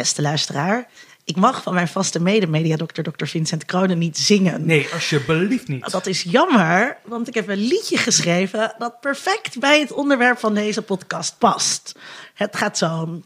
beste 0.00 0.22
luisteraar. 0.22 0.88
Ik 1.24 1.36
mag 1.36 1.62
van 1.62 1.74
mijn 1.74 1.88
vaste 1.88 2.20
medemediadokter, 2.20 3.02
dokter 3.02 3.26
Vincent 3.26 3.64
Kronen, 3.64 3.98
niet 3.98 4.18
zingen. 4.18 4.66
Nee, 4.66 4.88
alsjeblieft 4.92 5.68
niet. 5.68 5.90
Dat 5.90 6.06
is 6.06 6.22
jammer, 6.22 6.96
want 7.04 7.28
ik 7.28 7.34
heb 7.34 7.48
een 7.48 7.66
liedje 7.66 7.96
geschreven 7.96 8.74
dat 8.78 9.00
perfect 9.00 9.58
bij 9.58 9.80
het 9.80 9.92
onderwerp 9.92 10.38
van 10.38 10.54
deze 10.54 10.82
podcast 10.82 11.38
past. 11.38 11.94
Het 12.34 12.56
gaat 12.56 12.78
zo. 12.78 13.20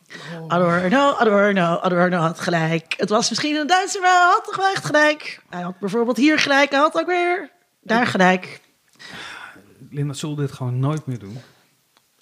Adorno, 0.49 1.13
Adorno, 1.13 1.77
Adorno 1.77 2.17
had 2.17 2.41
gelijk. 2.41 2.95
Het 2.97 3.09
was 3.09 3.29
misschien 3.31 3.57
een 3.57 3.67
Duitser, 3.67 4.01
maar 4.01 4.11
hij 4.11 4.31
had 4.33 4.45
toch 4.45 4.57
wel 4.57 4.71
echt 4.71 4.85
gelijk. 4.85 5.41
Hij 5.51 5.63
had 5.63 5.79
bijvoorbeeld 5.79 6.17
hier 6.17 6.39
gelijk, 6.39 6.71
hij 6.71 6.81
had 6.81 6.99
ook 7.01 7.07
weer 7.07 7.51
daar 7.83 8.07
gelijk. 8.07 8.61
Linda, 9.91 10.13
zullen 10.13 10.37
we 10.37 10.43
dit 10.43 10.53
gewoon 10.53 10.79
nooit 10.79 11.07
meer 11.07 11.19
doen? 11.19 11.39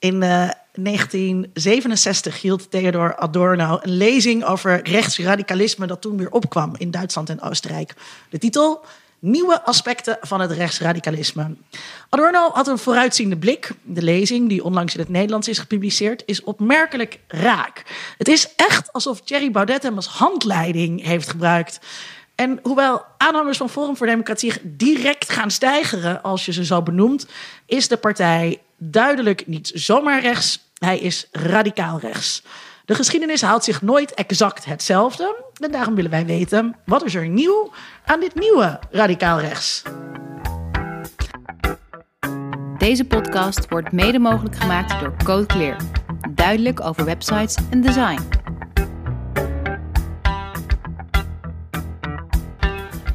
In 0.03 0.23
eh, 0.23 0.49
1967 0.75 2.41
hield 2.41 2.71
Theodor 2.71 3.17
Adorno 3.17 3.79
een 3.83 3.97
lezing 3.97 4.45
over 4.45 4.89
rechtsradicalisme 4.89 5.87
dat 5.87 6.01
toen 6.01 6.17
weer 6.17 6.31
opkwam 6.31 6.75
in 6.77 6.91
Duitsland 6.91 7.29
en 7.29 7.41
Oostenrijk. 7.41 7.95
De 8.31 8.39
titel 8.39 8.85
Nieuwe 9.19 9.65
aspecten 9.65 10.19
van 10.21 10.41
het 10.41 10.51
rechtsradicalisme. 10.51 11.57
Adorno 12.09 12.51
had 12.53 12.67
een 12.67 12.79
vooruitziende 12.79 13.37
blik. 13.37 13.71
De 13.83 14.03
lezing, 14.03 14.49
die 14.49 14.65
onlangs 14.65 14.95
in 14.95 15.01
het 15.01 15.09
Nederlands 15.09 15.49
is 15.49 15.59
gepubliceerd, 15.59 16.23
is 16.27 16.43
opmerkelijk 16.43 17.19
raak. 17.29 17.83
Het 18.19 18.29
is 18.29 18.55
echt 18.57 18.93
alsof 18.93 19.21
Thierry 19.21 19.51
Baudet 19.51 19.83
hem 19.83 19.97
als 19.97 20.07
handleiding 20.07 21.05
heeft 21.05 21.29
gebruikt. 21.29 21.81
En 22.35 22.59
hoewel 22.63 23.05
aanhangers 23.19 23.59
van 23.59 23.71
Forum 23.71 23.97
voor 23.97 24.07
Democratie 24.07 24.53
direct 24.63 25.31
gaan 25.33 25.51
stijgeren 25.51 26.23
als 26.23 26.45
je 26.45 26.53
ze 26.53 26.65
zo 26.65 26.83
benoemt, 26.83 27.27
is 27.67 27.89
de 27.89 27.97
partij 27.97 28.61
duidelijk 28.91 29.47
niet 29.47 29.71
zomaar 29.75 30.21
rechts, 30.21 30.71
hij 30.79 30.99
is 30.99 31.29
radicaal 31.33 31.99
rechts. 31.99 32.43
De 32.85 32.95
geschiedenis 32.95 33.43
houdt 33.43 33.65
zich 33.65 33.83
nooit 33.83 34.15
exact 34.15 34.65
hetzelfde. 34.65 35.45
En 35.61 35.71
daarom 35.71 35.95
willen 35.95 36.11
wij 36.11 36.27
weten, 36.27 36.77
wat 36.85 37.05
is 37.05 37.15
er 37.15 37.29
nieuw 37.29 37.73
aan 38.05 38.21
dit 38.21 38.35
nieuwe 38.35 38.79
radicaal 38.91 39.41
rechts? 39.41 39.83
Deze 42.79 43.05
podcast 43.05 43.69
wordt 43.69 43.93
mede 43.93 44.19
mogelijk 44.19 44.57
gemaakt 44.57 45.01
door 45.01 45.15
Code 45.25 45.47
Clear. 45.47 45.77
Duidelijk 46.31 46.81
over 46.81 47.05
websites 47.05 47.57
en 47.71 47.81
design. 47.81 48.42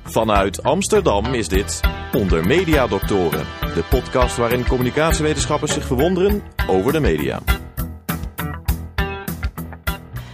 Vanuit 0.10 0.64
Amsterdam 0.64 1.34
is 1.34 1.48
dit 1.48 1.82
Onder 2.14 2.46
Media 2.46 2.88
Doctoren, 2.88 3.46
de 3.60 3.84
podcast 3.90 4.38
waarin 4.38 4.68
communicatiewetenschappers 4.68 5.74
zich 5.74 5.86
verwonderen 5.86 6.44
over 6.68 6.92
de 6.92 7.00
media. 7.00 7.42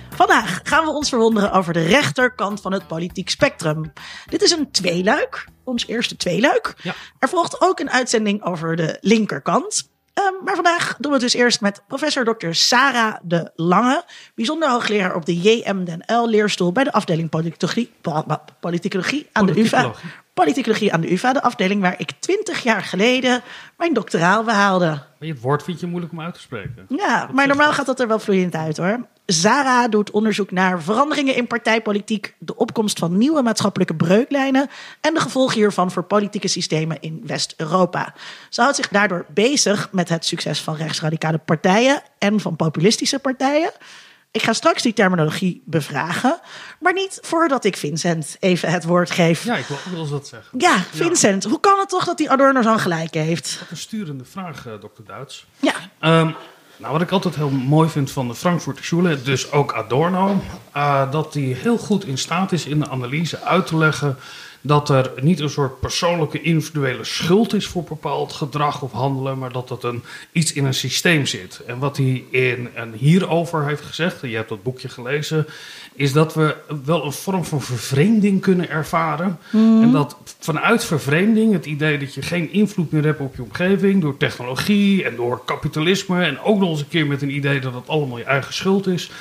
Vandaag 0.10 0.60
gaan 0.64 0.86
we 0.86 0.92
ons 0.92 1.10
verwonderen 1.10 1.52
over 1.52 1.74
de 1.74 1.84
rechterkant 1.84 2.62
van 2.62 2.72
het 2.72 2.88
politiek 2.88 3.30
spectrum. 3.30 3.94
Dit 4.30 4.42
is 4.42 4.52
een 4.52 4.72
tweeluik, 4.72 5.48
ons 5.64 5.88
eerste 5.88 6.16
tweeluik. 6.16 6.76
Ja. 6.82 6.94
Er 7.20 7.30
volgt 7.30 7.62
ook 7.62 7.80
een 7.80 7.92
uitzending 7.92 8.44
over 8.44 8.76
de 8.76 8.98
linkerkant. 9.02 9.93
Ehm, 10.14 10.44
maar 10.44 10.56
vandaag 10.56 10.96
doen 11.00 11.12
we 11.12 11.18
het 11.18 11.32
dus 11.32 11.34
eerst 11.34 11.62
met 11.62 11.82
professor 11.88 12.24
Dr. 12.38 12.52
Sarah 12.52 13.16
de 13.24 13.52
Lange, 13.56 14.04
bijzonder 14.36 14.70
hoogleraar 14.70 15.16
op 15.16 15.26
de 15.26 15.42
JM 15.42 15.84
Den 15.84 16.04
L 16.06 16.28
leerstoel 16.28 16.72
bij 16.72 16.84
de 16.84 16.92
afdeling 16.92 17.30
politicologie, 17.30 17.92
politicologie 18.60 19.30
aan 19.32 19.46
de 19.46 19.60
UvA. 19.60 19.92
Politicologie. 20.34 20.94
Aan 20.94 21.02
de 21.02 21.12
UvA, 21.12 21.34
de 21.34 21.42
afdeling 21.42 21.82
waar 21.82 21.96
ik 21.98 22.12
twintig 22.20 22.64
jaar 22.64 22.82
geleden 22.82 23.42
mijn 23.78 23.94
doctoraal 23.94 24.44
behaalde. 24.44 24.86
Maar 24.86 25.08
je 25.20 25.28
het 25.28 25.42
woord 25.42 25.64
vind 25.64 25.80
je 25.80 25.88
moeilijk 25.88 26.12
om 26.12 26.22
uit 26.22 26.34
te 26.34 26.40
spreken. 26.40 26.86
Ja, 26.90 27.30
maar 27.32 27.48
normaal 27.48 27.74
gaat 27.74 27.86
dat 27.86 28.00
er 28.00 28.08
wel 28.08 28.20
vloeiend 28.20 28.56
uit 28.56 28.78
hoor. 28.78 29.08
Zara 29.26 29.88
doet 29.88 30.12
onderzoek 30.12 30.52
naar 30.52 30.82
veranderingen 30.82 31.36
in 31.36 31.48
partijpolitiek, 31.48 32.36
de 32.40 32.56
opkomst 32.56 33.00
van 33.00 33.18
nieuwe 33.18 33.42
maatschappelijke 33.42 33.96
breuklijnen 33.96 34.70
en 35.02 35.14
de 35.14 35.20
gevolgen 35.20 35.58
hiervan 35.58 35.92
voor 35.92 36.04
politieke 36.04 36.48
systemen 36.48 36.98
in 37.02 37.22
West-Europa. 37.26 38.14
Ze 38.50 38.62
houdt 38.62 38.76
zich 38.76 38.88
daardoor 38.88 39.26
bezig 39.34 39.90
met 39.92 40.10
het 40.10 40.26
succes 40.26 40.62
van 40.62 40.76
rechtsradicale 40.76 41.38
partijen 41.38 42.02
en 42.18 42.40
van 42.40 42.56
populistische 42.56 43.20
partijen. 43.20 43.72
Ik 44.32 44.42
ga 44.44 44.54
straks 44.54 44.82
die 44.82 44.94
terminologie 44.94 45.62
bevragen, 45.66 46.40
maar 46.80 46.94
niet 46.94 47.18
voordat 47.22 47.66
ik 47.66 47.78
Vincent 47.78 48.38
even 48.40 48.72
het 48.72 48.84
woord 48.84 49.12
geef. 49.12 49.44
Ja, 49.44 49.56
ik 49.56 49.66
wil 49.66 49.78
ook 49.78 49.92
wel 49.92 50.02
eens 50.02 50.10
wat 50.10 50.28
zeggen. 50.28 50.60
Ja, 50.60 50.78
Vincent, 50.92 51.44
hoe 51.44 51.60
kan 51.60 51.80
het 51.80 51.90
toch 51.90 52.06
dat 52.06 52.18
die 52.18 52.30
Adorno 52.32 52.62
zo'n 52.62 52.80
gelijk 52.80 53.14
heeft? 53.14 53.62
Een 53.70 53.78
sturende 53.78 54.26
vraag, 54.26 54.66
eh, 54.68 54.74
dokter 54.80 55.06
Duits. 55.06 55.46
Ja, 55.60 55.74
Ehm, 56.00 56.32
nou, 56.84 56.96
wat 56.96 57.04
ik 57.04 57.12
altijd 57.12 57.36
heel 57.36 57.50
mooi 57.50 57.90
vind 57.90 58.12
van 58.12 58.28
de 58.28 58.36
Frankfurter 58.36 58.84
Schule, 58.84 59.22
dus 59.22 59.52
ook 59.52 59.74
Adorno, 59.74 60.42
eh, 60.72 61.12
dat 61.12 61.34
hij 61.34 61.44
heel 61.44 61.78
goed 61.78 62.06
in 62.06 62.18
staat 62.18 62.52
is 62.52 62.66
in 62.66 62.80
de 62.80 62.90
analyse 62.90 63.42
uit 63.42 63.68
te 63.68 63.78
leggen 63.78 64.18
dat 64.66 64.90
er 64.90 65.12
niet 65.22 65.40
een 65.40 65.50
soort 65.50 65.80
persoonlijke 65.80 66.42
individuele 66.42 67.04
schuld 67.04 67.54
is 67.54 67.68
voor 67.68 67.84
bepaald 67.84 68.34
gedrag 68.34 68.82
of 68.82 68.92
handelen, 68.92 69.38
maar 69.38 69.52
dat 69.52 69.68
dat 69.68 69.84
een, 69.84 70.04
iets 70.32 70.54
in 70.54 70.66
een 70.66 70.74
systeem 70.74 71.26
zit. 71.26 71.62
En 71.68 71.80
wat 71.80 71.98
hij 71.98 72.24
in, 72.30 72.70
en 72.74 72.94
hierover 72.94 73.66
heeft 73.68 73.82
gezegd, 73.82 74.22
en 74.22 74.30
je 74.30 74.36
hebt 74.36 74.50
dat 74.50 74.64
boekje 74.64 74.90
gelezen, 74.90 75.46
is 75.96 76.14
dat 76.14 76.34
we 76.34 76.56
wel 76.86 77.06
een 77.06 77.12
vorm 77.12 77.46
van 77.46 77.62
vervreemding 77.62 78.42
kunnen 78.42 78.70
ervaren. 78.70 79.40
En 79.52 79.92
dat 79.92 80.18
vanuit 80.40 80.86
vervreemding, 80.86 81.54
het 81.54 81.66
idee 81.66 81.98
dat 81.98 82.14
je 82.14 82.22
geen 82.22 82.52
invloed 82.52 82.92
meer 82.92 83.04
hebt 83.04 83.20
op 83.20 83.36
je 83.36 83.44
omgeving 83.44 84.02
door 84.02 84.18
technologie 84.18 85.04
en 85.04 85.16
door 85.16 85.42
kapitalisme 85.46 86.24
en 86.24 86.40
ook 86.40 86.60
nog 86.60 86.70
eens 86.70 86.80
een 86.80 86.88
keer 86.88 87.08
met 87.08 87.22
een 87.22 87.36
idee 87.36 87.60
dat 87.60 87.74
het 87.74 87.88
allemaal 87.88 88.18
je 88.18 88.24
eigen 88.24 88.54
schuld 88.54 88.88
is. 88.88 89.12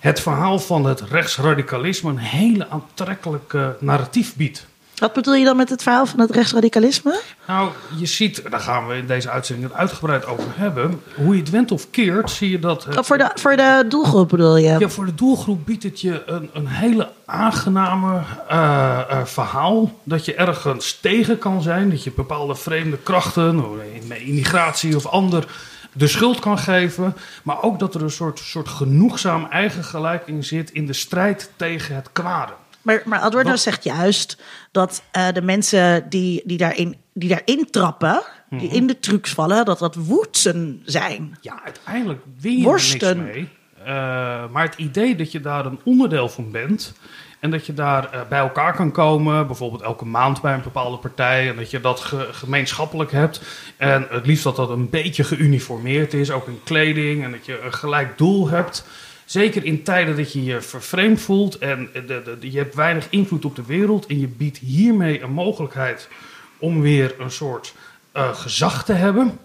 Het 0.00 0.20
verhaal 0.20 0.58
van 0.58 0.84
het 0.84 1.00
rechtsradicalisme 1.00 2.10
een 2.10 2.18
hele 2.18 2.68
aantrekkelijke 2.68 3.76
narratief 3.80 4.36
biedt. 4.36 4.66
Wat 4.96 5.12
bedoel 5.12 5.34
je 5.34 5.44
dan 5.44 5.56
met 5.56 5.70
het 5.70 5.82
verhaal 5.82 6.06
van 6.06 6.20
het 6.20 6.30
rechtsradicalisme? 6.30 7.20
Nou, 7.46 7.70
je 7.96 8.06
ziet, 8.06 8.42
daar 8.50 8.60
gaan 8.60 8.86
we 8.86 8.96
in 8.96 9.06
deze 9.06 9.30
uitzending 9.30 9.68
het 9.68 9.78
uitgebreid 9.78 10.26
over 10.26 10.44
hebben. 10.54 11.00
Hoe 11.14 11.34
je 11.34 11.40
het 11.40 11.50
went 11.50 11.70
of 11.72 11.90
keert, 11.90 12.30
zie 12.30 12.50
je 12.50 12.58
dat. 12.58 12.84
het- 12.84 12.98
Oh, 12.98 13.04
voor, 13.04 13.18
de, 13.18 13.30
voor 13.34 13.56
de 13.56 13.84
doelgroep 13.88 14.28
bedoel 14.28 14.56
je? 14.56 14.76
Ja, 14.78 14.88
voor 14.88 15.04
de 15.06 15.14
doelgroep 15.14 15.66
biedt 15.66 15.82
het 15.82 16.00
je 16.00 16.22
een, 16.26 16.50
een 16.52 16.66
hele 16.68 17.08
aangename 17.24 18.20
eh, 18.48 19.00
eh, 19.10 19.24
verhaal. 19.24 19.98
Dat 20.02 20.24
je 20.24 20.34
ergens 20.34 20.98
tegen 21.00 21.38
kan 21.38 21.62
zijn. 21.62 21.90
Dat 21.90 22.04
je 22.04 22.12
bepaalde 22.16 22.54
vreemde 22.54 22.96
krachten, 22.98 23.64
immigratie 24.24 24.96
of 24.96 25.06
ander, 25.06 25.46
de 25.92 26.06
schuld 26.06 26.38
kan 26.38 26.58
geven. 26.58 27.16
Maar 27.42 27.62
ook 27.62 27.78
dat 27.78 27.94
er 27.94 28.02
een 28.02 28.10
soort, 28.10 28.38
soort 28.38 28.68
genoegzaam 28.68 29.46
eigen 29.50 29.84
gelijk 29.84 30.26
in 30.26 30.44
zit 30.44 30.70
in 30.70 30.86
de 30.86 30.92
strijd 30.92 31.50
tegen 31.56 31.94
het 31.94 32.08
kwade. 32.12 32.52
Maar, 32.86 33.02
maar 33.04 33.18
Adorno 33.18 33.50
Wat- 33.50 33.60
zegt 33.60 33.84
juist 33.84 34.42
dat 34.72 35.02
eh, 35.10 35.28
de 35.32 35.42
mensen 35.42 36.08
die, 36.08 36.42
die, 36.44 36.58
daarin, 36.58 36.96
die 37.12 37.28
daarin 37.28 37.70
trappen, 37.70 38.22
Mhm. 38.50 38.60
die 38.60 38.70
in 38.70 38.86
de 38.86 38.98
trucs 38.98 39.30
vallen, 39.32 39.64
dat 39.64 39.78
dat 39.78 39.94
woedsen 39.94 40.82
zijn. 40.84 41.36
Ja, 41.40 41.60
uiteindelijk 41.64 42.20
win 42.40 42.56
je 42.58 42.64
Worsten. 42.64 43.16
niks 43.24 43.34
mee. 43.34 43.48
Eh, 43.84 43.94
maar 44.50 44.62
het 44.64 44.74
idee 44.76 45.16
dat 45.16 45.32
je 45.32 45.40
daar 45.40 45.66
een 45.66 45.78
onderdeel 45.84 46.28
van 46.28 46.50
bent... 46.50 46.92
en 47.40 47.50
dat 47.50 47.66
je 47.66 47.74
daar 47.74 48.12
eh, 48.12 48.20
bij 48.28 48.38
elkaar 48.38 48.74
kan 48.74 48.92
komen... 48.92 49.46
bijvoorbeeld 49.46 49.82
elke 49.82 50.04
maand 50.04 50.40
bij 50.42 50.54
een 50.54 50.62
bepaalde 50.62 50.96
partij... 50.96 51.48
en 51.48 51.56
dat 51.56 51.70
je 51.70 51.80
dat 51.80 52.00
ge- 52.00 52.28
gemeenschappelijk 52.32 53.10
hebt... 53.12 53.40
en 53.76 54.06
het 54.10 54.26
liefst 54.26 54.44
dat 54.44 54.56
dat 54.56 54.70
een 54.70 54.90
beetje 54.90 55.24
geuniformeerd 55.24 56.14
is... 56.14 56.30
ook 56.30 56.46
in 56.46 56.60
kleding 56.64 57.24
en 57.24 57.30
dat 57.30 57.46
je 57.46 57.60
een 57.60 57.72
gelijk 57.74 58.18
doel 58.18 58.48
hebt... 58.48 58.84
Zeker 59.26 59.64
in 59.64 59.82
tijden 59.82 60.16
dat 60.16 60.32
je 60.32 60.44
je 60.44 60.60
vervreemd 60.60 61.20
voelt 61.20 61.58
en 61.58 61.90
je 62.40 62.58
hebt 62.58 62.74
weinig 62.74 63.06
invloed 63.10 63.44
op 63.44 63.56
de 63.56 63.64
wereld... 63.64 64.06
en 64.06 64.20
je 64.20 64.28
biedt 64.28 64.58
hiermee 64.58 65.20
een 65.20 65.32
mogelijkheid 65.32 66.08
om 66.58 66.80
weer 66.80 67.14
een 67.18 67.30
soort 67.30 67.74
eh, 68.12 68.34
gezag 68.34 68.84
te 68.84 68.92
hebben... 68.92 69.38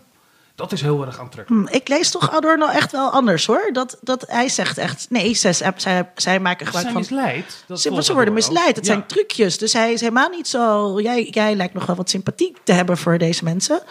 dat 0.62 0.72
is 0.72 0.82
heel 0.82 1.06
erg 1.06 1.20
aantrekkelijk. 1.20 1.70
Hm, 1.70 1.76
ik 1.76 1.88
lees 1.88 2.12
toch 2.12 2.32
Adorno 2.32 2.68
echt 2.68 2.92
wel 2.92 3.10
anders 3.10 3.46
hoor. 3.46 3.70
Dat, 3.74 3.98
dat 4.02 4.26
hij 4.28 4.50
zegt 4.50 4.78
echt, 4.78 5.06
nee, 5.10 5.34
zij, 5.34 5.54
zij, 5.54 6.10
zij 6.16 6.40
maken 6.40 6.66
Ze 6.66 6.72
gebruik 6.72 6.72
zijn 6.72 7.06
van... 7.06 7.16
misleid. 7.18 7.64
Dat 7.68 7.82
Ze, 7.82 8.04
ze 8.04 8.14
worden 8.14 8.34
misleid. 8.34 8.76
Het 8.76 8.86
Ja. 8.86 8.94
zijn 8.94 9.06
trucjes. 9.06 9.58
Dus 9.58 9.74
hij 9.74 9.94
is 9.94 10.00
helemaal 10.00 10.30
niet 10.30 10.48
zo. 10.48 11.00
Jij, 11.02 11.28
jij 11.32 11.56
lijkt 11.56 11.74
nog 11.74 11.86
wel 11.86 11.96
wat 11.96 12.10
sympathiek 12.10 12.58
te 12.64 12.72
hebben 12.74 12.98
voor 12.98 13.18
deze 13.18 13.44
mensen. 13.44 13.82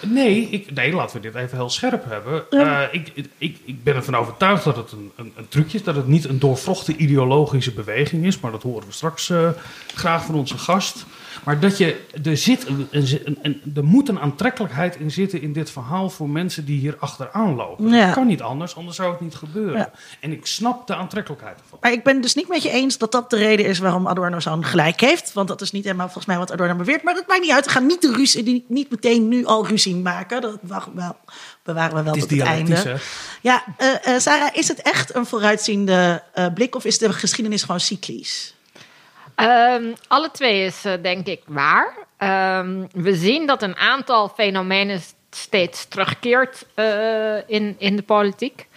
Nee, 0.00 0.48
ik, 0.50 0.72
nee, 0.72 0.92
laten 0.92 1.16
we 1.16 1.22
dit 1.22 1.34
even 1.34 1.56
heel 1.56 1.70
scherp 1.70 2.04
hebben. 2.08 2.50
Eh, 2.50 2.82
ik, 2.90 3.12
ik, 3.38 3.58
ik 3.64 3.84
ben 3.84 3.94
ervan 3.94 4.16
overtuigd 4.16 4.64
dat 4.64 4.76
het 4.76 4.92
een, 4.92 5.12
een, 5.16 5.32
een 5.36 5.48
trucje 5.48 5.78
is. 5.78 5.84
Dat 5.84 5.96
het 5.96 6.06
niet 6.06 6.24
een 6.28 6.38
doorvrochte 6.38 6.96
ideologische 6.96 7.72
beweging 7.72 8.24
is. 8.26 8.40
Maar 8.40 8.50
dat 8.50 8.62
horen 8.62 8.86
we 8.86 8.92
straks 8.92 9.30
eh, 9.30 9.48
graag 9.94 10.24
van 10.24 10.34
onze 10.34 10.58
gast. 10.58 11.04
Maar 11.46 11.60
dat 11.60 11.78
je, 11.78 12.00
er, 12.24 12.36
zit 12.36 12.66
een, 12.66 12.88
een, 12.90 13.38
een- 13.42 13.62
er 13.76 13.84
moet 13.84 14.08
een 14.08 14.20
aantrekkelijkheid 14.20 14.96
in 14.96 15.10
zitten 15.10 15.40
in 15.42 15.52
dit 15.52 15.70
verhaal 15.70 16.10
voor 16.10 16.28
mensen 16.28 16.64
die 16.64 16.78
hier 16.78 16.96
achteraan 16.98 17.54
lopen. 17.54 17.88
Ja. 17.88 18.04
Dat 18.04 18.14
kan 18.14 18.26
niet 18.26 18.42
anders, 18.42 18.76
anders 18.76 18.96
zou 18.96 19.10
het 19.10 19.20
niet 19.20 19.34
gebeuren. 19.34 19.78
Ja. 19.78 19.90
En 20.20 20.32
ik 20.32 20.46
snap 20.46 20.86
de 20.86 20.94
aantrekkelijkheid 20.94 21.58
ervan. 21.60 21.78
Maar 21.80 21.92
ik 21.92 22.02
ben 22.04 22.20
dus 22.20 22.34
niet 22.34 22.48
met 22.48 22.62
je 22.62 22.70
eens 22.70 22.98
dat 22.98 23.12
dat 23.12 23.30
de 23.30 23.36
reden 23.36 23.66
is 23.66 23.78
waarom 23.78 24.06
Adorno 24.08 24.40
zo'n 24.40 24.64
gelijk 24.64 25.00
heeft. 25.00 25.32
Want 25.32 25.48
dat 25.48 25.60
is 25.60 25.70
niet 25.72 25.84
helemaal 25.84 26.04
volgens 26.06 26.26
mij 26.26 26.38
wat 26.38 26.52
Adorno 26.52 26.74
beweert. 26.74 27.02
Maar 27.02 27.14
dat 27.14 27.26
maakt 27.26 27.40
niet 27.40 27.50
uit. 27.50 27.64
We 27.64 27.70
gaan 27.70 27.86
niet, 27.86 28.02
de 28.02 28.12
ruzie, 28.12 28.64
niet 28.68 28.90
meteen 28.90 29.28
nu 29.28 29.44
al 29.44 29.66
ruzie 29.66 29.94
maken. 29.96 30.40
Dat 30.40 30.58
wacht 30.62 30.88
wel, 30.94 31.16
bewaren 31.62 31.96
we 31.96 32.02
wel 32.02 32.12
Het 32.12 32.20
tot 32.20 32.30
het 32.30 32.40
einde. 32.40 32.74
hè? 32.74 32.94
Ja, 33.42 33.64
eh, 33.76 34.14
eh, 34.14 34.20
Sarah, 34.20 34.48
is 34.52 34.68
het 34.68 34.82
echt 34.82 35.14
een 35.14 35.26
vooruitziende 35.26 36.22
eh, 36.34 36.46
blik 36.54 36.74
of 36.76 36.84
is 36.84 36.98
de 36.98 37.12
geschiedenis 37.12 37.62
gewoon 37.62 37.80
cyclisch? 37.80 38.54
Ehm, 39.36 39.92
alle 40.08 40.30
twee 40.30 40.64
is 40.64 40.84
eh, 40.84 40.92
denk 41.02 41.26
ik 41.26 41.42
waar. 41.46 41.94
Ehm, 42.16 42.84
we 42.92 43.14
zien 43.14 43.46
dat 43.46 43.62
een 43.62 43.76
aantal 43.76 44.28
fenomenen 44.28 45.00
steeds 45.30 45.88
terugkeert 45.88 46.66
eh, 46.74 47.48
in, 47.48 47.74
in 47.78 47.96
de 47.96 48.02
politiek. 48.02 48.68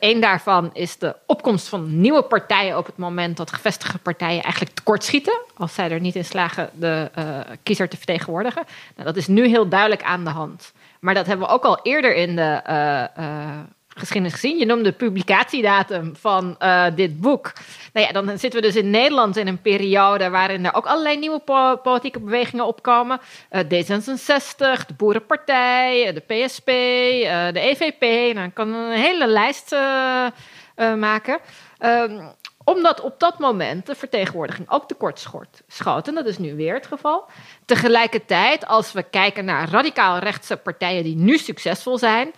Eén 0.00 0.20
daarvan 0.20 0.70
is 0.72 0.98
de 0.98 1.16
opkomst 1.26 1.68
van 1.68 2.00
nieuwe 2.00 2.22
partijen 2.22 2.78
op 2.78 2.86
het 2.86 2.96
moment 2.96 3.36
dat 3.36 3.52
gevestigde 3.52 3.98
partijen 3.98 4.42
eigenlijk 4.42 4.74
tekortschieten. 4.74 5.40
Als 5.56 5.74
zij 5.74 5.90
er 5.90 6.00
niet 6.00 6.14
in 6.14 6.24
slagen 6.24 6.70
de 6.72 7.10
eh, 7.14 7.40
kiezer 7.62 7.88
te 7.88 7.96
vertegenwoordigen. 7.96 8.64
Nou, 8.94 9.06
dat 9.06 9.16
is 9.16 9.26
nu 9.26 9.48
heel 9.48 9.68
duidelijk 9.68 10.02
aan 10.02 10.24
de 10.24 10.30
hand. 10.30 10.72
Maar 11.00 11.14
dat 11.14 11.26
hebben 11.26 11.46
we 11.46 11.52
ook 11.52 11.64
al 11.64 11.80
eerder 11.82 12.14
in 12.14 12.36
de 12.36 12.60
eh, 12.64 13.02
eh, 13.02 13.58
geschiedenis 13.94 14.32
gezien. 14.32 14.58
Je 14.58 14.66
noemde 14.66 14.82
de 14.82 14.92
publicatiedatum 14.92 16.16
van 16.16 16.58
eh, 16.58 16.86
dit 16.94 17.20
boek. 17.20 17.52
Nou 17.92 18.06
ja, 18.06 18.12
dan 18.12 18.38
zitten 18.38 18.60
we 18.60 18.66
dus 18.66 18.76
in 18.76 18.90
Nederland 18.90 19.36
in 19.36 19.46
een 19.46 19.62
periode 19.62 20.30
waarin 20.30 20.64
er 20.64 20.74
ook 20.74 20.86
allerlei 20.86 21.18
nieuwe 21.18 21.38
po- 21.38 21.76
politieke 21.76 22.20
bewegingen 22.20 22.66
opkomen. 22.66 23.20
Eh, 23.48 23.60
D66, 23.60 24.86
de 24.86 24.94
Boerenpartij, 24.96 26.06
eh, 26.06 26.14
de 26.14 26.20
PSP, 26.20 26.66
de 27.52 27.60
EVP. 27.60 28.34
Nou, 28.34 28.46
ik 28.46 28.54
kan 28.54 28.74
een 28.74 28.98
hele 28.98 29.26
lijst 29.26 29.76
maken. 30.96 31.38
Ehm, 31.78 32.20
omdat 32.64 33.00
op 33.00 33.20
dat 33.20 33.38
moment 33.38 33.86
de 33.86 33.94
vertegenwoordiging 33.94 34.70
ook 34.70 34.88
tekort 34.88 35.26
schoot. 35.68 36.08
En 36.08 36.14
dat 36.14 36.26
is 36.26 36.38
nu 36.38 36.54
weer 36.54 36.74
het 36.74 36.86
geval. 36.86 37.24
Tegelijkertijd, 37.64 38.66
als 38.66 38.92
we 38.92 39.02
kijken 39.02 39.44
naar 39.44 39.70
radicaal 39.70 40.18
rechtse 40.18 40.56
partijen 40.56 41.04
die 41.04 41.16
nu 41.16 41.38
succesvol 41.38 41.98
zijn, 41.98 42.32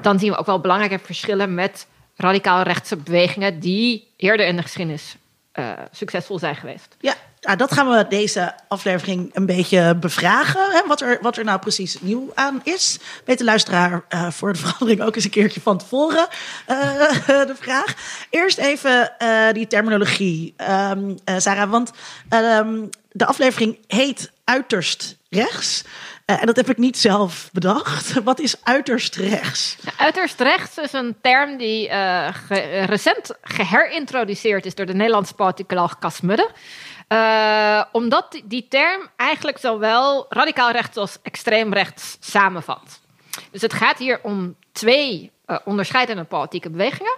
dan 0.00 0.18
zien 0.18 0.30
we 0.30 0.36
ook 0.36 0.46
wel 0.46 0.60
belangrijke 0.60 1.04
verschillen 1.04 1.54
met 1.54 1.86
radicaal 2.16 2.62
rechtse 2.62 2.96
bewegingen 2.96 3.60
die 3.60 4.08
eerder 4.16 4.46
in 4.46 4.56
de 4.56 4.62
geschiedenis 4.62 5.16
eh, 5.52 5.72
succesvol 5.90 6.38
zijn 6.38 6.56
geweest. 6.56 6.96
Ja, 7.00 7.14
nou, 7.40 7.58
dat 7.58 7.72
gaan 7.72 7.88
we 7.90 8.06
deze 8.08 8.54
aflevering 8.68 9.30
een 9.34 9.46
beetje 9.46 9.96
bevragen. 9.96 10.70
Hè, 10.70 10.86
wat, 10.86 11.00
er, 11.00 11.18
wat 11.20 11.36
er 11.36 11.44
nou 11.44 11.58
precies 11.58 12.00
nieuw 12.00 12.30
aan 12.34 12.60
is. 12.64 12.98
Weet 13.24 13.38
de 13.38 13.44
luisteraar 13.44 14.04
eh, 14.08 14.30
voor 14.30 14.52
de 14.52 14.58
verandering 14.58 15.02
ook 15.02 15.14
eens 15.14 15.24
een 15.24 15.30
keertje 15.30 15.60
van 15.60 15.78
tevoren 15.78 16.26
eh, 16.66 16.76
de 17.50 17.54
vraag. 17.54 17.94
Eerst 18.30 18.58
even 18.58 19.12
die 19.52 19.66
terminologie, 19.66 20.54
Ehm, 20.56 21.14
eh, 21.24 21.34
Sarah. 21.38 21.70
Want 21.70 21.90
ehm, 22.28 22.84
de 23.12 23.26
aflevering 23.26 23.78
heet 23.86 24.30
Uiterst 24.44 25.16
Rechts. 25.28 25.84
Eh, 26.26 26.40
en 26.40 26.46
dat 26.46 26.56
heb 26.56 26.68
ik 26.70 26.76
niet 26.76 26.98
zelf 26.98 27.50
bedacht. 27.52 28.12
Wat 28.22 28.38
is 28.38 28.56
uiterst 28.64 29.16
rechts? 29.16 29.76
Uiterst 29.96 30.40
rechts 30.40 30.78
is 30.78 30.92
een 30.92 31.16
term 31.22 31.56
die 31.56 31.88
eh, 31.88 32.34
recent 32.84 33.34
geherintroduceerd 33.42 34.66
is 34.66 34.74
door 34.74 34.86
de 34.86 34.94
Nederlandse 34.94 35.34
politicoloog 35.34 35.98
Cas 35.98 36.20
Mudde. 36.20 36.50
Eh, 37.08 37.82
omdat 37.92 38.40
die, 38.44 38.66
term 38.68 39.08
eigenlijk 39.16 39.58
zowel 39.58 40.26
radicaal 40.28 40.70
rechts 40.70 40.96
als 40.96 41.18
extreem 41.22 41.72
rechts 41.72 42.16
samenvat. 42.20 43.00
Dus 43.50 43.62
het 43.62 43.72
gaat 43.72 43.98
hier 43.98 44.20
om 44.22 44.56
twee 44.72 45.30
onderscheidende 45.64 46.24
politieke 46.24 46.70
bewegingen. 46.70 47.16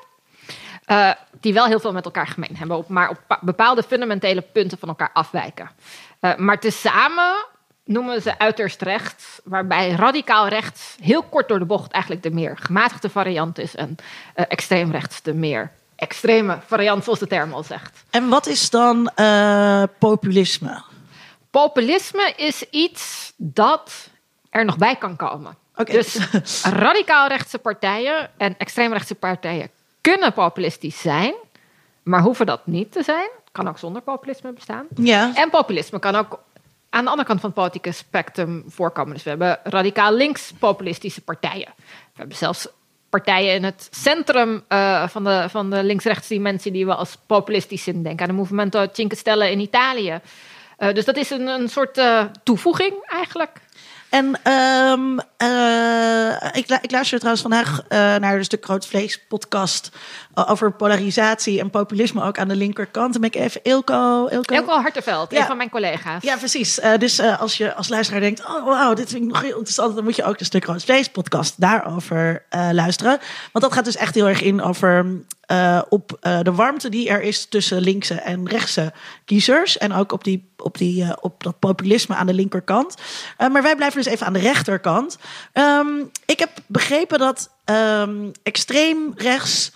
die 1.40 1.52
wel 1.54 1.66
heel 1.66 1.80
veel 1.80 1.92
met 1.92 2.04
elkaar 2.04 2.26
gemeen 2.26 2.56
hebben, 2.56 2.84
maar 2.88 3.08
op 3.08 3.20
pa- 3.26 3.38
bepaalde 3.40 3.82
fundamentele 3.82 4.40
punten 4.40 4.78
van 4.78 4.88
elkaar 4.88 5.10
afwijken. 5.12 5.70
Eh, 6.20 6.36
maar 6.36 6.60
tezamen 6.60 7.46
noemen 7.88 8.22
ze 8.22 8.38
uiterst 8.38 8.82
rechts, 8.82 9.40
waarbij 9.44 9.90
radicaal 9.90 10.48
rechts 10.48 10.96
heel 11.00 11.22
kort 11.22 11.48
door 11.48 11.58
de 11.58 11.64
bocht 11.64 11.92
eigenlijk 11.92 12.22
de 12.22 12.30
meer 12.30 12.56
gematigde 12.56 13.08
variant 13.08 13.58
is 13.58 13.74
en 13.74 13.96
eh, 14.34 14.44
extreem 14.48 14.90
rechts 14.90 15.22
de 15.22 15.34
meer 15.34 15.70
extreme 15.96 16.58
variant, 16.66 17.04
zoals 17.04 17.18
de 17.18 17.26
term 17.26 17.52
al 17.52 17.62
zegt. 17.62 18.04
En 18.10 18.28
wat 18.28 18.46
is 18.46 18.70
dan 18.70 19.08
eh, 19.14 19.82
populisme? 19.98 20.82
Populisme 21.50 22.32
is 22.36 22.62
iets 22.70 23.32
dat 23.36 24.08
er 24.50 24.64
nog 24.64 24.78
bij 24.78 24.96
kan 24.96 25.16
komen. 25.16 25.56
Dus 25.84 26.18
radicaal 26.62 27.28
rechtse 27.28 27.58
partijen 27.58 28.30
en 28.36 28.54
extreemrechtse 28.58 29.14
partijen 29.14 29.70
kunnen 30.00 30.32
populistisch 30.32 31.00
zijn, 31.00 31.34
maar 32.02 32.20
hoeven 32.20 32.46
dat 32.46 32.66
niet 32.66 32.92
te 32.92 33.02
zijn. 33.02 33.28
Kan 33.52 33.68
ook 33.68 33.78
zonder 33.78 34.02
populisme 34.02 34.52
bestaan. 34.52 34.86
Ja. 34.94 35.34
En 35.34 35.50
populisme 35.50 35.98
kan 35.98 36.14
ook 36.14 36.40
aan 36.90 37.04
de 37.04 37.10
andere 37.10 37.28
kant 37.28 37.40
van 37.40 37.50
het 37.50 37.58
politieke 37.58 37.92
spectrum 37.92 38.64
voorkomen. 38.66 39.14
Dus 39.14 39.22
we 39.22 39.28
hebben 39.28 39.58
radicaal 39.62 40.12
links 40.12 40.52
populistische 40.58 41.20
partijen. 41.20 41.72
We 41.76 42.14
hebben 42.14 42.36
zelfs 42.36 42.68
partijen 43.08 43.54
in 43.54 43.64
het 43.64 43.88
centrum 43.90 44.64
eh, 44.68 45.08
van 45.08 45.24
de, 45.24 45.46
van 45.48 45.70
de 45.70 45.82
links-rechtse 45.82 46.34
dimensie 46.34 46.72
die 46.72 46.86
we 46.86 46.94
als 46.94 47.16
populistisch 47.26 47.82
zien. 47.82 48.02
Denk 48.02 48.20
aan 48.20 48.28
de 48.28 48.32
Movimento 48.32 48.86
Cinque 48.92 49.18
Stelle 49.18 49.50
in 49.50 49.60
Italië. 49.60 50.20
Eh, 50.76 50.94
dus 50.94 51.04
dat 51.04 51.16
is 51.16 51.30
een, 51.30 51.46
een 51.46 51.68
soort 51.68 51.98
eh, 51.98 52.24
toevoeging 52.42 52.94
eigenlijk. 53.06 53.60
En 54.10 54.40
ehm, 54.42 55.18
eh, 55.36 56.48
ik, 56.52 56.78
ik 56.80 56.90
luister 56.90 57.18
trouwens 57.18 57.42
vandaag 57.42 57.82
eh, 57.88 57.98
naar 57.98 58.36
dus 58.36 58.48
de 58.48 58.78
Vlees 58.78 59.26
podcast 59.28 59.90
eh, 60.34 60.50
over 60.50 60.72
polarisatie 60.72 61.60
en 61.60 61.70
populisme 61.70 62.22
ook 62.24 62.38
aan 62.38 62.48
de 62.48 62.56
linkerkant. 62.56 63.12
Dan 63.12 63.20
ben 63.20 63.30
ik 63.30 63.36
even 63.40 63.60
Ilko. 63.62 64.26
Ilko. 64.26 64.54
Elko 64.54 64.72
Hartenveld, 64.80 65.30
Ja. 65.30 65.40
een 65.40 65.46
van 65.46 65.56
mijn 65.56 65.70
collega's. 65.70 66.22
Ja, 66.22 66.36
precies. 66.36 66.80
Dus 66.98 67.20
als 67.20 67.56
je 67.56 67.74
als 67.74 67.88
luisteraar 67.88 68.20
denkt, 68.20 68.44
oh 68.44 68.64
wauw, 68.64 68.94
dit 68.94 69.08
vind 69.10 69.22
ik 69.22 69.28
nog 69.28 69.40
heel 69.40 69.50
interessant, 69.50 69.94
dan 69.94 70.04
moet 70.04 70.16
je 70.16 70.24
ook 70.24 70.38
de 70.38 70.44
Stuk 70.44 70.64
Rood 70.64 70.84
Vlees 70.84 71.08
podcast 71.08 71.54
daarover 71.60 72.42
luisteren. 72.72 73.18
Want 73.52 73.64
dat 73.64 73.72
gaat 73.72 73.84
dus 73.84 73.96
echt 73.96 74.14
heel 74.14 74.28
erg 74.28 74.42
in 74.42 74.62
over 74.62 75.06
eh, 75.48 75.82
op 75.88 76.16
eh, 76.20 76.40
de 76.42 76.52
warmte 76.52 76.88
die 76.88 77.08
er 77.08 77.22
is 77.22 77.46
tussen 77.46 77.80
linkse 77.80 78.14
en 78.14 78.48
rechtse 78.48 78.92
kiezers. 79.24 79.78
En 79.78 79.92
ook 79.92 80.12
op, 80.12 80.24
die, 80.24 80.48
op, 80.56 80.78
die, 80.78 81.02
eh, 81.02 81.12
op 81.20 81.42
dat 81.42 81.58
populisme 81.58 82.14
aan 82.14 82.26
de 82.26 82.34
linkerkant. 82.34 82.94
Maar 83.38 83.62
wij 83.62 83.76
blijven 83.76 84.02
dus 84.02 84.12
even 84.12 84.26
aan 84.26 84.32
de 84.32 84.38
rechterkant. 84.38 85.18
Ehm, 85.52 85.88
ik 86.26 86.38
heb 86.38 86.50
begrepen 86.66 87.18
dat 87.18 87.50
ehm, 87.64 88.30
extreem 88.42 89.12
rechts 89.16 89.72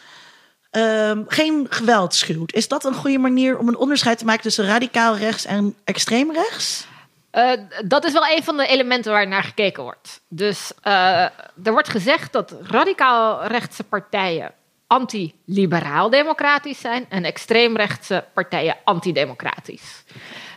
ehm, 0.70 1.22
geen 1.26 1.66
geweld 1.70 2.14
schuwt. 2.14 2.54
Is 2.54 2.68
dat 2.68 2.84
een 2.84 2.94
goede 2.94 3.18
manier 3.18 3.58
om 3.58 3.68
een 3.68 3.76
onderscheid 3.76 4.18
te 4.18 4.24
maken 4.24 4.42
tussen 4.42 4.66
radicaal 4.66 5.16
rechts 5.16 5.44
en 5.44 5.74
extreem 5.84 6.32
rechts? 6.32 6.86
Dat 7.84 8.04
is 8.04 8.12
wel 8.12 8.26
een 8.36 8.44
van 8.44 8.56
de 8.56 8.66
elementen 8.66 9.12
waar 9.12 9.28
naar 9.28 9.44
gekeken 9.44 9.82
wordt. 9.82 10.20
Dus 10.28 10.72
eh, 10.82 11.22
er 11.64 11.72
wordt 11.72 11.88
gezegd 11.88 12.32
dat 12.32 12.54
radicaal 12.62 13.44
rechtse 13.44 13.84
partijen 13.84 14.52
anti-liberaal 14.92 16.10
democratisch 16.10 16.80
zijn 16.80 17.06
en 17.08 17.24
extreemrechtse 17.24 18.24
partijen 18.32 18.76
antidemocratisch. 18.84 20.04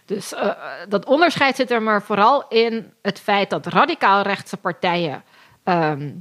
Dus 0.05 0.33
eh, 0.33 0.49
dat 0.89 1.05
onderscheid 1.05 1.55
zit 1.55 1.71
er 1.71 1.81
maar 1.81 2.01
vooral 2.01 2.47
in 2.47 2.93
het 3.01 3.19
feit 3.19 3.49
dat 3.49 3.65
radicaal 3.65 4.21
rechtse 4.21 4.57
partijen 4.57 5.23
ehm, 5.63 6.11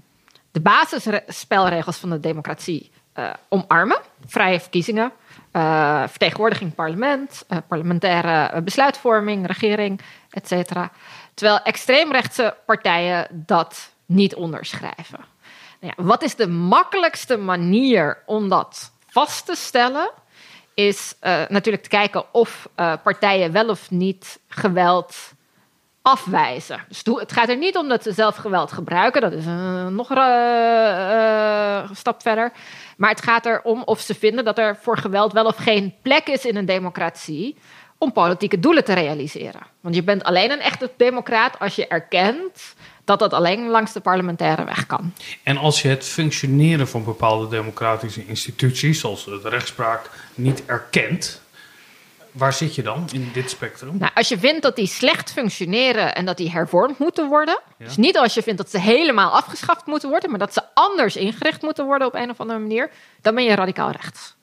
de 0.50 0.60
basisspelregels 0.60 1.96
van 1.96 2.10
de 2.10 2.20
democratie 2.20 2.90
eh, 3.12 3.30
omarmen. 3.48 4.00
Vrije 4.26 4.60
verkiezingen, 4.60 5.12
eh, 5.50 6.02
vertegenwoordiging 6.08 6.74
parlement, 6.74 7.46
parlementaire 7.68 8.62
besluitvorming, 8.62 9.46
regering, 9.46 10.00
et 10.30 10.48
cetera. 10.48 10.90
Terwijl 11.34 11.62
extreemrechtse 11.62 12.56
partijen 12.66 13.26
dat 13.30 13.92
niet 14.06 14.34
onderschrijven. 14.34 15.33
Ja, 15.84 15.92
wat 15.96 16.22
is 16.22 16.34
de 16.34 16.48
makkelijkste 16.48 17.36
manier 17.36 18.22
om 18.26 18.48
dat 18.48 18.92
vast 19.06 19.46
te 19.46 19.54
stellen? 19.54 20.10
Is 20.74 21.14
eh, 21.20 21.42
natuurlijk 21.48 21.82
te 21.82 21.88
kijken 21.88 22.24
of 22.32 22.68
eh, 22.74 22.92
partijen 23.02 23.52
wel 23.52 23.68
of 23.68 23.90
niet 23.90 24.40
geweld 24.48 25.32
afwijzen. 26.02 26.84
Dus 26.88 27.02
het 27.04 27.32
gaat 27.32 27.48
er 27.48 27.56
niet 27.56 27.76
om 27.76 27.88
dat 27.88 28.02
ze 28.02 28.12
zelf 28.12 28.36
geweld 28.36 28.72
gebruiken. 28.72 29.20
Dat 29.20 29.32
is 29.32 29.44
nog 29.90 30.10
eh, 30.10 31.84
een 31.88 31.96
stap 31.96 32.22
verder. 32.22 32.52
Maar 32.96 33.10
het 33.10 33.22
gaat 33.22 33.46
erom 33.46 33.82
of 33.84 34.00
ze 34.00 34.14
vinden 34.14 34.44
dat 34.44 34.58
er 34.58 34.76
voor 34.76 34.98
geweld 34.98 35.32
wel 35.32 35.44
of 35.44 35.56
geen 35.56 35.94
plek 36.02 36.28
is 36.28 36.44
in 36.44 36.56
een 36.56 36.66
democratie 36.66 37.56
om 37.98 38.12
politieke 38.12 38.60
doelen 38.60 38.84
te 38.84 38.92
realiseren. 38.92 39.60
Want 39.80 39.94
je 39.94 40.02
bent 40.02 40.24
alleen 40.24 40.50
een 40.50 40.60
echte 40.60 40.90
democraat 40.96 41.58
als 41.58 41.74
je 41.74 41.86
erkent 41.86 42.73
dat 43.04 43.18
dat 43.18 43.32
alleen 43.32 43.68
langs 43.68 43.92
de 43.92 44.00
parlementaire 44.00 44.64
weg 44.64 44.86
kan. 44.86 45.12
En 45.42 45.56
als 45.56 45.82
je 45.82 45.88
het 45.88 46.04
functioneren 46.04 46.88
van 46.88 47.04
bepaalde 47.04 47.48
democratische 47.48 48.26
instituties, 48.26 49.00
zoals 49.00 49.24
de 49.24 49.48
rechtspraak, 49.48 50.10
niet 50.34 50.62
erkent, 50.66 51.42
waar 52.32 52.52
zit 52.52 52.74
je 52.74 52.82
dan 52.82 53.08
in 53.12 53.30
dit 53.32 53.50
spectrum? 53.50 53.96
Nou, 53.98 54.10
als 54.14 54.28
je 54.28 54.38
vindt 54.38 54.62
dat 54.62 54.76
die 54.76 54.86
slecht 54.86 55.32
functioneren 55.32 56.14
en 56.14 56.24
dat 56.24 56.36
die 56.36 56.50
hervormd 56.50 56.98
moeten 56.98 57.28
worden. 57.28 57.60
Ja. 57.78 57.84
Dus 57.84 57.96
niet 57.96 58.18
als 58.18 58.34
je 58.34 58.42
vindt 58.42 58.58
dat 58.58 58.70
ze 58.70 58.78
helemaal 58.78 59.30
afgeschaft 59.30 59.86
moeten 59.86 60.08
worden, 60.08 60.30
maar 60.30 60.38
dat 60.38 60.52
ze 60.52 60.62
anders 60.74 61.16
ingericht 61.16 61.62
moeten 61.62 61.84
worden 61.84 62.06
op 62.06 62.14
een 62.14 62.30
of 62.30 62.40
andere 62.40 62.58
manier. 62.58 62.90
Dan 63.20 63.34
ben 63.34 63.44
je 63.44 63.54
radicaal 63.54 63.90
rechts. 63.90 64.34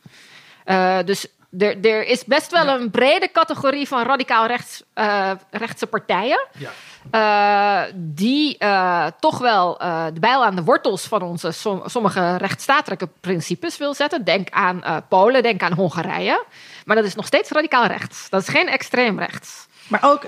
Eh, 0.64 0.98
dus 1.06 1.28
er, 1.60 1.86
er 1.86 2.04
is 2.06 2.26
best 2.26 2.52
wel 2.52 2.68
een 2.68 2.92
brede 2.92 3.32
categorie 3.32 3.88
van 3.88 4.04
radicaal 4.04 4.46
rechts, 4.46 4.84
eh, 4.94 5.32
rechtse 5.52 5.88
partijen. 5.88 6.48
Ja. 6.58 6.70
eh, 7.12 7.94
die 7.96 8.58
eh, 8.58 9.06
toch 9.20 9.38
wel 9.38 9.78
de 10.14 10.20
bijl 10.20 10.46
aan 10.46 10.56
de 10.56 10.64
wortels 10.64 11.04
van 11.06 11.22
onze 11.22 11.52
som- 11.52 11.82
sommige 11.86 12.38
rechtsstatelijke 12.38 13.10
principes 13.22 13.78
wil 13.78 13.94
zetten. 13.94 14.24
Denk 14.24 14.50
aan 14.50 14.84
Polen, 15.10 15.44
denk 15.44 15.62
aan 15.64 15.74
Hongarije. 15.74 16.44
Maar 16.86 16.96
dat 16.96 17.06
is 17.06 17.16
nog 17.16 17.26
steeds 17.26 17.50
radicaal 17.52 17.86
rechts. 17.86 18.30
Dat 18.30 18.42
is 18.42 18.48
geen 18.48 18.68
extreem 18.68 19.20
rechts. 19.20 19.68
Maar 19.88 20.04
ook 20.04 20.26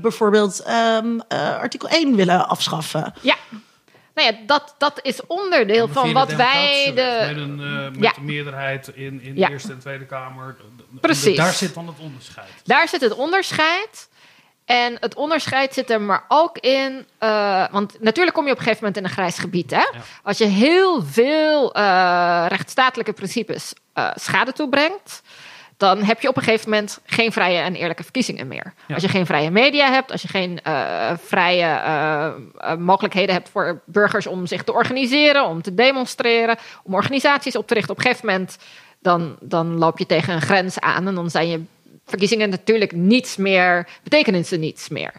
bijvoorbeeld 0.00 0.62
ehm, 0.62 1.18
eh, 1.28 1.56
artikel 1.58 1.88
1 1.88 2.16
willen 2.16 2.48
afschaffen. 2.48 3.14
Ja. 3.20 3.34
Nou 4.14 4.32
ja, 4.32 4.38
dat, 4.46 4.74
dat 4.78 4.98
is 5.02 5.26
onderdeel 5.26 5.88
van 5.88 6.06
de 6.06 6.12
wat 6.12 6.32
wij 6.32 6.92
de. 6.94 7.24
Met 7.26 7.36
een, 7.36 7.60
eh, 7.60 7.84
met 7.84 8.02
Ja. 8.02 8.12
een 8.16 8.24
meerderheid 8.24 8.88
in, 8.88 9.20
in 9.22 9.34
de 9.34 9.50
Eerste 9.50 9.72
en 9.72 9.78
Tweede 9.78 10.06
Kamer. 10.06 10.56
Precies. 11.00 11.36
Daar 11.36 11.52
zit 11.52 11.74
dan 11.74 11.86
het 11.86 11.98
onderscheid. 11.98 12.48
Daar 12.64 12.88
zit 12.88 13.00
het 13.00 13.14
onderscheid. 13.14 14.08
En 14.64 14.96
het 15.00 15.14
onderscheid 15.14 15.74
zit 15.74 15.90
er 15.90 16.00
maar 16.00 16.24
ook 16.28 16.58
in. 16.58 17.06
eh, 17.18 17.64
want 17.70 17.96
natuurlijk 18.00 18.36
kom 18.36 18.44
je 18.46 18.52
op 18.52 18.58
een 18.58 18.62
gegeven 18.64 18.84
moment 18.84 18.96
in 19.04 19.10
een 19.10 19.16
grijs 19.16 19.38
gebied. 19.38 19.70
Hè? 19.70 19.84
Als 20.22 20.38
je 20.38 20.44
heel 20.44 21.02
veel 21.02 21.74
eh, 21.74 22.44
rechtsstatelijke 22.48 23.12
principes 23.12 23.72
schade 24.14 24.52
toebrengt. 24.52 25.22
Dan 25.82 26.02
heb 26.02 26.20
je 26.20 26.28
op 26.28 26.36
een 26.36 26.42
gegeven 26.42 26.70
moment 26.70 27.00
geen 27.04 27.32
vrije 27.32 27.58
en 27.58 27.74
eerlijke 27.74 28.02
verkiezingen 28.02 28.48
meer. 28.48 28.74
Ja. 28.86 28.94
Als 28.94 29.02
je 29.02 29.08
geen 29.08 29.26
vrije 29.26 29.50
media 29.50 29.90
hebt, 29.92 30.12
als 30.12 30.22
je 30.22 30.28
geen 30.28 30.60
eh, 30.62 31.12
vrije 31.22 31.64
eh, 31.64 32.26
eh, 32.26 32.76
mogelijkheden 32.78 33.34
hebt 33.34 33.48
voor 33.48 33.82
burgers 33.84 34.26
om 34.26 34.46
zich 34.46 34.62
te 34.64 34.72
organiseren, 34.72 35.46
om 35.46 35.62
te 35.62 35.74
demonstreren, 35.74 36.56
om 36.82 36.94
organisaties 36.94 37.56
op 37.56 37.66
te 37.66 37.74
richten. 37.74 37.92
Op 37.92 37.98
een 37.98 38.04
gegeven 38.04 38.26
moment 38.26 38.58
dan, 39.00 39.36
dan 39.40 39.78
loop 39.78 39.98
je 39.98 40.06
tegen 40.06 40.34
een 40.34 40.40
grens 40.40 40.80
aan 40.80 41.08
en 41.08 41.14
dan 41.14 41.30
zijn 41.30 41.48
je 41.48 41.62
verkiezingen 42.06 42.50
natuurlijk 42.50 42.92
niets 42.92 43.36
meer, 43.36 43.88
betekenen 44.02 44.44
ze 44.44 44.56
niets 44.56 44.88
meer. 44.88 45.12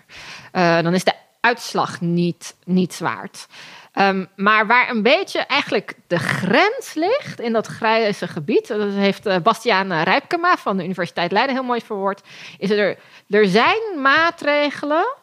Dan 0.52 0.94
is 0.94 1.04
de 1.04 1.14
uitslag 1.40 2.02
niet, 2.02 2.56
niets 2.66 3.00
waard. 3.00 3.48
Ehm, 3.94 4.26
maar 4.36 4.68
waar 4.68 4.90
een 4.90 5.02
beetje 5.02 5.40
eigenlijk 5.40 5.94
de 6.08 6.20
grens 6.20 6.94
ligt 6.94 7.40
in 7.40 7.54
dat 7.54 7.68
grijze 7.68 8.28
gebied, 8.28 8.68
dat 8.68 8.92
heeft 8.92 9.26
eh, 9.26 9.38
Bastiaan 9.38 9.94
Rijpkema 9.94 10.58
van 10.58 10.78
de 10.78 10.84
Universiteit 10.84 11.32
Leiden 11.32 11.56
heel 11.56 11.64
mooi 11.64 11.82
verwoord, 11.82 12.22
is 12.58 12.70
er, 12.70 12.98
er 13.30 13.48
zijn 13.48 13.82
maatregelen 14.02 15.16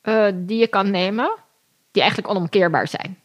eh, 0.00 0.26
die 0.34 0.58
je 0.58 0.66
kan 0.66 0.90
nemen 0.90 1.30
die 1.90 2.02
eigenlijk 2.02 2.32
onomkeerbaar 2.34 2.88
zijn. 2.88 3.18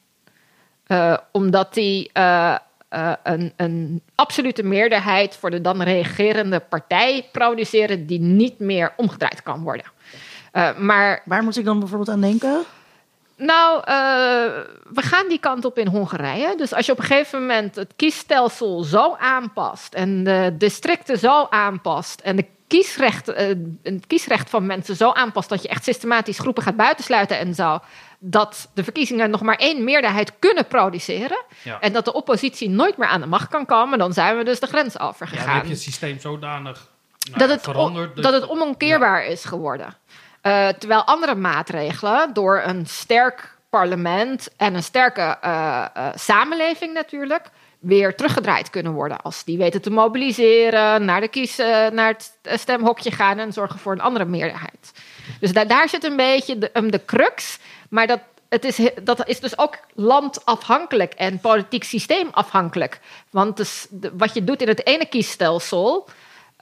Eh, 0.84 1.18
omdat 1.32 1.74
die 1.74 2.10
eh, 2.14 2.56
eh, 2.94 3.14
een, 3.24 3.54
een 3.56 4.02
absolute 4.16 4.64
meerderheid 4.64 5.36
voor 5.36 5.50
de 5.50 5.62
dan 5.62 5.82
regerende 5.82 6.60
partij 6.60 7.30
produceren 7.32 8.06
die 8.06 8.20
niet 8.20 8.60
meer 8.60 8.94
omgedraaid 8.98 9.44
kan 9.44 9.64
worden. 9.64 9.86
Eh, 10.52 10.78
maar 10.78 11.22
Waar 11.26 11.44
moet 11.44 11.58
ik 11.58 11.66
dan 11.66 11.80
bijvoorbeeld 11.80 12.10
aan 12.10 12.22
denken? 12.22 12.64
Nou, 13.38 13.80
eh, 13.86 13.96
we 14.94 15.02
gaan 15.02 15.28
die 15.28 15.40
kant 15.40 15.66
op 15.66 15.78
in 15.78 15.88
Hongarije. 15.88 16.54
Dus 16.58 16.74
als 16.74 16.86
je 16.86 16.92
op 16.92 16.98
een 17.00 17.04
gegeven 17.04 17.40
moment 17.40 17.76
het 17.76 17.94
kiesstelsel 17.96 18.84
zo 18.84 19.16
aanpast 19.20 19.94
en 19.94 20.24
de 20.24 20.56
districten 20.58 21.18
zo 21.20 21.48
aanpast 21.50 22.20
en 22.22 22.36
de 22.36 22.46
kiesrecht, 22.68 23.28
eh, 23.30 23.48
het 23.84 24.08
kiesrecht 24.08 24.50
van 24.50 24.66
mensen 24.66 24.96
zo 24.96 25.12
aanpast 25.12 25.50
dat 25.50 25.62
je 25.62 25.68
echt 25.68 25.84
systematisch 25.84 26.40
groepen 26.40 26.64
gaat 26.64 26.76
buitensluiten 26.76 27.40
en 27.40 27.54
zo, 27.56 27.80
dat 28.20 28.70
de 28.74 28.84
verkiezingen 28.84 29.30
nog 29.30 29.42
maar 29.42 29.56
één 29.58 29.84
meerderheid 29.84 30.40
kunnen 30.40 30.68
produceren 30.68 31.44
Ja. 31.64 31.80
en 31.80 31.94
dat 31.94 32.06
de 32.06 32.14
oppositie 32.14 32.70
nooit 32.70 32.98
meer 32.98 33.08
aan 33.08 33.22
de 33.22 33.28
macht 33.28 33.48
kan 33.50 33.66
komen, 33.66 33.98
dan 34.00 34.14
zijn 34.14 34.38
we 34.38 34.44
dus 34.44 34.60
de 34.60 34.68
grens 34.68 34.94
Ja, 34.94 35.00
dan 35.00 35.08
overgegaan 35.08 35.56
heb 35.56 35.64
je 35.64 35.70
het 35.70 35.82
systeem 35.82 36.20
zodanig 36.20 36.92
nou 37.24 37.38
dat 37.40 37.48
ja, 37.48 37.54
het, 37.54 37.64
veranderd. 37.64 38.24
dat 38.24 38.34
het 38.34 38.48
onomkeerbaar 38.50 39.26
is 39.26 39.46
geworden. 39.46 39.96
Eh, 40.44 40.68
terwijl 40.68 41.04
andere 41.04 41.36
maatregelen 41.36 42.34
door 42.34 42.62
een 42.66 42.86
sterk 42.86 43.56
parlement 43.70 44.50
en 44.58 44.76
een 44.76 44.84
sterke 44.84 45.38
eh, 45.42 45.86
eh, 45.94 46.08
samenleving 46.16 46.94
natuurlijk 46.94 47.50
weer 47.80 48.16
teruggedraaid 48.16 48.70
kunnen 48.70 48.92
worden. 48.92 49.22
Als 49.22 49.44
die 49.44 49.58
weten 49.58 49.82
te 49.82 49.90
mobiliseren, 49.90 51.06
naar, 51.06 51.22
de 51.22 51.28
kies, 51.28 51.58
naar 51.92 52.08
het 52.08 52.60
stemhokje 52.60 53.12
gaan 53.12 53.40
en 53.40 53.54
zorgen 53.54 53.80
voor 53.80 53.92
een 53.92 54.02
andere 54.02 54.26
meerderheid. 54.26 54.94
Dus 55.40 55.54
da- 55.54 55.66
daar 55.66 55.90
zit 55.90 56.04
een 56.04 56.16
beetje 56.16 56.58
de, 56.58 56.70
um, 56.74 56.92
de 56.92 57.06
crux. 57.06 57.60
Maar 57.90 58.08
dat, 58.08 58.20
het 58.50 58.66
is, 58.66 58.80
dat 59.04 59.28
is 59.28 59.40
dus 59.40 59.58
ook 59.58 59.78
landafhankelijk 59.94 61.14
en 61.14 61.40
politiek 61.40 61.84
systeemafhankelijk. 61.84 63.00
Want 63.30 63.58
dus 63.58 63.88
wat 64.14 64.34
je 64.34 64.44
doet 64.44 64.62
in 64.62 64.68
het 64.68 64.86
ene 64.86 65.06
kiesstelsel. 65.06 66.08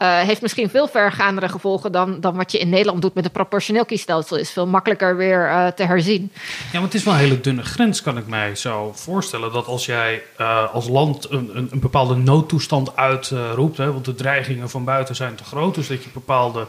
Eh, 0.02 0.20
heeft 0.20 0.42
misschien 0.42 0.70
veel 0.70 0.88
vergaandere 0.88 1.50
gevolgen 1.50 1.92
dan, 1.92 2.20
dan 2.20 2.36
wat 2.36 2.52
je 2.52 2.58
in 2.58 2.70
Nederland 2.70 3.02
doet 3.02 3.14
met 3.14 3.26
een 3.26 3.32
proportioneel 3.32 3.86
kiesstelsel. 3.86 4.38
Is 4.38 4.52
veel 4.52 4.68
makkelijker 4.68 5.18
weer 5.18 5.48
eh, 5.48 5.68
te 5.68 5.84
herzien. 5.84 6.32
Ja, 6.34 6.70
maar 6.72 6.82
het 6.82 6.94
is 6.94 7.04
wel 7.04 7.14
een 7.14 7.20
hele 7.20 7.42
dunne 7.42 7.64
grens, 7.64 8.02
kan 8.02 8.18
ik 8.18 8.28
mij 8.28 8.56
zo 8.56 8.92
voorstellen. 8.96 9.54
Dat 9.54 9.66
als 9.66 9.86
jij 9.86 10.24
eh, 10.38 10.74
als 10.74 10.88
land 10.88 11.30
een, 11.30 11.58
een, 11.58 11.68
een 11.72 11.80
bepaalde 11.80 12.16
noodtoestand 12.16 12.96
uitroept, 12.96 13.78
hè, 13.78 13.94
want 13.94 14.06
de 14.06 14.16
dreigingen 14.16 14.70
van 14.70 14.84
buiten 14.84 15.16
zijn 15.16 15.36
te 15.36 15.44
groot, 15.44 15.76
dus 15.76 15.88
dat 15.88 16.04
je 16.04 16.10
bepaalde 16.14 16.66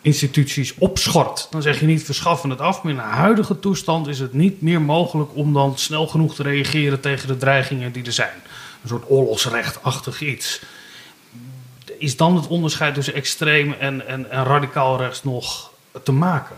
instituties 0.00 0.74
opschort. 0.78 1.46
Dan 1.50 1.62
zeg 1.62 1.80
je 1.80 1.86
niet 1.86 2.04
verschaffen 2.04 2.50
het 2.50 2.60
af, 2.60 2.82
maar 2.82 2.92
in 2.92 2.98
de 2.98 3.04
huidige 3.04 3.58
toestand 3.58 4.06
is 4.06 4.18
het 4.18 4.32
niet 4.32 4.62
meer 4.62 4.80
mogelijk 4.80 5.30
om 5.34 5.52
dan 5.52 5.78
snel 5.78 6.06
genoeg 6.06 6.34
te 6.34 6.42
reageren 6.42 7.00
tegen 7.00 7.28
de 7.28 7.36
dreigingen 7.36 7.92
die 7.92 8.04
er 8.04 8.12
zijn. 8.12 8.42
Een 8.82 8.88
soort 8.88 9.10
oorlogsrechtachtig 9.10 10.20
iets. 10.20 10.60
Is 12.02 12.16
dan 12.16 12.36
het 12.36 12.46
onderscheid 12.46 12.94
tussen 12.94 13.14
extreem 13.14 13.72
en, 13.72 14.06
en, 14.06 14.30
en 14.30 14.44
radicaal 14.44 14.96
rechts 14.96 15.22
nog 15.24 15.70
te 16.02 16.12
maken? 16.12 16.56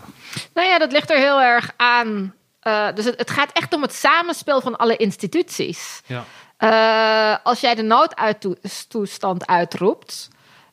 Nou 0.53 0.67
ja, 0.67 0.77
dat 0.77 0.91
ligt 0.91 1.11
er 1.11 1.17
heel 1.17 1.41
erg 1.41 1.73
aan. 1.77 2.33
Eh, 2.59 2.87
dus 2.95 3.05
het, 3.05 3.17
het 3.17 3.29
gaat 3.29 3.51
echt 3.51 3.73
om 3.73 3.81
het 3.81 3.93
samenspel 3.93 4.61
van 4.61 4.77
alle 4.77 4.97
instituties. 4.97 6.01
Ja. 6.05 6.23
Eh, 6.57 7.37
als 7.43 7.59
jij 7.59 7.75
de 7.75 7.81
noodtoestand 7.81 9.47
uitroept, 9.47 10.29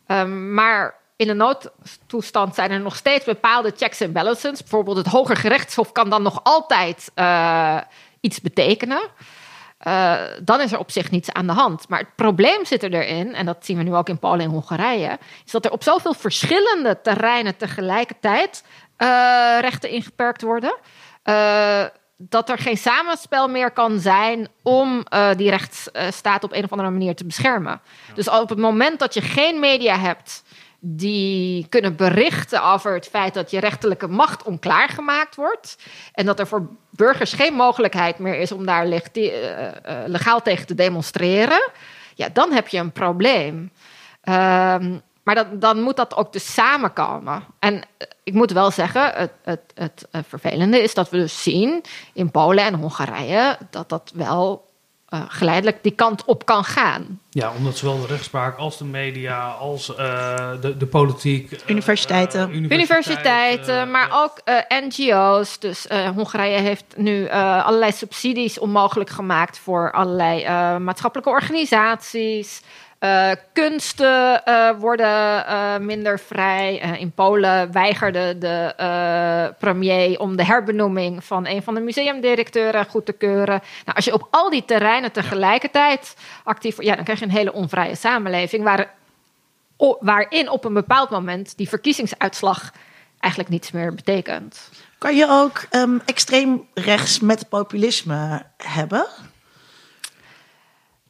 ehm, 0.07 0.55
maar 0.55 0.95
in 1.17 1.26
de 1.26 1.35
noodtoestand 1.35 2.55
zijn 2.55 2.71
er 2.71 2.81
nog 2.81 2.97
steeds 2.97 3.25
bepaalde 3.25 3.73
checks 3.76 4.00
en 4.00 4.12
balances. 4.12 4.61
Bijvoorbeeld 4.61 4.97
het 4.97 5.07
Hoger 5.07 5.37
Gerechtshof 5.37 5.93
kan 5.93 6.11
dan 6.11 6.23
nog 6.23 6.41
altijd 6.43 7.11
eh, 7.14 7.79
iets 8.21 8.41
betekenen. 8.41 9.02
Eh, 9.83 10.15
dan 10.43 10.61
is 10.61 10.73
er 10.73 10.79
op 10.79 10.91
zich 10.91 11.11
niets 11.11 11.33
aan 11.33 11.47
de 11.47 11.53
hand. 11.53 11.89
Maar 11.89 11.99
het 11.99 12.15
probleem 12.17 12.65
zit 12.65 12.83
er 12.83 12.95
erin, 12.95 13.35
en 13.35 13.47
dat 13.47 13.65
zien 13.67 13.77
we 13.77 13.83
nu 13.83 13.95
ook 13.95 14.09
in 14.09 14.19
Polen 14.19 14.41
en 14.41 14.51
Hongarije, 14.51 15.19
is 15.45 15.53
dat 15.53 15.65
er 15.65 15.71
op 15.71 15.83
zoveel 15.83 16.15
verschillende 16.15 17.01
terreinen 17.03 17.57
tegelijkertijd 17.57 18.65
eh, 18.97 19.09
rechten 19.61 19.91
ingeperkt 19.91 20.43
worden. 20.43 20.77
eh, 21.23 21.85
dat 22.25 22.49
er 22.49 22.59
geen 22.59 22.77
samenspel 22.77 23.49
meer 23.49 23.71
kan 23.71 24.01
zijn 24.01 24.49
om 24.62 25.05
die 25.37 25.51
rechtsstaat 25.51 26.45
op 26.45 26.53
een 26.53 26.65
of 26.65 26.71
andere 26.71 26.91
manier 26.91 27.15
te 27.15 27.25
beschermen. 27.25 27.81
Dus 28.15 28.29
op 28.29 28.49
het 28.49 28.59
moment 28.59 28.99
dat 28.99 29.15
je 29.15 29.21
geen 29.21 29.61
media 29.61 29.99
hebt 29.99 30.43
die 30.85 31.67
kunnen 31.69 31.97
berichten 31.97 32.65
over 32.65 32.95
het 32.95 33.09
feit 33.09 33.35
dat 33.35 33.51
je 33.51 33.61
rechterlijke 33.61 34.09
macht 34.09 34.43
onklaar 34.43 34.89
gemaakt 34.89 35.37
wordt. 35.37 35.77
En 36.12 36.27
dat 36.27 36.39
er 36.39 36.47
voor 36.47 36.69
burgers 36.91 37.33
geen 37.33 37.55
mogelijkheid 37.55 38.19
meer 38.19 38.39
is 38.39 38.53
om 38.53 38.67
daar 38.67 39.01
die, 39.12 39.31
eh, 39.31 39.67
eh, 39.67 40.09
legaal 40.09 40.43
tegen 40.43 40.67
te 40.67 40.75
demonstreren. 40.75 41.71
Ja, 42.15 42.29
dan 42.33 42.53
heb 42.53 42.69
je 42.69 42.79
een 42.79 42.93
probleem. 42.93 43.71
Ehm, 44.23 44.99
maar 45.23 45.59
dan 45.59 45.81
moet 45.81 45.97
dat 45.97 46.17
ook 46.17 46.33
dus 46.33 46.55
samenkomen. 46.55 47.45
En 47.59 47.75
eh, 47.75 48.07
ik 48.23 48.33
moet 48.33 48.53
wel 48.53 48.71
zeggen, 48.71 49.12
het, 49.15 49.33
het, 49.43 49.73
het 49.75 50.09
eh, 50.11 50.21
vervelende 50.29 50.83
is 50.83 50.95
dat 50.95 51.11
we 51.11 51.17
dus 51.17 51.43
zien 51.43 51.85
in 52.12 52.31
Polen 52.31 52.65
en 52.65 52.75
Hongarije 52.75 53.59
dat 53.71 53.89
dat 53.89 54.12
wel 54.15 54.71
eh, 55.12 55.21
geleidelijk 55.28 55.83
die 55.83 55.92
kant 55.92 56.25
op 56.25 56.47
kan 56.47 56.64
gaan. 56.64 57.21
Ja, 57.31 57.52
omdat 57.57 57.76
zowel 57.76 58.00
de 58.00 58.07
rechtspraak 58.07 58.57
als 58.59 58.78
de 58.78 58.85
media, 58.85 59.49
als 59.49 59.95
eh, 59.97 60.50
de, 60.61 60.76
de 60.76 60.87
politiek. 60.87 61.52
eh, 61.52 61.59
Universiteiten. 61.66 62.54
Universiteiten, 62.54 63.90
maar 63.90 64.09
ook 64.12 64.40
eh, 64.45 64.57
NGO's. 64.88 65.59
Dus 65.59 65.87
eh, 65.87 66.09
Hongarije 66.09 66.59
heeft 66.59 66.85
nu 66.97 67.25
eh, 67.25 67.66
allerlei 67.66 67.92
subsidies 67.92 68.59
onmogelijk 68.59 69.11
gemaakt 69.11 69.59
voor 69.59 69.92
allerlei 69.92 70.42
eh, 70.42 70.76
maatschappelijke 70.76 71.31
organisaties. 71.31 72.62
Eh, 73.03 73.31
kunsten 73.53 74.45
eh, 74.45 74.71
worden 74.79 75.47
eh, 75.47 75.79
minder 75.79 76.19
vrij. 76.19 76.77
In 76.99 77.11
Polen 77.11 77.73
weigerde 77.73 78.39
de 78.39 79.55
premier 79.59 80.19
om 80.19 80.37
de 80.37 80.45
herbenoeming 80.45 81.25
van 81.25 81.47
een 81.47 81.63
van 81.63 81.75
de 81.75 81.81
museumdirecteuren 81.81 82.87
goed 82.87 83.07
te 83.07 83.13
keuren. 83.13 83.61
Nou, 83.85 83.97
als 83.97 84.05
je 84.05 84.13
op 84.13 84.29
al 84.31 84.51
die 84.51 84.65
terreinen 84.65 85.13
tegelijkertijd 85.13 86.17
actief 86.45 86.75
wordt, 86.75 86.91
ja, 86.91 86.95
dan 86.95 87.05
krijg 87.05 87.19
je 87.19 87.25
een 87.25 87.31
hele 87.31 87.53
onvrije 87.53 87.95
samenleving 87.95 88.65
waar 88.65 88.95
o- 89.77 89.99
waarin 90.01 90.51
op 90.51 90.65
een 90.65 90.75
bepaald 90.75 91.11
moment 91.11 91.57
die 91.57 91.69
verkiezingsuitslag 91.69 92.73
eigenlijk 93.19 93.53
niets 93.53 93.71
meer 93.71 93.95
betekent. 93.95 94.71
Kan 94.99 95.17
je 95.17 95.29
ook 95.29 95.65
ehm, 95.71 95.99
extreem 96.05 96.69
rechts 96.75 97.21
met 97.21 97.49
populisme 97.49 98.43
hebben? 98.57 99.07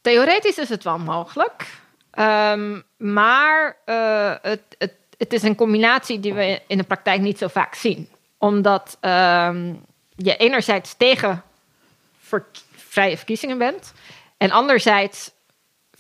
Theoretisch 0.01 0.59
is 0.59 0.69
het 0.69 0.85
wel 0.85 0.99
mogelijk. 0.99 1.81
Ehm, 2.13 2.81
maar 2.97 3.77
eh, 3.85 4.35
het, 4.43 4.63
het, 4.79 4.95
het 5.19 5.33
is 5.33 5.43
een 5.43 5.55
combinatie 5.55 6.21
die 6.21 6.35
we 6.35 6.61
in 6.67 6.79
de 6.79 6.85
praktijk 6.85 7.21
niet 7.21 7.39
zo 7.39 7.49
vaak 7.49 7.75
zien. 7.75 8.09
Omdat 8.39 8.97
ehm, 9.01 9.75
je 10.17 10.37
enerzijds 10.37 10.95
tegen 10.97 11.43
vrije 12.71 13.17
verkiezingen 13.17 13.59
bent. 13.59 13.93
En 14.37 14.51
anderzijds 14.51 15.31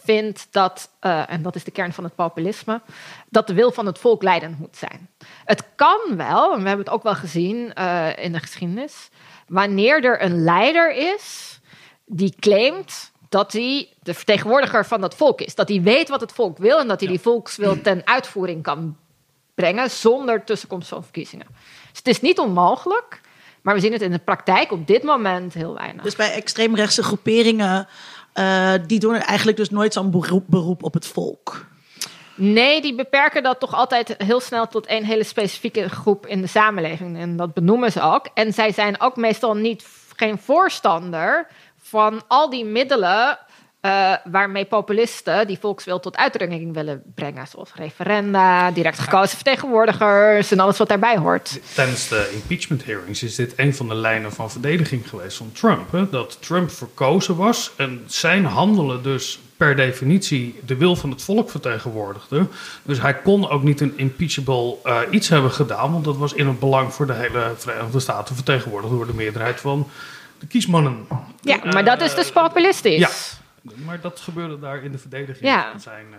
vindt 0.04 0.48
dat, 0.50 0.90
eh, 1.00 1.30
en 1.30 1.42
dat 1.42 1.54
is 1.54 1.64
de 1.64 1.70
kern 1.70 1.92
van 1.92 2.04
het 2.04 2.14
populisme, 2.14 2.80
dat 3.28 3.46
de 3.46 3.54
wil 3.54 3.72
van 3.72 3.86
het 3.86 3.98
volk 3.98 4.22
leidend 4.22 4.58
moet 4.58 4.76
zijn. 4.76 5.10
Het 5.44 5.64
kan 5.74 6.16
wel, 6.16 6.52
en 6.52 6.62
we 6.62 6.68
hebben 6.68 6.84
het 6.84 6.94
ook 6.94 7.02
wel 7.02 7.14
gezien 7.14 7.74
eh, 7.74 8.16
in 8.16 8.32
de 8.32 8.38
geschiedenis, 8.38 9.08
wanneer 9.46 10.04
er 10.04 10.22
een 10.22 10.44
leider 10.44 10.92
is 11.14 11.58
die 12.04 12.34
claimt 12.40 13.11
dat 13.32 13.52
hij 13.52 13.88
de 14.02 14.14
vertegenwoordiger 14.14 14.86
van 14.86 15.00
dat 15.00 15.14
volk 15.14 15.40
is. 15.40 15.54
Dat 15.54 15.68
hij 15.68 15.82
weet 15.82 16.08
wat 16.08 16.20
het 16.20 16.32
volk 16.32 16.58
wil 16.58 16.78
en 16.78 16.88
dat 16.88 17.00
hij 17.00 17.08
die 17.08 17.20
volkswil 17.20 17.80
ten 17.80 18.02
uitvoering 18.04 18.62
kan 18.62 18.96
brengen 19.54 19.90
zonder 19.90 20.44
tussenkomst 20.44 20.88
van 20.88 21.02
verkiezingen. 21.02 21.46
Dus 21.90 21.98
het 21.98 22.08
is 22.08 22.20
niet 22.20 22.38
onmogelijk, 22.38 23.20
maar 23.62 23.74
we 23.74 23.80
zien 23.80 23.92
het 23.92 24.02
in 24.02 24.10
de 24.10 24.18
praktijk 24.18 24.72
op 24.72 24.86
dit 24.86 25.02
moment 25.02 25.54
heel 25.54 25.74
weinig. 25.74 26.02
Dus 26.02 26.16
bij 26.16 26.32
extreemrechtse 26.32 27.02
groeperingen, 27.02 27.88
eh, 28.32 28.72
die 28.86 29.00
doen 29.00 29.14
er 29.14 29.22
eigenlijk 29.22 29.56
dus 29.56 29.70
nooit 29.70 29.92
zo'n 29.92 30.10
beroep, 30.10 30.44
beroep 30.46 30.82
op 30.82 30.94
het 30.94 31.06
volk. 31.06 31.66
Nee, 32.34 32.80
die 32.80 32.94
beperken 32.94 33.42
dat 33.42 33.60
toch 33.60 33.74
altijd 33.74 34.14
heel 34.18 34.40
snel 34.40 34.66
tot 34.66 34.86
één 34.86 35.04
hele 35.04 35.24
specifieke 35.24 35.88
groep 35.88 36.26
in 36.26 36.40
de 36.40 36.46
samenleving. 36.46 37.18
En 37.18 37.36
dat 37.36 37.54
benoemen 37.54 37.92
ze 37.92 38.00
ook. 38.00 38.28
En 38.34 38.52
zij 38.52 38.72
zijn 38.72 39.00
ook 39.00 39.16
meestal 39.16 39.54
niet, 39.54 39.86
geen 40.16 40.38
voorstander 40.38 41.46
van 41.92 42.22
al 42.28 42.50
die 42.50 42.64
middelen 42.64 43.38
eh, 43.80 44.12
waarmee 44.24 44.64
populisten 44.64 45.46
die 45.46 45.58
volkswil 45.58 46.00
tot 46.00 46.16
uitdrukking 46.16 46.74
willen 46.74 47.02
brengen. 47.14 47.46
Zoals 47.46 47.74
referenda, 47.74 48.70
direct 48.70 48.98
gekozen 48.98 49.36
vertegenwoordigers 49.36 50.50
en 50.50 50.60
alles 50.60 50.78
wat 50.78 50.88
daarbij 50.88 51.16
hoort. 51.16 51.60
Tijdens 51.74 52.08
de 52.08 52.30
impeachment 52.34 52.84
hearings 52.84 53.22
is 53.22 53.34
dit 53.34 53.52
een 53.56 53.74
van 53.74 53.88
de 53.88 53.94
lijnen 53.94 54.32
van 54.32 54.50
verdediging 54.50 55.08
geweest 55.08 55.36
van 55.36 55.52
Trump. 55.52 55.92
Hè? 55.92 56.10
Dat 56.10 56.42
Trump 56.42 56.70
verkozen 56.70 57.36
was 57.36 57.72
en 57.76 58.02
zijn 58.06 58.44
handelen 58.44 59.02
dus 59.02 59.40
per 59.56 59.76
definitie 59.76 60.60
de 60.66 60.76
wil 60.76 60.96
van 60.96 61.10
het 61.10 61.22
volk 61.22 61.50
vertegenwoordigde. 61.50 62.46
Dus 62.82 63.00
hij 63.00 63.14
kon 63.14 63.48
ook 63.48 63.62
niet 63.62 63.80
een 63.80 63.98
impeachable 63.98 64.76
eh, 64.82 65.00
iets 65.10 65.28
hebben 65.28 65.50
gedaan, 65.50 65.92
want 65.92 66.04
dat 66.04 66.16
was 66.16 66.32
in 66.32 66.46
het 66.46 66.58
belang 66.58 66.94
voor 66.94 67.06
de 67.06 67.12
hele 67.12 67.52
Verenigde 67.56 68.00
Staten 68.00 68.34
vertegenwoordigd 68.34 68.92
door 68.92 69.06
de 69.06 69.14
meerderheid 69.14 69.60
van 69.60 69.88
de 70.42 70.48
kiesmannen. 70.48 71.06
Ja, 71.40 71.58
maar 71.72 71.84
dat 71.84 72.00
is 72.00 72.14
dus 72.14 72.32
populistisch. 72.32 72.98
Ja, 72.98 73.08
maar 73.84 74.00
dat 74.00 74.20
gebeurde 74.20 74.58
daar 74.58 74.82
in 74.84 74.92
de 74.92 74.98
verdediging 74.98 75.44
Ja. 75.46 75.68
van 75.70 75.80
zijn. 75.80 76.06
eh, 76.10 76.18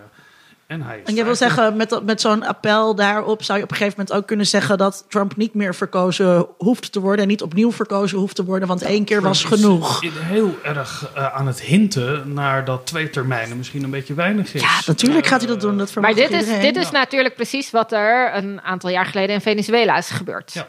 en 0.66 0.82
hij 0.82 0.98
is 0.98 1.08
En 1.08 1.14
jij 1.14 1.24
wil 1.24 1.34
zeggen, 1.34 1.76
met, 1.76 1.88
dat- 1.88 2.04
met 2.04 2.20
zo'n 2.20 2.42
appel 2.46 2.94
daarop 2.94 3.42
zou 3.42 3.58
je 3.58 3.64
op 3.64 3.70
een 3.70 3.76
gegeven 3.76 3.98
moment 3.98 4.16
ook 4.18 4.26
kunnen 4.26 4.46
zeggen 4.46 4.78
dat 4.78 5.04
Trump 5.08 5.36
niet 5.36 5.54
meer 5.54 5.74
verkozen 5.74 6.46
hoeft 6.58 6.92
te 6.92 7.00
worden 7.00 7.22
en 7.22 7.28
niet 7.28 7.42
opnieuw 7.42 7.72
verkozen 7.72 8.18
hoeft 8.18 8.36
te 8.36 8.44
worden, 8.44 8.68
want 8.68 8.82
één 8.82 9.04
keer 9.04 9.22
was 9.22 9.38
is 9.38 9.44
genoeg. 9.48 10.00
Heel 10.18 10.58
erg 10.62 11.10
eh, 11.14 11.34
aan 11.34 11.46
het 11.46 11.60
hinten 11.60 12.32
naar 12.32 12.64
dat 12.64 12.86
twee 12.86 13.10
termijnen 13.10 13.56
misschien 13.56 13.82
een 13.84 13.90
beetje 13.90 14.14
weinig 14.14 14.54
is. 14.54 14.60
Ja, 14.60 14.80
natuurlijk 14.86 15.26
gaat 15.26 15.40
hij 15.40 15.48
dat 15.48 15.60
doen. 15.60 15.78
Dat 15.78 15.94
Maar 15.94 16.14
dit 16.14 16.30
is, 16.30 16.38
iedereen. 16.40 16.60
dit 16.62 16.76
is 16.76 16.90
natuurlijk 16.90 17.34
precies 17.34 17.70
wat 17.70 17.92
er 17.92 18.34
een 18.36 18.60
aantal 18.62 18.90
jaar 18.90 19.06
geleden 19.06 19.34
in 19.34 19.40
Venezuela 19.40 19.96
is 19.96 20.10
gebeurd. 20.10 20.52
Ja. 20.52 20.66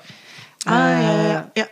Ah, 0.64 0.74
ja, 0.74 1.22
ja, 1.28 1.50
ja. 1.54 1.68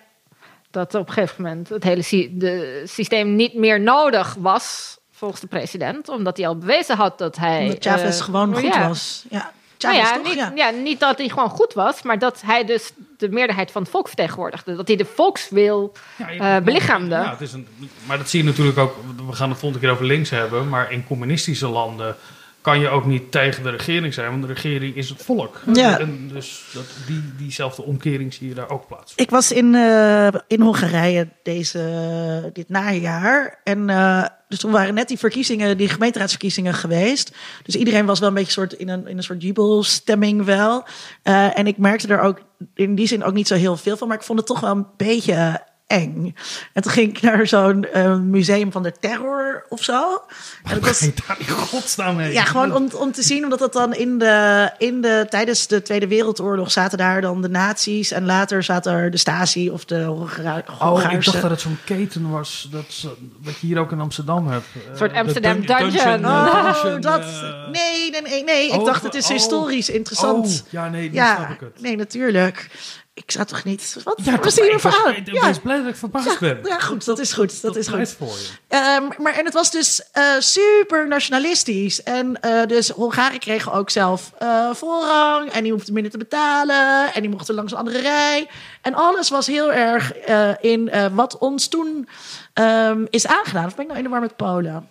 Dat 0.74 0.96
op 0.96 1.08
een 1.08 1.14
gegeven 1.14 1.44
moment 1.44 1.70
het 1.70 1.84
hele 1.84 2.02
sy- 2.02 2.30
de 2.32 2.84
systeem 2.86 3.36
niet 3.36 3.54
meer 3.54 3.80
nodig 3.82 4.36
was 4.40 4.98
volgens 5.12 5.42
de 5.42 5.48
president, 5.48 6.10
omdat 6.10 6.38
hij 6.38 6.48
al 6.48 6.58
bewezen 6.58 6.96
had 6.96 7.18
dat 7.18 7.36
hij. 7.36 7.62
Omdat 7.62 7.84
Chavez 7.84 8.20
eh, 8.20 8.26
gewoon 8.26 8.54
goed 8.54 8.74
ja. 8.74 8.88
was. 8.88 9.26
Ja, 9.30 9.38
Nou 9.80 9.96
Chavez 9.96 10.10
ja, 10.10 10.16
toch? 10.16 10.24
niet, 10.24 10.34
ja. 10.36 10.52
ja. 10.56 10.70
niet 10.70 11.00
dat 11.00 11.18
hij 11.18 11.30
gewoon 11.30 11.50
goed 11.50 11.74
was, 11.74 12.02
maar 12.02 12.20
dat 12.20 12.42
hij 12.46 12.66
dus 12.66 12.92
de 13.18 13.30
meerderheid 13.30 13.72
van 13.72 13.82
het 13.82 13.92
volk 13.92 14.08
vertegenwoordigde. 14.08 14.76
Dat 14.76 14.88
hij 14.88 14.98
de 14.98 15.06
volkswil 15.06 15.92
Ja, 16.18 16.56
eh, 16.58 16.64
belichaamde. 16.64 17.16
Ja, 17.16 17.30
het 17.30 17.42
is 17.42 17.54
een, 17.54 17.68
maar 18.06 18.18
dat 18.18 18.30
zie 18.30 18.40
je 18.44 18.50
natuurlijk 18.50 18.78
ook. 18.78 18.96
We 19.28 19.34
gaan 19.34 19.50
het 19.50 19.60
volgende 19.60 19.86
keer 19.86 19.94
over 19.94 20.06
links 20.06 20.30
hebben. 20.30 20.70
Maar 20.70 20.92
in 20.92 21.06
communistische 21.08 21.68
landen 21.68 22.16
kan 22.64 22.80
je 22.80 22.90
ook 22.90 23.06
niet 23.06 23.32
tegen 23.32 23.64
de 23.64 23.70
regering 23.70 24.14
zijn, 24.14 24.30
want 24.30 24.42
de 24.42 24.48
regering 24.48 24.96
is 24.96 25.10
het 25.10 25.24
volk. 25.24 25.62
Ja. 25.74 26.00
En 26.00 26.28
dus 26.34 26.64
dat, 26.74 26.86
die, 27.08 27.24
diezelfde 27.38 27.84
omkering 27.84 28.34
zie 28.34 28.48
je 28.48 28.54
daar 28.54 28.70
ook 28.70 28.88
plaats. 28.88 29.14
Ik 29.16 29.30
was 29.30 29.52
in, 29.52 29.76
eh, 29.76 30.28
in 30.48 30.62
Hongarije 30.62 31.28
deze, 31.44 32.50
dit 32.54 32.70
najaar. 32.70 33.60
En 33.64 33.90
eh, 33.90 34.26
dus 34.48 34.60
toen 34.60 34.72
waren 34.72 34.94
net 34.94 35.08
die 35.08 35.18
verkiezingen, 35.18 35.78
die 35.78 35.90
gemeenteraadsverkiezingen 35.90 36.74
geweest. 36.74 37.36
Dus 37.64 37.76
iedereen 37.76 38.06
was 38.06 38.20
wel 38.20 38.28
een 38.28 38.36
beetje 38.36 38.52
soort 38.52 38.74
in 38.74 38.90
een, 38.90 39.08
in 39.08 39.18
een 39.18 39.24
soort 39.24 39.42
jubelstemming 39.42 40.46
wel. 40.46 40.86
Eh, 41.22 41.58
en 41.58 41.68
ik 41.68 41.78
merkte 41.78 42.08
er 42.08 42.22
ook 42.22 42.42
in 42.74 42.96
die 42.96 43.08
zin 43.08 43.24
ook 43.24 43.34
niet 43.34 43.48
zo 43.48 43.56
heel 43.56 43.78
veel 43.78 43.98
van. 43.98 44.08
Maar 44.08 44.18
ik 44.18 44.24
vond 44.24 44.40
het 44.40 44.48
toch 44.48 44.60
wel 44.60 44.72
een 44.72 44.88
beetje 44.98 45.62
eng. 45.94 46.36
En 46.74 46.82
toen 46.82 46.92
ging 46.92 47.10
ik 47.18 47.22
naar 47.22 47.48
zo'n 47.48 47.86
eh, 47.86 48.16
museum 48.18 48.72
van 48.72 48.84
de 48.84 48.94
terror 49.00 49.66
of 49.70 49.84
zo. 49.84 50.22
En 50.64 50.74
dat 50.80 50.80
was, 50.88 51.00
Ga 51.00 51.06
je 51.06 51.14
daar 51.28 51.38
in 51.40 51.48
godsnaam 51.48 52.18
heen? 52.20 52.32
ja, 52.32 52.44
gewoon 52.44 52.76
om, 52.76 52.90
om 52.96 53.12
te 53.12 53.22
zien, 53.24 53.44
omdat 53.44 53.60
dat 53.60 53.74
dan 53.74 53.94
in 53.94 54.18
de, 54.18 54.70
in 54.78 55.02
de, 55.02 55.26
tijdens 55.30 55.68
de 55.68 55.82
Tweede 55.82 56.08
Wereldoorlog 56.08 56.72
zaten 56.72 56.98
daar 56.98 57.22
dan 57.22 57.42
de 57.42 57.50
nazi's. 57.50 58.12
En 58.12 58.26
later 58.26 58.64
zat 58.64 58.86
er 58.86 59.12
de 59.12 59.18
Stasi 59.18 59.70
of 59.70 59.86
de 59.86 60.04
Hongara- 60.04 60.56
Oh, 60.58 60.62
ik 60.74 60.80
Hongaarse. 60.80 61.32
dacht 61.32 61.42
dat 61.42 61.52
het 61.52 61.62
zo'n 61.62 61.78
keten 61.86 62.30
was. 62.30 62.68
Dat, 62.72 62.86
ze- 62.88 63.16
wat 63.42 63.54
je 63.60 63.68
hier 63.68 63.80
ook 63.80 63.92
in 63.92 64.00
Amsterdam 64.00 64.48
hebt. 64.48 64.66
Een 64.92 64.98
soort 64.98 65.14
Amsterdam 65.14 65.66
dungeon. 65.66 66.26
Oh, 66.26 67.02
dat. 67.02 67.24
Nee, 67.72 68.12
nee, 68.12 68.22
nee. 68.22 68.44
nee. 68.44 68.68
Ik 68.72 68.80
Oh, 68.80 68.86
dacht, 68.86 69.04
het 69.04 69.14
is 69.16 69.26
oh. 69.26 69.32
historisch 69.32 69.90
interessant. 69.90 70.64
Oh, 70.66 70.72
ja, 70.72 70.90
nee, 70.90 71.02
nu 71.10 71.16
snap 71.16 71.38
ja, 71.38 71.50
ik 71.50 71.60
het. 71.60 71.82
nee, 71.82 71.96
natuurlijk. 71.96 72.70
Ik 73.16 73.32
zou 73.32 73.46
toch 73.46 73.64
niet. 73.64 73.98
Wat 74.04 74.22
Ja, 74.24 74.40
was 74.40 74.56
hier 74.56 74.74
ik? 74.74 75.18
Ik 75.18 75.34
Ja, 75.34 75.42
ben 75.42 75.62
blij 75.62 75.78
dat 75.78 75.88
ik 75.88 75.96
verbaasd 75.96 76.40
ben. 76.40 76.60
ja, 76.64 76.80
goed, 76.80 77.06
dat 77.06 77.20
is 77.20 77.34
goed. 77.34 77.62
Dat 77.62 77.76
is 77.76 77.88
pleit 77.88 78.16
goed. 78.20 78.28
voor 78.28 78.38
je. 78.38 78.48
Ehm, 78.68 79.22
maar 79.22 79.34
en 79.34 79.46
het 79.46 79.54
was 79.54 79.72
dus 79.72 80.04
eh, 80.12 80.24
super 80.40 81.08
nationalistisch. 81.08 82.04
En 82.04 82.42
eh, 82.42 82.66
dus 82.66 82.90
Hongaren 82.90 83.40
kregen 83.40 83.72
ook 83.72 83.90
zelf 83.90 84.32
eh, 84.40 84.74
voorrang. 84.74 85.52
En 85.52 85.64
die 85.64 85.72
hoefden 85.72 85.94
minder 85.94 86.12
te 86.12 86.18
betalen. 86.18 87.14
En 87.14 87.22
die 87.22 87.30
mochten 87.30 87.56
langs 87.56 87.72
een 87.72 87.78
andere 87.78 88.00
rij. 88.02 88.48
En 88.82 88.94
alles 88.94 89.30
was 89.30 89.48
heel 89.48 89.74
erg 89.74 90.14
in 90.62 90.92
wat 91.14 91.38
ons 91.38 91.68
toen 91.68 92.08
ehm, 92.54 93.06
is 93.10 93.28
aangedaan. 93.28 93.66
Of 93.66 93.76
ben 93.76 93.82
ik 93.86 93.88
nou 93.92 93.98
in 93.98 94.04
de 94.04 94.10
war 94.12 94.22
met 94.22 94.36
Polen? 94.36 94.90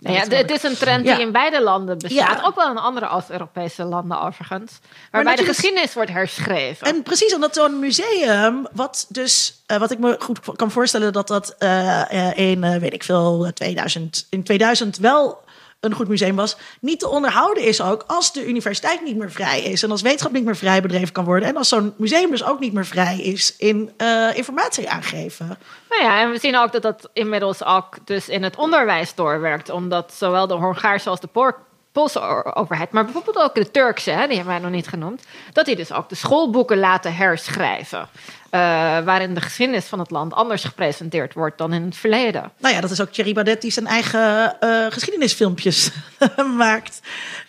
Nou 0.00 0.16
ja, 0.16 0.36
het 0.36 0.50
is 0.50 0.62
een 0.62 0.76
trend 0.76 1.04
Ja. 1.04 1.14
die 1.14 1.24
in 1.24 1.32
beide 1.32 1.62
landen 1.62 1.98
bestaat. 1.98 2.38
Ja. 2.38 2.46
Ook 2.46 2.54
wel 2.54 2.70
in 2.70 2.78
andere 2.78 3.08
Oost-Europese 3.08 3.84
landen 3.84 4.20
overigens. 4.20 4.78
Waarbij 5.10 5.36
de 5.36 5.44
geschiedenis 5.44 5.94
wordt 5.94 6.10
herschreven. 6.10 6.86
En 6.86 7.02
precies 7.02 7.34
omdat 7.34 7.54
zo'n 7.54 7.78
museum, 7.78 8.66
wat 8.72 9.06
dus, 9.08 9.62
eh, 9.66 9.78
wat 9.78 9.90
ik 9.90 9.98
me 9.98 10.16
goed 10.18 10.38
kan 10.56 10.70
voorstellen 10.70 11.12
dat 11.12 11.28
dat 11.28 11.54
in, 12.34 12.64
eh, 12.64 12.76
weet 12.76 12.92
ik 12.92 13.02
veel, 13.02 13.46
eh, 13.46 13.52
2000, 13.52 14.26
in 14.30 14.42
2000 14.42 14.96
wel 14.96 15.38
een 15.80 15.94
goed 15.94 16.08
museum 16.08 16.36
was, 16.36 16.56
niet 16.80 17.00
te 17.00 17.08
onderhouden 17.08 17.62
is 17.62 17.80
ook 17.80 18.04
als 18.06 18.32
de 18.32 18.46
universiteit 18.48 19.04
niet 19.04 19.16
meer 19.16 19.30
vrij 19.30 19.62
is 19.62 19.82
en 19.82 19.90
als 19.90 20.02
wetenschap 20.02 20.32
niet 20.32 20.44
meer 20.44 20.56
vrij 20.56 20.82
bedreven 20.82 21.12
kan 21.12 21.24
worden 21.24 21.48
en 21.48 21.56
als 21.56 21.68
zo'n 21.68 21.94
museum 21.96 22.30
dus 22.30 22.44
ook 22.44 22.60
niet 22.60 22.72
meer 22.72 22.86
vrij 22.86 23.18
is 23.20 23.56
in 23.56 23.90
eh, 23.96 24.36
informatie 24.36 24.90
aangeven. 24.90 25.58
Nou 25.88 26.02
ja, 26.02 26.20
en 26.20 26.30
we 26.30 26.38
zien 26.38 26.56
ook 26.56 26.72
dat 26.72 26.82
dat 26.82 27.08
inmiddels 27.12 27.64
ook 27.64 27.96
dus 28.04 28.28
in 28.28 28.42
het 28.42 28.56
onderwijs 28.56 29.14
doorwerkt. 29.14 29.70
Omdat 29.70 30.14
zowel 30.14 30.46
de 30.46 30.54
Hongaarse 30.54 31.10
als 31.10 31.20
de 31.20 31.54
Poolse 31.92 32.54
overheid, 32.54 32.90
maar 32.92 33.04
bijvoorbeeld 33.04 33.36
ook 33.36 33.54
de 33.54 33.70
Turkse, 33.70 34.10
hè, 34.10 34.26
die 34.26 34.36
hebben 34.36 34.54
wij 34.54 34.62
nog 34.62 34.70
niet 34.70 34.88
genoemd, 34.88 35.24
dat 35.52 35.66
die 35.66 35.76
dus 35.76 35.92
ook 35.92 36.08
de 36.08 36.14
schoolboeken 36.14 36.78
laten 36.78 37.14
herschrijven. 37.14 38.08
Eh, 38.50 38.60
waarin 39.04 39.34
de 39.34 39.40
geschiedenis 39.40 39.84
van 39.84 39.98
het 39.98 40.10
land 40.10 40.34
anders 40.34 40.64
gepresenteerd 40.64 41.34
wordt 41.34 41.58
dan 41.58 41.72
in 41.72 41.82
het 41.82 41.96
verleden. 41.96 42.52
Nou 42.58 42.74
ja, 42.74 42.80
dat 42.80 42.90
is 42.90 43.00
ook 43.00 43.12
Thierry 43.12 43.32
Baudet 43.32 43.60
die 43.60 43.70
zijn 43.70 43.86
eigen 43.86 44.60
eh, 44.60 44.86
geschiedenisfilmpjes 44.88 45.90
maakt. 46.56 47.00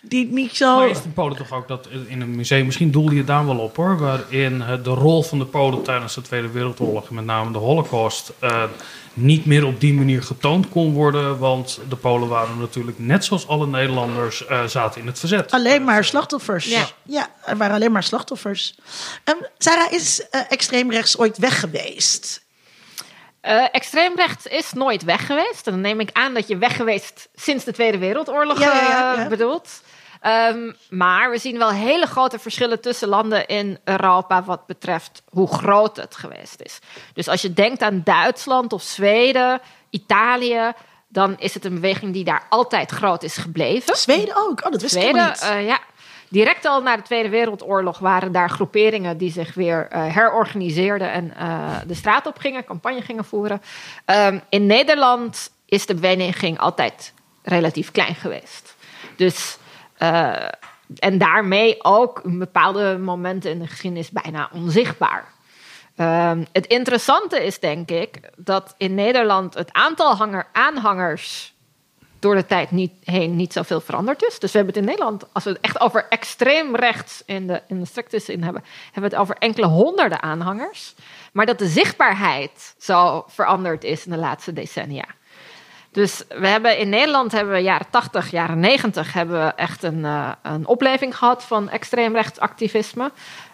Die 0.04 0.26
niet 0.32 0.56
zo... 0.56 0.76
Maar 0.76 0.88
is 0.88 1.02
in 1.04 1.12
Polen 1.12 1.36
toch 1.36 1.52
ook 1.52 1.68
dat 1.68 1.88
in 2.06 2.20
een 2.20 2.36
museum, 2.36 2.64
misschien 2.64 2.90
doelde 2.90 3.14
je 3.14 3.24
daar 3.24 3.46
wel 3.46 3.58
op 3.58 3.76
hoor, 3.76 3.98
waarin 3.98 4.60
het- 4.60 4.84
de 4.84 4.90
rol 4.90 5.22
van 5.22 5.38
de 5.38 5.44
Polen 5.44 5.82
tijdens 5.82 6.14
de 6.14 6.20
Tweede 6.22 6.50
Wereldoorlog, 6.50 7.10
met 7.10 7.24
name 7.24 7.52
de 7.52 7.58
Holocaust, 7.58 8.32
eh, 8.38 8.62
niet 9.14 9.46
meer 9.46 9.64
op 9.66 9.80
die 9.80 9.94
manier 9.94 10.22
getoond 10.22 10.68
kon 10.68 10.92
worden. 10.92 11.38
Want 11.38 11.80
de 11.88 11.96
Polen 11.96 12.28
waren 12.28 12.58
natuurlijk, 12.58 12.98
net 12.98 13.24
zoals 13.24 13.48
alle 13.48 13.66
Nederlanders, 13.66 14.46
eh, 14.46 14.64
zaten 14.64 15.00
in 15.00 15.06
het 15.06 15.18
verzet. 15.18 15.50
Alleen 15.50 15.84
maar 15.84 16.04
slachtoffers. 16.04 16.64
Ja. 16.66 16.86
Ja, 17.02 17.28
er 17.44 17.56
waren 17.56 17.74
alleen 17.74 17.92
maar 17.92 18.02
slachtoffers. 18.02 18.74
Ehm, 19.24 19.36
Sarah, 19.58 19.92
is 19.92 20.28
eh 20.30 20.40
extreemrechts 20.48 21.18
ooit 21.18 21.38
weg 21.38 21.60
geweest? 21.60 22.40
Eh 23.40 23.64
extreemrechts 23.72 24.46
is 24.46 24.72
nooit 24.72 25.04
weg 25.04 25.26
geweest. 25.26 25.66
En 25.66 25.72
dan 25.72 25.80
neem 25.80 26.00
ik 26.00 26.10
aan 26.12 26.34
dat 26.34 26.48
je 26.48 26.56
weg 26.58 26.76
geweest 26.76 27.28
sinds 27.34 27.64
de 27.64 27.72
Tweede 27.72 27.98
Wereldoorlog 27.98 28.58
Ja, 28.58 28.74
ja, 28.74 28.80
ja, 28.80 29.12
eh, 29.14 29.22
ja. 29.22 29.28
bedoelt. 29.28 29.82
Ehm, 30.22 30.72
maar 30.90 31.30
we 31.30 31.38
zien 31.38 31.58
wel 31.58 31.70
hele 31.70 32.06
grote 32.06 32.38
verschillen 32.38 32.80
tussen 32.80 33.08
landen 33.08 33.46
in 33.46 33.78
Europa 33.84 34.42
wat 34.42 34.66
betreft 34.66 35.22
hoe 35.28 35.48
groot 35.48 35.96
het 35.96 36.16
geweest 36.16 36.60
is. 36.62 36.78
Dus 37.14 37.28
als 37.28 37.42
je 37.42 37.52
denkt 37.52 37.82
aan 37.82 38.00
Duitsland 38.04 38.72
of 38.72 38.82
Zweden, 38.82 39.60
Italië, 39.90 40.72
dan 41.08 41.34
is 41.38 41.54
het 41.54 41.64
een 41.64 41.74
beweging 41.74 42.12
die 42.12 42.24
daar 42.24 42.46
altijd 42.48 42.90
groot 42.90 43.22
is 43.22 43.36
gebleven. 43.36 43.96
Zweden 43.96 44.36
ook. 44.36 44.64
Oh, 44.64 44.72
dat 44.72 44.80
wist 44.82 44.94
ik 44.94 45.02
Zweden, 45.02 45.26
niet. 45.26 45.40
eh, 45.40 45.66
ja. 45.66 45.78
Direct 46.28 46.64
al 46.66 46.82
na 46.82 46.96
de 46.96 47.02
Tweede 47.02 47.28
Wereldoorlog 47.28 47.98
waren 47.98 48.32
daar 48.32 48.50
groeperingen 48.50 49.16
die 49.16 49.32
zich 49.32 49.54
weer 49.54 49.86
eh, 49.90 50.14
herorganiseerden 50.14 51.12
en 51.12 51.36
eh, 51.36 51.76
de 51.86 51.94
straat 51.94 52.26
op 52.26 52.38
gingen, 52.38 52.64
campagne 52.64 53.02
gingen 53.02 53.24
voeren. 53.24 53.62
Ehm, 54.04 54.38
in 54.48 54.66
Nederland 54.66 55.50
is 55.66 55.86
de 55.86 55.94
beweging 55.94 56.58
altijd 56.58 57.12
relatief 57.42 57.90
klein 57.90 58.14
geweest. 58.14 58.76
Dus, 59.16 59.56
eh, 60.02 60.48
en 60.98 61.18
daarmee 61.18 61.84
ook 61.84 62.20
bepaalde 62.24 62.98
momenten 62.98 63.50
in 63.50 63.58
de 63.58 63.66
geschiedenis 63.66 64.10
bijna 64.10 64.50
onzichtbaar. 64.52 65.32
Ehm, 65.96 66.44
het 66.52 66.66
interessante 66.66 67.44
is, 67.44 67.58
denk 67.58 67.90
ik, 67.90 68.20
dat 68.36 68.74
in 68.76 68.94
Nederland 68.94 69.54
het 69.54 69.72
aantal 69.72 70.16
hanger, 70.16 70.46
aanhangers 70.52 71.54
door 72.18 72.34
de 72.34 72.46
tijd 72.46 72.70
niet, 72.70 72.92
heen 73.04 73.36
niet 73.36 73.52
zoveel 73.52 73.80
veranderd 73.80 74.22
is. 74.22 74.38
Dus 74.38 74.52
we 74.52 74.58
hebben 74.58 74.74
het 74.74 74.84
in 74.84 74.90
Nederland, 74.90 75.24
als 75.32 75.44
we 75.44 75.50
het 75.50 75.60
echt 75.60 75.80
over 75.80 76.06
extreem 76.08 76.76
rechts 76.76 77.22
in 77.26 77.46
de, 77.46 77.62
in 77.66 77.80
de 77.80 77.86
strikte 77.86 78.18
zin 78.18 78.42
hebben, 78.42 78.62
hebben 78.84 79.10
we 79.10 79.16
het 79.16 79.24
over 79.24 79.36
enkele 79.38 79.66
honderden 79.66 80.22
aanhangers. 80.22 80.94
Maar 81.32 81.46
dat 81.46 81.58
de 81.58 81.68
zichtbaarheid 81.68 82.74
zo 82.78 83.24
veranderd 83.28 83.84
is 83.84 84.04
in 84.04 84.12
de 84.12 84.18
laatste 84.18 84.52
decennia. 84.52 85.06
Dus 85.92 86.22
we 86.28 86.46
hebben 86.46 86.78
in 86.78 86.88
Nederland 86.88 87.32
hebben 87.32 87.54
we 87.54 87.60
jaren 87.60 87.86
80, 87.90 88.30
jaren 88.30 88.60
90 88.60 89.12
hebben 89.12 89.44
we 89.44 89.52
echt 89.56 89.82
een, 89.82 90.04
eh, 90.04 90.30
een 90.42 90.66
opleving 90.66 91.16
gehad 91.16 91.44
van 91.44 91.70
extreemrechtsactivisme. 91.70 93.10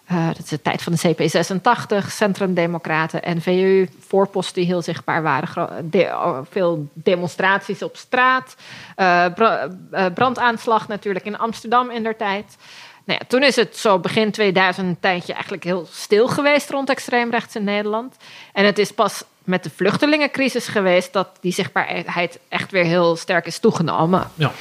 Eh, 0.06 0.26
dat 0.26 0.38
is 0.38 0.48
de 0.48 0.62
tijd 0.62 0.82
van 0.82 0.92
de 0.92 0.98
CP86, 0.98 2.10
Centrumdemocraten, 2.10 3.36
NVU, 3.36 3.88
voorposten 4.06 4.54
die 4.54 4.64
heel 4.64 4.82
zichtbaar 4.82 5.22
waren. 5.22 5.68
oh, 5.92 6.38
veel 6.50 6.88
demonstraties 6.92 7.82
op 7.82 7.96
straat. 7.96 8.56
eh, 8.96 10.06
brandaanslag 10.14 10.88
natuurlijk 10.88 11.24
in 11.24 11.38
Amsterdam 11.38 11.90
in 11.90 12.02
der 12.02 12.16
tijd. 12.16 12.56
Nou 13.04 13.18
ja, 13.20 13.26
toen 13.28 13.42
is 13.42 13.56
het 13.56 13.76
zo 13.76 13.98
begin 13.98 14.30
2000 14.30 14.86
een 14.86 15.00
tijdje 15.00 15.32
eigenlijk 15.32 15.64
heel 15.64 15.86
stil 15.90 16.28
geweest 16.28 16.70
rond 16.70 16.90
extreemrechts 16.90 17.56
in 17.56 17.64
Nederland. 17.64 18.16
En 18.52 18.64
het 18.64 18.78
is 18.78 18.92
pas 18.92 19.24
met 19.48 19.62
de 19.62 19.70
vluchtelingencrisis 19.76 20.66
geweest 20.68 21.12
dat 21.12 21.28
die 21.40 21.52
zichtbaarheid 21.52 22.38
echt 22.48 22.70
weer 22.70 22.84
heel 22.84 23.16
sterk 23.16 23.46
is 23.46 23.58
toegenomen. 23.58 24.30
Ja. 24.34 24.52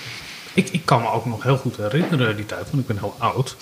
Ik, 0.54 0.70
ik 0.70 0.82
kan 0.86 1.02
me 1.02 1.10
ook 1.10 1.26
nog 1.26 1.44
heel 1.44 1.58
goed 1.58 1.78
herinneren 1.78 2.36
die 2.36 2.46
tijd, 2.46 2.70
want 2.70 2.82
ik 2.82 2.88
ben 2.88 2.98
heel 2.98 3.16
oud. 3.18 3.56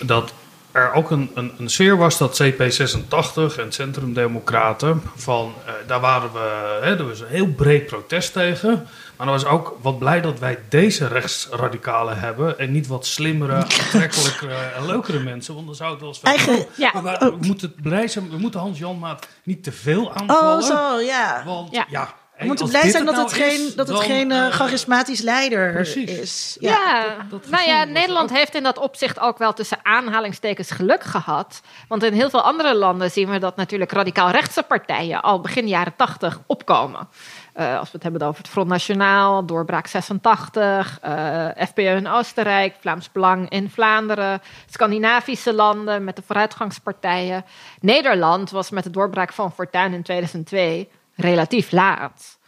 Dat 0.00 0.32
er 0.74 0.92
ook 0.92 1.10
een, 1.10 1.30
een, 1.34 1.52
een 1.58 1.68
sfeer 1.70 1.96
was 1.96 2.18
dat 2.18 2.42
CP86 2.42 3.58
en 3.58 3.72
Centrumdemocraten. 3.72 5.02
Van, 5.16 5.54
eh, 5.66 5.72
daar 5.86 6.00
waren 6.00 6.32
we, 6.32 6.78
hè, 6.82 6.96
er 6.98 7.08
was 7.08 7.20
een 7.20 7.26
heel 7.26 7.46
breed 7.46 7.86
protest 7.86 8.32
tegen. 8.32 8.86
Maar 9.16 9.26
er 9.26 9.32
was 9.32 9.44
ook 9.44 9.78
wat 9.82 9.98
blij 9.98 10.20
dat 10.20 10.38
wij 10.38 10.58
deze 10.68 11.06
rechtsradicalen 11.06 12.18
hebben. 12.18 12.58
En 12.58 12.72
niet 12.72 12.86
wat 12.86 13.06
slimmere, 13.06 13.54
aantrekkelijkere 13.54 14.54
en 14.54 14.86
leukere 14.86 15.18
mensen. 15.20 15.54
Want 15.54 15.66
dan 15.66 15.74
zou 15.74 15.90
het 15.90 16.00
wel 16.00 16.08
eens 16.08 16.18
van. 16.20 16.28
Eigen- 16.30 16.66
Ja. 16.76 16.90
Maar 16.94 17.02
we, 17.02 17.18
we 17.40 17.46
moeten 17.46 17.74
blij 17.82 18.08
zijn, 18.08 18.30
we 18.30 18.38
moeten 18.38 18.60
Hans-Jan 18.60 18.98
Maat 18.98 19.26
niet 19.42 19.64
te 19.64 19.72
veel 19.72 20.12
aanvallen. 20.14 20.62
Oh, 20.62 20.68
zo, 20.92 21.00
ja. 21.00 21.42
Want 21.46 21.72
Ja. 21.74 21.86
ja, 21.88 22.14
We 22.38 22.46
moeten 22.46 22.68
blij 22.68 22.90
zijn 22.90 23.04
dat 23.04 23.16
het 23.16 23.32
geen, 23.32 23.72
dat 23.76 23.88
het 23.88 23.98
geen 24.00 24.30
charismatisch 24.52 25.20
leider 25.20 25.72
precies. 25.72 26.10
is. 26.10 26.56
Ja, 26.60 27.04
dat- 27.30 27.30
dat 27.42 27.50
nou 27.50 27.66
ja, 27.68 27.84
Nederland 27.84 28.30
ook- 28.30 28.36
heeft 28.36 28.54
in 28.54 28.62
dat 28.62 28.78
opzicht 28.78 29.20
ook 29.20 29.38
wel 29.38 29.52
tussen 29.52 29.78
aanhalingstekens 29.82 30.70
geluk 30.70 31.02
gehad. 31.02 31.60
Want 31.88 32.02
in 32.02 32.12
heel 32.12 32.30
veel 32.30 32.42
andere 32.42 32.74
landen 32.74 33.10
zien 33.10 33.30
we 33.30 33.38
dat 33.38 33.56
natuurlijk 33.56 33.92
radicaal 33.92 34.30
rechtse 34.30 34.62
partijen 34.62 35.22
al 35.22 35.40
begin 35.40 35.68
jaren 35.68 35.96
80 35.96 36.40
opkomen. 36.46 37.08
Eh, 37.52 37.78
als 37.78 37.86
we 37.86 37.92
het 37.92 38.02
hebben 38.02 38.22
over 38.22 38.42
het 38.42 38.50
Front 38.50 38.68
Nationaal, 38.68 39.46
Doorbraak 39.46 39.86
86, 39.86 40.98
eh 41.02 41.46
FPÖ 41.66 41.96
in 41.96 42.08
Oostenrijk, 42.08 42.74
Vlaams 42.80 43.12
Belang 43.12 43.48
in 43.50 43.70
Vlaanderen, 43.70 44.42
Scandinavische 44.70 45.52
landen 45.54 46.04
met 46.04 46.16
de 46.16 46.22
vooruitgangspartijen. 46.26 47.44
Nederland 47.80 48.50
was 48.50 48.70
met 48.70 48.84
de 48.84 48.90
doorbraak 48.90 49.32
van 49.32 49.52
Fortuyn 49.52 49.92
in 49.92 50.02
2002 50.02 50.88
relatief 51.16 51.70
laat. 51.70 52.38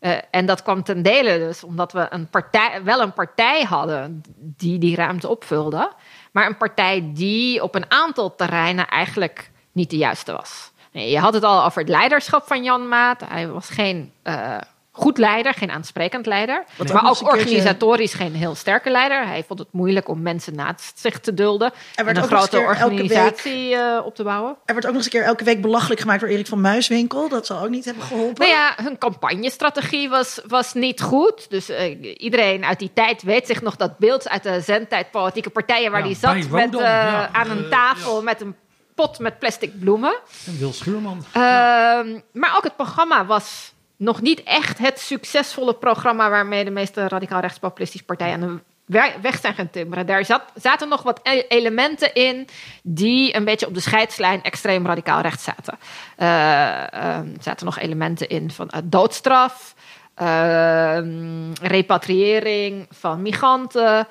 Eh, 0.00 0.16
en 0.30 0.46
dat 0.46 0.62
kwam 0.62 0.82
ten 0.82 1.02
dele 1.02 1.38
dus 1.38 1.64
omdat 1.64 1.92
we 1.92 2.06
een 2.10 2.28
partij, 2.28 2.80
wel 2.84 3.00
een 3.00 3.12
partij 3.12 3.62
hadden 3.62 4.22
die 4.36 4.78
die 4.78 4.96
ruimte 4.96 5.28
opvulde. 5.28 5.92
Maar 6.32 6.46
een 6.46 6.56
partij 6.56 7.10
die 7.14 7.62
op 7.62 7.74
een 7.74 7.90
aantal 7.90 8.34
terreinen 8.34 8.88
eigenlijk 8.88 9.50
niet 9.72 9.90
de 9.90 9.96
juiste 9.96 10.32
was. 10.32 10.72
Nee, 10.92 11.10
je 11.10 11.18
had 11.18 11.34
het 11.34 11.44
al 11.44 11.64
over 11.64 11.80
het 11.80 11.88
leiderschap 11.88 12.46
van 12.46 12.64
Jan 12.64 12.88
Maat. 12.88 13.20
Hij 13.28 13.48
was 13.48 13.68
geen 13.68 14.12
eh, 14.22 14.58
goed 14.92 15.18
leider, 15.18 15.54
geen 15.54 15.70
aansprekend 15.70 16.26
leider. 16.26 16.64
Maar 16.92 17.10
ook 17.10 17.22
organisatorisch 17.22 18.14
geen 18.14 18.34
heel 18.34 18.54
sterke 18.54 18.90
leider. 18.90 19.26
Hij 19.26 19.44
vond 19.46 19.58
het 19.58 19.68
moeilijk 19.70 20.08
om 20.08 20.22
mensen 20.22 20.54
naast 20.54 20.98
zich 20.98 21.20
te 21.20 21.34
dulden. 21.34 21.72
En, 21.94 22.04
werd 22.04 22.16
een 22.16 22.22
ook 22.22 22.30
nog 22.30 22.40
eens 22.40 22.48
grote 22.48 22.66
week- 22.66 22.82
organisatie 22.82 23.74
eh, 23.74 24.04
op 24.04 24.14
te 24.14 24.22
bouwen. 24.22 24.56
Er 24.64 24.72
wordt 24.72 24.86
ook 24.86 24.92
nog 24.94 25.02
eens 25.02 25.04
een 25.04 25.20
keer 25.20 25.28
elke 25.28 25.44
week 25.44 25.60
belachelijk 25.60 26.00
gemaakt 26.00 26.20
door 26.20 26.28
Erik 26.28 26.46
van 26.46 26.60
Muiswinkel. 26.60 27.28
Dat 27.28 27.46
zal 27.46 27.62
ook 27.62 27.68
niet 27.68 27.84
hebben 27.84 28.04
geholpen. 28.04 28.46
Nou 28.46 28.50
ja, 28.50 28.74
hun 28.82 28.98
campagnestrategie 28.98 30.08
was, 30.08 30.40
was 30.46 30.72
niet 30.74 31.00
goed. 31.00 31.50
Dus 31.50 31.68
eh, 31.68 32.16
iedereen 32.16 32.64
uit 32.64 32.78
die 32.78 32.90
tijd 32.94 33.22
weet 33.22 33.46
zich 33.46 33.62
nog 33.62 33.76
dat 33.76 33.98
beeld 33.98 34.28
uit 34.28 34.42
de 34.42 34.60
zendtijd 34.60 35.10
politieke 35.10 35.50
partijen... 35.50 35.90
waar 35.90 36.00
Ja, 36.00 36.06
die 36.06 36.16
zat 36.16 36.48
met, 36.50 36.74
eh, 36.74 36.80
ja. 36.80 37.28
aan 37.32 37.50
een 37.50 37.68
tafel 37.70 38.22
met 38.22 38.40
een 38.40 38.56
pot 38.94 39.18
met 39.18 39.38
plastic 39.38 39.78
bloemen. 39.80 40.14
En 40.46 40.58
Wil 40.58 40.72
Schuurman. 40.72 41.24
Ehm, 41.32 42.20
maar 42.32 42.56
ook 42.56 42.64
het 42.64 42.76
programma 42.76 43.26
was 43.26 43.71
nog 44.02 44.20
niet 44.20 44.42
echt 44.42 44.78
het 44.78 44.98
succesvolle 45.00 45.74
programma... 45.74 46.30
waarmee 46.30 46.64
de 46.64 46.70
meeste 46.70 47.08
radicaal 47.08 47.40
rechtspopulistische 47.40 48.06
partijen 48.06 48.34
aan 48.34 48.40
de 48.40 48.58
we- 48.84 49.12
weg 49.22 49.40
zijn 49.40 49.54
gaan 49.54 49.70
timmeren. 49.70 50.06
Daar 50.06 50.24
zat, 50.24 50.42
zaten 50.54 50.88
nog 50.88 51.02
wat 51.02 51.20
e- 51.22 51.44
elementen 51.48 52.14
in 52.14 52.48
die 52.82 53.36
een 53.36 53.44
beetje 53.44 53.66
op 53.66 53.74
de 53.74 53.80
scheidslijn 53.80 54.42
extreem 54.42 54.86
radicaal 54.86 55.20
rechts 55.20 55.44
zaten. 55.44 55.78
Ehm, 56.16 57.26
er 57.36 57.42
zaten 57.42 57.66
nog 57.66 57.78
elementen 57.78 58.28
in 58.28 58.50
van 58.50 58.68
eh, 58.68 58.80
doodstraf, 58.84 59.74
ehm, 60.14 61.52
repatriëring 61.60 62.86
van 62.90 63.22
migranten. 63.22 64.06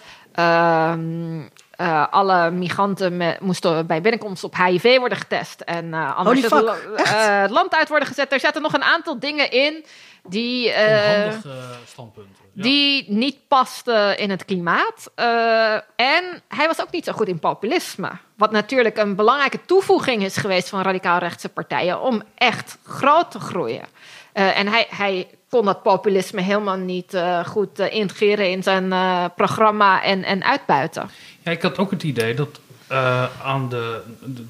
Eh, 1.81 2.07
alle 2.09 2.51
migranten 2.51 3.17
me- 3.17 3.37
moesten 3.39 3.85
bij 3.85 4.01
binnenkomst 4.01 4.43
op 4.43 4.55
HIV 4.57 4.97
worden 4.97 5.17
getest. 5.17 5.61
En 5.61 5.93
eh, 5.93 6.17
anders 6.17 6.41
het, 6.41 6.51
eh, 6.95 7.41
het 7.41 7.49
land 7.51 7.75
uit 7.75 7.89
worden 7.89 8.07
gezet. 8.07 8.31
Er 8.31 8.39
zaten 8.39 8.61
nog 8.61 8.73
een 8.73 8.83
aantal 8.83 9.19
dingen 9.19 9.51
in 9.51 9.85
die, 10.23 10.71
eh, 10.71 11.21
Handige 11.21 11.49
standpunten. 11.87 12.35
Ja. 12.53 12.63
die 12.63 13.05
niet 13.11 13.37
pasten 13.47 14.17
in 14.17 14.29
het 14.29 14.45
klimaat. 14.45 15.11
Eh, 15.15 15.73
en 15.95 16.41
hij 16.47 16.67
was 16.67 16.81
ook 16.81 16.91
niet 16.91 17.05
zo 17.05 17.11
goed 17.13 17.27
in 17.27 17.39
populisme. 17.39 18.09
Wat 18.37 18.51
natuurlijk 18.51 18.97
een 18.97 19.15
belangrijke 19.15 19.65
toevoeging 19.65 20.23
is 20.23 20.37
geweest 20.37 20.69
van 20.69 20.81
radicaal-rechtse 20.81 21.49
partijen 21.49 22.01
om 22.01 22.23
echt 22.35 22.77
groot 22.85 23.31
te 23.31 23.39
groeien. 23.39 23.83
Eh, 24.33 24.59
en 24.59 24.67
hij, 24.67 24.87
hij 24.89 25.27
kon 25.51 25.65
dat 25.65 25.83
populisme 25.83 26.41
helemaal 26.41 26.77
niet 26.77 27.13
eh, 27.13 27.45
goed 27.45 27.79
eh, 27.79 27.93
integreren 27.93 28.49
in 28.49 28.63
zijn 28.63 28.91
eh, 28.91 29.25
programma 29.35 30.03
en, 30.03 30.23
en 30.23 30.43
uitbuiten. 30.43 31.09
Ja, 31.41 31.51
ik 31.51 31.61
had 31.61 31.77
ook 31.77 31.91
het 31.91 32.03
idee 32.03 32.33
dat 32.33 32.59
aan 33.43 33.69
de, 33.69 34.01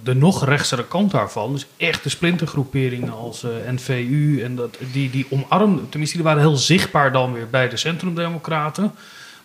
de, 0.04 0.16
nog 0.16 0.46
rechtsere 0.46 0.86
kant 0.86 1.12
daarvan, 1.12 1.54
dus 1.54 1.66
echt 1.78 2.04
de 2.04 2.10
splintergroeperingen 2.10 3.12
als 3.12 3.46
NVU 3.68 4.42
en 4.44 4.56
dat, 4.56 4.78
die, 4.92 5.10
die 5.10 5.28
omarmden, 5.30 5.90
tenminste 5.90 6.18
die 6.18 6.26
waren 6.26 6.42
heel 6.42 6.56
zichtbaar 6.56 7.12
dan 7.12 7.34
weer 7.34 7.50
bij 7.50 7.70
de 7.70 7.78
Centrumdemocraten. 7.78 8.94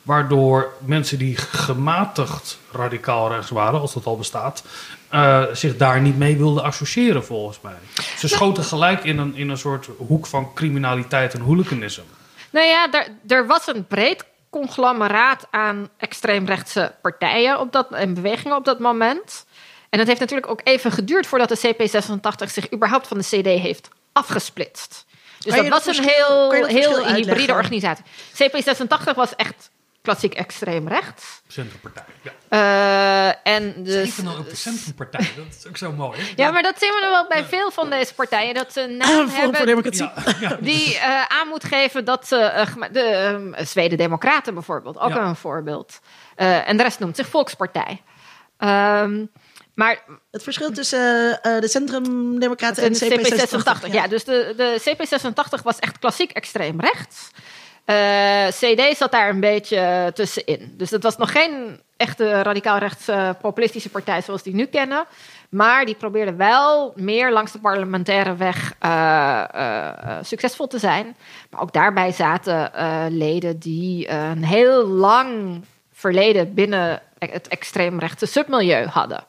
Waardoor 0.03 0.73
mensen 0.85 1.19
die 1.19 1.37
gematigd 1.37 2.59
radicaal 2.73 3.33
rechts 3.33 3.51
waren, 3.51 3.81
als 3.81 3.95
dat 3.95 4.07
al 4.07 4.17
bestaat, 4.17 4.65
eh, 5.09 5.45
zich 5.53 5.77
daar 5.77 6.01
niet 6.01 6.19
mee 6.19 6.37
wilden 6.37 6.63
associëren 6.63 7.25
volgens 7.25 7.61
mij. 7.61 7.77
Ze 8.19 8.29
schoten 8.29 8.65
gelijk 8.65 9.05
in 9.05 9.19
een, 9.19 9.35
in 9.35 9.49
een 9.49 9.59
soort 9.59 9.89
hoek 9.97 10.27
van 10.27 10.55
criminaliteit 10.55 11.35
en 11.35 11.41
hooliganisme. 11.41 12.05
Nou 12.51 12.67
ja, 12.67 12.93
er, 12.93 13.09
er 13.27 13.47
was 13.47 13.67
een 13.67 13.87
breed 13.87 14.25
conglomeraat 14.51 15.47
aan 15.51 15.89
extreemrechtse 15.97 16.95
partijen 17.03 17.61
op 17.61 17.73
dat, 17.73 17.93
en 17.93 18.15
bewegingen 18.15 18.57
op 18.57 18.65
dat 18.65 18.79
moment. 18.79 19.47
En 19.91 19.99
het 19.99 20.09
heeft 20.09 20.21
natuurlijk 20.21 20.51
ook 20.51 20.61
even 20.65 20.93
geduurd 20.93 21.27
voordat 21.27 21.49
de 21.49 21.75
CP86 21.75 22.53
zich 22.53 22.73
überhaupt 22.73 23.07
van 23.07 23.19
de 23.19 23.25
CD 23.25 23.47
heeft 23.47 23.89
afgesplitst. 24.13 25.05
Dus 25.39 25.55
dat 25.55 25.67
dat 25.67 25.85
was 25.85 25.97
een 25.97 26.05
heel, 26.05 26.53
heel 26.53 27.07
hybride 27.07 27.53
organisatie. 27.53 28.05
CP86 28.43 29.15
was 29.15 29.37
echt 29.37 29.71
klassiek 30.07 30.35
extreem 30.35 30.89
rechts. 30.89 31.43
Centrumpartij. 31.49 32.05
Ja. 32.23 33.33
Uh, 33.45 33.55
en 33.55 33.83
dus, 33.85 33.95
Even 33.95 34.25
dan 34.25 34.37
ook 34.39 34.49
de 34.51 34.57
centrumpartij. 34.57 35.31
Dat 35.37 35.45
is 35.59 35.67
ook 35.69 35.77
zo 35.77 35.93
mooi. 35.93 36.19
Ja, 36.37 36.51
maar 36.51 36.63
dat 36.63 36.79
zien 36.79 36.91
we 36.91 37.07
wel 37.11 37.27
bij 37.29 37.45
veel 37.45 37.71
van 37.71 37.91
deze 37.91 38.15
partijen. 38.15 38.55
Dat 38.55 38.73
ze 38.73 38.81
een 38.87 38.97
naam 38.97 39.29
hebben. 39.29 39.95
Ja. 40.41 40.59
die 40.61 40.95
uh, 40.95 41.23
aan 41.25 41.49
moet 41.49 41.65
geven 41.65 42.05
dat 42.05 42.27
ze... 42.29 42.53
Uh, 42.57 42.67
gema- 42.67 42.89
de 42.89 43.29
um, 43.33 43.55
Zweden 43.67 43.99
Democraten 43.99 44.55
bijvoorbeeld, 44.55 44.99
ook 44.99 45.11
Ja. 45.11 45.25
een 45.25 45.37
voorbeeld. 45.37 46.01
Uh, 46.37 46.69
en 46.69 46.77
de 46.77 46.83
rest 46.83 46.99
noemt 46.99 47.17
zich 47.17 47.29
Volkspartij. 47.29 48.03
Um, 48.59 49.31
maar 49.77 50.05
Het 50.31 50.43
verschil 50.43 50.73
tussen 50.73 51.43
eh, 51.43 51.61
de 51.61 51.69
Centrum-Democraten 51.69 52.83
en 52.83 52.93
de 52.93 52.99
CP86. 52.99 53.89
CP86, 53.89 53.93
ja. 53.93 54.09
Dus 54.09 54.25
de, 54.25 54.55
de 54.57 54.81
CP86 54.81 55.63
was 55.63 55.79
echt 55.79 55.99
klassiek 55.99 56.31
extreem 56.31 56.81
rechts. 56.81 57.31
Uh, 57.87 58.47
CD 58.47 58.97
zat 58.97 59.11
daar 59.13 59.29
een 59.29 59.41
beetje 59.41 60.11
tussenin. 60.15 60.75
Dus 60.77 60.91
het 60.91 61.03
was 61.03 61.17
nog 61.17 61.33
geen 61.33 61.81
echte 61.97 62.43
radicaal 62.43 62.79
rechts 62.79 63.09
uh, 63.09 63.31
populistische 63.41 63.91
partij 63.91 64.23
zoals 64.23 64.43
die 64.43 64.55
nu 64.55 64.65
kennen. 64.67 65.05
Maar 65.49 65.85
die 65.85 65.95
probeerde 65.95 66.35
wel 66.35 66.93
meer 66.97 67.33
langs 67.33 67.53
de 67.53 67.59
parlementaire 67.59 68.37
weg 68.37 68.75
uh, 68.85 69.45
succesvol 70.23 70.67
te 70.67 70.79
zijn. 70.79 71.17
Maar 71.51 71.61
ook 71.61 71.73
daarbij 71.73 72.13
zaten 72.13 72.71
leden 73.09 73.59
die 73.59 74.11
een 74.11 74.45
heel 74.45 74.87
lang 74.87 75.61
verleden 75.93 76.55
binnen 76.55 77.03
het 77.19 77.49
extreemrechtse 77.49 78.27
submilieu 78.27 78.87
hadden. 78.87 79.25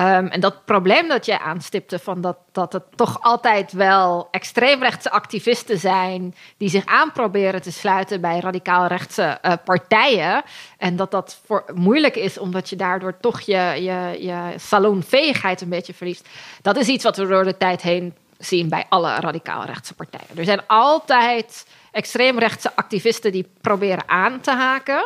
Um, 0.00 0.26
en 0.26 0.40
dat 0.40 0.64
probleem 0.64 1.08
dat 1.08 1.26
je 1.26 1.40
aanstipte, 1.40 1.98
van 1.98 2.20
dat, 2.20 2.36
dat 2.52 2.72
het 2.72 2.82
toch 2.96 3.22
altijd 3.22 3.72
wel 3.72 4.28
extreemrechtse 4.30 5.10
activisten 5.10 5.78
zijn 5.78 6.34
die 6.56 6.68
zich 6.68 6.86
aanproberen 6.86 7.62
te 7.62 7.72
sluiten 7.72 8.20
bij 8.20 8.40
radicaal-rechtse 8.40 9.38
uh, 9.42 9.52
partijen. 9.64 10.42
En 10.78 10.96
dat 10.96 11.10
dat 11.10 11.40
moeilijk 11.74 12.16
is, 12.16 12.38
omdat 12.38 12.68
je 12.68 12.76
daardoor 12.76 13.16
toch 13.20 13.40
je, 13.40 13.56
je, 13.56 14.16
je 14.26 14.54
salonveegheid 14.56 15.60
een 15.60 15.68
beetje 15.68 15.94
verliest. 15.94 16.28
Dat 16.62 16.76
is 16.76 16.88
iets 16.88 17.04
wat 17.04 17.16
we 17.16 17.26
door 17.26 17.44
de 17.44 17.56
tijd 17.56 17.82
heen 17.82 18.14
zien 18.38 18.68
bij 18.68 18.86
alle 18.88 19.14
radicaal-rechtse 19.14 19.94
partijen. 19.94 20.36
Er 20.36 20.44
zijn 20.44 20.66
altijd 20.66 21.66
extreemrechtse 21.92 22.76
activisten 22.76 23.32
die 23.32 23.50
proberen 23.60 24.08
aan 24.08 24.40
te 24.40 24.50
haken, 24.50 25.04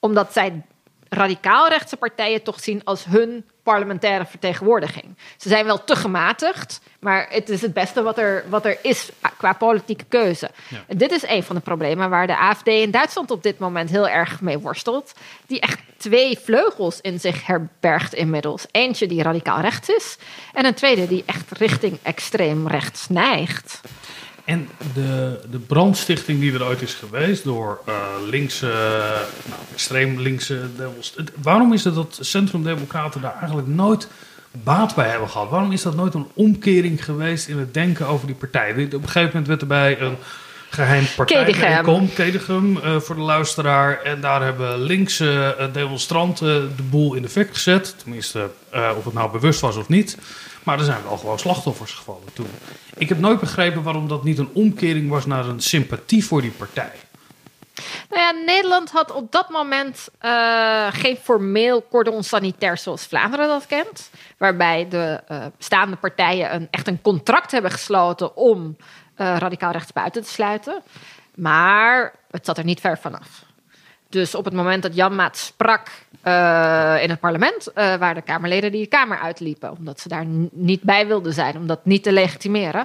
omdat 0.00 0.32
zij 0.32 0.62
radicaal-rechtse 1.08 1.96
partijen 1.96 2.42
toch 2.42 2.60
zien 2.60 2.84
als 2.84 3.04
hun 3.04 3.44
parlementaire 3.66 4.26
vertegenwoordiging. 4.26 5.16
Ze 5.36 5.48
zijn 5.48 5.64
wel 5.64 5.84
te 5.84 5.96
gematigd, 5.96 6.80
maar 7.00 7.26
het 7.30 7.48
is 7.48 7.62
het 7.62 7.72
beste 7.72 8.02
wat 8.02 8.18
er, 8.18 8.44
wat 8.48 8.64
er 8.64 8.78
is 8.82 9.10
qua 9.36 9.52
politieke 9.52 10.04
keuze. 10.08 10.50
Ja. 10.68 10.84
En 10.86 10.98
dit 10.98 11.10
is 11.10 11.26
een 11.26 11.42
van 11.42 11.56
de 11.56 11.62
problemen 11.62 12.10
waar 12.10 12.26
de 12.26 12.38
AFD 12.38 12.66
in 12.66 12.90
Duitsland 12.90 13.30
op 13.30 13.42
dit 13.42 13.58
moment 13.58 13.90
heel 13.90 14.08
erg 14.08 14.40
mee 14.40 14.58
worstelt. 14.58 15.12
Die 15.46 15.60
echt 15.60 15.80
twee 15.96 16.38
vleugels 16.38 17.00
in 17.00 17.20
zich 17.20 17.46
herbergt 17.46 18.14
inmiddels. 18.14 18.66
Eentje 18.70 19.06
die 19.06 19.22
radicaal 19.22 19.60
rechts 19.60 19.88
is 19.88 20.18
en 20.52 20.64
een 20.64 20.74
tweede 20.74 21.08
die 21.08 21.22
echt 21.26 21.58
richting 21.58 21.98
extreem 22.02 22.68
rechts 22.68 23.08
neigt. 23.08 23.80
En 24.46 24.68
de, 24.94 25.40
de 25.50 25.58
brandstichting 25.58 26.40
die 26.40 26.54
er 26.54 26.64
ooit 26.64 26.82
is 26.82 26.94
geweest 26.94 27.44
door 27.44 27.80
uh, 27.88 27.94
linkse, 28.30 28.66
nou, 29.44 29.60
extreem 29.72 30.20
linkse 30.20 30.60
Waarom 31.42 31.72
is 31.72 31.84
het 31.84 31.94
dat 31.94 32.18
Centrum-Democraten 32.20 33.20
daar 33.20 33.36
eigenlijk 33.38 33.68
nooit 33.68 34.08
baat 34.50 34.94
bij 34.94 35.08
hebben 35.08 35.28
gehad? 35.28 35.50
Waarom 35.50 35.72
is 35.72 35.82
dat 35.82 35.96
nooit 35.96 36.14
een 36.14 36.26
omkering 36.34 37.04
geweest 37.04 37.48
in 37.48 37.58
het 37.58 37.74
denken 37.74 38.06
over 38.06 38.26
die 38.26 38.36
partij? 38.36 38.70
Op 38.70 38.78
een 38.78 39.02
gegeven 39.02 39.26
moment 39.26 39.46
werd 39.46 39.60
er 39.60 39.66
bij 39.66 40.00
een 40.00 40.16
geheim 40.70 41.04
partijbijeenkomst, 41.16 42.14
Kedegem, 42.14 42.76
uh, 42.76 43.00
voor 43.00 43.14
de 43.14 43.20
luisteraar. 43.20 44.02
En 44.02 44.20
daar 44.20 44.42
hebben 44.42 44.80
linkse 44.80 45.56
uh, 45.60 45.66
demonstranten 45.72 46.76
de 46.76 46.82
boel 46.82 47.14
in 47.14 47.22
de 47.22 47.28
fik 47.28 47.48
gezet. 47.52 47.94
Tenminste, 47.98 48.50
uh, 48.74 48.90
of 48.96 49.04
het 49.04 49.14
nou 49.14 49.30
bewust 49.30 49.60
was 49.60 49.76
of 49.76 49.88
niet. 49.88 50.18
Maar 50.66 50.78
er 50.78 50.84
zijn 50.84 51.02
wel 51.02 51.16
gewoon 51.16 51.38
slachtoffers 51.38 51.92
gevallen 51.92 52.32
toen. 52.32 52.50
Ik 52.96 53.08
heb 53.08 53.18
nooit 53.18 53.40
begrepen 53.40 53.82
waarom 53.82 54.08
dat 54.08 54.24
niet 54.24 54.38
een 54.38 54.50
omkering 54.52 55.10
was 55.10 55.26
naar 55.26 55.46
een 55.46 55.60
sympathie 55.60 56.24
voor 56.24 56.40
die 56.40 56.50
partij. 56.50 56.92
Nou 58.10 58.22
ja, 58.22 58.30
Nederland 58.30 58.90
had 58.90 59.12
op 59.12 59.32
dat 59.32 59.48
moment 59.48 60.08
uh, 60.22 60.86
geen 60.90 61.16
formeel 61.16 61.86
cordon 61.90 62.22
sanitair 62.22 62.78
zoals 62.78 63.06
Vlaanderen 63.06 63.48
dat 63.48 63.66
kent. 63.66 64.10
Waarbij 64.36 64.88
de 64.88 65.22
uh, 65.28 65.44
bestaande 65.56 65.96
partijen 65.96 66.54
een, 66.54 66.68
echt 66.70 66.86
een 66.86 67.02
contract 67.02 67.50
hebben 67.50 67.70
gesloten 67.70 68.36
om 68.36 68.76
uh, 69.16 69.36
radicaal 69.38 69.72
rechts 69.72 69.92
buiten 69.92 70.22
te 70.22 70.28
sluiten. 70.28 70.82
Maar 71.34 72.14
het 72.30 72.46
zat 72.46 72.58
er 72.58 72.64
niet 72.64 72.80
ver 72.80 72.98
vanaf. 72.98 73.45
Dus 74.08 74.34
op 74.34 74.44
het 74.44 74.54
moment 74.54 74.82
dat 74.82 74.94
Jan 74.94 75.14
Maat 75.14 75.36
sprak 75.36 75.88
uh, 76.26 77.02
in 77.02 77.10
het 77.10 77.20
parlement, 77.20 77.68
uh, 77.68 77.74
waren 77.74 78.14
de 78.14 78.22
Kamerleden 78.22 78.72
die 78.72 78.82
de 78.82 78.88
Kamer 78.88 79.18
uitliepen. 79.18 79.70
Omdat 79.70 80.00
ze 80.00 80.08
daar 80.08 80.24
niet 80.52 80.82
bij 80.82 81.06
wilden 81.06 81.32
zijn, 81.32 81.56
om 81.56 81.66
dat 81.66 81.84
niet 81.84 82.02
te 82.02 82.12
legitimeren. 82.12 82.84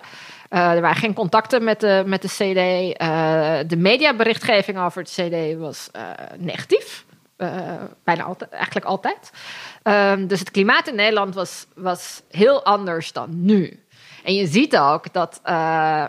Uh, 0.49 0.71
er 0.71 0.81
waren 0.81 1.01
geen 1.01 1.13
contacten 1.13 1.63
met 1.63 1.79
de, 1.79 2.03
met 2.05 2.21
de 2.21 2.27
CD. 2.27 2.99
de 3.69 3.77
mediaberichtgeving 3.77 4.79
over 4.79 5.01
het 5.01 5.11
CD 5.11 5.57
was 5.57 5.89
negatief. 6.37 7.05
bijna 8.03 8.23
altijd, 8.23 8.51
eigenlijk 8.51 8.85
altijd. 8.85 9.31
Ehm, 9.83 10.27
dus 10.27 10.39
het 10.39 10.51
klimaat 10.51 10.87
in 10.87 10.95
Nederland 10.95 11.35
was, 11.35 11.65
was 11.75 12.21
heel 12.31 12.63
anders 12.63 13.13
dan 13.13 13.45
nu. 13.45 13.83
En 14.23 14.33
je 14.33 14.47
ziet 14.47 14.77
ook 14.77 15.13
dat 15.13 15.41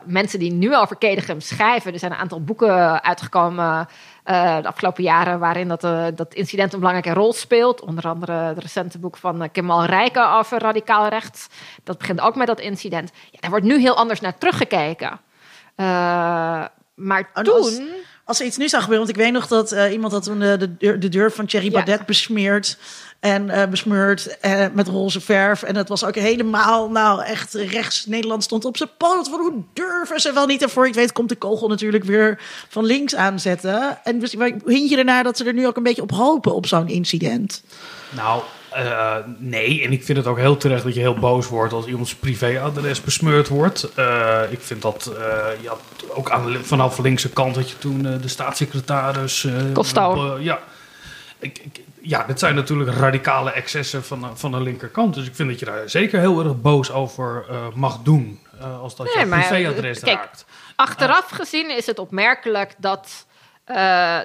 mensen 0.04 0.38
die 0.38 0.52
nu 0.52 0.76
over 0.76 0.96
Kedegem 0.96 1.40
schrijven, 1.40 1.92
er 1.92 1.98
zijn 1.98 2.12
een 2.12 2.18
aantal 2.18 2.44
boeken 2.44 3.02
uitgekomen 3.02 3.88
uh, 4.24 4.56
de 4.56 4.68
afgelopen 4.68 5.02
jaren 5.02 5.38
waarin 5.38 5.68
dat, 5.68 5.84
uh, 5.84 6.06
dat 6.14 6.34
incident 6.34 6.72
een 6.72 6.78
belangrijke 6.78 7.20
rol 7.20 7.32
speelt. 7.32 7.80
Onder 7.80 8.08
andere 8.08 8.32
het 8.32 8.58
recente 8.58 8.98
boek 8.98 9.16
van 9.16 9.50
Kemal 9.52 9.84
Rijken 9.84 10.32
over 10.32 10.58
radicaal 10.58 11.08
rechts. 11.08 11.48
Dat 11.84 11.98
begint 11.98 12.20
ook 12.20 12.36
met 12.36 12.46
dat 12.46 12.60
incident. 12.60 13.10
Ja, 13.30 13.40
daar 13.40 13.50
wordt 13.50 13.66
nu 13.66 13.80
heel 13.80 13.96
anders 13.96 14.20
naar 14.20 14.38
teruggekeken. 14.38 15.20
maar 16.94 17.30
en 17.34 17.44
toen... 17.44 17.54
Als, 17.54 17.80
als 18.32 18.40
er 18.40 18.46
iets 18.46 18.56
nu 18.56 18.68
zou 18.68 18.82
gebeuren, 18.82 19.06
want 19.06 19.18
ik 19.18 19.24
weet 19.24 19.32
nog 19.32 19.46
dat 19.46 19.90
iemand 19.90 20.12
had 20.12 20.22
toen 20.22 20.38
de, 20.38 20.56
de, 20.56 20.76
deur, 20.76 21.00
de 21.00 21.08
deur 21.08 21.32
van 21.32 21.46
Thierry 21.46 21.70
Baudet 21.70 21.98
ja. 21.98 22.04
besmeerd 22.04 22.76
en 23.20 23.46
uh, 23.48 23.64
besmeurd 23.64 24.36
uh, 24.44 24.66
met 24.72 24.88
roze 24.88 25.20
verf. 25.20 25.62
En 25.62 25.76
het 25.76 25.88
was 25.88 26.04
ook 26.04 26.14
helemaal, 26.14 26.90
nou 26.90 27.22
echt 27.22 27.54
rechts. 27.54 28.06
Nederland 28.06 28.42
stond 28.42 28.64
op 28.64 28.76
zijn 28.76 28.88
poot. 28.96 29.28
Van 29.28 29.40
hoe 29.40 29.62
durven 29.72 30.20
ze 30.20 30.32
wel 30.32 30.46
niet? 30.46 30.62
En 30.62 30.70
voor 30.70 30.86
ik 30.86 30.94
weet 30.94 31.12
komt 31.12 31.28
de 31.28 31.36
kogel 31.36 31.68
natuurlijk 31.68 32.04
weer 32.04 32.38
van 32.68 32.84
links 32.84 33.14
aanzetten. 33.14 34.04
En 34.04 34.18
dus, 34.18 34.32
hint 34.64 34.90
je 34.90 34.96
ernaar 34.96 35.24
dat 35.24 35.36
ze 35.36 35.44
er 35.44 35.54
nu 35.54 35.66
ook 35.66 35.76
een 35.76 35.82
beetje 35.82 36.02
op 36.02 36.10
hopen 36.10 36.54
op 36.54 36.66
zo'n 36.66 36.88
incident? 36.88 37.62
Nou, 38.10 38.42
uh, 38.76 39.16
nee. 39.38 39.84
En 39.84 39.92
ik 39.92 40.04
vind 40.04 40.18
het 40.18 40.26
ook 40.26 40.38
heel 40.38 40.56
terecht 40.56 40.84
dat 40.84 40.94
je 40.94 41.00
heel 41.00 41.18
boos 41.18 41.48
wordt 41.48 41.72
als 41.72 41.86
iemands 41.86 42.14
privéadres 42.14 43.00
besmeurd 43.00 43.48
wordt. 43.48 43.88
Uh, 43.98 44.40
ik 44.50 44.60
vind 44.60 44.82
dat 44.82 45.12
ja, 45.60 45.72
ook 46.08 46.30
aan, 46.30 46.56
vanaf 46.62 46.96
de 46.96 47.02
linkse 47.02 47.30
kant 47.30 47.54
dat 47.54 47.70
je 47.70 47.78
toen 47.78 48.02
de 48.02 48.28
staatssecretaris... 48.28 49.48
Ja, 50.38 50.58
ik, 51.38 51.58
ik, 51.58 51.80
ja, 52.00 52.24
dit 52.24 52.38
zijn 52.38 52.54
natuurlijk 52.54 52.90
radicale 52.90 53.50
excessen 53.50 54.04
van, 54.04 54.38
van 54.38 54.50
de 54.50 54.60
linkerkant. 54.60 55.14
Dus 55.14 55.26
ik 55.26 55.34
vind 55.34 55.48
dat 55.48 55.58
je 55.58 55.64
daar 55.64 55.90
zeker 55.90 56.20
heel 56.20 56.44
erg 56.44 56.60
boos 56.60 56.92
over 56.92 57.44
mag 57.74 57.98
doen. 58.02 58.40
Als 58.80 58.96
dat 58.96 59.14
nee, 59.14 59.24
je 59.24 59.30
privéadres 59.30 60.00
kijk, 60.00 60.16
raakt. 60.16 60.44
Achteraf 60.76 61.28
gezien 61.28 61.76
is 61.76 61.86
het 61.86 61.98
opmerkelijk 61.98 62.74
dat 62.78 63.26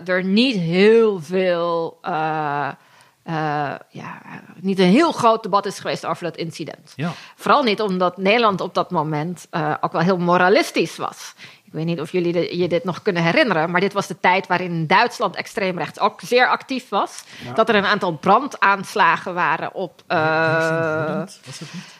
er 0.05 0.23
niet 0.23 0.55
heel 0.55 1.19
veel. 1.21 1.99
Ja, 3.89 4.21
niet 4.59 4.79
een 4.79 4.89
heel 4.89 5.11
groot 5.11 5.43
debat 5.43 5.65
is 5.65 5.79
geweest 5.79 6.05
over 6.05 6.23
dat 6.23 6.37
incident. 6.37 6.93
Ja. 6.95 7.11
Vooral 7.35 7.63
niet 7.63 7.81
omdat 7.81 8.17
Nederland 8.17 8.61
op 8.61 8.73
dat 8.73 8.91
moment 8.91 9.47
ook 9.81 9.91
wel 9.91 10.01
heel 10.01 10.17
moralistisch 10.17 10.97
was. 10.97 11.33
Ik 11.67 11.73
weet 11.73 11.85
niet 11.85 12.01
of 12.01 12.11
jullie 12.11 12.57
je 12.57 12.67
dit 12.67 12.83
nog 12.83 13.01
kunnen 13.01 13.23
herinneren, 13.23 13.71
maar 13.71 13.81
dit 13.81 13.93
was 13.93 14.07
de 14.07 14.19
tijd 14.19 14.47
waarin 14.47 14.87
Duitsland 14.87 15.35
extreemrechts 15.35 15.99
ook 15.99 16.21
zeer 16.21 16.47
actief 16.47 16.89
was. 16.89 17.23
Ja. 17.45 17.53
Dat 17.53 17.69
er 17.69 17.75
een 17.75 17.85
aantal 17.85 18.11
brandaanslagen 18.11 19.33
waren 19.33 19.73
op. 19.73 20.01
Uh, 20.07 20.17
ja, 20.17 21.27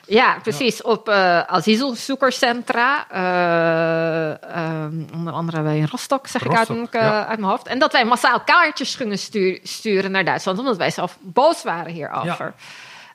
ja, 0.06 0.38
precies. 0.42 0.78
Ja. 0.78 0.90
Op 0.90 1.10
uh, 1.10 1.40
asielzoekerscentra. 1.40 3.08
Uh, 3.12 4.86
onder 5.14 5.34
andere 5.34 5.78
in 5.78 5.88
Rostock, 5.92 6.28
zeg 6.28 6.44
Rostock, 6.44 6.78
ik 6.78 6.96
uit, 6.96 7.04
ja. 7.04 7.26
uit, 7.26 7.40
mijn 7.40 7.52
hoofd. 7.52 7.68
En 7.68 7.80
dat 7.80 7.92
wij 7.92 8.06
massaal 8.06 8.40
kaartjes 8.40 8.96
gingen 8.96 9.18
stuur, 9.18 9.60
sturen 9.64 10.12
naar 10.12 10.26
Duitsland, 10.26 10.60
omdat 10.60 10.78
wij 10.78 10.92
zelf 10.92 11.18
boos 11.22 11.64
waren 11.64 11.92
hierover. 11.92 12.54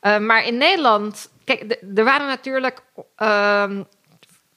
maar 0.00 0.44
in 0.44 0.56
Nederland. 0.56 1.30
Kijk, 1.44 1.78
er 1.94 2.04
waren 2.04 2.26
natuurlijk 2.26 2.82
ehm, 3.16 3.82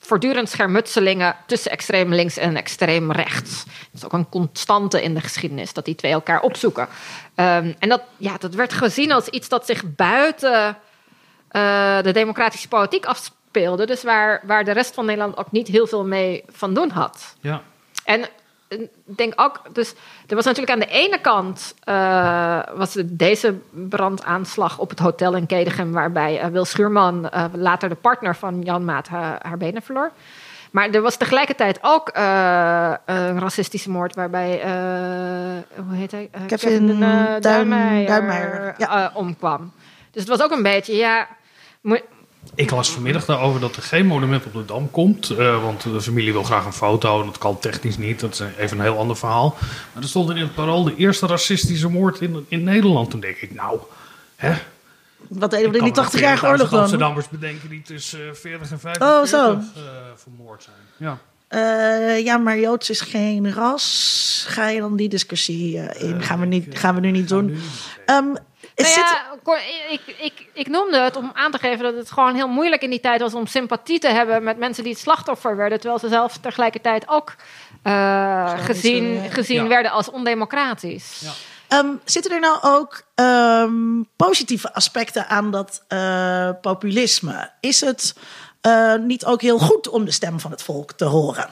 voortdurend 0.05 0.49
schermutselingen 0.49 1.35
tussen 1.45 1.71
extreem 1.71 2.13
links 2.13 2.37
en 2.37 2.55
extreem 2.55 3.11
rechts. 3.11 3.63
Dat 3.65 3.93
is 3.93 4.05
ook 4.05 4.13
een 4.13 4.29
constante 4.29 5.03
in 5.03 5.13
de 5.13 5.21
geschiedenis, 5.21 5.73
dat 5.73 5.85
die 5.85 5.95
twee 5.95 6.11
elkaar 6.11 6.41
opzoeken. 6.41 6.87
Um, 7.35 7.75
en 7.79 7.89
dat, 7.89 8.01
ja, 8.17 8.37
dat 8.37 8.53
werd 8.53 8.73
gezien 8.73 9.11
als 9.11 9.27
iets 9.27 9.49
dat 9.49 9.65
zich 9.65 9.83
buiten 9.95 10.77
uh, 11.51 12.01
de 12.01 12.11
democratische 12.11 12.67
politiek 12.67 13.05
afspeelde. 13.05 13.85
Dus 13.85 14.03
waar, 14.03 14.41
waar 14.43 14.63
de 14.63 14.71
rest 14.71 14.93
van 14.93 15.05
Nederland 15.05 15.37
ook 15.37 15.51
niet 15.51 15.67
heel 15.67 15.87
veel 15.87 16.05
mee 16.05 16.43
van 16.47 16.73
doen 16.73 16.89
had. 16.89 17.35
Ja. 17.39 17.61
En 18.03 18.25
denk 19.03 19.33
ook, 19.35 19.61
dus 19.73 19.93
er 20.27 20.35
was 20.35 20.45
natuurlijk 20.45 20.73
aan 20.73 20.87
de 20.87 20.93
ene 20.93 21.19
kant 21.19 21.75
uh, 21.89 22.59
was 22.73 22.97
deze 23.05 23.55
brandaanslag 23.71 24.79
op 24.79 24.89
het 24.89 24.99
hotel 24.99 25.35
in 25.35 25.45
Kedegem, 25.45 25.91
waarbij 25.91 26.43
uh, 26.43 26.47
Wil 26.47 26.65
Schuurman, 26.65 27.29
uh, 27.33 27.45
later 27.53 27.89
de 27.89 27.95
partner 27.95 28.35
van 28.35 28.61
Jan 28.61 28.85
Maat, 28.85 29.07
haar, 29.07 29.57
benen 29.57 29.81
verloor. 29.81 30.11
Maar 30.71 30.89
er 30.89 31.01
was 31.01 31.17
tegelijkertijd 31.17 31.79
ook 31.81 32.09
een 33.05 33.39
racistische 33.39 33.89
moord 33.89 34.15
waarbij, 34.15 34.61
hoe 35.87 35.95
heet 35.95 36.11
hij? 36.11 36.29
Kevin, 36.47 36.47
Kevin 36.47 36.97
ja. 38.77 39.11
omkwam. 39.13 39.71
Dus 40.11 40.21
het 40.21 40.37
was 40.37 40.41
ook 40.41 40.51
een 40.51 40.63
beetje, 40.63 40.95
ja, 40.95 41.27
ik 42.55 42.71
las 42.71 42.91
vanmiddag 42.91 43.25
daarover 43.25 43.59
dat 43.59 43.75
er 43.75 43.81
geen 43.81 44.05
monument 44.05 44.45
op 44.45 44.53
de 44.53 44.65
Dam 44.65 44.91
komt. 44.91 45.29
Uh, 45.31 45.63
want 45.63 45.83
de 45.83 46.01
familie 46.01 46.31
wil 46.31 46.43
graag 46.43 46.65
een 46.65 46.73
foto 46.73 47.19
en 47.19 47.25
dat 47.25 47.37
kan 47.37 47.59
technisch 47.59 47.97
niet. 47.97 48.19
Dat 48.19 48.33
is 48.33 48.41
even 48.57 48.77
een 48.77 48.83
heel 48.83 48.97
ander 48.97 49.17
verhaal. 49.17 49.55
Maar 49.93 50.03
er 50.03 50.09
stond 50.09 50.29
in 50.29 50.37
het 50.37 50.55
parool 50.55 50.83
de 50.83 50.95
eerste 50.95 51.27
racistische 51.27 51.89
moord 51.89 52.21
in, 52.21 52.45
in 52.47 52.63
Nederland. 52.63 53.09
Toen 53.09 53.19
denk 53.19 53.37
ik, 53.37 53.53
nou, 53.53 53.79
hè? 54.35 54.53
Wat 55.27 55.51
deden 55.51 55.71
we 55.71 55.77
in 55.77 55.83
die 55.83 56.03
80-jarige 56.03 56.47
oorlog 56.47 56.69
dan? 56.69 56.79
Amsterdammers 56.79 57.29
bedenken 57.29 57.69
die 57.69 57.81
tussen 57.81 58.37
40 58.37 58.71
en 58.71 58.79
45 58.79 59.07
oh, 59.07 59.23
zo. 59.23 59.51
Uh, 59.51 59.61
vermoord 60.15 60.63
zijn. 60.63 60.75
Ja. 60.97 61.17
Uh, 61.49 62.23
ja, 62.23 62.37
maar 62.37 62.59
Joods 62.59 62.89
is 62.89 63.01
geen 63.01 63.53
ras. 63.53 64.45
Ga 64.47 64.67
je 64.69 64.79
dan 64.79 64.95
die 64.95 65.09
discussie 65.09 65.75
in? 65.97 66.21
gaan, 66.21 66.39
we 66.39 66.45
niet, 66.45 66.67
gaan 66.77 66.95
we 66.95 67.01
nu 67.01 67.11
niet 67.11 67.29
doen. 67.29 67.57
Um, 68.05 68.37
nou 68.75 68.89
ja, 68.89 69.31
ik, 69.89 70.01
ik, 70.17 70.47
ik 70.53 70.67
noemde 70.67 70.99
het 70.99 71.15
om 71.15 71.31
aan 71.33 71.51
te 71.51 71.57
geven 71.57 71.83
dat 71.83 71.95
het 71.95 72.11
gewoon 72.11 72.35
heel 72.35 72.47
moeilijk 72.47 72.81
in 72.81 72.89
die 72.89 72.99
tijd 72.99 73.21
was 73.21 73.33
om 73.33 73.47
sympathie 73.47 73.99
te 73.99 74.07
hebben 74.07 74.43
met 74.43 74.57
mensen 74.57 74.83
die 74.83 74.91
het 74.91 75.01
slachtoffer 75.01 75.55
werden, 75.55 75.79
terwijl 75.79 75.99
ze 75.99 76.07
zelf 76.07 76.37
tegelijkertijd 76.37 77.07
ook 77.07 77.35
uh, 77.83 78.59
gezien, 78.59 79.31
gezien 79.31 79.67
werden 79.67 79.91
als 79.91 80.09
ondemocratisch. 80.09 81.21
Ja. 81.21 81.31
Um, 81.79 82.01
zitten 82.05 82.31
er 82.31 82.39
nou 82.39 82.57
ook 82.61 83.03
um, 83.15 84.09
positieve 84.15 84.73
aspecten 84.73 85.27
aan 85.27 85.51
dat 85.51 85.83
uh, 85.89 86.49
populisme? 86.61 87.51
Is 87.59 87.81
het 87.81 88.15
uh, 88.61 88.95
niet 88.95 89.25
ook 89.25 89.41
heel 89.41 89.59
goed 89.59 89.89
om 89.89 90.05
de 90.05 90.11
stem 90.11 90.39
van 90.39 90.51
het 90.51 90.63
volk 90.63 90.91
te 90.91 91.05
horen? 91.05 91.49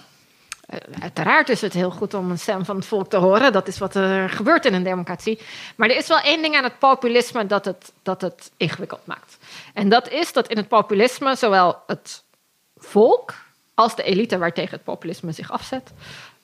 Eh, 0.73 1.01
uiteraard 1.01 1.49
is 1.49 1.61
het 1.61 1.73
heel 1.73 1.91
goed 1.91 2.13
om 2.13 2.31
een 2.31 2.39
stem 2.39 2.65
van 2.65 2.75
het 2.75 2.85
volk 2.85 3.09
te 3.09 3.17
horen. 3.17 3.51
Dat 3.51 3.67
is 3.67 3.77
wat 3.77 3.95
er 3.95 4.29
gebeurt 4.29 4.65
in 4.65 4.73
een 4.73 4.83
democratie. 4.83 5.39
Maar 5.75 5.89
er 5.89 5.95
is 5.95 6.07
wel 6.07 6.19
één 6.19 6.41
ding 6.41 6.55
aan 6.55 6.63
het 6.63 6.79
populisme 6.79 7.45
dat 7.45 7.65
het, 7.65 7.91
dat 8.03 8.21
het 8.21 8.51
ingewikkeld 8.57 9.05
maakt. 9.05 9.37
En 9.73 9.89
dat 9.89 10.09
is 10.09 10.33
dat 10.33 10.47
in 10.47 10.57
het 10.57 10.67
populisme 10.67 11.35
zowel 11.35 11.77
het 11.87 12.23
volk 12.77 13.33
als 13.73 13.95
de 13.95 14.03
elite 14.03 14.37
waartegen 14.37 14.71
het 14.71 14.83
populisme 14.83 15.31
zich 15.31 15.51
afzet, 15.51 15.91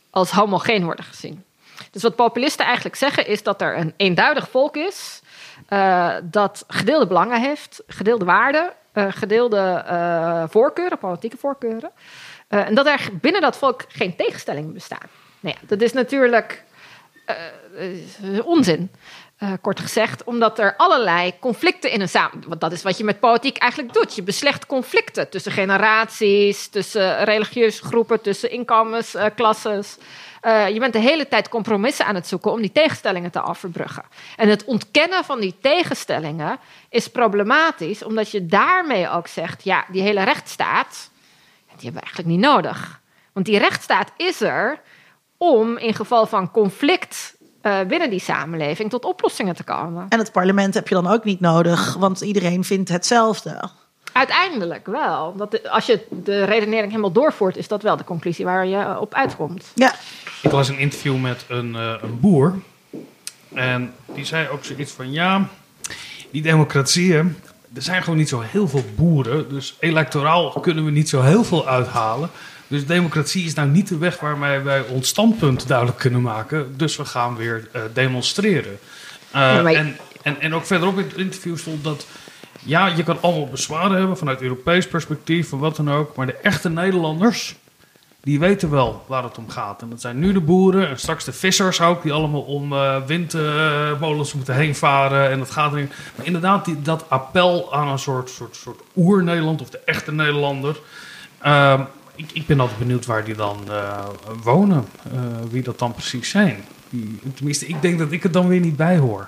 als 0.10 0.32
homogeen 0.32 0.84
worden 0.84 1.06
gezien. 1.06 1.44
Dus 1.92 2.02
wat 2.02 2.16
populisten 2.16 2.66
eigenlijk 2.66 2.96
zeggen 2.96 3.28
is 3.28 3.44
dat 3.44 3.62
er 3.62 3.78
een 3.78 3.94
eenduidig 3.98 4.50
volk 4.50 4.76
is 4.76 5.22
uh, 5.70 6.16
dat 6.24 6.64
gedeelde 6.68 7.08
belangen 7.08 7.42
heeft, 7.42 7.84
gedeelde 7.88 8.26
waarden, 8.26 8.72
uh, 8.94 9.06
gedeelde 9.10 9.84
voorkeuren, 10.50 10.98
politieke 10.98 11.38
voorkeuren. 11.38 11.92
Uh, 12.50 12.68
en 12.68 12.76
dat 12.76 12.86
er 12.86 13.10
binnen 13.22 13.42
dat 13.42 13.58
volk 13.58 13.84
geen 13.88 14.16
tegenstellingen 14.16 14.74
bestaan. 14.74 15.08
Nou 15.40 15.56
ja, 15.60 15.68
dat 15.68 15.82
is 15.82 15.94
natuurlijk 15.94 16.64
uh, 18.22 18.46
onzin. 18.46 18.92
Uh, 19.44 19.54
kort 19.62 19.80
gezegd, 19.80 20.24
omdat 20.24 20.60
er 20.60 20.76
allerlei 20.76 21.34
conflicten 21.40 21.92
in 21.92 22.02
een 22.02 22.10
samen. 22.10 22.44
Want 22.48 22.62
dat 22.62 22.72
is 22.72 22.84
wat 22.84 22.98
je 22.98 23.04
met 23.04 23.20
politiek 23.20 23.58
eigenlijk 23.58 23.94
doet. 23.94 24.16
Je 24.16 24.24
beslecht 24.24 24.66
conflicten 24.66 25.30
tussen 25.30 25.52
generaties, 25.52 26.68
tussen 26.68 27.24
religieuze 27.24 27.84
groepen, 27.84 28.22
tussen 28.22 28.52
inkomensklasses. 28.52 29.98
Je 30.44 30.76
bent 30.80 30.94
de 30.94 31.00
hele 31.00 31.28
tijd 31.28 31.50
compromissen 31.50 32.06
aan 32.06 32.16
het 32.16 32.28
zoeken 32.28 32.52
om 32.52 32.62
die 32.62 32.72
tegenstellingen 32.72 33.32
te 33.32 33.40
afverbruggen. 33.40 34.04
En 34.36 34.50
het 34.50 34.66
ontkennen 34.66 35.24
van 35.24 35.40
die 35.40 35.56
tegenstellingen 35.62 36.60
is 36.90 37.08
problematisch, 37.08 38.04
omdat 38.04 38.32
je 38.32 38.46
daarmee 38.46 39.10
ook 39.10 39.28
zegt: 39.28 39.64
ja, 39.64 39.86
die 39.92 40.02
hele 40.02 40.24
rechtsstaat 40.24 41.10
die 41.80 41.92
hebben 41.92 42.02
we 42.02 42.08
eigenlijk 42.08 42.28
niet 42.28 42.52
nodig. 42.52 43.00
Want 43.34 43.46
die 43.46 43.58
rechtsstaat 43.58 44.12
is 44.18 44.42
er 44.42 44.80
om 45.38 45.78
in 45.78 45.94
geval 45.94 46.26
van 46.26 46.52
conflict 46.52 47.36
uh, 47.64 47.82
binnen 47.88 48.10
die 48.10 48.20
samenleving 48.20 48.90
tot 48.90 49.06
oplossingen 49.06 49.56
te 49.56 49.64
komen. 49.64 50.06
En 50.10 50.20
het 50.20 50.32
parlement 50.32 50.74
heb 50.74 50.88
je 50.88 50.96
dan 50.96 51.08
ook 51.08 51.24
niet 51.24 51.40
nodig, 51.40 51.94
want 51.94 52.22
iedereen 52.22 52.64
vindt 52.64 52.90
hetzelfde. 52.90 53.70
Uiteindelijk 54.14 54.86
wel. 54.86 55.36
Dat 55.36 55.70
als 55.70 55.86
je 55.86 56.06
de 56.10 56.44
redenering 56.44 56.90
helemaal 56.90 57.12
doorvoert, 57.12 57.58
is 57.58 57.68
dat 57.68 57.84
wel 57.84 57.98
de 57.98 58.04
conclusie 58.04 58.46
waar 58.46 58.66
je 58.66 59.00
op 59.00 59.14
uitkomt. 59.14 59.66
Ja. 59.76 59.96
Ik 60.42 60.52
was 60.52 60.70
een 60.70 60.78
interview 60.78 61.18
met 61.18 61.46
een, 61.48 61.74
uh, 61.74 61.94
een 62.02 62.20
boer. 62.20 62.56
En 63.54 63.94
die 64.06 64.26
zei 64.26 64.48
ook 64.48 64.66
zoiets 64.66 64.92
van: 64.92 65.12
ja, 65.12 65.48
die 66.32 66.42
democratieën, 66.42 67.38
er 67.74 67.82
zijn 67.82 68.04
gewoon 68.04 68.18
niet 68.18 68.30
zo 68.30 68.42
heel 68.42 68.68
veel 68.68 68.86
boeren. 68.96 69.50
Dus 69.50 69.76
electoraal 69.80 70.50
kunnen 70.50 70.86
we 70.86 70.92
niet 70.92 71.10
zo 71.10 71.22
heel 71.22 71.44
veel 71.44 71.68
uithalen. 71.68 72.30
Dus 72.68 72.86
democratie 72.86 73.46
is 73.46 73.54
nou 73.54 73.70
niet 73.70 73.88
de 73.88 73.98
weg 73.98 74.20
waarmee 74.20 74.60
wij 74.60 74.82
ons 74.88 75.08
standpunt 75.08 75.68
duidelijk 75.68 75.98
kunnen 75.98 76.22
maken. 76.22 76.74
Dus 76.78 76.96
we 76.96 77.06
gaan 77.06 77.36
weer 77.36 77.68
uh, 77.76 77.82
demonstreren. 77.94 78.80
Uh, 79.36 79.78
en, 79.78 79.98
en, 80.22 80.42
en 80.42 80.54
ook 80.54 80.66
verderop 80.66 80.98
in 80.98 81.04
het 81.04 81.18
interview 81.18 81.58
stond 81.58 81.84
dat. 81.84 82.08
Ja, 82.64 82.88
je 82.88 83.04
kan 83.04 83.22
allemaal 83.22 83.48
bezwaren 83.48 83.98
hebben 83.98 84.18
vanuit 84.18 84.42
Europees 84.42 84.88
perspectief 84.88 85.54
of 85.54 85.60
wat 85.60 85.76
dan 85.76 85.92
ook. 85.92 86.16
Maar 86.16 86.26
de 86.26 86.36
echte 86.42 86.70
Nederlanders, 86.70 87.56
die 88.22 88.40
weten 88.40 88.70
wel 88.70 89.04
waar 89.08 89.24
het 89.24 89.38
om 89.38 89.50
gaat. 89.50 89.82
En 89.82 89.90
dat 89.90 90.02
zijn 90.02 90.20
nu 90.20 90.34
de 90.34 90.42
boeren 90.42 90.90
en 90.90 91.00
straks 91.00 91.24
de 91.24 91.34
vissers 91.34 91.82
ook, 91.82 92.04
die 92.04 92.12
allemaal 92.12 92.42
om 92.42 92.74
uh, 92.74 93.06
windmolens 93.06 94.34
moeten 94.34 94.56
heen 94.56 94.76
varen. 94.76 95.30
En 95.30 95.40
dat 95.40 95.52
gaat 95.52 95.72
erin. 95.72 95.92
Maar 96.16 96.26
inderdaad, 96.26 96.66
die, 96.66 96.82
dat 96.82 97.10
appel 97.10 97.74
aan 97.74 97.88
een 97.88 98.00
soort, 98.00 98.30
soort, 98.30 98.56
soort 98.56 98.82
oer-Nederland 98.96 99.62
of 99.62 99.70
de 99.70 99.80
echte 99.86 100.12
Nederlander. 100.12 100.80
Uh, 101.46 101.82
ik, 102.16 102.32
ik, 102.34 102.46
ben 102.46 102.60
altijd 102.60 102.80
benieuwd 102.80 103.06
waar 103.06 103.24
die 103.24 103.36
dan 103.36 103.60
uh, 103.68 104.06
wonen, 104.44 104.86
uh, 105.14 105.22
wie 105.50 105.64
dat 105.64 105.80
dan 105.80 105.94
precies 105.94 106.30
zijn. 106.30 106.64
Tenminste, 107.36 107.66
ik 107.66 107.82
denk 107.82 108.00
dat 108.00 108.12
ik 108.12 108.24
het 108.24 108.34
dan 108.34 108.48
weer 108.48 108.60
niet 108.60 108.76
bij 108.76 108.98
hoor. 108.98 109.28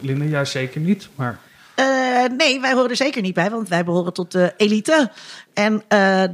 Linda, 0.00 0.24
jij 0.24 0.44
zeker 0.44 0.80
niet, 0.80 1.08
maar... 1.14 1.38
Uh, 1.80 2.24
nee, 2.36 2.60
wij 2.60 2.72
horen 2.72 2.90
er 2.90 2.96
zeker 2.96 3.22
niet 3.22 3.34
bij, 3.34 3.50
want 3.50 3.68
wij 3.68 3.84
behoren 3.84 4.12
tot 4.12 4.32
de 4.32 4.54
elite. 4.56 5.10
En 5.54 5.82
uh, 5.88 6.24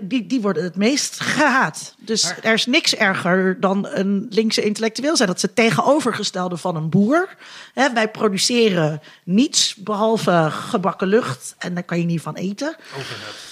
die, 0.00 0.26
die 0.26 0.40
worden 0.40 0.62
het 0.62 0.76
meest 0.76 1.20
gehaat. 1.20 1.94
Dus 1.98 2.34
er 2.42 2.52
is 2.52 2.66
niks 2.66 2.94
erger 2.94 3.60
dan 3.60 3.86
een 3.86 4.26
linkse 4.30 4.62
intellectueel 4.62 5.16
zijn. 5.16 5.28
Dat 5.28 5.36
is 5.36 5.42
het 5.42 5.56
tegenovergestelde 5.56 6.56
van 6.56 6.76
een 6.76 6.88
boer. 6.88 7.28
Hè, 7.72 7.92
wij 7.92 8.10
produceren 8.10 9.00
niets 9.24 9.74
behalve 9.74 10.48
gebakken 10.50 11.08
lucht. 11.08 11.54
En 11.58 11.74
daar 11.74 11.84
kan 11.84 11.98
je 11.98 12.04
niet 12.04 12.22
van 12.22 12.34
eten. 12.34 12.76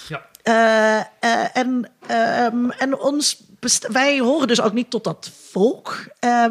ja. 0.09 0.31
Uh, 0.45 1.57
en, 1.57 1.91
ehm, 2.07 2.71
en 2.71 2.99
ons 2.99 3.43
wij 3.93 4.19
horen 4.19 4.49
dus 4.49 4.61
ook 4.61 4.73
niet 4.73 4.91
tot 4.91 5.05
dat 5.05 5.31
volk. 5.51 6.05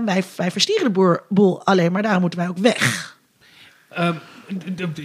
wij, 0.05 0.23
wij 0.35 0.51
verstieren 0.51 0.83
de 0.83 0.91
boer, 0.91 1.23
boel 1.29 1.65
alleen 1.65 1.91
maar. 1.91 2.01
Daarom 2.01 2.21
moeten 2.21 2.39
wij 2.39 2.47
ook 2.49 2.57
weg. 2.57 3.15
Ehm, 3.89 4.15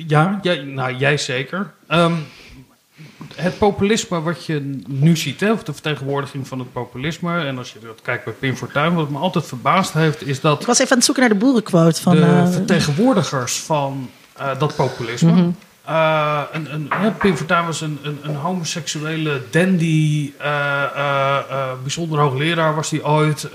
ja, 0.06 0.38
jij, 0.42 0.62
nou, 0.62 0.96
jij 0.96 1.16
zeker. 1.16 1.72
Um, 1.90 2.26
het 3.34 3.58
populisme 3.58 4.20
wat 4.20 4.44
je 4.44 4.80
nu 4.86 5.16
ziet, 5.16 5.40
hè, 5.40 5.52
of 5.52 5.62
de 5.62 5.72
vertegenwoordiging 5.72 6.48
van 6.48 6.58
het 6.58 6.72
populisme. 6.72 7.44
En 7.44 7.58
als 7.58 7.72
je 7.72 7.78
dat 7.78 8.00
kijkt 8.02 8.24
bij 8.24 8.32
Pim 8.32 8.56
Fortuyn, 8.56 8.94
wat 8.94 9.10
me 9.10 9.18
altijd 9.18 9.46
verbaasd 9.46 9.92
heeft, 9.92 10.26
is 10.26 10.40
dat. 10.40 10.60
Ik 10.60 10.66
was 10.66 10.78
even 10.78 10.90
aan 10.90 10.96
het 10.96 11.06
zoeken 11.06 11.24
naar 11.24 11.38
de 11.38 11.44
boerenquote 11.44 12.02
van. 12.02 12.16
De 12.16 12.20
uh, 12.20 12.50
vertegenwoordigers 12.50 13.58
van 13.58 14.10
uh, 14.40 14.58
dat 14.58 14.76
populisme. 14.76 15.30
Mm 15.30 15.36
-hmm. 15.36 15.56
uh, 15.88 16.42
een, 16.52 16.72
een, 16.72 17.16
Pim 17.16 17.36
Fortuyn 17.36 17.64
was 17.66 17.80
een, 17.80 17.98
een, 18.02 18.18
een 18.22 18.36
homoseksuele 18.36 19.42
dandy, 19.50 20.32
bijzonder 21.82 22.18
hoogleraar 22.18 22.74
was 22.74 22.90
hij 22.90 23.02
ooit. 23.02 23.48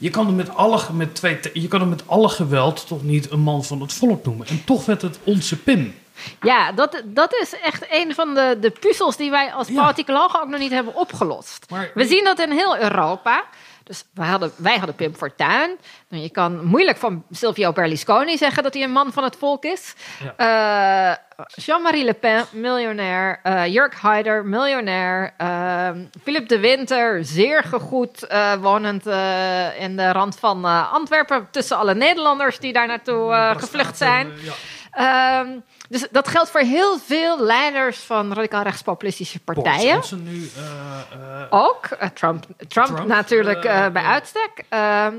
Je 0.00 0.10
kan 0.10 0.26
hem 0.26 0.36
met 0.36 0.54
alle, 0.54 0.80
met 0.92 1.14
twee, 1.14 1.38
je 1.52 1.68
kan 1.68 1.80
hem 1.80 1.88
met 1.88 2.02
alle 2.06 2.28
geweld 2.28 2.86
toch 2.86 3.02
niet 3.02 3.30
een 3.30 3.40
man 3.40 3.64
van 3.64 3.80
het 3.80 3.92
volk 3.92 4.24
noemen. 4.24 4.46
En 4.46 4.64
toch 4.64 4.84
werd 4.84 5.02
het 5.02 5.18
onze 5.24 5.56
Pim. 5.56 5.94
Ja, 6.42 6.72
dat, 6.72 7.02
dat 7.04 7.34
is 7.34 7.54
echt 7.62 7.86
een 7.90 8.14
van 8.14 8.34
de, 8.34 8.56
de 8.60 8.70
puzzels 8.70 9.16
die 9.16 9.30
wij 9.30 9.52
als 9.52 9.68
politicologen 9.70 10.42
ook 10.42 10.48
nog 10.48 10.60
niet 10.60 10.70
hebben 10.70 10.94
opgelost. 10.94 11.66
Maar, 11.70 11.90
we 11.94 12.06
zien 12.06 12.24
dat 12.24 12.38
in 12.38 12.50
heel 12.50 12.78
Europa. 12.78 13.44
Dus 13.90 14.04
wij 14.14 14.26
hadden, 14.26 14.52
wij 14.56 14.76
hadden 14.76 14.94
Pim 14.94 15.14
Fortuyn. 15.14 15.78
Nou, 16.08 16.22
je 16.22 16.30
kan 16.30 16.64
moeilijk 16.64 16.98
van 16.98 17.24
Silvio 17.30 17.72
Berlusconi 17.72 18.36
zeggen 18.36 18.62
dat 18.62 18.74
hij 18.74 18.82
een 18.82 18.92
man 18.92 19.12
van 19.12 19.24
het 19.24 19.36
volk 19.36 19.64
is. 19.64 19.94
Ja. 20.36 21.10
Uh, 21.10 21.44
Jean-Marie 21.54 22.04
Le 22.04 22.14
Pen, 22.14 22.44
miljonair. 22.50 23.40
Uh, 23.44 23.66
Jurk 23.66 23.94
Haider, 23.94 24.46
miljonair. 24.46 25.34
Uh, 25.40 25.88
Philip 26.22 26.48
de 26.48 26.58
Winter, 26.58 27.24
zeer 27.24 27.62
gegoed 27.62 28.26
wonend 28.60 29.06
in 29.78 29.96
de 29.96 30.12
rand 30.12 30.38
van 30.38 30.64
Antwerpen. 30.90 31.48
Tussen 31.50 31.76
alle 31.76 31.94
Nederlanders 31.94 32.58
die 32.58 32.72
daar 32.72 32.86
naartoe 32.86 33.54
gevlucht 33.58 33.96
zijn. 33.96 34.32
Ja. 34.42 34.52
Ehm, 34.90 35.58
dus 35.88 36.06
dat 36.10 36.28
geldt 36.28 36.50
voor 36.50 36.60
heel 36.60 36.98
veel 36.98 37.40
leiders 37.40 37.98
van 37.98 38.32
radicaal 38.32 38.62
rechtspopulistische 38.62 39.40
partijen. 39.40 39.92
Johnson 39.92 40.22
nu. 40.22 40.50
eh, 40.56 41.42
eh, 41.42 41.46
Ook. 41.50 41.86
eh, 41.86 42.08
Trump, 42.08 42.44
Trump, 42.68 42.88
Trump, 42.88 43.06
natuurlijk 43.06 43.60
bij 43.92 44.02
uitstek. 44.02 44.64
Ehm, 44.68 45.14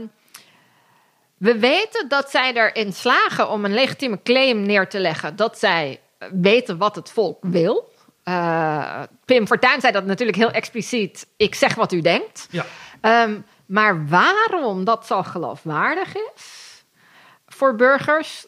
we 1.38 1.59
weten 1.59 2.07
dat 2.07 2.30
zij 2.32 2.53
erin 2.53 2.93
slagen 2.93 3.49
om 3.49 3.65
een 3.65 3.74
legitieme 3.74 4.19
claim 4.24 4.61
neer 4.61 4.88
te 4.89 4.99
leggen. 4.99 5.36
Dat 5.36 5.59
zij 5.59 5.99
weten 6.32 6.78
wat 6.78 6.95
het 6.95 7.11
volk 7.11 7.38
wil. 7.41 7.89
Pim 9.26 9.47
Fortuyn 9.47 9.82
zei 9.82 9.93
dat 9.93 10.05
natuurlijk 10.05 10.38
heel 10.38 10.51
expliciet. 10.51 11.28
Ik 11.38 11.55
zeg 11.55 11.76
wat 11.76 11.91
u 11.91 12.01
denkt. 12.01 12.47
ja. 12.51 12.65
Ehm, 13.01 13.39
maar 13.65 14.07
waarom 14.07 14.84
dat 14.84 15.05
zo 15.05 15.24
geloofwaardig 15.24 16.15
is 16.36 16.84
voor 17.47 17.76
burgers, 17.76 18.45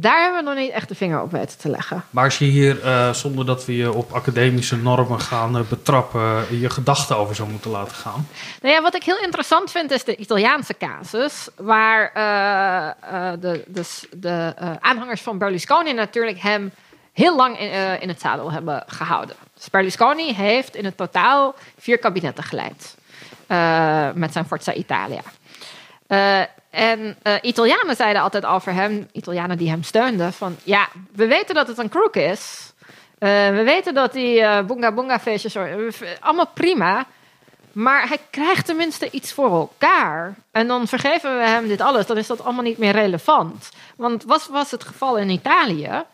daar 0.00 0.22
hebben 0.22 0.44
we 0.44 0.50
nog 0.50 0.58
niet 0.58 0.70
echt 0.70 0.88
de 0.88 0.94
vinger 0.94 1.22
op 1.22 1.30
weten 1.30 1.58
te 1.58 1.68
leggen. 1.68 2.04
Maar 2.10 2.24
als 2.24 2.38
je 2.38 2.44
hier, 2.44 2.82
eh, 2.82 3.12
zonder 3.12 3.46
dat 3.46 3.64
we 3.64 3.76
je 3.76 3.92
op 3.92 4.12
academische 4.12 4.76
normen 4.76 5.20
gaan 5.20 5.56
eh, 5.56 5.62
betrappen, 5.68 6.58
je 6.60 6.70
gedachten 6.70 7.16
over 7.16 7.34
zou 7.34 7.50
moeten 7.50 7.70
laten 7.70 7.96
gaan. 7.96 8.28
Nou 8.62 8.74
ja, 8.74 8.82
wat 8.82 8.94
ik 8.94 9.02
heel 9.02 9.18
interessant 9.22 9.70
vind 9.70 9.90
is 9.90 10.04
de 10.04 10.16
Italiaanse 10.16 10.76
casus, 10.78 11.48
waar 11.56 12.10
eh, 12.14 13.32
eh, 13.32 13.40
de, 13.40 13.64
de, 13.66 13.82
de 14.10 14.52
eh, 14.56 14.70
aanhangers 14.80 15.20
van 15.20 15.38
Berlusconi 15.38 15.92
natuurlijk 15.92 16.38
hem 16.38 16.72
heel 17.16 17.36
lang 17.36 17.58
in, 17.58 17.70
eh, 17.70 18.02
in 18.02 18.08
het 18.08 18.20
zadel 18.20 18.52
hebben 18.52 18.82
gehouden. 18.86 19.36
Dus 19.54 19.70
Berlusconi 19.70 20.34
heeft 20.34 20.74
in 20.74 20.84
het 20.84 20.96
totaal 20.96 21.54
vier 21.78 21.98
kabinetten 21.98 22.44
geleid 22.44 22.96
eh, 23.46 24.08
met 24.14 24.32
zijn 24.32 24.46
Forza 24.46 24.72
Italia. 24.72 25.20
Eh, 26.06 26.40
en 26.70 27.16
eh, 27.22 27.34
Italianen 27.42 27.96
zeiden 27.96 28.22
altijd 28.22 28.44
over 28.46 28.72
hem, 28.72 29.08
Italianen 29.12 29.58
die 29.58 29.68
hem 29.68 29.82
steunden, 29.82 30.32
van 30.32 30.56
ja, 30.62 30.88
we 31.12 31.26
weten 31.26 31.54
dat 31.54 31.68
het 31.68 31.78
een 31.78 31.88
crook 31.88 32.16
is. 32.16 32.72
Eh, 33.18 33.48
we 33.48 33.62
weten 33.64 33.94
dat 33.94 34.12
die 34.12 34.40
eh 34.40 34.64
boonga 34.64 34.92
boonga 34.92 35.20
feestjes, 35.20 35.56
allemaal 36.20 36.50
prima. 36.54 37.06
Maar 37.72 38.08
hij 38.08 38.18
krijgt 38.30 38.66
tenminste 38.66 39.10
iets 39.10 39.32
voor 39.32 39.50
elkaar. 39.50 40.34
En 40.50 40.66
dan 40.66 40.88
vergeven 40.88 41.38
we 41.38 41.44
hem 41.44 41.68
dit 41.68 41.80
alles, 41.80 42.06
dan 42.06 42.16
is 42.16 42.26
dat 42.26 42.44
allemaal 42.44 42.62
niet 42.62 42.78
meer 42.78 42.92
relevant. 42.92 43.68
Want 43.96 44.24
wat 44.24 44.46
was 44.46 44.70
het 44.70 44.84
geval 44.84 45.16
in 45.18 45.28
Italië? 45.30 46.04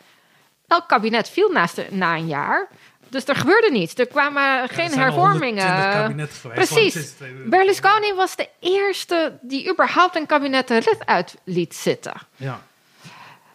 Elk 0.67 0.87
kabinet 0.87 1.29
viel 1.29 1.51
na 1.89 2.15
een 2.15 2.27
jaar. 2.27 2.67
Dus 3.13 3.25
er 3.27 3.35
gebeurde 3.35 3.69
niets. 3.71 3.93
Er 3.95 4.07
kwamen 4.07 4.69
geen 4.69 4.91
hervormingen. 4.93 5.63
120 5.63 6.01
kabinetten 6.01 6.37
geweest, 6.39 6.69
want 6.69 6.83
het 6.83 6.93
Precies. 7.17 7.45
Berlusconi 7.45 8.13
was 8.13 8.35
de 8.35 8.49
eerste 8.59 9.37
die 9.41 9.71
überhaupt 9.71 10.15
een 10.15 10.25
kabinet 10.25 10.69
eruit 10.69 10.97
uit 11.05 11.35
liet 11.43 11.75
zitten. 11.75 12.13
Ja. 12.35 12.59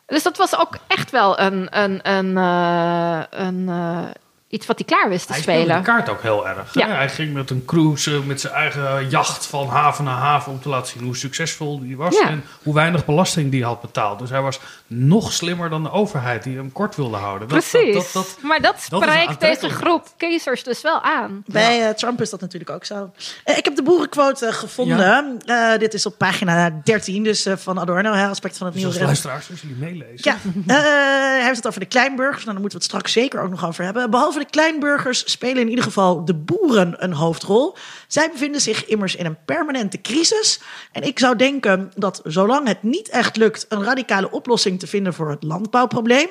Dus 0.06 0.22
dat 0.22 0.36
was 0.36 0.58
ook 0.58 0.76
echt 0.86 1.10
wel 1.10 1.38
een, 1.40 1.78
een, 1.82 2.10
een, 2.10 2.36
eh, 2.36 3.22
een, 3.30 3.68
eh, 3.68 4.04
iets 4.48 4.66
wat 4.66 4.78
hij 4.78 4.86
klaar 4.86 5.08
wist 5.08 5.26
te 5.26 5.32
Hij 5.32 5.42
de 5.42 5.50
spelen. 5.50 5.82
kaart 5.82 6.08
ook 6.08 6.22
heel 6.22 6.48
erg. 6.48 6.74
Ja. 6.74 6.86
hè? 6.86 6.94
Hij 6.94 7.08
ging 7.08 7.32
met 7.32 7.50
een 7.50 7.64
cruise, 7.64 8.14
eh, 8.14 8.22
met 8.22 8.40
zijn 8.40 8.52
eigen 8.52 9.08
jacht 9.08 9.46
van 9.46 9.68
haven 9.68 10.04
naar 10.04 10.18
haven... 10.18 10.52
om 10.52 10.60
te 10.60 10.68
laten 10.68 10.86
zien 10.92 11.02
hoe 11.04 11.16
succesvol 11.16 11.80
die 11.80 11.96
was 11.96 12.14
Ja. 12.18 12.28
en 12.28 12.44
hoe 12.62 12.74
weinig 12.74 13.04
belasting 13.04 13.50
die 13.50 13.64
had 13.64 13.80
betaald. 13.80 14.18
Dus 14.18 14.30
hij 14.30 14.40
was 14.40 14.60
nog 14.88 15.32
slimmer 15.32 15.70
dan 15.70 15.82
de 15.82 15.90
overheid 15.90 16.42
die 16.42 16.56
hem 16.56 16.72
kort 16.72 16.96
wilde 16.96 17.16
houden. 17.16 17.48
Dat- 17.48 17.58
Precies. 17.70 17.94
Dat, 17.94 18.10
dat, 18.12 18.12
dat, 18.12 18.38
maar 18.42 18.60
dat 18.60 18.74
spreekt 18.80 19.40
deze 19.40 19.68
groep 19.70 20.06
kiezers 20.16 20.62
dus 20.62 20.80
wel 20.80 21.02
aan. 21.02 21.42
Bij 21.46 21.86
eh, 21.88 21.94
Trump 21.94 22.20
is 22.20 22.30
dat 22.30 22.40
natuurlijk 22.40 22.70
ook 22.70 22.84
zo. 22.84 23.10
Eh, 23.44 23.56
ik 23.58 23.64
heb 23.64 23.76
de 23.76 23.82
boerenquote 23.82 24.46
eh, 24.46 24.52
gevonden. 24.52 25.38
Eh, 25.46 25.78
dit 25.78 25.94
is 25.94 26.06
op 26.06 26.18
pagina 26.18 26.80
13, 26.84 27.22
dus 27.22 27.46
eh, 27.46 27.56
van 27.56 27.80
Adorno, 27.80 28.12
hè, 28.12 28.26
aspect 28.28 28.56
van 28.56 28.66
het 28.66 28.74
dus 28.76 28.84
nieuwe 28.84 29.00
luisteraars, 29.04 29.50
als 29.50 29.60
jullie 29.60 29.76
meelezen... 29.76 30.14
Ja, 30.32 30.36
eh, 30.66 30.82
hij 30.82 31.42
heeft 31.44 31.56
het 31.56 31.66
over 31.66 31.80
de 31.80 31.86
kleinburgers. 31.86 32.44
Nou, 32.44 32.52
daar 32.52 32.60
moeten 32.60 32.78
we 32.78 32.84
het 32.84 32.94
straks 32.94 33.12
zeker 33.12 33.40
ook 33.40 33.50
nog 33.50 33.66
over 33.66 33.84
hebben. 33.84 34.10
Behalve 34.10 34.38
de 34.38 34.44
kleinburgers 34.50 35.30
spelen 35.30 35.62
in 35.62 35.68
ieder 35.68 35.84
geval 35.84 36.24
de 36.24 36.34
boeren 36.34 37.04
een 37.04 37.12
hoofdrol. 37.12 37.76
Zij 38.08 38.30
bevinden 38.32 38.60
zich 38.60 38.84
immers 38.86 39.16
in 39.16 39.26
een 39.26 39.38
permanente 39.44 40.00
crisis. 40.00 40.60
En 40.92 41.02
ik 41.02 41.18
zou 41.18 41.36
denken 41.36 41.92
dat 41.96 42.20
zolang 42.24 42.66
het 42.68 42.82
niet 42.82 43.08
echt 43.08 43.36
lukt 43.36 43.66
een 43.68 43.84
radicale 43.84 44.30
oplossing 44.30 44.77
te 44.78 44.86
vinden 44.86 45.14
voor 45.14 45.30
het 45.30 45.42
landbouwprobleem. 45.42 46.28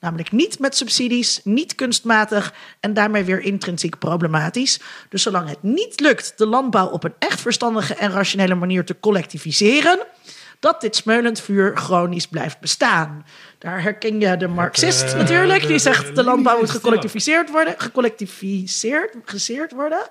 Namelijk 0.00 0.32
niet 0.32 0.58
met 0.58 0.76
subsidies, 0.76 1.40
niet 1.44 1.74
kunstmatig 1.74 2.54
en 2.80 2.94
daarmee 2.94 3.24
weer 3.24 3.40
intrinsiek 3.40 3.98
problematisch. 3.98 4.80
Dus 5.08 5.22
zolang 5.22 5.48
het 5.48 5.62
niet 5.62 6.00
lukt 6.00 6.32
de 6.36 6.46
landbouw 6.46 6.86
op 6.86 7.04
een 7.04 7.14
echt 7.18 7.40
verstandige 7.40 7.94
en 7.94 8.10
rationele 8.10 8.54
manier 8.54 8.84
te 8.84 9.00
collectiviseren, 9.00 9.98
dat 10.60 10.80
dit 10.80 10.96
smeulend 10.96 11.40
vuur 11.40 11.76
chronisch 11.76 12.26
blijft 12.26 12.60
bestaan. 12.60 13.26
Daar 13.58 13.82
herken 13.82 14.20
je 14.20 14.36
de 14.36 14.48
Marxist 14.48 15.02
eh, 15.02 15.16
natuurlijk, 15.16 15.66
die 15.66 15.78
zegt 15.78 16.06
de 16.06 16.12
de 16.12 16.24
landbouw 16.24 16.58
moet 16.58 16.70
gecollectiviseerd 16.70 17.50
worden, 17.50 17.74
gecollectiviseerd 17.78 19.14
geseerd 19.24 19.72
worden. 19.72 20.08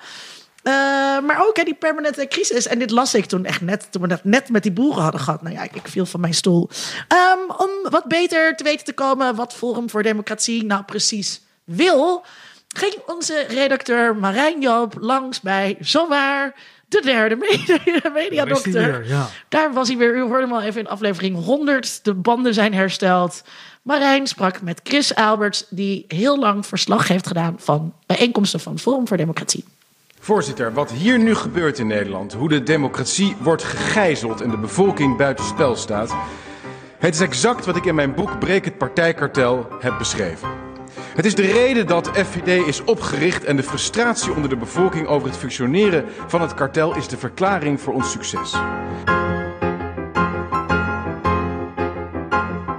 Eh, 0.66 0.74
maar 1.20 1.47
ook 1.47 1.57
hè, 1.57 1.63
die 1.63 1.74
permanente 1.76 2.28
crisis. 2.28 2.68
En 2.68 2.80
dit 2.80 2.91
las 2.91 3.13
ik 3.13 3.26
toen 3.26 3.45
echt 3.45 3.61
net, 3.61 3.88
toen 3.91 4.01
we 4.01 4.07
dat 4.07 4.24
net 4.24 4.49
met 4.49 4.63
die 4.63 4.72
boeren 4.72 5.03
hadden 5.03 5.22
gehad. 5.22 5.41
Nou 5.41 5.55
ja, 5.55 5.63
ik, 5.63 5.76
ik 5.76 5.88
viel 5.88 6.05
van 6.05 6.20
mijn 6.20 6.34
stoel. 6.34 6.70
Ehm, 7.07 7.39
om 7.57 7.70
wat 7.89 8.05
beter 8.07 8.55
te 8.55 8.63
weten 8.63 8.86
te 8.86 8.93
komen 8.93 9.36
wat 9.36 9.53
Forum 9.53 9.89
voor 9.89 10.03
Democratie 10.03 10.63
nou 10.66 10.84
precies 10.84 11.41
wil, 11.63 12.26
ging 12.68 12.93
onze 13.05 13.45
redacteur 13.47 14.16
Marijn 14.16 14.61
Joop 14.61 14.95
langs 14.99 15.41
bij 15.41 15.78
zowaar 15.80 16.55
de 16.88 17.01
derde 17.01 17.36
media- 17.36 17.99
Daar 18.01 18.11
mediadokter. 18.24 19.07
ja. 19.07 19.28
Daar 19.49 19.74
was 19.74 19.88
hij 19.88 19.97
weer. 19.97 20.16
U 20.16 20.22
hoorde 20.22 20.41
hem 20.43 20.53
al 20.53 20.61
even 20.61 20.82
in 20.82 20.88
aflevering 20.88 21.43
100. 21.43 22.03
De 22.03 22.13
banden 22.13 22.53
zijn 22.53 22.74
hersteld. 22.74 23.41
Marijn 23.82 24.28
sprak 24.28 24.61
met 24.61 24.80
Chris 24.84 25.16
Alberts, 25.16 25.66
die 25.70 26.05
heel 26.07 26.39
lang 26.39 26.66
verslag 26.66 27.07
heeft 27.07 27.28
gedaan 27.28 27.55
van 27.59 27.93
bijeenkomsten 28.05 28.59
van 28.59 28.80
Forum 28.80 29.07
voor 29.07 29.18
Democratie. 29.18 29.63
Voorzitter, 30.26 30.73
wat 30.73 30.91
hier 30.91 31.19
nu 31.19 31.36
gebeurt 31.36 31.80
in 31.80 31.88
Nederland, 31.88 32.34
hoe 32.34 32.49
de 32.49 32.63
democratie 32.63 33.36
wordt 33.39 33.63
gegijzeld 33.63 34.41
en 34.41 34.49
de 34.49 34.57
bevolking 34.57 35.17
buitenspel 35.17 35.76
staat, 35.76 36.15
het 36.97 37.13
is 37.13 37.19
exact 37.19 37.65
wat 37.65 37.76
ik 37.76 37.86
in 37.86 37.95
mijn 37.95 38.15
boek 38.15 38.39
Breek 38.39 38.65
het 38.65 38.78
partijkartel 38.78 39.67
heb 39.80 39.97
beschreven. 39.97 40.49
Het 41.15 41.26
is 41.26 41.36
de 41.36 41.51
reden 41.51 41.88
dat 41.88 42.07
FVD 42.07 42.67
is 42.67 42.84
opgericht 42.84 43.43
en 43.43 43.55
de 43.55 43.63
frustratie 43.63 44.34
onder 44.34 44.49
de 44.49 44.57
bevolking 44.57 45.07
over 45.07 45.28
het 45.28 45.38
functioneren 45.38 46.05
van 46.28 46.41
het 46.41 46.53
kartel 46.53 46.95
is 46.95 47.07
de 47.07 47.17
verklaring 47.17 47.82
voor 47.82 47.93
ons 47.93 48.11
succes. 48.11 48.51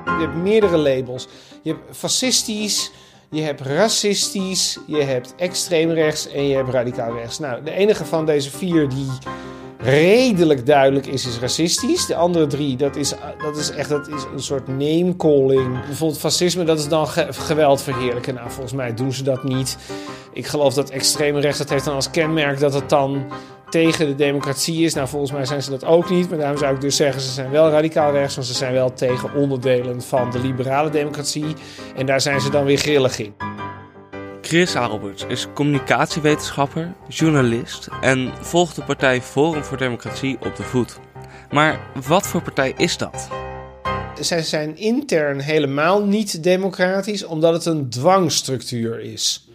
Je 0.04 0.22
hebt 0.22 0.36
meerdere 0.36 0.76
labels. 0.76 1.28
Je 1.62 1.70
hebt 1.70 1.96
fascistisch, 1.96 2.92
je 3.30 3.42
hebt 3.42 3.60
racistisch, 3.60 4.78
je 4.86 5.02
hebt 5.02 5.34
extreem 5.36 5.90
rechts 5.90 6.28
en 6.28 6.48
je 6.48 6.56
hebt 6.56 6.70
radicaal 6.70 7.14
rechts. 7.14 7.38
Nou, 7.38 7.62
de 7.62 7.70
enige 7.70 8.04
van 8.04 8.26
deze 8.26 8.50
vier 8.50 8.88
die 8.88 9.08
redelijk 9.78 10.66
duidelijk 10.66 11.06
is, 11.06 11.26
is 11.26 11.38
racistisch. 11.38 12.06
De 12.06 12.16
andere 12.16 12.46
drie, 12.46 12.76
dat 12.76 12.96
is, 12.96 13.14
dat 13.42 13.56
is 13.56 13.70
echt 13.70 13.88
dat 13.88 14.08
is 14.08 14.26
een 14.32 14.42
soort 14.42 14.68
name-calling. 14.68 15.84
Bijvoorbeeld 15.84 16.20
fascisme, 16.20 16.64
dat 16.64 16.78
is 16.78 16.88
dan 16.88 17.06
ge 17.08 17.26
geweld 17.30 17.82
verheerlijken. 17.82 18.34
Nou, 18.34 18.50
volgens 18.50 18.74
mij 18.74 18.94
doen 18.94 19.12
ze 19.12 19.22
dat 19.22 19.44
niet. 19.44 19.76
Ik 20.32 20.46
geloof 20.46 20.74
dat 20.74 20.90
extreem 20.90 21.36
rechts, 21.36 21.58
dat 21.58 21.70
heeft 21.70 21.84
dan 21.84 21.94
als 21.94 22.10
kenmerk 22.10 22.60
dat 22.60 22.74
het 22.74 22.88
dan 22.88 23.26
tegen 23.70 24.06
de 24.06 24.14
democratie 24.14 24.84
is. 24.84 24.94
Nou, 24.94 25.08
volgens 25.08 25.32
mij 25.32 25.44
zijn 25.44 25.62
ze 25.62 25.70
dat 25.70 25.84
ook 25.84 26.10
niet. 26.10 26.28
Maar 26.28 26.38
daarom 26.38 26.58
zou 26.58 26.74
ik 26.74 26.80
dus 26.80 26.96
zeggen, 26.96 27.20
ze 27.22 27.32
zijn 27.32 27.50
wel 27.50 27.70
radicaal 27.70 28.12
rechts. 28.12 28.34
Want 28.34 28.46
ze 28.46 28.54
zijn 28.54 28.72
wel 28.72 28.92
tegen 28.92 29.34
onderdelen 29.34 30.02
van 30.02 30.30
de 30.30 30.38
liberale 30.38 30.90
democratie. 30.90 31.54
En 31.96 32.06
daar 32.06 32.20
zijn 32.20 32.40
ze 32.40 32.50
dan 32.50 32.64
weer 32.64 32.78
grillig 32.78 33.18
in. 33.18 33.34
Chris 34.46 34.76
Alberts 34.76 35.24
is 35.28 35.46
communicatiewetenschapper, 35.54 36.94
journalist 37.08 37.88
en 38.00 38.32
volgt 38.40 38.76
de 38.76 38.82
partij 38.82 39.22
Forum 39.22 39.64
voor 39.64 39.76
Democratie 39.76 40.38
op 40.40 40.56
de 40.56 40.62
voet. 40.62 40.98
Maar 41.50 41.80
wat 42.06 42.26
voor 42.26 42.42
partij 42.42 42.74
is 42.76 42.96
dat? 42.96 43.28
Zij 44.20 44.42
zijn 44.42 44.76
intern 44.76 45.40
helemaal 45.40 46.04
niet 46.04 46.42
democratisch, 46.42 47.24
omdat 47.24 47.52
het 47.52 47.66
een 47.66 47.90
dwangstructuur 47.90 49.00
is. 49.00 49.48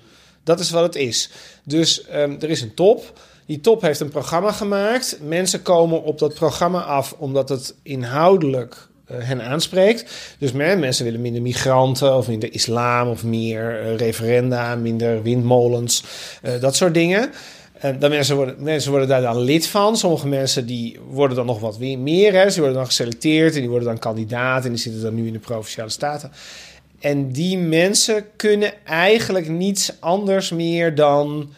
Dat 0.43 0.59
is 0.59 0.69
wat 0.69 0.83
het 0.83 0.95
is. 0.95 1.29
Dus 1.63 2.05
ehm, 2.05 2.35
er 2.39 2.49
is 2.49 2.61
een 2.61 2.73
top. 2.73 3.19
Die 3.45 3.59
top 3.59 3.81
heeft 3.81 3.99
een 3.99 4.09
programma 4.09 4.51
gemaakt. 4.51 5.17
Mensen 5.21 5.61
komen 5.61 6.03
op 6.03 6.19
dat 6.19 6.33
programma 6.33 6.81
af 6.81 7.15
omdat 7.17 7.49
het 7.49 7.75
inhoudelijk 7.83 8.87
eh, 9.05 9.17
hen 9.19 9.41
aanspreekt. 9.41 10.11
Dus 10.39 10.51
men- 10.51 10.79
mensen 10.79 11.05
willen 11.05 11.21
minder 11.21 11.41
migranten 11.41 12.15
of 12.17 12.27
minder 12.27 12.53
islam 12.53 13.07
of 13.09 13.23
meer 13.23 13.81
eh, 13.81 13.95
referenda, 13.95 14.75
minder 14.75 15.21
windmolens, 15.21 16.03
eh, 16.41 16.59
dat 16.59 16.75
soort 16.75 16.93
dingen. 16.93 17.31
En 17.79 17.99
dan 17.99 18.09
mensen, 18.09 18.35
worden, 18.35 18.55
mensen 18.63 18.89
worden 18.91 19.07
daar 19.09 19.21
dan 19.21 19.39
lid 19.39 19.67
van. 19.67 19.97
Sommige 19.97 20.27
mensen 20.27 20.65
die 20.65 20.99
worden 21.09 21.35
dan 21.35 21.45
nog 21.45 21.59
wat 21.59 21.79
meer. 21.79 22.33
Hè. 22.33 22.49
Ze 22.49 22.59
worden 22.59 22.77
dan 22.77 22.85
geselecteerd 22.85 23.53
en 23.53 23.59
die 23.59 23.69
worden 23.69 23.87
dan 23.87 23.99
kandidaat. 23.99 24.63
En 24.65 24.69
die 24.69 24.79
zitten 24.79 25.01
dan 25.01 25.15
nu 25.15 25.27
in 25.27 25.33
de 25.33 25.39
Provinciale 25.39 25.89
Staten. 25.89 26.31
En 26.99 27.31
die 27.31 27.57
mensen 27.57 28.25
kunnen 28.35 28.73
eigenlijk 28.85 29.49
niets 29.49 29.93
anders 29.99 30.49
meer 30.51 30.95
dan 30.95 31.53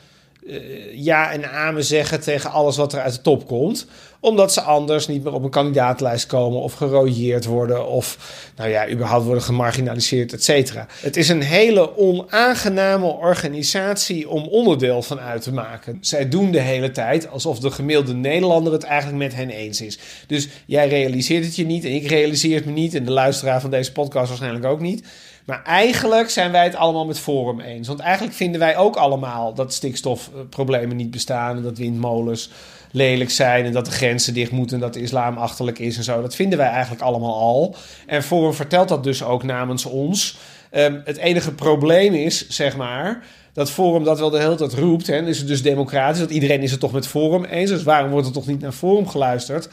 eh, 0.47 1.03
ja 1.03 1.31
en 1.31 1.51
amen 1.51 1.83
zeggen 1.83 2.21
tegen 2.21 2.51
alles 2.51 2.77
wat 2.77 2.93
er 2.93 2.99
uit 2.99 3.13
de 3.13 3.21
top 3.21 3.47
komt. 3.47 3.87
Omdat 4.19 4.53
ze 4.53 4.61
anders 4.61 5.07
niet 5.07 5.23
meer 5.23 5.33
op 5.33 5.43
een 5.43 5.49
kandidaatlijst 5.49 6.25
komen 6.25 6.61
of 6.61 6.73
gerooieerd 6.73 7.45
worden 7.45 7.87
of 7.87 8.17
nou 8.55 8.69
ja, 8.69 8.89
überhaupt 8.89 9.25
worden 9.25 9.43
gemarginaliseerd, 9.43 10.33
et 10.33 10.43
cetera. 10.43 10.87
Het 11.01 11.17
is 11.17 11.29
een 11.29 11.41
hele 11.41 11.97
onaangename 11.97 13.05
organisatie 13.05 14.29
om 14.29 14.43
onderdeel 14.43 15.01
van 15.01 15.19
uit 15.19 15.41
te 15.41 15.53
maken. 15.53 15.97
Zij 16.01 16.29
doen 16.29 16.51
de 16.51 16.59
hele 16.59 16.91
tijd 16.91 17.29
alsof 17.29 17.59
de 17.59 17.71
gemiddelde 17.71 18.13
Nederlander 18.13 18.73
het 18.73 18.83
eigenlijk 18.83 19.17
met 19.17 19.35
hen 19.35 19.49
eens 19.49 19.81
is. 19.81 19.99
Dus 20.27 20.47
jij 20.65 20.87
realiseert 20.87 21.45
het 21.45 21.55
je 21.55 21.65
niet 21.65 21.85
en 21.85 21.91
ik 21.91 22.07
realiseer 22.07 22.55
het 22.55 22.65
me 22.65 22.71
niet 22.71 22.95
en 22.95 23.05
de 23.05 23.11
luisteraar 23.11 23.61
van 23.61 23.71
deze 23.71 23.91
podcast 23.91 24.27
waarschijnlijk 24.27 24.65
ook 24.65 24.79
niet. 24.79 25.03
Maar 25.45 25.63
eigenlijk 25.63 26.29
zijn 26.29 26.51
wij 26.51 26.63
het 26.63 26.75
allemaal 26.75 27.05
met 27.05 27.19
Forum 27.19 27.59
eens. 27.59 27.87
Want 27.87 27.99
eigenlijk 27.99 28.35
vinden 28.35 28.59
wij 28.59 28.77
ook 28.77 28.95
allemaal 28.95 29.53
dat 29.53 29.73
stikstofproblemen 29.73 30.95
niet 30.95 31.11
bestaan. 31.11 31.57
En 31.57 31.63
dat 31.63 31.77
windmolens 31.77 32.49
lelijk 32.91 33.31
zijn. 33.31 33.65
En 33.65 33.71
dat 33.71 33.85
de 33.85 33.91
grenzen 33.91 34.33
dicht 34.33 34.51
moeten. 34.51 34.75
En 34.75 34.81
dat 34.81 34.93
de 34.93 35.01
islam 35.01 35.37
achterlijk 35.37 35.79
is 35.79 35.97
en 35.97 36.03
zo. 36.03 36.21
Dat 36.21 36.35
vinden 36.35 36.57
wij 36.57 36.67
eigenlijk 36.67 37.01
allemaal 37.01 37.35
al. 37.35 37.75
En 38.05 38.23
Forum 38.23 38.53
vertelt 38.53 38.89
dat 38.89 39.03
dus 39.03 39.23
ook 39.23 39.43
namens 39.43 39.85
ons. 39.85 40.37
Um, 40.71 41.01
het 41.05 41.17
enige 41.17 41.51
probleem 41.51 42.13
is, 42.13 42.47
zeg 42.49 42.77
maar. 42.77 43.25
Dat 43.53 43.71
Forum 43.71 44.03
dat 44.03 44.19
wel 44.19 44.29
de 44.29 44.39
hele 44.39 44.55
tijd 44.55 44.73
roept. 44.73 45.07
Hè, 45.07 45.27
is 45.27 45.37
het 45.37 45.47
dus 45.47 45.61
democratisch. 45.61 46.19
Dat 46.19 46.29
iedereen 46.29 46.61
is 46.61 46.71
het 46.71 46.79
toch 46.79 46.91
met 46.91 47.07
Forum 47.07 47.43
eens. 47.45 47.69
Dus 47.69 47.83
waarom 47.83 48.11
wordt 48.11 48.27
er 48.27 48.33
toch 48.33 48.47
niet 48.47 48.61
naar 48.61 48.71
Forum 48.71 49.07
geluisterd? 49.07 49.69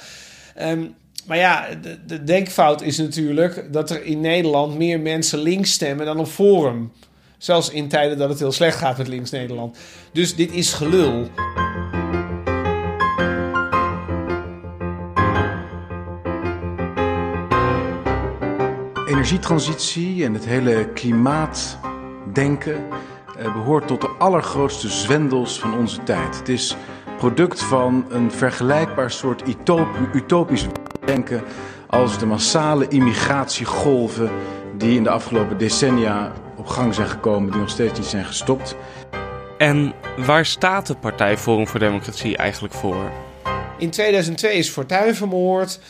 Um, 0.62 0.94
maar 1.26 1.36
ja, 1.36 1.68
de, 1.82 1.98
de, 2.06 2.24
denkfout 2.24 2.82
is 2.82 2.98
natuurlijk 2.98 3.72
dat 3.72 3.90
er 3.90 4.04
in 4.04 4.20
Nederland 4.20 4.78
meer 4.78 5.00
mensen 5.00 5.38
links 5.38 5.72
stemmen 5.72 6.06
dan 6.06 6.18
op 6.18 6.26
Forum. 6.26 6.92
Zelfs 7.38 7.70
in 7.70 7.88
tijden 7.88 8.18
dat 8.18 8.28
het 8.28 8.38
heel 8.38 8.52
slecht 8.52 8.78
gaat 8.78 8.98
met 8.98 9.08
links 9.08 9.30
Nederland. 9.30 9.78
Dus 10.12 10.34
dit 10.34 10.52
is 10.52 10.72
gelul. 10.72 11.28
Energietransitie 19.06 20.24
en 20.24 20.34
het 20.34 20.44
hele 20.44 20.88
klimaatdenken 20.94 22.86
eh, 23.38 23.52
behoort 23.52 23.86
tot 23.86 24.00
de 24.00 24.08
allergrootste 24.18 24.88
zwendels 24.88 25.58
van 25.58 25.78
onze 25.78 26.02
tijd. 26.02 26.38
Het 26.38 26.48
is 26.48 26.76
product 27.20 27.62
van 27.62 28.06
een 28.08 28.32
vergelijkbaar 28.32 29.10
soort 29.10 29.42
utopisch 30.14 30.66
denken 31.04 31.42
als 31.86 32.18
de 32.18 32.26
massale 32.26 32.88
immigratiegolven 32.88 34.30
die 34.76 34.96
in 34.96 35.02
de 35.02 35.10
afgelopen 35.10 35.58
decennia 35.58 36.32
op 36.56 36.66
gang 36.66 36.94
zijn 36.94 37.08
gekomen, 37.08 37.50
die 37.50 37.60
nog 37.60 37.70
steeds 37.70 37.98
niet 37.98 38.08
zijn 38.08 38.24
gestopt. 38.24 38.76
En 39.58 39.92
waar 40.16 40.46
staat 40.46 40.86
de 40.86 40.94
Partij 40.94 41.36
Forum 41.36 41.66
voor 41.66 41.80
Democratie 41.80 42.36
eigenlijk 42.36 42.74
voor? 42.74 43.10
In 43.78 43.90
2002 43.90 44.54
is 44.56 44.68
Fortuyn 44.68 45.14
vermoord. 45.14 45.80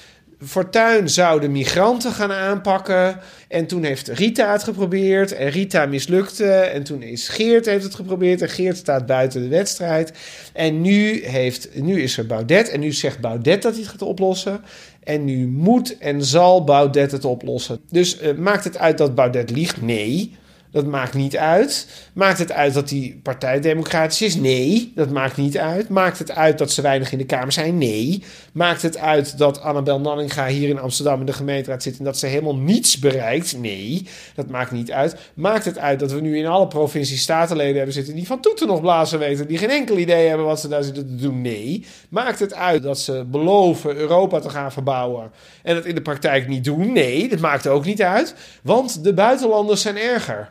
Fortuyn 0.47 1.09
zou 1.09 1.41
de 1.41 1.49
migranten 1.49 2.12
gaan 2.12 2.32
aanpakken. 2.32 3.18
En 3.49 3.66
toen 3.66 3.82
heeft 3.82 4.09
Rita 4.09 4.53
het 4.53 4.62
geprobeerd. 4.62 5.32
En 5.32 5.49
Rita 5.49 5.86
mislukte. 5.86 6.53
En 6.53 6.82
toen 6.82 7.03
is 7.03 7.28
Geert 7.28 7.66
heeft 7.66 7.84
het 7.84 7.95
geprobeerd. 7.95 8.43
En 8.43 8.49
Geert 8.49 8.76
staat 8.76 9.07
buiten 9.07 9.43
de 9.43 9.49
wedstrijd. 9.49 10.12
En 10.53 10.80
nu, 10.80 11.24
heeft, 11.24 11.68
nu 11.74 12.03
is 12.03 12.18
er 12.18 12.26
Baudet. 12.26 12.68
En 12.68 12.80
nu 12.80 12.93
zegt 12.93 13.20
Baudet 13.20 13.62
dat 13.62 13.72
hij 13.72 13.80
het 13.80 13.91
gaat 13.91 14.03
oplossen. 14.03 14.64
En 15.05 15.24
nu 15.24 15.47
moet 15.47 15.99
en 15.99 16.24
zal 16.24 16.64
Baudet 16.64 17.12
het 17.12 17.24
oplossen. 17.24 17.80
Dus 17.91 18.22
uh, 18.22 18.34
maakt 18.34 18.64
het 18.64 18.78
uit 18.78 18.99
dat 18.99 19.14
Baudet 19.14 19.51
liegt? 19.51 19.82
Nee. 19.82 20.38
Dat 20.70 20.86
maakt 20.86 21.14
niet 21.14 21.36
uit. 21.36 21.86
Maakt 22.12 22.38
het 22.38 22.52
uit 22.52 22.74
dat 22.74 22.88
die 22.88 23.20
partij 23.22 23.60
democratisch 23.60 24.22
is? 24.22 24.34
Nee, 24.34 24.92
dat 24.94 25.10
maakt 25.10 25.36
niet 25.36 25.58
uit. 25.58 25.88
Maakt 25.88 26.18
het 26.18 26.30
uit 26.30 26.58
dat 26.58 26.72
ze 26.72 26.82
weinig 26.82 27.12
in 27.12 27.18
de 27.18 27.24
Kamer 27.24 27.52
zijn? 27.52 27.78
Nee. 27.78 28.22
Maakt 28.52 28.82
het 28.82 28.98
uit 28.98 29.38
dat 29.38 29.60
Annabel 29.60 30.00
Nanninga 30.00 30.46
hier 30.46 30.68
in 30.68 30.78
Amsterdam 30.78 31.20
in 31.20 31.26
de 31.26 31.32
gemeenteraad 31.32 31.82
zit 31.82 31.98
en 31.98 32.04
dat 32.04 32.18
ze 32.18 32.26
helemaal 32.26 32.56
niets 32.56 32.98
bereikt? 32.98 33.58
Nee, 33.58 34.06
dat 34.34 34.48
maakt 34.48 34.70
niet 34.70 34.92
uit. 34.92 35.16
Maakt 35.34 35.64
het 35.64 35.78
uit 35.78 35.98
dat 35.98 36.12
we 36.12 36.20
nu 36.20 36.38
in 36.38 36.46
alle 36.46 36.66
provincies 36.66 37.22
statenleden 37.22 37.76
hebben 37.76 37.94
zitten 37.94 38.14
die 38.14 38.26
van 38.26 38.40
toeten 38.40 38.66
nog 38.66 38.80
blazen 38.80 39.18
weten, 39.18 39.48
die 39.48 39.58
geen 39.58 39.70
enkel 39.70 39.98
idee 39.98 40.28
hebben 40.28 40.46
wat 40.46 40.60
ze 40.60 40.68
daar 40.68 40.84
zitten 40.84 41.06
te 41.06 41.14
doen? 41.14 41.40
Nee. 41.40 41.84
Maakt 42.08 42.38
het 42.38 42.54
uit 42.54 42.82
dat 42.82 42.98
ze 42.98 43.24
beloven 43.26 43.96
Europa 43.96 44.40
te 44.40 44.50
gaan 44.50 44.72
verbouwen 44.72 45.30
en 45.62 45.74
dat 45.74 45.84
in 45.84 45.94
de 45.94 46.02
praktijk 46.02 46.48
niet 46.48 46.64
doen? 46.64 46.92
Nee, 46.92 47.28
dat 47.28 47.38
maakt 47.38 47.66
ook 47.66 47.84
niet 47.84 48.02
uit, 48.02 48.34
want 48.62 49.04
de 49.04 49.14
buitenlanders 49.14 49.82
zijn 49.82 49.96
erger. 49.96 50.50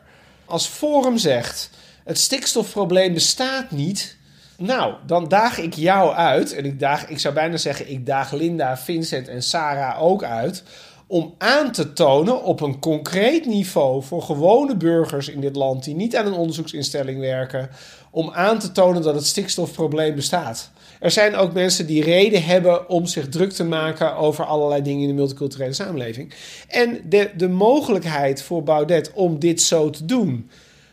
Als 0.49 0.67
Forum 0.67 1.17
zegt: 1.17 1.69
het 2.03 2.19
stikstofprobleem 2.19 3.13
bestaat 3.13 3.71
niet. 3.71 4.17
Nou, 4.57 4.93
dan 5.05 5.27
daag 5.27 5.57
ik 5.57 5.73
jou 5.73 6.13
uit. 6.13 6.53
En 6.53 6.65
ik, 6.65 6.79
daag, 6.79 7.07
ik 7.07 7.19
zou 7.19 7.33
bijna 7.33 7.57
zeggen: 7.57 7.91
ik 7.91 8.05
daag 8.05 8.31
Linda, 8.31 8.77
Vincent 8.77 9.27
en 9.27 9.43
Sarah 9.43 10.01
ook 10.01 10.23
uit. 10.23 10.63
Om 11.07 11.35
aan 11.37 11.71
te 11.71 11.93
tonen 11.93 12.43
op 12.43 12.61
een 12.61 12.79
concreet 12.79 13.45
niveau 13.45 14.03
voor 14.03 14.21
gewone 14.21 14.75
burgers 14.75 15.27
in 15.29 15.41
dit 15.41 15.55
land 15.55 15.83
die 15.83 15.95
niet 15.95 16.15
aan 16.15 16.25
een 16.25 16.33
onderzoeksinstelling 16.33 17.19
werken. 17.19 17.69
Om 18.11 18.31
aan 18.31 18.59
te 18.59 18.71
tonen 18.71 19.01
dat 19.01 19.15
het 19.15 19.25
stikstofprobleem 19.25 20.15
bestaat. 20.15 20.71
Er 20.99 21.11
zijn 21.11 21.35
ook 21.35 21.53
mensen 21.53 21.85
die 21.85 22.03
reden 22.03 22.43
hebben 22.43 22.89
om 22.89 23.05
zich 23.05 23.29
druk 23.29 23.51
te 23.51 23.63
maken 23.63 24.15
over 24.15 24.45
allerlei 24.45 24.81
dingen 24.81 25.01
in 25.01 25.07
de 25.07 25.13
multiculturele 25.13 25.73
samenleving. 25.73 26.33
En 26.67 27.01
de, 27.09 27.29
de 27.37 27.47
mogelijkheid 27.47 28.41
voor 28.41 28.63
Baudet 28.63 29.11
om 29.13 29.39
dit 29.39 29.61
zo 29.61 29.89
te 29.89 30.05
doen, 30.05 30.49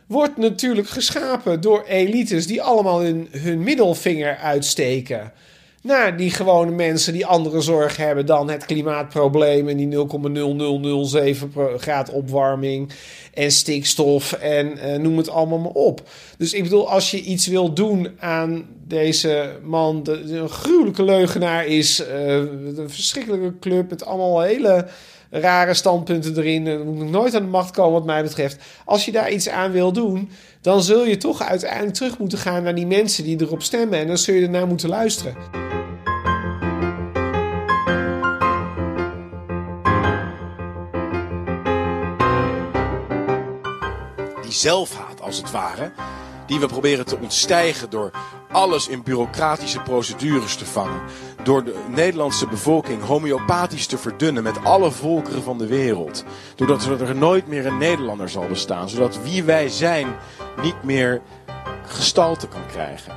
wordt 0.06 0.36
natuurlijk 0.36 0.88
geschapen 0.88 1.60
door 1.60 1.84
elites 1.88 2.46
die 2.46 2.62
allemaal 2.62 3.00
hun, 3.00 3.28
hun 3.30 3.62
middelvinger 3.62 4.36
uitsteken 4.36 5.32
naar 5.86 6.16
die 6.16 6.30
gewone 6.30 6.70
mensen 6.70 7.12
die 7.12 7.26
andere 7.26 7.60
zorg 7.60 7.96
hebben 7.96 8.26
dan 8.26 8.50
het 8.50 8.66
klimaatprobleem 8.66 9.68
en 9.68 9.76
die 9.76 10.06
0,0007 11.46 11.76
graad 11.76 12.10
opwarming 12.10 12.90
en 13.34 13.50
stikstof 13.50 14.32
en 14.32 14.78
uh, 14.78 14.96
noem 14.96 15.16
het 15.16 15.28
allemaal 15.28 15.58
maar 15.58 15.70
op. 15.70 16.08
Dus 16.38 16.52
ik 16.52 16.62
bedoel, 16.62 16.90
als 16.90 17.10
je 17.10 17.22
iets 17.22 17.46
wil 17.46 17.72
doen 17.72 18.10
aan 18.18 18.64
deze 18.86 19.58
man, 19.62 20.02
de, 20.02 20.12
een 20.12 20.48
gruwelijke 20.48 21.02
leugenaar 21.02 21.66
is, 21.66 22.00
uh, 22.00 22.34
een 22.34 22.90
verschrikkelijke 22.90 23.58
club 23.58 23.90
met 23.90 24.04
allemaal 24.04 24.40
hele 24.40 24.86
rare 25.30 25.74
standpunten 25.74 26.36
erin. 26.36 26.66
Er 26.66 26.84
moet 26.86 27.10
nooit 27.10 27.34
aan 27.34 27.42
de 27.42 27.48
macht 27.48 27.70
komen 27.70 27.92
wat 27.92 28.04
mij 28.04 28.22
betreft. 28.22 28.62
Als 28.84 29.04
je 29.04 29.12
daar 29.12 29.30
iets 29.30 29.48
aan 29.48 29.72
wil 29.72 29.92
doen, 29.92 30.30
dan 30.60 30.82
zul 30.82 31.04
je 31.04 31.16
toch 31.16 31.42
uiteindelijk 31.42 31.94
terug 31.94 32.18
moeten 32.18 32.38
gaan 32.38 32.62
naar 32.62 32.74
die 32.74 32.86
mensen 32.86 33.24
die 33.24 33.40
erop 33.40 33.62
stemmen. 33.62 33.98
En 33.98 34.06
dan 34.06 34.18
zul 34.18 34.34
je 34.34 34.42
ernaar 34.42 34.66
moeten 34.66 34.88
luisteren. 34.88 35.65
Zelfhaat 44.60 45.20
als 45.20 45.36
het 45.36 45.50
ware, 45.50 45.92
die 46.46 46.60
we 46.60 46.66
proberen 46.66 47.06
te 47.06 47.18
ontstijgen 47.18 47.90
door 47.90 48.10
alles 48.52 48.88
in 48.88 49.02
bureaucratische 49.02 49.80
procedures 49.80 50.56
te 50.56 50.66
vangen. 50.66 51.00
Door 51.42 51.64
de 51.64 51.84
Nederlandse 51.88 52.46
bevolking 52.46 53.02
homeopathisch 53.02 53.86
te 53.86 53.98
verdunnen 53.98 54.42
met 54.42 54.64
alle 54.64 54.90
volkeren 54.90 55.42
van 55.42 55.58
de 55.58 55.66
wereld. 55.66 56.24
Doordat 56.54 56.84
er 56.84 57.16
nooit 57.16 57.46
meer 57.46 57.66
een 57.66 57.78
Nederlander 57.78 58.28
zal 58.28 58.46
bestaan. 58.46 58.88
Zodat 58.88 59.22
wie 59.22 59.42
wij 59.42 59.68
zijn 59.68 60.16
niet 60.62 60.82
meer 60.82 61.22
gestalte 61.86 62.48
kan 62.48 62.66
krijgen. 62.66 63.14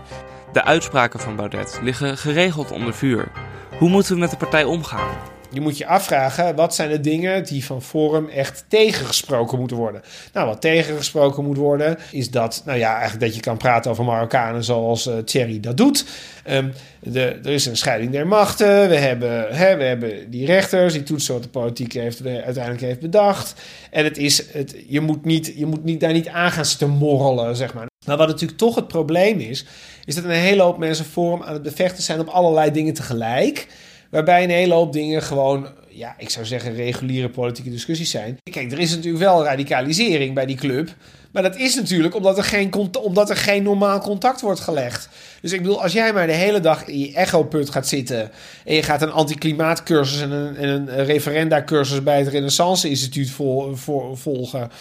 De 0.52 0.64
uitspraken 0.64 1.20
van 1.20 1.36
Baudet 1.36 1.80
liggen 1.82 2.18
geregeld 2.18 2.72
onder 2.72 2.94
vuur. 2.94 3.32
Hoe 3.78 3.90
moeten 3.90 4.14
we 4.14 4.20
met 4.20 4.30
de 4.30 4.38
partij 4.38 4.64
omgaan? 4.64 5.18
Je 5.52 5.62
moet 5.62 5.78
je 5.78 5.86
afvragen, 5.86 6.56
wat 6.56 6.76
zijn 6.76 6.90
de 6.90 7.00
dingen 7.00 7.44
die 7.44 7.66
van 7.66 7.82
Forum 7.82 8.28
echt 8.28 8.66
tegengesproken 8.68 9.60
moeten 9.60 9.78
worden? 9.78 10.02
Nou, 10.34 10.48
wat 10.48 10.62
tegengesproken 10.62 11.46
moet 11.46 11.58
worden, 11.58 11.98
is 12.12 12.32
dat, 12.32 12.62
nou 12.66 12.78
ja, 12.78 12.92
eigenlijk 12.94 13.22
dat 13.22 13.36
je 13.36 13.42
kan 13.42 13.58
praten 13.58 13.92
over 13.92 14.04
Marokkanen 14.04 14.64
zoals 14.64 15.08
uh, 15.08 15.18
Thierry 15.18 15.60
dat 15.60 15.78
doet. 15.78 16.06
Um, 16.50 16.74
de, 17.00 17.40
er 17.44 17.52
is 17.52 17.66
een 17.66 17.78
scheiding 17.78 18.12
der 18.12 18.28
machten. 18.28 18.90
We 18.90 18.96
hebben, 18.96 19.56
hè, 19.56 19.78
we 19.78 19.84
hebben 19.84 20.30
die 20.30 20.46
rechters 20.46 20.94
die 20.94 21.04
toetsen 21.04 21.34
wat 21.34 21.44
de 21.44 21.50
politiek 21.50 21.94
heeft, 21.94 22.26
uiteindelijk 22.26 22.82
heeft 22.82 23.00
bedacht. 23.00 23.62
En 23.92 24.04
het 24.04 24.18
is, 24.18 24.52
het, 24.52 24.76
je, 24.88 25.02
moet 25.02 25.26
niet, 25.26 25.54
je 25.56 25.66
moet 25.66 25.84
niet, 25.84 26.00
daar 26.00 26.14
niet 26.14 26.28
aan 26.28 26.52
gaan 26.52 26.66
zitten 26.66 26.90
morrelen, 26.90 27.56
zeg 27.56 27.74
maar. 27.74 27.88
Maar 28.06 28.18
wat 28.18 28.28
natuurlijk 28.28 28.60
toch 28.60 28.76
het 28.76 28.88
probleem 28.88 29.40
is, 29.40 29.66
is 30.06 30.16
dat 30.16 30.24
een 30.24 30.30
hele 30.30 30.62
hoop 30.62 30.78
mensen 30.78 31.06
Forum 31.06 31.44
aan 31.44 31.54
het 31.54 31.62
bevechten 31.62 32.04
zijn 32.04 32.20
op 32.20 32.28
allerlei 32.28 32.72
dingen 32.72 32.94
tegelijk. 32.94 33.68
Waarbij 34.10 34.44
een 34.44 34.50
hele 34.50 34.74
hoop 34.74 34.94
dingen 34.94 35.22
gewoon, 35.22 35.68
ja, 35.88 36.16
ik 36.18 36.30
zou 36.30 36.46
zeggen, 36.46 36.74
reguliere 36.74 37.30
politieke 37.30 37.70
discussies 37.70 38.10
zijn. 38.10 38.38
Kijk, 38.52 38.72
er 38.72 38.80
is 38.80 38.96
natuurlijk 38.96 39.24
wel 39.24 39.44
radicalisering 39.44 40.34
bij 40.34 40.46
die 40.46 40.58
club. 40.58 40.96
Maar 41.32 41.44
dat 41.44 41.56
is 41.56 41.76
natuurlijk 41.76 42.16
omdat 42.16 42.38
er 42.38 42.44
geen, 42.44 42.74
omdat 43.02 43.30
er 43.30 43.36
geen 43.36 43.64
normaal 43.64 44.00
contact 44.00 44.42
wordt 44.42 44.60
gelegd. 44.60 45.10
Dus 45.42 45.52
ik 45.52 45.62
bedoel, 45.62 45.82
als 45.82 45.94
jij 45.94 46.14
maar 46.14 46.28
de 46.28 46.34
hele 46.34 46.60
dag 46.60 46.86
in 46.86 47.00
je 47.00 47.14
echo-put 47.14 47.70
gaat 47.70 47.88
zitten. 47.88 48.32
en 48.66 48.76
je 48.76 48.84
gaat 48.84 49.02
een 49.02 49.12
anti-klimaatcursus 49.12 50.22
en 50.22 50.32
een, 50.32 50.56
en 50.56 50.70
een 50.70 51.06
referenda-cursus 51.06 52.04
bij 52.04 52.20
het 52.20 52.28
Renaissance-instituut 52.28 53.30
vol, 53.30 53.76
volgen. 54.14 54.72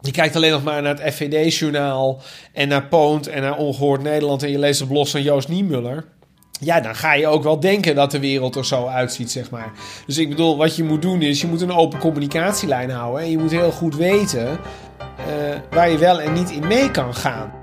Je 0.00 0.10
kijkt 0.10 0.36
alleen 0.36 0.50
nog 0.50 0.62
maar 0.62 0.82
naar 0.82 1.00
het 1.00 1.14
FVD-journaal 1.14 2.20
en 2.52 2.68
naar 2.68 2.86
Poont 2.86 3.26
en 3.26 3.42
naar 3.42 3.56
Ongehoord 3.56 4.02
Nederland 4.02 4.42
en 4.42 4.50
je 4.50 4.58
leest 4.58 4.78
de 4.78 4.86
blog 4.86 5.08
van 5.08 5.22
Joost 5.22 5.48
Niemuller 5.48 6.04
ja, 6.58 6.80
dan 6.80 6.94
ga 6.94 7.14
je 7.14 7.26
ook 7.26 7.42
wel 7.42 7.60
denken 7.60 7.94
dat 7.94 8.10
de 8.10 8.20
wereld 8.20 8.56
er 8.56 8.66
zo 8.66 8.86
uitziet, 8.86 9.30
zeg 9.30 9.50
maar. 9.50 9.72
Dus 10.06 10.18
ik 10.18 10.28
bedoel, 10.28 10.56
wat 10.56 10.76
je 10.76 10.84
moet 10.84 11.02
doen 11.02 11.22
is, 11.22 11.40
je 11.40 11.46
moet 11.46 11.60
een 11.60 11.72
open 11.72 11.98
communicatielijn 11.98 12.90
houden. 12.90 13.22
En 13.22 13.30
je 13.30 13.38
moet 13.38 13.50
heel 13.50 13.70
goed 13.70 13.96
weten 13.96 14.48
eh, 14.48 15.56
waar 15.70 15.90
je 15.90 15.98
wel 15.98 16.20
en 16.20 16.32
niet 16.32 16.50
in 16.50 16.66
mee 16.66 16.90
kan 16.90 17.14
gaan. 17.14 17.57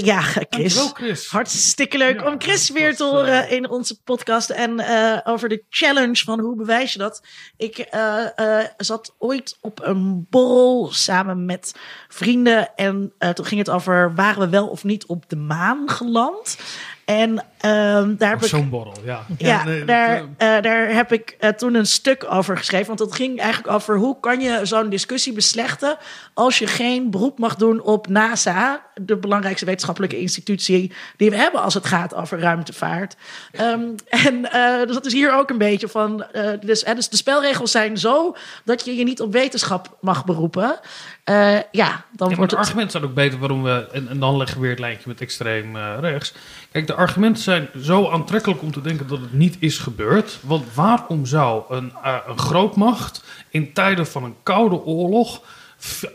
Ja, 0.00 0.20
Chris. 0.50 1.26
Hartstikke 1.26 1.98
leuk 1.98 2.20
Ja, 2.20 2.26
om 2.26 2.40
Chris 2.40 2.70
weer 2.70 2.96
te 2.96 3.04
horen 3.04 3.46
eh, 3.46 3.52
in 3.52 3.70
onze 3.70 4.02
podcast. 4.02 4.50
En 4.50 4.80
eh, 4.80 5.18
over 5.24 5.48
de 5.48 5.64
challenge 5.68 6.24
van 6.24 6.40
hoe 6.40 6.56
bewijs 6.56 6.92
je 6.92 6.98
dat. 6.98 7.22
Ik 7.56 7.78
eh, 7.78 8.58
zat 8.76 9.14
ooit 9.18 9.56
op 9.60 9.80
een 9.82 10.26
borrel 10.30 10.88
samen 10.92 11.44
met 11.44 11.74
vrienden. 12.08 12.76
En 12.76 13.12
toen 13.34 13.44
ging 13.44 13.60
het 13.60 13.70
over 13.70 14.14
waren 14.14 14.40
we 14.40 14.48
wel 14.48 14.68
of 14.68 14.84
niet 14.84 15.06
op 15.06 15.28
de 15.28 15.36
maan 15.36 15.90
geland. 15.90 16.58
En 17.04 17.44
ehm, 17.62 18.16
daar 18.16 18.30
heb 18.30 18.42
ik... 18.42 18.48
Zo'n 18.48 18.68
borrel, 18.68 18.94
ja. 19.04 19.26
Ja, 19.38 19.64
nee, 19.64 19.84
daar, 19.84 20.18
dat, 20.18 20.26
eh, 20.36 20.62
daar 20.62 20.88
heb 20.94 21.12
ik 21.12 21.36
eh, 21.38 21.50
toen 21.50 21.74
een 21.74 21.86
stuk 21.86 22.24
over 22.30 22.56
geschreven. 22.56 22.86
Want 22.86 22.98
het 22.98 23.14
ging 23.14 23.40
eigenlijk 23.40 23.74
over 23.74 23.96
hoe 23.96 24.20
kan 24.20 24.40
je 24.40 24.60
zo'n 24.62 24.88
discussie 24.88 25.32
beslechten 25.32 25.96
als 26.34 26.58
je 26.58 26.66
geen 26.66 27.10
beroep 27.10 27.38
mag 27.38 27.54
doen 27.56 27.80
op 27.82 28.08
NASA, 28.08 28.86
de 28.94 29.16
belangrijkste 29.16 29.64
wetenschappelijke 29.66 30.18
institutie 30.20 30.92
die 31.16 31.30
we 31.30 31.36
hebben 31.36 31.62
als 31.62 31.74
het 31.74 31.86
gaat 31.86 32.14
over 32.14 32.38
ruimtevaart. 32.40 33.16
Ehm, 33.52 33.80
en 34.08 34.52
eh, 34.52 34.86
dus 34.86 34.94
dat 34.94 35.06
is 35.06 35.12
hier 35.12 35.34
ook 35.34 35.50
een 35.50 35.58
beetje 35.58 35.88
van. 35.88 36.22
eh, 36.32 36.50
dus, 36.60 36.82
dus 36.84 37.08
de 37.08 37.16
spelregels 37.16 37.70
zijn 37.70 37.96
zo 37.98 38.36
dat 38.64 38.84
je 38.84 38.96
je 38.96 39.04
niet 39.04 39.20
op 39.20 39.32
wetenschap 39.32 39.96
mag 40.00 40.24
beroepen. 40.24 40.80
Eh, 41.24 41.56
ja, 41.70 42.04
dan 42.12 42.28
Ja, 42.30 42.36
wordt 42.36 42.50
de 42.50 42.56
het. 42.56 42.66
argumenten 42.66 42.90
zijn 42.90 43.04
ook 43.04 43.14
beter 43.14 43.38
waarom 43.38 43.62
we. 43.62 43.88
En, 43.92 44.08
en 44.08 44.18
dan 44.18 44.36
leggen 44.36 44.56
we 44.56 44.62
weer 44.62 44.70
het 44.70 44.80
lijntje 44.80 45.08
met 45.08 45.20
extreem 45.20 45.76
rechts. 46.00 46.34
Kijk, 46.72 46.86
de 46.86 46.94
argumenten 46.94 47.42
zijn 47.52 47.68
zo 47.84 48.08
aantrekkelijk 48.08 48.62
om 48.62 48.72
te 48.72 48.80
denken 48.80 49.06
dat 49.06 49.20
het 49.20 49.32
niet 49.32 49.56
is 49.58 49.78
gebeurd. 49.78 50.38
Want 50.42 50.74
waarom 50.74 51.26
zou 51.26 51.62
een, 51.68 51.92
eh, 52.02 52.16
een 52.26 52.38
grootmacht 52.38 53.24
in 53.50 53.72
tijden 53.72 54.06
van 54.06 54.24
een 54.24 54.34
koude 54.42 54.84
oorlog. 54.84 55.40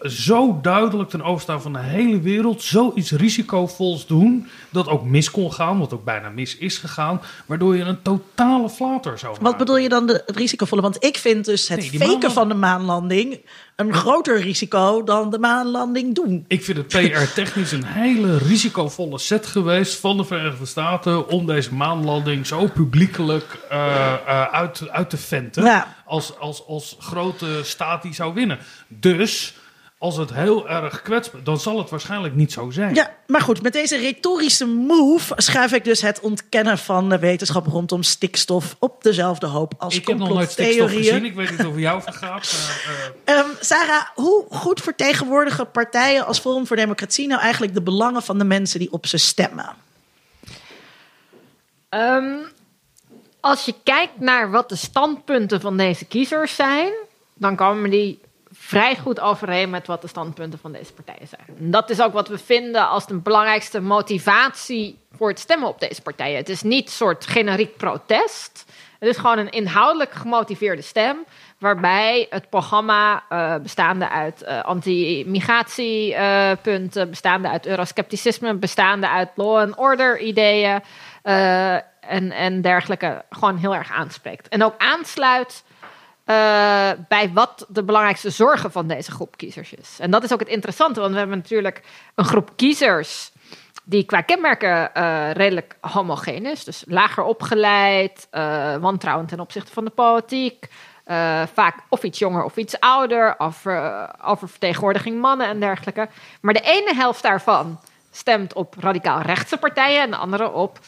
zo 0.04 0.60
duidelijk 0.62 1.10
ten 1.10 1.22
overstaan 1.22 1.62
van 1.62 1.74
de 1.74 1.80
hele 1.80 2.20
wereld. 2.20 2.62
zoiets 2.62 3.12
risicovols 3.12 4.06
doen. 4.08 4.48
dat 4.70 4.88
ook 4.88 5.04
mis 5.04 5.32
kon 5.32 5.54
gaan, 5.54 5.80
wat 5.80 5.94
ook 5.94 6.04
bijna 6.04 6.30
mis 6.30 6.58
is 6.58 6.78
gegaan. 6.78 7.22
waardoor 7.46 7.76
je 7.76 7.84
een 7.84 8.02
totale 8.02 8.70
flater 8.70 9.18
zou 9.18 9.32
maken. 9.32 9.46
Wat 9.48 9.58
bedoel 9.58 9.78
je 9.78 9.90
dan 9.90 10.06
de, 10.08 10.24
risicovolle? 10.26 10.82
Want 10.82 11.04
ik 11.04 11.18
vind 11.18 11.46
dus 11.46 11.68
het 11.68 11.80
Nee, 11.80 11.90
die 11.90 12.00
faken 12.00 12.12
maanland- 12.14 12.34
van 12.34 12.48
de 12.48 12.54
maanlanding 12.54 13.42
een 13.78 13.94
groter 13.94 14.42
risico 14.42 15.04
dan 15.04 15.30
de 15.30 15.40
maanlanding 15.40 16.16
doen. 16.16 16.46
Ik 16.48 16.64
vind 16.64 16.78
het 16.78 16.88
PR-technisch 16.88 17.72
een 17.72 17.86
hele 17.86 18.38
risicovolle 18.38 19.20
set 19.20 19.46
geweest 19.46 20.00
van 20.00 20.18
de 20.18 20.24
Verenigde 20.24 20.66
Staten 20.66 21.30
om 21.30 21.46
deze 21.46 21.74
maanlanding 21.74 22.48
zo 22.48 22.68
publiekelijk 22.68 23.58
eh, 23.70 24.14
eh, 24.14 24.42
uit, 24.54 24.90
uit 24.90 25.10
te 25.10 25.18
venten. 25.18 25.64
Ja. 25.64 25.96
Als, 26.06 26.38
als, 26.40 26.68
als 26.68 26.96
grote 27.00 27.60
staat 27.64 28.02
die 28.02 28.14
zou 28.14 28.34
winnen. 28.34 28.60
Dus 28.88 29.54
als 30.00 30.18
het 30.18 30.34
heel 30.34 30.70
erg 30.70 31.02
kwetsbaar 31.02 31.44
dan 31.44 31.60
zal 31.60 31.78
het 31.78 31.90
waarschijnlijk 31.90 32.36
niet 32.36 32.52
zo 32.52 32.70
zijn. 32.70 32.96
Ja, 32.96 33.16
maar 33.28 33.42
goed, 33.42 33.62
met 33.62 33.74
deze 33.74 33.98
retorische 33.98 34.66
move 34.66 35.34
schuif 35.38 35.72
ik 35.74 35.84
dus 35.84 36.02
het 36.02 36.20
ontkennen 36.20 36.78
van 36.78 37.10
de 37.10 37.20
wetenschap 37.20 37.68
rondom 37.68 38.04
stikstof 38.04 38.76
op 38.80 39.04
dezelfde 39.04 39.46
hoop 39.46 39.74
als 39.78 39.96
ik 39.96 40.08
heb 40.08 40.18
nog 40.18 40.30
nooit 40.30 40.52
stikstof 40.52 40.92
gezien. 40.92 41.26
Ik 41.26 41.36
weet 41.36 41.50
niet 41.50 41.66
of 41.66 41.72
het 41.72 41.82
jou 41.82 42.02
vergaat. 42.02 42.54
eh, 43.26 43.38
Ehm, 43.38 43.48
Sarah, 43.60 44.06
hoe 44.16 44.46
goed 44.50 44.82
vertegenwoordigen 44.82 45.72
partijen 45.72 46.26
als 46.26 46.40
Forum 46.40 46.68
voor 46.68 46.76
Democratie 46.76 47.28
nou 47.28 47.42
eigenlijk 47.42 47.74
de 47.74 47.82
belangen 47.82 48.24
van 48.24 48.38
de 48.38 48.44
mensen 48.46 48.80
die 48.80 48.92
op 48.92 49.06
ze 49.06 49.18
stemmen? 49.18 49.76
Ehm, 51.90 52.36
als 53.40 53.66
je 53.66 53.74
kijkt 53.84 54.20
naar 54.20 54.52
wat 54.52 54.70
de 54.70 54.76
standpunten 54.76 55.62
van 55.62 55.78
deze 55.78 56.06
kiezers 56.06 56.56
zijn, 56.56 56.92
dan 57.34 57.56
komen 57.56 57.90
die 57.90 58.20
vrij 58.68 58.96
goed 58.96 59.20
overeen 59.20 59.70
met 59.70 59.88
wat 59.88 60.02
de 60.02 60.08
standpunten 60.08 60.60
van 60.60 60.72
deze 60.72 60.94
partijen 60.94 61.28
zijn. 61.28 61.72
Dat 61.72 61.90
is 61.90 62.02
ook 62.02 62.14
wat 62.14 62.28
we 62.28 62.38
vinden 62.38 62.90
als 62.90 63.08
de 63.08 63.18
belangrijkste 63.18 63.82
motivatie 63.82 65.00
voor 65.12 65.30
het 65.30 65.40
stemmen 65.40 65.70
op 65.70 65.80
deze 65.80 66.02
partijen. 66.02 66.38
Het 66.38 66.50
is 66.50 66.62
niet 66.62 66.86
een 66.86 66.92
soort 66.92 67.26
generiek 67.26 67.78
protest. 67.78 68.66
Het 69.00 69.10
is 69.10 69.18
gewoon 69.18 69.38
een 69.38 69.50
inhoudelijk 69.50 70.12
gemotiveerde 70.12 70.82
stem. 70.82 71.18
Waarbij 71.58 72.28
het 72.30 72.50
programma 72.50 73.24
eh, 73.30 73.56
bestaande 73.56 74.10
uit 74.10 74.44
eh, 74.44 74.64
anti-migratiepunten, 74.64 77.10
bestaande 77.10 77.50
uit 77.50 77.66
euroscepticisme, 77.66 78.54
bestaande 78.54 79.10
uit 79.10 79.30
law 79.36 79.58
and 79.58 79.78
order 79.78 80.20
ideeën 80.20 80.82
eh, 81.22 81.74
en, 82.00 82.32
en 82.32 82.62
dergelijke 82.62 83.26
gewoon 83.30 83.58
heel 83.58 83.76
erg 83.76 83.92
aanspreekt. 83.92 84.48
En 84.48 84.64
ook 84.64 84.76
aansluit 84.78 85.64
eh, 86.28 86.92
bij 87.08 87.32
wat 87.34 87.66
de 87.68 87.84
belangrijkste 87.84 88.30
zorgen 88.30 88.72
van 88.72 88.88
deze 88.88 89.12
groep 89.12 89.38
kiezers 89.38 89.74
is. 89.74 89.98
En 90.00 90.12
dat 90.12 90.24
is 90.24 90.34
ook 90.34 90.40
het 90.40 90.48
interessante, 90.48 91.00
want 91.00 91.12
we 91.12 91.18
hebben 91.18 91.38
natuurlijk 91.38 91.82
een 92.16 92.26
groep 92.26 92.52
kiezers 92.56 93.32
die 93.84 94.04
qua 94.04 94.22
kenmerken 94.22 94.94
eh, 94.94 95.32
redelijk 95.32 95.78
homogeen 95.82 96.46
is. 96.46 96.64
Dus 96.64 96.84
lager 96.88 97.24
opgeleid, 97.24 98.28
eh, 98.32 98.76
wantrouwend 98.76 99.30
ten 99.30 99.40
opzichte 99.40 99.72
van 99.72 99.86
de 99.86 99.92
politiek. 99.92 100.68
vaak 101.54 101.76
of 101.90 102.04
iets 102.04 102.20
jonger 102.20 102.44
of 102.44 102.58
iets 102.58 102.80
ouder, 102.80 103.36
over, 103.38 104.10
over 104.24 104.50
vertegenwoordiging 104.50 105.22
mannen 105.22 105.48
en 105.48 105.60
dergelijke. 105.60 106.10
Maar 106.42 106.54
de 106.54 106.62
ene 106.62 106.96
helft 106.96 107.22
daarvan 107.22 107.80
stemt 108.12 108.54
op 108.54 108.76
radicaal 108.80 109.22
rechtse 109.22 109.58
partijen 109.58 110.02
en 110.02 110.10
de 110.10 110.18
andere 110.18 110.52
op 110.52 110.80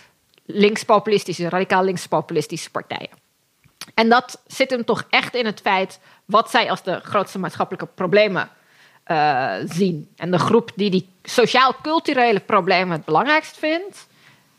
linkspopulistische, 0.46 1.50
radicaal 1.50 1.84
linkspopulistische 1.84 2.72
partijen. 2.72 3.29
En 4.00 4.10
dat 4.10 4.42
zit 4.48 4.70
hem 4.70 4.86
toch 4.86 5.04
echt 5.10 5.36
in 5.36 5.46
het 5.46 5.62
feit 5.62 6.00
wat 6.26 6.50
zij 6.50 6.70
als 6.70 6.84
de 6.84 7.00
grootste 7.04 7.40
maatschappelijke 7.40 7.88
problemen 7.96 8.50
eh, 9.04 9.54
zien. 9.66 10.10
En 10.16 10.32
de 10.32 10.40
groep 10.40 10.72
die 10.76 10.90
die 10.90 11.10
sociaal-culturele 11.24 12.40
problemen 12.40 12.98
het 12.98 13.06
belangrijkst 13.06 13.58
vindt, 13.58 14.08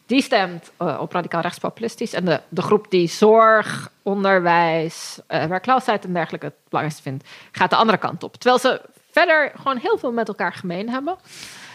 die 0.06 0.22
stemt 0.22 0.70
eh, 0.76 0.98
op 1.00 1.12
radicaal 1.12 1.40
rechtspopulistisch. 1.40 2.12
En 2.12 2.24
de, 2.24 2.40
de 2.48 2.62
groep 2.62 2.90
die 2.90 3.08
zorg, 3.08 3.90
onderwijs, 4.02 5.18
werkloosheid 5.26 6.04
en 6.04 6.12
dergelijke 6.12 6.46
het 6.46 6.68
belangrijkst 6.68 7.02
vindt, 7.02 7.28
gaat 7.52 7.70
de 7.70 7.76
andere 7.76 7.98
kant 7.98 8.22
op. 8.22 8.36
Terwijl 8.36 8.58
ze 8.58 8.80
verder 9.10 9.52
gewoon 9.56 9.76
heel 9.76 9.98
veel 9.98 10.12
met 10.12 10.28
elkaar 10.28 10.52
gemeen 10.52 10.88
hebben. 10.88 11.16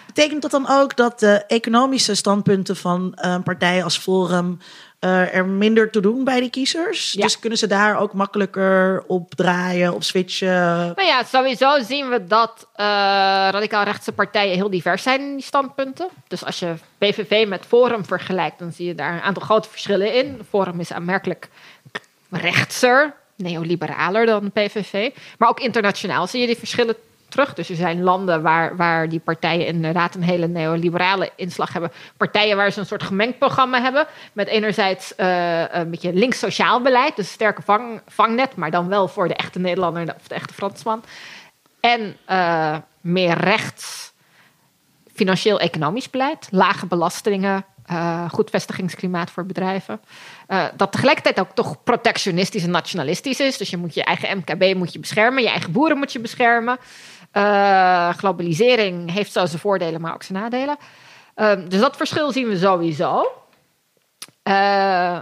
Betekent 0.05 0.41
dat 0.41 0.51
dan 0.51 0.69
ook 0.69 0.95
dat 0.95 1.19
de 1.19 1.43
economische 1.47 2.15
standpunten 2.15 2.75
van 2.75 3.17
partijen 3.43 3.83
als 3.83 3.97
Forum 3.97 4.59
eh, 5.05 5.35
er 5.35 5.45
minder 5.45 5.91
te 5.91 5.99
doen 5.99 6.23
bij 6.23 6.39
die 6.39 6.49
kiezers? 6.49 7.11
Ja. 7.11 7.21
Dus 7.21 7.39
kunnen 7.39 7.57
ze 7.57 7.67
daar 7.67 7.99
ook 7.99 8.13
makkelijker 8.13 9.03
op 9.07 9.35
draaien, 9.35 9.93
op 9.93 10.03
switchen? 10.03 10.47
Nou 10.95 11.05
ja, 11.05 11.23
sowieso 11.23 11.79
zien 11.79 12.09
we 12.09 12.27
dat 12.27 12.67
eh, 12.75 12.85
radicaal 13.51 13.83
rechtse 13.83 14.11
partijen 14.11 14.55
heel 14.55 14.69
divers 14.69 15.03
zijn 15.03 15.21
in 15.21 15.35
die 15.35 15.45
standpunten. 15.45 16.07
Dus 16.27 16.45
als 16.45 16.59
je 16.59 16.73
PVV 16.97 17.47
met 17.47 17.65
Forum 17.67 18.05
vergelijkt, 18.05 18.59
dan 18.59 18.71
zie 18.71 18.85
je 18.85 18.95
daar 18.95 19.13
een 19.13 19.21
aantal 19.21 19.43
grote 19.43 19.69
verschillen 19.69 20.13
in. 20.13 20.41
Forum 20.49 20.79
is 20.79 20.91
aanmerkelijk 20.91 21.49
rechtser, 22.29 23.13
neoliberaler 23.35 24.25
dan 24.25 24.51
PVV. 24.51 25.09
Maar 25.37 25.49
ook 25.49 25.59
internationaal 25.59 26.27
zie 26.27 26.41
je 26.41 26.47
die 26.47 26.57
verschillen 26.57 26.95
terug. 27.29 27.53
Dus 27.53 27.69
er 27.69 27.75
zijn 27.75 28.03
landen 28.03 28.41
waar, 28.41 28.75
waar 28.75 29.09
die 29.09 29.19
partijen 29.19 29.65
inderdaad 29.65 30.15
een 30.15 30.23
hele 30.23 30.47
neoliberale 30.47 31.31
inslag 31.35 31.73
hebben. 31.73 31.91
Partijen 32.17 32.57
waar 32.57 32.71
ze 32.71 32.79
een 32.79 32.85
soort 32.85 33.03
gemengd 33.03 33.37
programma 33.37 33.81
hebben. 33.81 34.07
Met 34.33 34.47
enerzijds 34.47 35.15
eh, 35.15 35.63
een 35.71 35.89
beetje 35.89 36.13
links-sociaal 36.13 36.81
beleid. 36.81 37.15
Dus 37.15 37.31
sterke 37.31 37.61
vang, 37.61 38.01
vangnet, 38.07 38.55
maar 38.55 38.71
dan 38.71 38.87
wel 38.87 39.07
voor 39.07 39.27
de 39.27 39.35
echte 39.35 39.59
Nederlander 39.59 40.15
of 40.15 40.27
de 40.27 40.35
echte 40.35 40.53
Fransman. 40.53 41.03
En 41.79 42.17
eh, 42.25 42.77
meer 43.01 43.37
rechts 43.37 44.13
financieel-economisch 45.13 46.09
beleid. 46.09 46.47
Lage 46.51 46.85
belastingen, 46.85 47.65
eh, 47.85 48.29
goed 48.29 48.49
vestigingsklimaat 48.49 49.31
voor 49.31 49.45
bedrijven. 49.45 50.01
Dat 50.75 50.91
tegelijkertijd 50.91 51.39
ook 51.39 51.51
toch 51.53 51.83
protectionistisch 51.83 52.63
en 52.63 52.71
nationalistisch 52.71 53.39
is. 53.39 53.57
Dus 53.57 53.69
je 53.69 53.77
moet 53.77 53.93
je 53.93 54.03
eigen 54.03 54.37
MKB 54.37 54.75
moet 54.75 54.93
je 54.93 54.99
beschermen, 54.99 55.43
je 55.43 55.49
eigen 55.49 55.71
boeren 55.71 55.97
moet 55.97 56.11
je 56.11 56.19
beschermen. 56.19 56.77
Eh, 57.35 58.09
globalisering 58.13 59.11
heeft 59.11 59.31
zo 59.31 59.45
zijn 59.45 59.61
voordelen, 59.61 60.01
maar 60.01 60.13
ook 60.13 60.23
zijn 60.23 60.41
nadelen. 60.41 60.77
Ehm, 61.35 61.67
dus 61.67 61.79
dat 61.79 61.97
verschil 61.97 62.31
zien 62.31 62.47
we 62.47 62.57
sowieso. 62.57 63.31
Eh, 64.43 65.19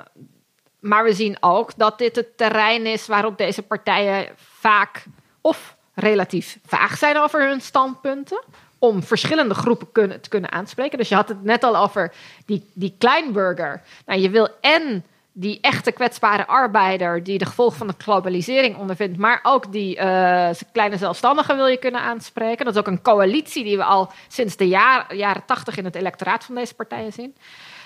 maar 0.80 1.04
we 1.04 1.14
zien 1.14 1.38
ook 1.40 1.72
dat 1.78 1.98
dit 1.98 2.16
het 2.16 2.38
terrein 2.38 2.86
is 2.86 3.08
waarop 3.08 3.38
deze 3.38 3.62
partijen 3.62 4.28
vaak 4.36 5.06
of 5.42 5.76
relatief 5.94 6.58
vaag 6.66 6.98
zijn 6.98 7.18
over 7.18 7.48
hun 7.48 7.62
standpunten. 7.62 8.44
Om 8.80 9.04
verschillende 9.04 9.54
groepen 9.54 9.92
kunnen, 9.92 10.22
te 10.22 10.30
kunnen 10.30 10.52
aanspreken. 10.52 10.98
Dus 10.98 11.10
je 11.10 11.16
had 11.16 11.30
het 11.30 11.44
net 11.44 11.64
al 11.64 11.78
over 11.78 12.14
die, 12.46 12.70
die 12.74 12.96
kleinburger. 12.98 13.82
Nou, 14.06 14.20
je 14.20 14.30
wil 14.30 14.48
en 14.62 15.06
die 15.34 15.58
echte 15.62 15.92
kwetsbare 15.92 16.48
arbeider, 16.48 17.24
die 17.24 17.38
de 17.38 17.46
gevolgen 17.46 17.78
van 17.78 17.88
de 17.88 17.94
globalisering 17.98 18.78
ondervindt, 18.78 19.18
maar 19.18 19.40
ook 19.44 19.72
die 19.72 19.98
uh, 19.98 20.50
kleine 20.72 20.98
zelfstandigen 20.98 21.56
wil 21.56 21.68
je 21.68 21.78
kunnen 21.78 22.02
aanspreken. 22.02 22.66
Dat 22.66 22.74
is 22.74 22.80
ook 22.80 22.88
een 22.88 23.02
coalitie 23.02 23.64
die 23.64 23.78
we 23.78 23.84
al 23.84 24.12
sinds 24.28 24.56
de 24.56 24.68
jaar, 24.68 25.16
jaren 25.16 25.46
tachtig 25.46 25.78
in 25.78 25.86
het 25.86 25.96
electoraat 25.96 26.44
van 26.44 26.56
deze 26.56 26.74
partijen 26.74 27.14
zien. 27.14 27.36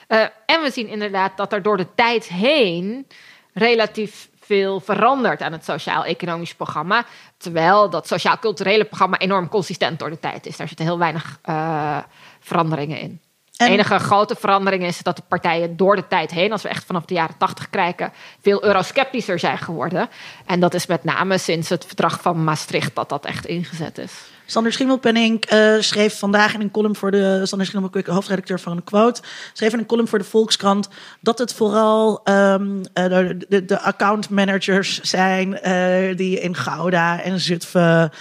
Uh, 0.07 0.21
en 0.45 0.61
we 0.61 0.71
zien 0.71 0.87
inderdaad 0.87 1.37
dat 1.37 1.53
er 1.53 1.61
door 1.61 1.77
de 1.77 1.87
tijd 1.95 2.27
heen 2.27 3.07
relatief 3.53 4.29
veel 4.39 4.79
verandert 4.79 5.41
aan 5.41 5.51
het 5.51 5.65
sociaal-economisch 5.65 6.55
programma. 6.55 7.05
Terwijl 7.37 7.89
dat 7.89 8.07
sociaal-culturele 8.07 8.85
programma 8.85 9.17
enorm 9.17 9.49
consistent 9.49 9.99
door 9.99 10.09
de 10.09 10.19
tijd 10.19 10.45
is. 10.45 10.57
Daar 10.57 10.67
zitten 10.67 10.85
heel 10.85 10.99
weinig 10.99 11.39
uh, 11.45 11.97
veranderingen 12.39 12.99
in. 12.99 13.21
De 13.57 13.65
enige 13.65 13.99
grote 13.99 14.35
verandering 14.35 14.83
is 14.83 15.03
dat 15.03 15.15
de 15.15 15.23
partijen 15.27 15.77
door 15.77 15.95
de 15.95 16.07
tijd 16.07 16.31
heen, 16.31 16.51
als 16.51 16.61
we 16.61 16.69
echt 16.69 16.85
vanaf 16.85 17.05
de 17.05 17.13
jaren 17.13 17.37
tachtig 17.37 17.69
kijken, 17.69 18.13
veel 18.41 18.63
eurosceptischer 18.63 19.39
zijn 19.39 19.57
geworden. 19.57 20.09
En 20.45 20.59
dat 20.59 20.73
is 20.73 20.85
met 20.85 21.03
name 21.03 21.37
sinds 21.37 21.69
het 21.69 21.85
verdrag 21.85 22.21
van 22.21 22.43
Maastricht 22.43 22.95
dat 22.95 23.09
dat 23.09 23.25
echt 23.25 23.45
ingezet 23.45 23.97
is. 23.97 24.13
Sander 24.49 24.71
Schimmelpenning 24.71 25.51
uh, 25.53 25.75
schreef 25.79 26.19
vandaag 26.19 26.53
in 26.53 26.61
een 26.61 26.71
column 26.71 26.95
voor 26.95 27.11
de... 27.11 27.41
Sander 27.43 27.67
Schimmelpenning, 27.67 28.13
hoofdredacteur 28.13 28.59
van 28.59 28.71
een 28.71 28.83
quote... 28.83 29.21
schreef 29.53 29.73
in 29.73 29.79
een 29.79 29.85
column 29.85 30.07
voor 30.07 30.19
de 30.19 30.25
Volkskrant... 30.25 30.89
dat 31.19 31.39
het 31.39 31.53
vooral 31.53 32.21
um, 32.23 32.81
de, 32.93 33.37
de, 33.49 33.65
de 33.65 33.79
accountmanagers 33.79 35.01
zijn... 35.01 35.59
Uh, 35.65 36.17
die 36.17 36.39
in 36.39 36.55
Gouda 36.55 37.21
en 37.21 37.39
Zutphen 37.39 38.11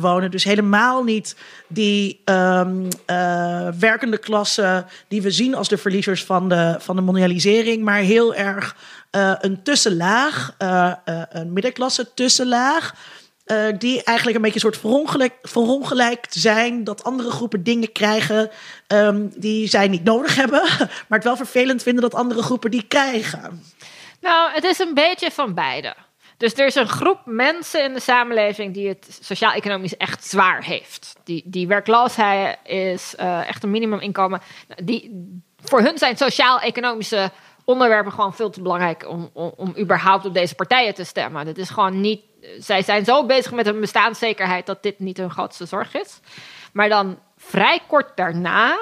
wonen. 0.00 0.30
Dus 0.30 0.44
helemaal 0.44 1.02
niet 1.02 1.36
die 1.66 2.22
um, 2.24 2.88
werkende 3.78 4.18
klasse... 4.18 4.84
die 5.08 5.22
we 5.22 5.30
zien 5.30 5.54
als 5.54 5.68
de 5.68 5.78
verliezers 5.78 6.24
van 6.24 6.48
de, 6.48 6.76
van 6.78 6.96
de 6.96 7.02
mondialisering... 7.02 7.84
maar 7.84 7.98
heel 7.98 8.34
erg 8.34 8.76
een 9.40 9.62
tussenlaag, 9.62 10.54
een 11.32 11.52
middenklasse 11.52 12.14
tussenlaag... 12.14 12.94
Uh, 13.46 13.78
die 13.78 14.02
eigenlijk 14.02 14.36
een 14.36 14.42
beetje 14.42 14.64
een 14.64 14.72
soort 14.72 14.80
verongelijk, 14.80 15.34
verongelijkt 15.42 16.34
zijn. 16.34 16.84
Dat 16.84 17.04
andere 17.04 17.30
groepen 17.30 17.62
dingen 17.62 17.92
krijgen 17.92 18.50
um, 18.88 19.32
die 19.36 19.68
zij 19.68 19.88
niet 19.88 20.04
nodig 20.04 20.34
hebben. 20.34 20.62
Maar 21.08 21.18
het 21.18 21.24
wel 21.24 21.36
vervelend 21.36 21.82
vinden 21.82 22.02
dat 22.02 22.14
andere 22.14 22.42
groepen 22.42 22.70
die 22.70 22.82
krijgen. 22.82 23.62
Nou, 24.20 24.52
het 24.52 24.64
is 24.64 24.78
een 24.78 24.94
beetje 24.94 25.30
van 25.30 25.54
beide. 25.54 25.94
Dus 26.36 26.54
er 26.54 26.66
is 26.66 26.74
een 26.74 26.88
groep 26.88 27.20
mensen 27.24 27.84
in 27.84 27.92
de 27.92 28.00
samenleving 28.00 28.74
die 28.74 28.88
het 28.88 29.18
sociaal-economisch 29.20 29.96
echt 29.96 30.24
zwaar 30.24 30.64
heeft. 30.64 31.16
Die, 31.24 31.42
die 31.46 31.66
werkloosheid 31.66 32.58
is 32.64 33.14
uh, 33.20 33.48
echt 33.48 33.62
een 33.62 33.70
minimuminkomen. 33.70 34.40
Die, 34.82 35.30
voor 35.62 35.80
hun 35.80 35.98
zijn 35.98 36.16
sociaal-economische 36.16 37.30
onderwerpen 37.64 38.12
gewoon 38.12 38.34
veel 38.34 38.50
te 38.50 38.62
belangrijk 38.62 39.08
om, 39.08 39.30
om, 39.32 39.74
überhaupt 39.78 40.24
op 40.24 40.34
deze 40.34 40.54
partijen 40.54 40.94
te 40.94 41.04
stemmen. 41.04 41.46
Dat 41.46 41.56
is 41.56 41.70
gewoon 41.70 42.00
niet 42.00 42.20
zij 42.58 42.82
zijn 42.82 43.04
zo 43.04 43.26
bezig 43.26 43.52
met 43.52 43.66
hun 43.66 43.80
bestaanszekerheid 43.80 44.66
dat 44.66 44.82
dit 44.82 44.98
niet 44.98 45.16
hun 45.16 45.30
grootste 45.30 45.66
zorg 45.66 45.94
is. 45.94 46.20
Maar 46.72 46.88
dan 46.88 47.18
vrij 47.36 47.80
kort 47.86 48.16
daarna 48.16 48.78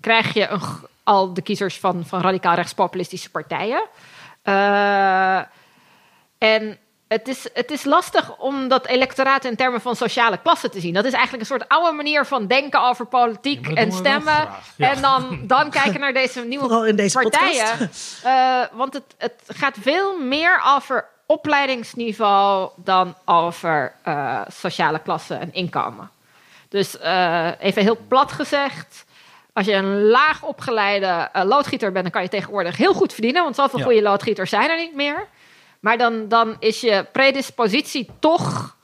krijg 0.00 0.34
je 0.34 0.58
al 1.02 1.34
de 1.34 1.42
kiezers 1.42 1.78
van, 1.78 2.04
van 2.06 2.20
radicaal 2.20 2.54
rechtspopulistische 2.54 3.30
partijen. 3.30 3.86
Uh, 4.44 5.38
en 6.38 6.78
het 7.08 7.28
is, 7.28 7.48
het 7.54 7.70
is 7.70 7.84
lastig 7.84 8.36
om 8.36 8.68
dat 8.68 8.86
electoraat 8.86 9.44
in 9.44 9.56
termen 9.56 9.80
van 9.80 9.96
sociale 9.96 10.38
klasse 10.42 10.68
te 10.68 10.80
zien. 10.80 10.94
Dat 10.94 11.04
is 11.04 11.12
eigenlijk 11.12 11.42
een 11.42 11.56
soort 11.56 11.68
oude 11.68 11.96
manier 11.96 12.26
van 12.26 12.46
denken 12.46 12.82
over 12.82 13.06
politiek 13.06 13.66
en 13.68 13.92
stemmen. 13.92 14.48
En 14.76 15.00
dan, 15.00 15.40
dan 15.42 15.70
kijken 15.70 16.00
naar 16.00 16.12
deze 16.12 16.40
nieuwe 16.54 16.94
deze 16.94 17.18
partijen. 17.18 17.90
Uh, 18.24 18.60
want 18.72 18.92
het, 18.92 19.14
het 19.18 19.42
gaat 19.46 19.76
veel 19.80 20.18
meer 20.18 20.62
over 20.66 21.04
opleidingsniveau 21.26 22.70
dan 22.76 23.14
over 23.24 23.92
uh, 24.08 24.40
sociale 24.48 24.98
klasse 24.98 25.34
en 25.34 25.52
inkomen. 25.52 26.10
Dus 26.68 26.96
uh, 27.00 27.48
even 27.58 27.82
heel 27.82 27.98
plat 28.08 28.32
gezegd. 28.32 29.04
Als 29.52 29.66
je 29.66 29.72
een 29.72 30.02
laag 30.02 30.42
opgeleide 30.42 31.28
uh, 31.36 31.42
loodgieter 31.44 31.92
bent, 31.92 32.02
dan 32.02 32.12
kan 32.12 32.22
je 32.22 32.28
tegenwoordig 32.28 32.76
heel 32.76 32.94
goed 32.94 33.12
verdienen. 33.12 33.42
Want 33.42 33.54
zoveel 33.54 33.78
ja. 33.78 33.84
goede 33.84 34.02
loodgieters 34.02 34.50
zijn 34.50 34.70
er 34.70 34.76
niet 34.76 34.94
meer. 34.94 35.26
Maar 35.86 35.98
dan, 35.98 36.28
dan 36.28 36.56
is 36.58 36.80
je 36.80 37.06
predispositie 37.12 38.10
toch 38.18 38.76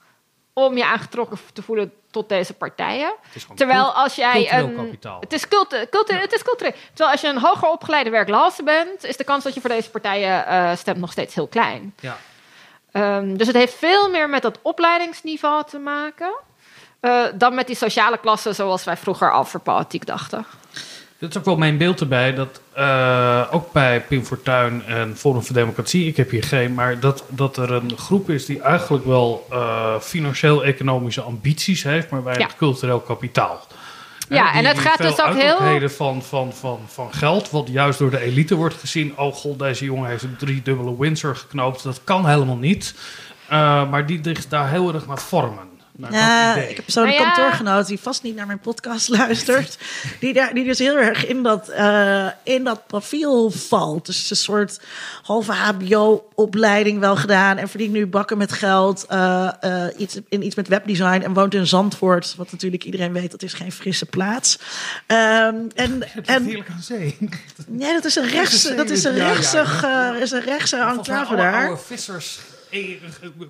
om 0.53 0.77
je 0.77 0.85
aangetrokken 0.85 1.39
te 1.53 1.63
voelen 1.63 1.93
tot 2.11 2.29
deze 2.29 2.55
partijen. 2.55 3.15
Terwijl 3.55 3.93
als 3.93 4.15
jij 4.15 4.53
een. 4.53 4.75
Kapitaal. 4.77 5.21
Het 5.21 5.33
is, 5.33 5.49
cultu 5.49 5.87
cultu 5.91 6.15
ja. 6.15 6.21
het 6.21 6.33
is 6.33 6.43
cultureel. 6.43 6.73
Terwijl 6.89 7.11
als 7.11 7.21
je 7.21 7.29
een 7.29 7.39
hoger 7.39 7.69
opgeleide 7.69 8.11
werkloze 8.11 8.63
bent, 8.63 9.05
is 9.05 9.17
de 9.17 9.25
kans 9.25 9.45
dat 9.45 9.55
je 9.55 9.61
voor 9.61 9.71
deze 9.71 9.91
partijen 9.91 10.45
uh, 10.49 10.77
stemt 10.77 10.99
nog 10.99 11.13
steeds 11.13 11.35
heel 11.35 11.47
klein. 11.47 11.95
Ja. 12.01 12.17
Um, 13.19 13.37
dus 13.37 13.47
het 13.47 13.57
heeft 13.57 13.75
veel 13.75 14.11
meer 14.11 14.29
met 14.29 14.43
dat 14.43 14.59
opleidingsniveau 14.63 15.65
te 15.67 15.79
maken. 15.79 16.33
Uh, 17.01 17.25
dan 17.35 17.55
met 17.55 17.67
die 17.67 17.77
sociale 17.77 18.19
klasse 18.19 18.53
zoals 18.53 18.85
wij 18.85 18.97
vroeger 18.97 19.33
al 19.33 19.45
voor 19.45 19.61
politiek 19.61 20.07
dachten. 20.07 20.47
Dat 21.23 21.31
is 21.31 21.39
ook 21.39 21.45
wel 21.45 21.57
mijn 21.57 21.77
beeld 21.77 22.01
erbij. 22.01 22.35
Dat 22.35 22.61
uh, 22.79 23.49
ook 23.51 23.73
bij 23.73 24.01
Pim 24.01 24.25
Fortuyn 24.25 24.85
en 24.87 25.17
Forum 25.17 25.43
voor 25.43 25.55
Democratie, 25.55 26.07
ik 26.07 26.17
heb 26.17 26.31
hier 26.31 26.45
geen, 26.45 26.75
maar 26.75 27.01
dat, 27.01 27.25
dat 27.29 27.57
er 27.57 27.73
een 27.73 27.97
groep 27.97 28.31
is 28.31 28.47
die 28.47 28.61
eigenlijk 28.61 29.05
wel 29.05 29.47
uh, 29.53 29.99
financieel-economische 30.01 31.21
ambities 31.21 31.83
heeft, 31.83 32.11
maar 32.11 32.39
ja. 32.39 32.47
het 32.47 32.57
cultureel 32.57 33.01
kapitaal. 33.01 33.67
Ja, 34.29 34.55
en 34.55 34.65
het 34.65 34.79
gaat 34.79 34.99
dus 34.99 35.21
ook 35.21 35.35
heel. 35.35 35.89
Van, 35.89 36.23
van, 36.23 36.53
van, 36.53 36.81
van 36.87 37.15
geld, 37.15 37.51
wat 37.51 37.69
juist 37.69 37.99
door 37.99 38.11
de 38.11 38.21
elite 38.21 38.55
wordt 38.55 38.75
gezien. 38.75 39.19
Oh 39.19 39.35
god, 39.35 39.59
deze 39.59 39.85
jongen 39.85 40.09
heeft 40.09 40.23
een 40.23 40.37
driedubbele 40.37 40.99
Windsor 40.99 41.37
geknoopt. 41.37 41.83
Dat 41.83 42.01
kan 42.05 42.27
helemaal 42.27 42.57
niet. 42.57 42.95
Uh, 43.53 43.91
maar 43.91 44.07
die 44.07 44.21
ligt 44.23 44.51
daar 44.51 44.71
heel 44.71 44.95
erg 44.95 45.07
naar 45.07 45.21
vormen. 45.21 45.72
Ja, 45.97 46.55
ik 46.57 46.77
heb 46.77 46.91
zo'n 46.91 47.05
nou 47.05 47.17
ja. 47.17 47.23
kantoorgenoot 47.23 47.87
die 47.87 48.01
vast 48.01 48.23
niet 48.23 48.37
naar 48.37 48.47
mijn 48.47 48.59
podcast 48.59 49.09
luistert. 49.19 49.79
die, 50.21 50.33
daar, 50.33 50.55
die 50.55 50.65
dus 50.65 50.79
heel 50.79 50.99
erg 50.99 51.27
in 51.27 51.43
dat, 51.43 51.71
uh, 51.71 52.27
in 52.43 52.65
dat 52.65 52.87
profiel 52.87 53.51
valt. 53.51 54.07
Dus 54.07 54.31
een 54.31 54.37
soort 54.37 54.81
halve 55.23 55.53
HBO-opleiding 55.53 56.99
wel 56.99 57.17
gedaan. 57.17 57.57
En 57.57 57.69
verdient 57.69 57.93
nu 57.93 58.07
bakken 58.07 58.39
met 58.39 58.53
geld. 58.53 59.07
Uh, 59.11 59.51
uh, 59.65 59.85
iets, 59.97 60.19
in 60.29 60.45
iets 60.45 60.55
met 60.55 60.69
webdesign. 60.69 61.23
En 61.23 61.33
woont 61.33 61.55
in 61.55 61.67
Zandvoort. 61.67 62.35
Wat 62.37 62.53
natuurlijk 62.53 62.85
iedereen 62.85 63.13
weet, 63.13 63.31
dat 63.31 63.43
is 63.43 63.53
geen 63.53 63.73
frisse 63.73 64.07
plaats. 64.07 64.59
Um, 65.07 65.71
en, 65.75 66.03
en, 66.25 66.45
heerlijk 66.45 66.71
aan 66.71 66.83
zee. 66.83 67.19
Ja, 67.79 67.93
dat 67.93 68.05
is 68.05 68.17
een 68.17 68.29
rechtse, 68.29 68.75
dat 68.75 68.91
is 68.91 69.05
een 69.05 69.15
rechtse, 69.15 69.57
ja, 69.57 70.13
ja. 70.13 70.15
is 70.15 70.31
een 70.31 70.45
rechtse 70.45 70.77
enclave 70.77 71.37
daar. 71.37 71.67
Oude 71.67 71.83
vissers 71.83 72.39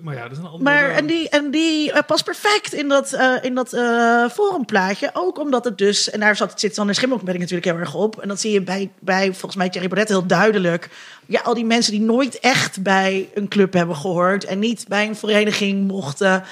maar 0.01 0.15
ja, 0.15 0.21
dat 0.21 0.31
is 0.31 0.37
een 0.37 0.45
andere... 0.45 0.63
Maar, 0.63 0.89
en 0.89 1.05
die, 1.05 1.29
en 1.29 1.51
die 1.51 1.91
uh, 1.91 1.97
past 2.07 2.23
perfect 2.23 2.73
in 2.73 2.87
dat, 2.87 3.13
uh, 3.13 3.33
in 3.41 3.55
dat 3.55 3.73
uh, 3.73 4.29
forumplaatje. 4.29 5.09
Ook 5.13 5.39
omdat 5.39 5.65
het 5.65 5.77
dus... 5.77 6.09
En 6.09 6.19
daar 6.19 6.35
zat, 6.35 6.59
zit 6.59 6.75
Sander 6.75 6.95
Schimmelpenning 6.95 7.39
natuurlijk 7.39 7.69
heel 7.71 7.79
erg 7.79 7.95
op. 7.95 8.21
En 8.21 8.27
dat 8.27 8.39
zie 8.39 8.51
je 8.51 8.61
bij, 8.61 8.91
bij 8.99 9.25
volgens 9.25 9.55
mij 9.55 9.69
Thierry 9.69 9.87
Baudet 9.87 10.09
heel 10.09 10.25
duidelijk. 10.25 10.89
Ja, 11.25 11.41
al 11.41 11.53
die 11.53 11.65
mensen 11.65 11.91
die 11.91 12.01
nooit 12.01 12.39
echt 12.39 12.81
bij 12.81 13.29
een 13.33 13.47
club 13.47 13.73
hebben 13.73 13.95
gehoord... 13.95 14.45
en 14.45 14.59
niet 14.59 14.85
bij 14.87 15.07
een 15.07 15.15
vereniging 15.15 15.87
mochten... 15.87 16.43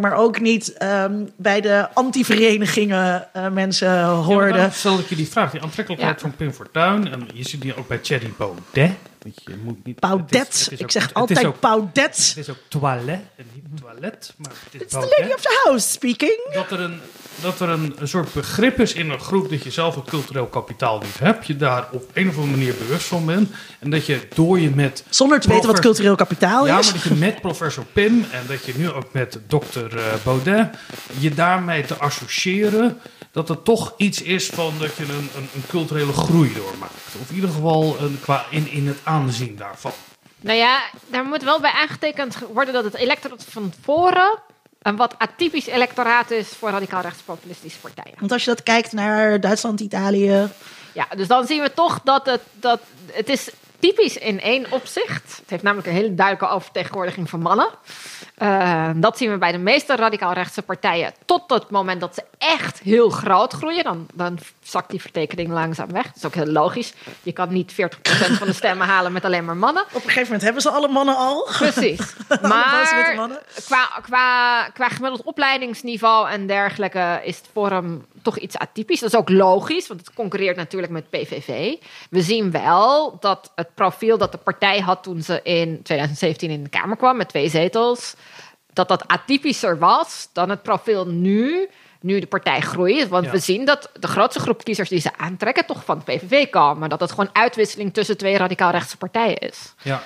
maar 0.00 0.14
ook 0.14 0.40
niet 0.40 0.74
um, 0.82 1.30
bij 1.36 1.60
de 1.60 1.88
anti-verenigingen 1.94 3.28
mensen 3.52 4.04
hoorden. 4.04 4.56
Ja, 4.56 4.62
dan 4.62 4.72
stel 4.72 4.98
ik 4.98 5.06
je 5.06 5.16
die 5.16 5.28
vraag. 5.28 5.50
Die 5.50 5.62
aantrekkelijkheid 5.62 6.14
ja. 6.14 6.20
van 6.20 6.36
Pim 6.36 6.52
Fortuyn... 6.52 7.12
en 7.12 7.28
je 7.34 7.48
ziet 7.48 7.60
die 7.62 7.76
ook 7.76 7.88
bij 7.88 7.98
Thierry 7.98 8.32
Baudet... 8.36 8.90
Je 9.24 9.56
moet 9.62 9.84
niet, 9.84 10.00
Paudet. 10.00 10.68
Ik 10.70 10.82
ook, 10.82 10.90
zeg 10.90 11.14
altijd 11.14 11.46
ook, 11.46 11.60
Paudet. 11.60 12.16
Het 12.16 12.36
is 12.36 12.50
ook 12.50 12.58
toilet. 12.68 13.20
Niet 13.54 13.80
toilet, 13.80 14.34
maar 14.36 14.52
het 14.64 14.74
is 14.74 14.80
It's 14.80 14.92
the 14.92 15.16
lady 15.18 15.32
of 15.32 15.40
the 15.40 15.60
house 15.64 15.88
speaking. 15.88 16.48
Dat 16.52 16.70
er, 16.70 16.80
een, 16.80 17.00
dat 17.42 17.60
er 17.60 17.68
een, 17.68 17.94
een 17.98 18.08
soort 18.08 18.32
begrip 18.32 18.80
is 18.80 18.92
in 18.92 19.10
een 19.10 19.20
groep 19.20 19.50
dat 19.50 19.62
je 19.62 19.70
zelf 19.70 19.96
een 19.96 20.04
cultureel 20.04 20.46
kapitaal 20.46 20.98
niet 20.98 21.18
hebt. 21.18 21.46
Je 21.46 21.56
daar 21.56 21.88
op 21.90 22.10
een 22.12 22.28
of 22.28 22.34
andere 22.34 22.56
manier 22.56 22.74
bewust 22.74 23.06
van 23.06 23.26
bent. 23.26 23.50
En 23.78 23.90
dat 23.90 24.06
je 24.06 24.28
door 24.34 24.60
je 24.60 24.70
met... 24.70 25.04
Zonder 25.08 25.40
te 25.40 25.48
weten 25.48 25.66
wat 25.66 25.80
cultureel 25.80 26.14
kapitaal 26.14 26.66
ja, 26.66 26.78
is. 26.78 26.86
Ja, 26.86 26.92
maar 26.92 27.02
dat 27.02 27.12
je 27.12 27.18
met 27.18 27.40
professor 27.40 27.84
Pim 27.84 28.26
en 28.30 28.42
dat 28.46 28.64
je 28.64 28.72
nu 28.76 28.90
ook 28.90 29.12
met 29.12 29.38
dokter 29.46 29.94
uh, 29.94 30.02
Baudet... 30.24 30.68
je 31.18 31.34
daarmee 31.34 31.84
te 31.84 31.94
associëren 31.94 33.00
dat 33.32 33.48
het 33.48 33.64
toch 33.64 33.94
iets 33.96 34.22
is 34.22 34.46
van 34.46 34.72
dat 34.78 34.96
je 34.96 35.02
een, 35.02 35.28
een, 35.36 35.48
een 35.54 35.64
culturele 35.68 36.12
groei 36.12 36.52
doormaakt. 36.52 36.94
Of 37.22 37.28
in 37.28 37.34
ieder 37.34 37.50
geval 37.50 37.96
een, 38.00 38.18
qua 38.22 38.44
in, 38.50 38.70
in 38.70 38.86
het 38.86 38.98
aanzien 39.02 39.56
daarvan. 39.56 39.92
Nou 40.40 40.58
ja, 40.58 40.82
daar 41.06 41.24
moet 41.24 41.42
wel 41.42 41.60
bij 41.60 41.72
aangetekend 41.72 42.38
worden 42.52 42.74
dat 42.74 42.84
het 42.84 42.94
electoraat 42.94 43.44
van 43.48 43.72
voren 43.82 44.38
een 44.82 44.96
wat 44.96 45.14
atypisch 45.18 45.66
electoraat 45.66 46.30
is 46.30 46.48
voor 46.48 46.70
radicaal 46.70 47.00
rechtspopulistische 47.00 47.78
partijen. 47.78 48.14
Want 48.18 48.32
als 48.32 48.44
je 48.44 48.50
dat 48.50 48.62
kijkt 48.62 48.92
naar 48.92 49.40
Duitsland, 49.40 49.80
Italië. 49.80 50.48
Ja, 50.92 51.06
dus 51.16 51.26
dan 51.26 51.46
zien 51.46 51.62
we 51.62 51.72
toch 51.74 52.00
dat 52.04 52.26
het, 52.26 52.40
dat 52.52 52.80
het 53.06 53.28
is 53.28 53.50
typisch 53.78 54.16
in 54.16 54.40
één 54.40 54.72
opzicht. 54.72 55.36
Het 55.40 55.50
heeft 55.50 55.62
namelijk 55.62 55.88
een 55.88 55.94
hele 55.94 56.14
duidelijke 56.14 56.54
oververtegenwoordiging 56.54 57.30
van 57.30 57.40
mannen. 57.40 57.68
Uh, 58.42 58.90
dat 58.96 59.18
zien 59.18 59.30
we 59.30 59.38
bij 59.38 59.52
de 59.52 59.58
meeste 59.58 59.96
radicaal-rechtse 59.96 60.62
partijen. 60.62 61.12
Tot 61.24 61.42
het 61.50 61.70
moment 61.70 62.00
dat 62.00 62.14
ze 62.14 62.22
echt 62.38 62.78
heel 62.78 63.10
groot 63.10 63.52
groeien. 63.52 63.84
Dan, 63.84 64.06
dan 64.14 64.38
zakt 64.62 64.90
die 64.90 65.00
vertekening 65.00 65.48
langzaam 65.48 65.92
weg. 65.92 66.04
Dat 66.04 66.16
is 66.16 66.24
ook 66.24 66.34
heel 66.34 66.46
logisch. 66.46 66.92
Je 67.22 67.32
kan 67.32 67.52
niet 67.52 67.72
40% 67.72 67.76
van 68.38 68.46
de 68.46 68.52
stemmen 68.52 68.86
halen 68.94 69.12
met 69.12 69.24
alleen 69.24 69.44
maar 69.44 69.56
mannen. 69.56 69.82
Op 69.82 69.94
een 69.94 70.00
gegeven 70.00 70.22
moment 70.22 70.42
hebben 70.42 70.62
ze 70.62 70.70
alle 70.70 70.88
mannen 70.88 71.16
al. 71.16 71.48
Precies. 71.58 72.14
maar 72.42 73.14
qua, 73.64 73.86
qua, 74.02 74.68
qua 74.68 74.88
gemiddeld 74.88 75.22
opleidingsniveau 75.22 76.30
en 76.30 76.46
dergelijke 76.46 77.20
is 77.24 77.36
het 77.36 77.48
Forum 77.52 78.06
toch 78.22 78.38
iets 78.38 78.58
atypisch. 78.58 79.00
Dat 79.00 79.12
is 79.12 79.18
ook 79.18 79.28
logisch, 79.28 79.88
want 79.88 80.00
het 80.00 80.14
concurreert 80.14 80.56
natuurlijk 80.56 80.92
met 80.92 81.10
PVV. 81.10 81.74
We 82.10 82.22
zien 82.22 82.50
wel 82.50 83.16
dat 83.20 83.52
het 83.54 83.74
profiel 83.74 84.18
dat 84.18 84.32
de 84.32 84.38
partij 84.38 84.80
had 84.80 85.02
toen 85.02 85.22
ze 85.22 85.40
in 85.42 85.82
2017 85.82 86.50
in 86.50 86.62
de 86.62 86.68
Kamer 86.68 86.96
kwam 86.96 87.16
met 87.16 87.28
twee 87.28 87.48
zetels, 87.48 88.14
dat 88.88 88.98
dat 88.98 89.08
atypischer 89.08 89.78
was 89.78 90.28
dan 90.32 90.50
het 90.50 90.62
profiel 90.62 91.06
nu 91.06 91.68
nu 92.00 92.20
de 92.20 92.26
partij 92.26 92.60
groeit. 92.60 93.08
Want 93.08 93.30
we 93.30 93.38
zien 93.38 93.64
dat 93.64 93.90
de 94.00 94.06
grootste 94.06 94.40
groep 94.40 94.64
kiezers 94.64 94.88
die 94.88 95.00
ze 95.00 95.16
aantrekken 95.16 95.66
toch 95.66 95.84
van 95.84 96.02
de 96.04 96.12
PVV 96.12 96.50
komen. 96.50 96.88
Dat 96.88 97.00
het 97.00 97.10
gewoon 97.10 97.30
uitwisseling 97.32 97.94
tussen 97.94 98.16
twee 98.16 98.36
radicaal-rechtse 98.36 98.96
partijen 98.96 99.38
is. 99.38 99.74
Ja, 99.82 100.02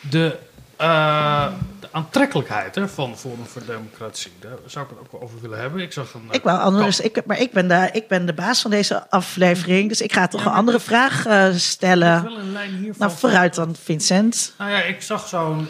de, 0.00 0.38
uh, 0.80 1.46
aantrekkelijkheid 1.90 2.74
hè, 2.74 2.88
van 2.88 3.18
Forum 3.18 3.46
voor 3.46 3.62
Democratie. 3.66 4.32
Daar 4.40 4.50
zou 4.66 4.84
ik 4.84 4.90
het 4.90 5.00
ook 5.00 5.12
wel 5.12 5.20
over 5.20 5.40
willen 5.40 5.58
hebben. 5.58 5.80
Ik 5.80 5.92
zag 5.92 6.14
een. 6.14 6.22
Ik 6.30 6.42
wou 6.42 6.60
anders, 6.60 7.00
ik, 7.00 7.26
maar 7.26 7.40
ik 7.40 7.52
ben, 7.52 7.68
de, 7.68 7.88
ik 7.92 8.08
ben 8.08 8.26
de 8.26 8.32
baas 8.32 8.60
van 8.60 8.70
deze 8.70 9.10
aflevering, 9.10 9.88
dus 9.88 10.00
ik 10.00 10.12
ga 10.12 10.28
toch 10.28 10.44
een 10.44 10.52
andere 10.52 10.80
vraag 10.80 11.26
uh, 11.26 11.54
stellen. 11.54 12.22
Wel 12.22 12.38
een 12.38 12.52
lijn 12.52 12.74
hiervan. 12.74 13.06
Nou, 13.06 13.18
vooruit 13.18 13.54
dan, 13.54 13.76
Vincent. 13.82 14.54
Nou 14.58 14.70
ja, 14.70 14.82
ik 14.82 15.02
zag 15.02 15.28
zo'n. 15.28 15.68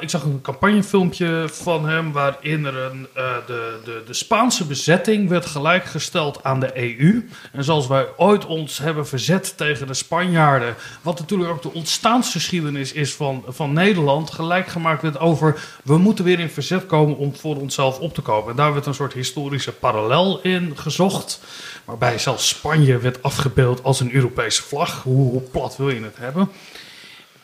Ik 0.00 0.10
zag 0.10 0.22
een 0.22 0.40
campagnefilmpje 0.40 1.48
van 1.52 1.88
hem 1.88 2.12
waarin 2.12 2.64
er 2.64 2.76
een, 2.76 3.08
de, 3.46 3.80
de, 3.84 4.02
de 4.06 4.14
Spaanse 4.14 4.64
bezetting 4.64 5.28
werd 5.28 5.46
gelijkgesteld 5.46 6.44
aan 6.44 6.60
de 6.60 6.70
EU. 6.74 7.28
En 7.52 7.64
zoals 7.64 7.86
wij 7.86 8.06
ooit 8.16 8.46
ons 8.46 8.78
hebben 8.78 9.06
verzet 9.06 9.56
tegen 9.56 9.86
de 9.86 9.94
Spanjaarden, 9.94 10.74
wat 11.02 11.18
natuurlijk 11.18 11.50
ook 11.50 11.62
de 11.62 11.72
ontstaansgeschiedenis 11.72 12.92
is 12.92 13.14
van, 13.14 13.44
van 13.48 13.72
Nederland, 13.72 14.31
gelijk 14.32 14.66
gemaakt 14.66 15.02
werd 15.02 15.18
over 15.18 15.64
we 15.84 15.98
moeten 15.98 16.24
weer 16.24 16.38
in 16.38 16.50
verzet 16.50 16.86
komen 16.86 17.16
om 17.16 17.36
voor 17.36 17.56
onszelf 17.56 17.98
op 17.98 18.14
te 18.14 18.20
komen. 18.20 18.50
En 18.50 18.56
daar 18.56 18.72
werd 18.72 18.86
een 18.86 18.94
soort 18.94 19.12
historische 19.12 19.72
parallel 19.72 20.40
in 20.42 20.72
gezocht. 20.76 21.40
Waarbij 21.84 22.18
zelfs 22.18 22.48
Spanje 22.48 22.98
werd 22.98 23.22
afgebeeld 23.22 23.82
als 23.82 24.00
een 24.00 24.12
Europese 24.12 24.62
vlag. 24.62 25.02
Hoe, 25.02 25.30
hoe 25.30 25.40
plat 25.40 25.76
wil 25.76 25.90
je 25.90 26.02
het 26.02 26.16
hebben? 26.16 26.48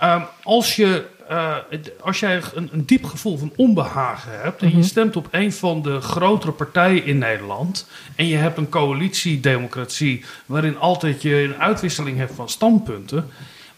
Um, 0.03 0.25
als, 0.43 0.77
je, 0.77 1.05
uh, 1.31 1.57
als 2.01 2.21
jij 2.21 2.43
een, 2.55 2.69
een, 2.73 2.87
diep 2.87 3.05
gevoel 3.05 3.39
van 3.39 3.53
onbehagen 3.57 4.41
hebt 4.41 4.63
en 4.63 4.77
je 4.77 4.83
stemt 4.83 5.17
op 5.17 5.29
een 5.31 5.53
van 5.53 5.83
de 5.83 6.01
grotere 6.01 6.53
partijen 6.53 7.05
in 7.05 7.19
Nederland 7.19 7.87
en 8.17 8.27
je 8.27 8.37
hebt 8.37 8.59
een 8.59 8.69
coalitiedemocratie 8.69 10.25
waarin 10.47 10.79
altijd 10.79 11.23
je 11.23 11.35
een 11.35 11.57
uitwisseling 11.57 12.19
hebt 12.19 12.35
van 12.35 12.49
standpunten, 12.49 13.31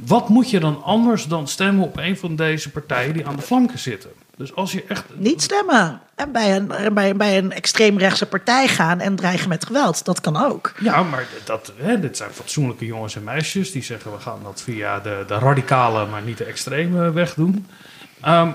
wat 0.07 0.29
moet 0.29 0.51
je 0.51 0.61
dan 0.61 0.83
anders 0.83 1.25
dan 1.25 1.49
stemmen 1.49 1.85
op 1.85 1.97
een 1.97 2.17
van 2.17 2.37
deze 2.37 2.71
partijen 2.71 3.15
die 3.15 3.27
aan 3.27 3.37
de 3.37 3.43
flanken 3.43 3.79
zitten? 3.79 4.11
Dus 4.37 4.55
als 4.55 4.73
je 4.73 4.85
echt. 4.89 5.05
Niet 5.15 5.43
stemmen. 5.43 6.01
En 6.15 6.33
bij 6.33 6.57
een, 6.57 6.95
bij, 6.95 7.17
bij 7.17 7.39
een 7.39 7.53
extreemrechtse 7.53 8.27
partij 8.27 8.69
gaan 8.69 9.01
en 9.01 9.17
dreigen 9.17 9.49
met 9.49 9.67
geweld. 9.67 10.05
Dat 10.05 10.21
kan 10.21 10.37
ook. 10.37 10.73
Ja, 10.79 11.03
maar 11.03 11.27
dat, 11.45 11.73
hè, 11.77 12.01
dit 12.01 12.17
zijn 12.17 12.31
fatsoenlijke 12.31 12.87
jongens 12.87 13.17
en 13.17 13.25
meisjes 13.25 13.73
die 13.73 13.83
zeggen: 13.83 14.13
we 14.13 14.19
gaan 14.19 14.39
dat 14.43 14.63
via 14.63 15.01
de, 15.01 15.25
de 15.27 15.39
radicale, 15.39 16.07
maar 16.07 16.23
niet 16.23 16.39
de 16.39 16.45
extreme 16.45 17.13
weg 17.13 17.35
doen. 17.35 17.67
Um, 18.27 18.55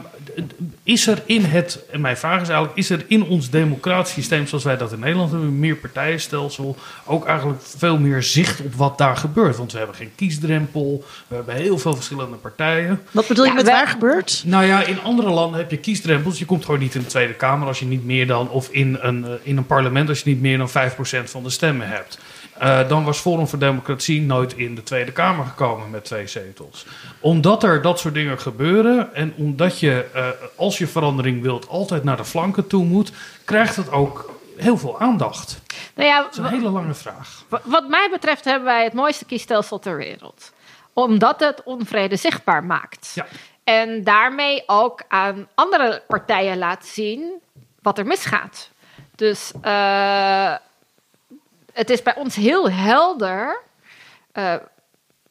is 0.84 1.08
er 1.08 1.22
in 1.26 1.44
het, 1.44 1.80
en 1.92 2.02
mijn 2.02 2.18
vraag 2.18 2.42
is 2.42 2.48
eigenlijk, 2.48 2.78
is 2.78 2.90
er 2.90 3.06
in 3.08 3.24
ons 3.24 3.50
democratisch 3.50 4.14
systeem 4.14 4.48
zoals 4.48 4.64
wij 4.64 4.78
dat 4.78 4.92
in 4.92 5.00
Nederland 5.00 5.32
hebben, 5.32 5.50
een 5.50 5.60
meer 5.60 5.76
partijenstelsel, 5.76 6.78
ook 7.06 7.26
eigenlijk 7.26 7.62
veel 7.62 7.98
meer 7.98 8.24
zicht 8.24 8.62
op 8.62 8.74
wat 8.74 8.98
daar 8.98 9.18
gebeurt? 9.18 9.58
Want 9.58 9.72
we 9.72 9.78
hebben 9.78 9.96
geen 9.96 10.12
kiesdrempel, 10.16 11.04
we 11.28 11.36
hebben 11.36 11.56
heel 11.56 11.78
veel 11.78 11.96
verschillende 11.96 12.36
partijen. 12.36 13.02
Wat 13.12 13.28
bedoel 13.28 13.46
je 13.46 13.54
met 13.54 13.66
waar 13.66 13.88
gebeurt? 13.88 14.44
Nou 14.46 14.66
ja, 14.66 14.84
in 14.84 15.02
andere 15.02 15.30
landen 15.30 15.60
heb 15.60 15.72
je 15.72 15.78
kiesdrempels. 15.78 16.40
Je 16.40 16.46
komt 16.46 16.66
gewoon 16.66 16.80
niet 16.80 16.96
in 16.96 17.02
de 17.02 17.08
Tweede 17.08 17.34
Kamer 17.34 17.68
als 17.68 17.80
je 17.80 17.86
niet 17.86 18.06
meer 18.06 18.28
dan, 18.28 18.50
of 18.50 18.70
in 18.70 18.98
een, 19.02 19.26
in 19.44 19.58
een 19.58 19.66
parlement 19.66 20.10
als 20.10 20.20
je 20.20 20.30
niet 20.30 20.42
meer 20.42 20.58
dan 20.58 20.70
5% 20.70 20.72
van 21.24 21.44
de 21.44 21.50
stemmen 21.50 21.88
hebt. 21.88 22.18
Uh, 22.62 22.90
dan 22.90 23.04
was 23.04 23.20
Forum 23.20 23.48
voor 23.48 23.60
Democratie 23.60 24.22
nooit 24.22 24.54
in 24.54 24.76
de 24.76 24.84
Tweede 24.84 25.12
Kamer 25.12 25.46
gekomen 25.46 25.90
met 25.90 26.06
twee 26.06 26.28
zetels. 26.28 26.86
Omdat 27.20 27.64
er 27.64 27.82
dat 27.82 28.00
soort 28.00 28.14
dingen 28.14 28.40
gebeuren 28.40 29.14
en 29.14 29.34
omdat 29.38 29.80
je, 29.80 30.06
uh, 30.16 30.28
als 30.56 30.78
je 30.78 30.88
verandering 30.88 31.42
wilt, 31.42 31.68
altijd 31.68 32.04
naar 32.04 32.18
de 32.18 32.26
flanken 32.26 32.68
toe 32.68 32.86
moet, 32.86 33.12
krijgt 33.46 33.76
het 33.76 33.92
ook 33.92 34.34
heel 34.58 34.78
veel 34.78 35.00
aandacht. 35.00 35.62
Nou 35.96 36.10
ja, 36.10 36.22
dat 36.22 36.32
is 36.32 36.38
een 36.38 36.46
hele 36.46 36.70
lange 36.70 36.94
vraag. 36.94 37.44
Wat 37.64 37.88
mij 37.88 38.10
betreft 38.12 38.46
hebben 38.46 38.66
wij 38.66 38.84
het 38.84 38.94
mooiste 38.94 39.26
kiesstelsel 39.26 39.80
ter 39.80 39.98
wereld. 39.98 40.54
Omdat 40.94 41.40
het 41.40 41.64
onvrede 41.64 42.16
zichtbaar 42.16 42.64
maakt. 42.64 43.12
Ja. 43.16 43.26
En 43.64 44.04
daarmee 44.04 44.64
ook 44.66 45.04
aan 45.08 45.48
andere 45.56 46.04
partijen 46.08 46.58
laat 46.58 46.86
zien 46.86 47.42
wat 47.82 47.98
er 47.98 48.06
misgaat. 48.06 48.70
Dus 49.16 49.52
uh, 49.66 50.56
het 51.76 51.90
is 51.90 52.02
bij 52.02 52.16
ons 52.16 52.36
heel 52.36 52.72
helder 52.72 53.62
uh, 54.34 54.56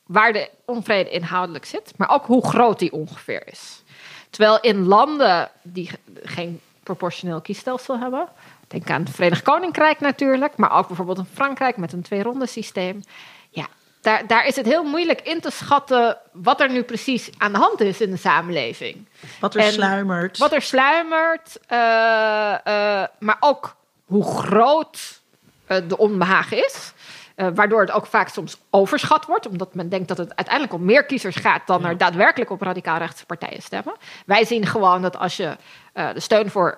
waar 0.07 0.33
de 0.33 0.51
onvrede 0.65 1.11
inhoudelijk 1.11 1.65
zit, 1.65 1.93
maar 1.97 2.11
ook 2.11 2.27
hoe 2.27 2.47
groot 2.47 2.79
die 2.79 2.93
ongeveer 2.93 3.43
is. 3.47 3.83
Terwijl 4.31 4.61
in 4.61 4.85
landen 4.87 5.51
die 5.63 5.91
geen 6.23 6.61
proportioneel 6.83 7.41
kiesstelsel 7.41 7.99
hebben, 7.99 8.29
denk 8.69 8.91
aan 8.91 9.03
het 9.03 9.11
Verenigd 9.11 9.43
Koninkrijk 9.43 10.01
natuurlijk, 10.01 10.57
maar 10.57 10.73
ook 10.73 10.87
bijvoorbeeld 10.87 11.19
in 11.19 11.29
Frankrijk 11.33 11.77
met 11.77 11.93
een 11.93 12.03
twee-ronde 12.03 12.47
systeem. 12.47 13.03
Ja, 13.51 13.67
daar, 14.01 14.27
daar 14.27 14.47
is 14.47 14.57
het 14.57 14.67
heel 14.67 14.85
moeilijk 14.85 15.21
in 15.21 15.41
te 15.41 15.51
schatten 15.51 16.19
wat 16.33 16.61
er 16.61 16.71
nu 16.71 16.83
precies 16.83 17.31
aan 17.39 17.53
de 17.53 17.59
hand 17.59 17.81
is 17.81 18.01
in 18.01 18.11
de 18.11 18.17
samenleving. 18.17 19.09
Wat 19.41 19.55
er 19.55 19.61
en 19.61 19.73
sluimert. 19.73 20.39
Wat 20.39 20.53
er 20.53 20.63
sluimert, 20.63 21.59
uh, 21.73 21.79
uh, 21.79 23.05
maar 23.19 23.37
ook 23.41 23.77
hoe 24.05 24.25
groot 24.25 25.23
de 25.67 25.99
onbehagen 25.99 26.65
is. 26.65 26.93
Uh, 27.37 27.47
waardoor 27.55 27.81
het 27.81 27.91
ook 27.91 28.07
vaak 28.07 28.29
soms 28.29 28.57
overschat 28.71 29.27
wordt, 29.27 29.49
omdat 29.49 29.75
men 29.75 29.89
denkt 29.89 30.09
dat 30.09 30.19
het 30.19 30.37
uiteindelijk 30.37 30.75
om 30.75 30.85
meer 30.85 31.05
kiezers 31.05 31.37
gaat 31.37 31.67
dan 31.67 31.85
er 31.85 31.97
daadwerkelijk 31.97 32.51
op 32.51 32.63
radicaal-rechtse 32.63 33.27
partijen 33.27 33.63
stemmen. 33.63 33.95
Wij 34.27 34.45
zien 34.45 34.67
gewoon 34.67 35.03
dat 35.03 35.17
als 35.17 35.37
je 35.37 35.57
uh, 35.95 36.13
de 36.13 36.21
steun 36.21 36.51
voor 36.51 36.77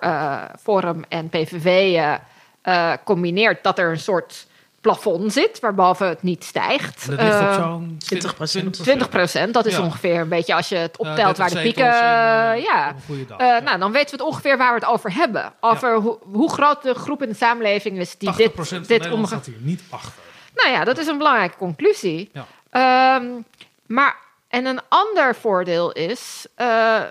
Forum 0.59 1.03
en 1.09 1.29
PVV 1.29 1.99
combineert, 3.03 3.63
dat 3.63 3.79
er 3.79 3.89
een 3.89 3.99
soort 3.99 4.47
plafond 4.87 5.33
zit, 5.33 5.59
waarboven 5.59 6.07
het 6.07 6.23
niet 6.23 6.43
stijgt. 6.43 7.07
Dat 7.09 7.21
ligt 7.21 7.39
op 7.39 7.53
zo'n 7.53 7.95
20 7.99 8.35
procent. 8.35 8.73
20 8.73 9.09
procent, 9.09 9.53
dat 9.53 9.65
is 9.65 9.75
ja. 9.75 9.83
ongeveer 9.83 10.19
een 10.19 10.29
beetje 10.29 10.55
als 10.55 10.69
je 10.69 10.75
het 10.75 10.97
optelt 10.97 11.37
waar 11.37 11.49
de 11.49 11.61
pieken... 11.61 11.85
In, 11.85 11.91
uh, 11.91 12.63
ja, 12.63 12.95
dag, 13.27 13.39
uh, 13.41 13.65
nou, 13.65 13.79
dan 13.79 13.91
weten 13.91 14.17
we 14.17 14.23
het 14.23 14.31
ongeveer 14.33 14.57
waar 14.57 14.73
we 14.73 14.79
het 14.79 14.89
over 14.89 15.13
hebben. 15.13 15.53
Over 15.59 15.89
ja. 15.89 15.99
hoe, 15.99 16.17
hoe 16.31 16.51
groot 16.51 16.83
de 16.83 16.93
groep 16.93 17.23
in 17.23 17.29
de 17.29 17.35
samenleving 17.35 17.97
is 17.97 18.17
die 18.17 18.35
dit... 18.35 18.51
van 18.55 18.83
dit 18.87 19.11
omge... 19.11 19.27
staat 19.27 19.45
hier 19.45 19.57
niet 19.59 19.81
achter. 19.89 20.23
Nou 20.55 20.69
ja, 20.69 20.83
dat 20.83 20.97
is 20.97 21.07
een 21.07 21.17
belangrijke 21.17 21.57
conclusie. 21.57 22.31
Ja. 22.71 23.15
Um, 23.15 23.45
maar, 23.85 24.15
en 24.47 24.65
een 24.65 24.81
ander 24.87 25.35
voordeel 25.35 25.91
is 25.91 26.47
uh, 26.57 27.01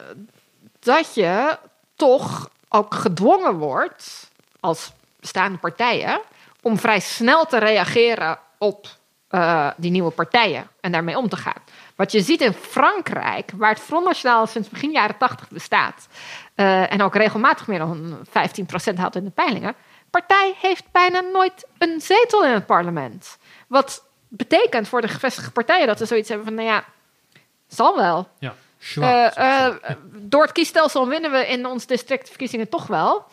dat 0.81 1.15
je 1.15 1.59
toch 1.97 2.49
ook 2.69 2.95
gedwongen 2.95 3.55
wordt 3.55 4.31
als 4.61 4.93
bestaande 5.21 5.59
partijen 5.59 6.21
om 6.67 6.79
vrij 6.79 7.01
snel 7.01 7.45
te 7.45 7.59
reageren 7.59 8.39
op 8.59 8.87
uh, 9.31 9.71
die 9.77 9.91
nieuwe 9.91 10.11
partijen 10.11 10.69
en 10.81 10.93
daarmee 10.93 11.19
om 11.19 11.29
te 11.29 11.37
gaan. 11.37 11.63
Wat 11.97 12.13
je 12.13 12.21
ziet 12.21 12.41
in 12.41 12.53
Frankrijk, 12.53 13.51
waar 13.57 13.71
het 13.71 13.81
Front 13.81 14.05
National 14.05 14.47
sinds 14.47 14.69
begin 14.69 14.91
jaren 14.91 15.17
80 15.17 15.49
bestaat 15.49 16.07
uh, 16.57 16.93
en 16.93 17.03
ook 17.03 17.15
regelmatig 17.15 17.67
meer 17.67 17.79
dan 17.79 18.19
15% 18.93 18.95
haalt 18.95 19.17
in 19.17 19.25
de 19.25 19.31
peilingen, 19.31 19.75
partij 20.11 20.55
heeft 20.61 20.85
bijna 20.93 21.21
nooit 21.21 21.67
een 21.79 22.01
zetel 22.01 22.45
in 22.45 22.53
het 22.53 22.67
parlement. 22.67 23.39
Wat 23.67 24.05
betekent 24.29 24.89
voor 24.89 25.01
de 25.01 25.09
gevestigde 25.09 25.51
partijen 25.51 25.87
dat 25.87 25.99
ze 25.99 26.07
zoiets 26.07 26.29
hebben 26.29 26.47
van, 26.47 26.57
nou 26.57 26.69
ja, 26.69 26.85
zal 27.67 27.97
wel. 27.97 28.29
Ja. 28.39 28.55
Uh, 28.97 29.75
door 30.13 30.43
het 30.43 30.53
kiesstelsel 30.53 31.09
winnen 31.09 31.31
we 31.31 31.47
in 31.47 31.67
onze 31.67 31.87
districtverkiezingen 31.87 32.69
toch 32.69 32.87
wel. 32.87 33.27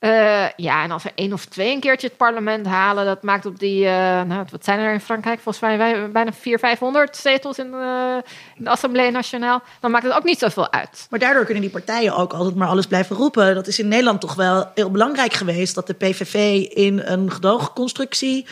Uh, 0.00 0.48
ja, 0.56 0.82
en 0.82 0.90
als 0.90 1.04
er 1.04 1.12
één 1.14 1.32
of 1.32 1.44
twee 1.44 1.72
een 1.72 1.80
keertje 1.80 2.06
het 2.06 2.16
parlement 2.16 2.66
halen, 2.66 3.04
dat 3.04 3.22
maakt 3.22 3.46
op 3.46 3.58
die, 3.58 3.84
uh, 3.84 3.90
nou, 4.22 4.44
wat 4.50 4.64
zijn 4.64 4.78
er 4.78 4.92
in 4.92 5.00
Frankrijk? 5.00 5.40
Volgens 5.40 5.64
mij 5.64 5.76
bijna 6.10 6.32
400, 6.32 6.60
500 6.60 7.16
zetels 7.16 7.58
in 7.58 7.70
de, 7.70 8.22
in 8.56 8.64
de 8.64 8.70
Assemblée 8.70 9.10
Nationale. 9.10 9.62
Dan 9.80 9.90
maakt 9.90 10.04
het 10.04 10.12
ook 10.12 10.24
niet 10.24 10.38
zoveel 10.38 10.72
uit. 10.72 11.06
Maar 11.10 11.18
daardoor 11.18 11.44
kunnen 11.44 11.62
die 11.62 11.72
partijen 11.72 12.16
ook 12.16 12.32
altijd 12.32 12.54
maar 12.54 12.68
alles 12.68 12.86
blijven 12.86 13.16
roepen. 13.16 13.54
Dat 13.54 13.66
is 13.66 13.78
in 13.78 13.88
Nederland 13.88 14.20
toch 14.20 14.34
wel 14.34 14.70
heel 14.74 14.90
belangrijk 14.90 15.32
geweest 15.32 15.74
dat 15.74 15.86
de 15.86 15.94
PVV 15.94 16.66
in 16.68 17.00
een 17.04 17.30
gedoogconstructie 17.30 18.46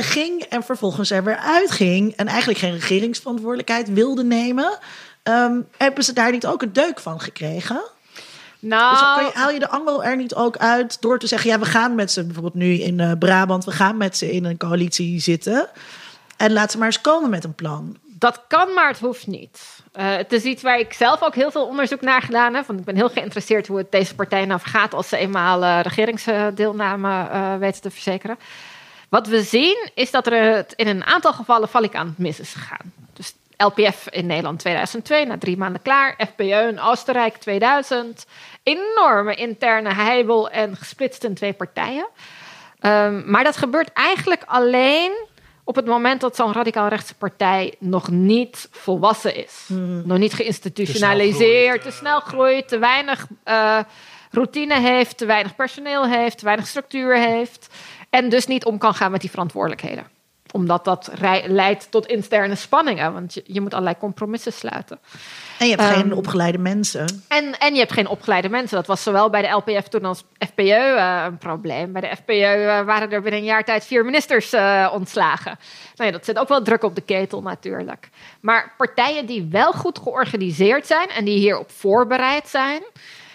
ging 0.00 0.42
en 0.42 0.62
vervolgens 0.62 1.10
er 1.10 1.24
weer 1.24 1.36
uitging 1.36 2.16
en 2.16 2.26
eigenlijk 2.26 2.58
geen 2.58 2.72
regeringsverantwoordelijkheid 2.72 3.92
wilde 3.92 4.24
nemen. 4.24 4.78
Um, 5.22 5.68
hebben 5.76 6.04
ze 6.04 6.12
daar 6.12 6.30
niet 6.30 6.46
ook 6.46 6.62
een 6.62 6.72
deuk 6.72 7.00
van 7.00 7.20
gekregen? 7.20 7.82
Nou, 8.64 8.90
Dus 8.90 9.00
kan 9.00 9.24
je, 9.24 9.30
haal 9.34 9.50
je 9.50 9.58
de 9.58 9.68
angel 9.68 10.04
er 10.04 10.16
niet 10.16 10.34
ook 10.34 10.56
uit 10.56 11.00
door 11.00 11.18
te 11.18 11.26
zeggen... 11.26 11.50
ja, 11.50 11.58
we 11.58 11.64
gaan 11.64 11.94
met 11.94 12.10
ze 12.10 12.24
bijvoorbeeld 12.24 12.54
nu 12.54 12.74
in 12.74 13.00
eh, 13.00 13.12
Brabant... 13.18 13.64
we 13.64 13.70
gaan 13.70 13.96
met 13.96 14.16
ze 14.16 14.32
in 14.32 14.44
een 14.44 14.56
coalitie 14.56 15.20
zitten... 15.20 15.68
en 16.36 16.52
laat 16.52 16.70
ze 16.70 16.78
maar 16.78 16.86
eens 16.86 17.00
komen 17.00 17.30
met 17.30 17.44
een 17.44 17.54
plan. 17.54 17.96
Dat 18.04 18.42
kan, 18.48 18.74
maar 18.74 18.88
het 18.88 18.98
hoeft 18.98 19.26
niet. 19.26 19.80
Eh, 19.92 20.16
het 20.16 20.32
is 20.32 20.42
iets 20.42 20.62
waar 20.62 20.78
ik 20.78 20.92
zelf 20.92 21.22
ook 21.22 21.34
heel 21.34 21.50
veel 21.50 21.66
onderzoek 21.66 22.00
naar 22.00 22.22
gedaan 22.22 22.54
heb. 22.54 22.66
Want 22.66 22.78
ik 22.78 22.84
ben 22.84 22.96
heel 22.96 23.08
geïnteresseerd 23.08 23.66
hoe 23.66 23.78
het 23.78 23.92
deze 23.92 24.14
partij 24.14 24.44
nou 24.44 24.60
vergaat 24.60 24.94
als 24.94 25.08
ze 25.08 25.16
eenmaal 25.16 25.62
eh, 25.62 25.80
regeringsdeelname 25.82 27.28
weten 27.58 27.82
te 27.82 27.90
verzekeren. 27.90 28.38
Wat 29.08 29.26
we 29.26 29.42
zien 29.42 29.90
is 29.94 30.10
dat 30.10 30.26
er 30.26 30.54
het 30.54 30.72
in 30.76 30.86
een 30.86 31.04
aantal 31.04 31.32
gevallen 31.32 31.68
valikant 31.68 32.18
mis 32.18 32.40
is 32.40 32.52
gegaan. 32.52 32.92
Dus 33.12 33.34
LPF 33.56 34.08
in 34.10 34.26
Nederland 34.26 34.58
2002, 34.58 35.24
na 35.24 35.38
drie 35.38 35.56
maanden 35.56 35.82
klaar. 35.82 36.14
FPÖ 36.32 36.68
in 36.68 36.80
Oostenrijk 36.80 37.36
2000. 37.36 38.26
Enorme 38.62 39.34
interne 39.34 39.94
heibel 39.94 40.50
en 40.50 40.76
gesplitst 40.76 41.24
in 41.24 41.34
twee 41.34 41.52
partijen. 41.52 42.06
Um, 42.80 43.30
maar 43.30 43.44
dat 43.44 43.56
gebeurt 43.56 43.92
eigenlijk 43.92 44.42
alleen 44.46 45.12
op 45.64 45.74
het 45.74 45.86
moment 45.86 46.20
dat 46.20 46.36
zo'n 46.36 46.52
radicaal-rechtse 46.52 47.14
partij 47.14 47.74
nog 47.78 48.10
niet 48.10 48.68
volwassen 48.70 49.34
is. 49.34 49.64
Mm. 49.68 50.02
Nog 50.06 50.18
niet 50.18 50.34
geïnstitutionaliseerd, 50.34 51.82
te 51.82 51.90
snel 51.90 52.20
groeit, 52.20 52.68
te, 52.68 52.78
weinig 52.78 53.26
uh, 53.44 53.78
routine 54.30 54.80
heeft, 54.80 55.16
te 55.18 55.26
weinig 55.26 55.54
personeel 55.54 56.06
heeft, 56.06 56.38
te 56.38 56.44
weinig 56.44 56.66
structuur 56.66 57.16
heeft. 57.16 57.74
En 58.10 58.28
dus 58.28 58.46
niet 58.46 58.64
om 58.64 58.78
kan 58.78 58.94
gaan 58.94 59.10
met 59.10 59.20
die 59.20 59.30
verantwoordelijkheden 59.30 60.06
omdat 60.52 60.84
dat 60.84 61.10
leidt 61.46 61.90
tot 61.90 62.06
interne 62.06 62.54
spanningen. 62.54 63.12
Want 63.12 63.34
je, 63.34 63.42
je, 63.46 63.60
moet 63.60 63.72
allerlei 63.72 63.96
compromissen 63.98 64.52
sluiten. 64.52 64.98
En 65.62 65.68
je 65.68 65.74
hebt 65.74 65.96
um, 65.96 66.02
geen 66.02 66.12
opgeleide 66.12 66.58
mensen. 66.58 67.24
En, 67.28 67.58
en 67.58 67.72
je 67.72 67.78
hebt 67.78 67.92
geen 67.92 68.08
opgeleide 68.08 68.48
mensen. 68.48 68.76
Dat 68.76 68.86
was 68.86 69.02
zowel 69.02 69.30
bij 69.30 69.42
de 69.42 69.48
LPF 69.48 69.88
toen 69.88 70.04
als 70.04 70.24
FPÖ 70.38 70.62
uh, 70.62 71.24
een 71.26 71.38
probleem. 71.38 71.92
Bij 71.92 72.00
de 72.00 72.16
FPÖ 72.16 72.32
uh, 72.32 72.84
waren 72.84 73.10
er 73.10 73.22
binnen 73.22 73.40
een 73.40 73.46
jaar 73.46 73.64
tijd 73.64 73.86
vier 73.86 74.04
ministers 74.04 74.54
uh, 74.54 74.90
ontslagen. 74.92 75.58
Nou 75.96 76.10
ja, 76.10 76.16
dat 76.16 76.24
zet 76.24 76.38
ook 76.38 76.48
wel 76.48 76.62
druk 76.62 76.82
op 76.82 76.94
de 76.94 77.00
ketel 77.00 77.42
natuurlijk. 77.42 78.08
Maar 78.40 78.74
partijen 78.76 79.26
die 79.26 79.48
wel 79.50 79.72
goed 79.72 79.98
georganiseerd 79.98 80.86
zijn... 80.86 81.08
en 81.08 81.24
die 81.24 81.38
hierop 81.38 81.70
voorbereid 81.70 82.48
zijn... 82.48 82.82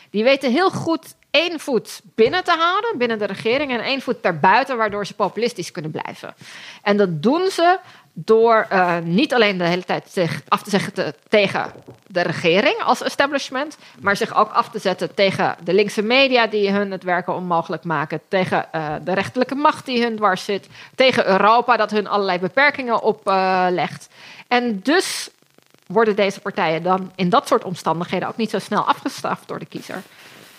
die 0.09 0.23
weten 0.23 0.51
heel 0.51 0.69
goed 0.69 1.15
één 1.31 1.59
voet 1.59 2.01
binnen 2.15 2.43
te 2.43 2.55
houden, 2.59 2.97
binnen 2.97 3.19
de 3.19 3.25
regering, 3.25 3.71
en 3.71 3.79
één 3.79 4.01
voet 4.01 4.23
daarbuiten, 4.23 4.77
waardoor 4.77 5.05
ze 5.05 5.13
populistisch 5.13 5.71
kunnen 5.71 5.91
blijven. 5.91 6.35
En 6.81 6.97
dat 6.97 7.23
doen 7.23 7.49
ze 7.49 7.77
door 8.19 8.67
uh, 8.71 8.97
niet 9.03 9.33
alleen 9.33 9.57
de 9.57 9.63
hele 9.63 9.83
tijd 9.83 10.09
zich 10.11 10.41
af 10.47 10.63
te 10.63 10.69
zeggen 10.69 10.93
te, 10.93 11.13
tegen 11.29 11.71
de 12.07 12.21
regering 12.21 12.77
als 12.83 13.03
establishment, 13.03 13.77
maar 13.99 14.17
zich 14.17 14.35
ook 14.35 14.51
af 14.51 14.69
te 14.69 14.79
zetten 14.79 15.13
tegen 15.15 15.55
de 15.63 15.73
linkse 15.73 16.01
media 16.01 16.47
die 16.47 16.71
hun 16.71 16.91
het 16.91 17.03
werken 17.03 17.35
onmogelijk 17.35 17.83
maken, 17.83 18.21
tegen 18.27 18.65
uh, 18.75 18.93
de 19.03 19.13
rechterlijke 19.13 19.55
macht 19.55 19.85
die 19.85 20.03
hun 20.03 20.15
dwars 20.15 20.45
zit, 20.45 20.67
tegen 20.95 21.27
Europa 21.27 21.77
dat 21.77 21.91
hun 21.91 22.07
allerlei 22.07 22.39
beperkingen 22.39 23.01
oplegt. 23.01 24.07
Uh, 24.09 24.57
en 24.57 24.79
dus 24.83 25.29
worden 25.87 26.15
deze 26.15 26.39
partijen 26.39 26.83
dan 26.83 27.11
in 27.15 27.29
dat 27.29 27.47
soort 27.47 27.63
omstandigheden 27.63 28.27
ook 28.27 28.37
niet 28.37 28.49
zo 28.49 28.59
snel 28.59 28.87
afgestraft 28.87 29.47
door 29.47 29.59
de 29.59 29.65
kiezer. 29.65 30.01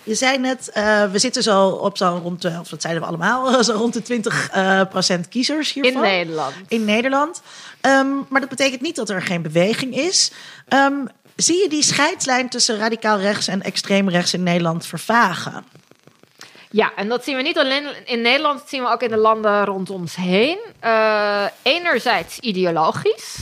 Je 0.09 0.15
zei 0.15 0.39
net, 0.39 0.71
uh, 0.77 1.11
we 1.11 1.19
zitten 1.19 1.43
zo 1.43 1.69
op 1.69 1.97
zo'n 1.97 2.21
rond, 2.21 2.43
de, 2.43 2.57
of 2.61 2.69
dat 2.69 2.83
zeiden 2.83 3.03
we 3.03 3.09
allemaal, 3.09 3.65
zo 3.65 3.73
rond 3.73 3.93
de 3.93 4.03
20 4.03 4.55
uh, 4.57 4.83
procent 4.91 5.29
kiezers 5.29 5.73
hiervan. 5.73 6.05
In 6.05 6.11
Nederland. 6.11 6.55
In 6.69 6.85
Nederland. 6.85 7.43
Um, 7.83 8.27
maar 8.29 8.41
dat 8.41 8.49
betekent 8.51 8.81
niet 8.81 8.97
dat 8.97 9.11
er 9.11 9.23
geen 9.23 9.43
beweging 9.43 9.97
is. 9.97 10.31
Um, 10.69 11.09
zie 11.37 11.63
je 11.63 11.69
die 11.69 11.83
scheidslijn 11.83 12.49
tussen 12.49 12.79
radicaal 12.79 13.19
rechts 13.19 13.49
en 13.49 13.63
extreem 13.63 14.09
rechts 14.09 14.35
in 14.35 14.43
Nederland 14.43 14.87
vervagen? 14.87 15.65
Ja, 16.71 16.93
en 16.97 17.09
dat 17.09 17.25
zien 17.25 17.37
we 17.37 17.43
niet 17.43 17.59
alleen 17.59 17.87
in 18.05 18.21
Nederland, 18.21 18.59
dat 18.59 18.69
zien 18.69 18.83
we 18.83 18.89
ook 18.89 19.03
in 19.03 19.11
de 19.11 19.17
landen 19.17 19.65
rond 19.65 19.91
ons 19.91 20.17
heen. 20.17 20.59
Uh, 20.85 21.45
enerzijds 21.63 22.39
ideologisch. 22.39 23.37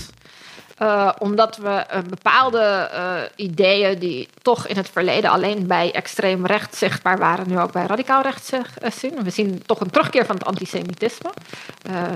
Uh, 0.82 1.12
omdat 1.18 1.56
we 1.56 1.84
uh, 1.92 1.98
bepaalde 2.08 2.90
uh, 2.92 3.20
ideeën 3.36 3.98
die 3.98 4.28
toch 4.42 4.66
in 4.66 4.76
het 4.76 4.88
verleden 4.88 5.30
alleen 5.30 5.66
bij 5.66 5.92
extreem 5.92 6.46
rechts 6.46 6.78
zichtbaar 6.78 7.18
waren, 7.18 7.48
nu 7.48 7.58
ook 7.58 7.72
bij 7.72 7.86
radicaal 7.86 8.22
rechts 8.22 8.50
zien. 8.98 9.22
We 9.22 9.30
zien 9.30 9.62
toch 9.66 9.80
een 9.80 9.90
terugkeer 9.90 10.26
van 10.26 10.36
het 10.36 10.44
antisemitisme. 10.44 11.30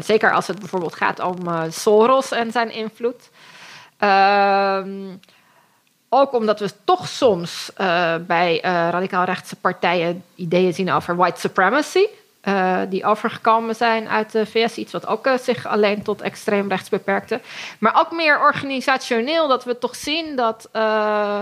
zeker 0.03 0.33
als 0.33 0.47
het 0.47 0.59
bijvoorbeeld 0.59 0.95
gaat 0.95 1.21
om 1.21 1.37
Soros 1.71 2.31
en 2.31 2.53
zijn 2.53 2.73
invloed. 2.73 3.31
Ehm, 3.99 4.91
ook 6.09 6.33
omdat 6.33 6.61
we 6.61 6.71
toch 6.85 7.09
soms 7.09 7.71
bij 8.27 8.59
radicaal 8.63 9.25
rechtse 9.25 9.57
partijen 9.57 10.25
ideeën 10.35 10.75
zien 10.75 10.93
over 10.93 11.17
white 11.17 11.41
supremacy. 11.41 12.07
Uh, 12.45 12.80
die 12.88 13.05
overgekomen 13.05 13.74
zijn 13.74 14.09
uit 14.09 14.32
de 14.32 14.47
VS. 14.47 14.76
Iets 14.76 14.93
wat 14.93 15.07
ook 15.07 15.26
uh, 15.26 15.38
zich 15.38 15.66
alleen 15.66 16.03
tot 16.03 16.20
extreem 16.20 16.68
rechts 16.68 16.88
beperkte. 16.88 17.41
Maar 17.78 18.01
ook 18.01 18.12
meer 18.12 18.41
organisationeel, 18.41 19.49
dat 19.49 19.64
we 19.64 19.78
toch 19.78 19.97
zien 19.97 20.36
dat 20.36 20.68
uh, 20.72 21.41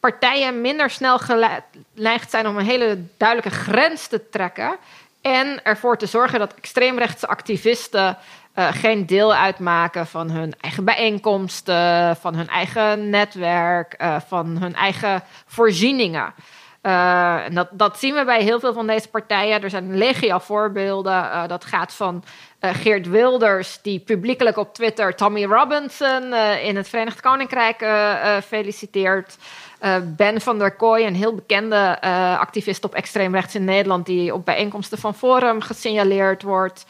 partijen 0.00 0.60
minder 0.60 0.90
snel 0.90 1.18
geneigd 1.18 2.30
zijn 2.30 2.46
om 2.46 2.56
een 2.56 2.64
hele 2.64 3.04
duidelijke 3.16 3.58
grens 3.58 4.06
te 4.06 4.28
trekken. 4.28 4.76
En 5.20 5.64
ervoor 5.64 5.96
te 5.98 6.06
zorgen 6.06 6.38
dat 6.38 6.54
extreemrechtse 6.54 7.28
activisten 7.28 8.16
geen 8.54 9.06
deel 9.06 9.34
uitmaken 9.34 10.06
van 10.06 10.30
hun 10.30 10.54
eigen 10.60 10.84
bijeenkomsten, 10.84 12.16
van 12.16 12.34
hun 12.34 12.48
eigen 12.48 13.10
netwerk, 13.10 13.96
van 14.26 14.46
hun 14.46 14.74
eigen 14.74 15.22
voorzieningen. 15.46 16.34
Uh, 16.82 17.44
en 17.44 17.54
dat, 17.54 17.68
dat 17.72 17.98
zien 17.98 18.14
we 18.14 18.24
bij 18.24 18.42
heel 18.42 18.60
veel 18.60 18.72
van 18.72 18.86
deze 18.86 19.08
partijen. 19.08 19.62
Er 19.62 19.70
zijn 19.70 19.96
legio 19.96 20.38
voorbeelden. 20.38 21.12
Uh, 21.12 21.46
dat 21.46 21.64
gaat 21.64 21.92
van 21.92 22.24
uh, 22.60 22.70
Geert 22.74 23.08
Wilders, 23.08 23.78
die 23.82 23.98
publiekelijk 23.98 24.56
op 24.56 24.74
Twitter 24.74 25.14
Tommy 25.14 25.44
Robinson 25.44 26.34
in 26.62 26.76
het 26.76 26.88
Verenigd 26.88 27.20
Koninkrijk 27.20 27.84
feliciteert. 28.44 29.36
ben 30.16 30.40
van 30.40 30.58
der 30.58 30.70
Kooi, 30.70 31.06
een 31.06 31.14
heel 31.14 31.34
bekende 31.34 32.00
activist 32.38 32.84
op 32.84 32.94
extreem 32.94 33.34
rechts 33.34 33.54
in 33.54 33.64
Nederland, 33.64 34.06
die 34.06 34.34
op 34.34 34.44
bijeenkomsten 34.44 34.98
van 34.98 35.14
Forum 35.14 35.60
gesignaleerd 35.60 36.42
wordt. 36.42 36.86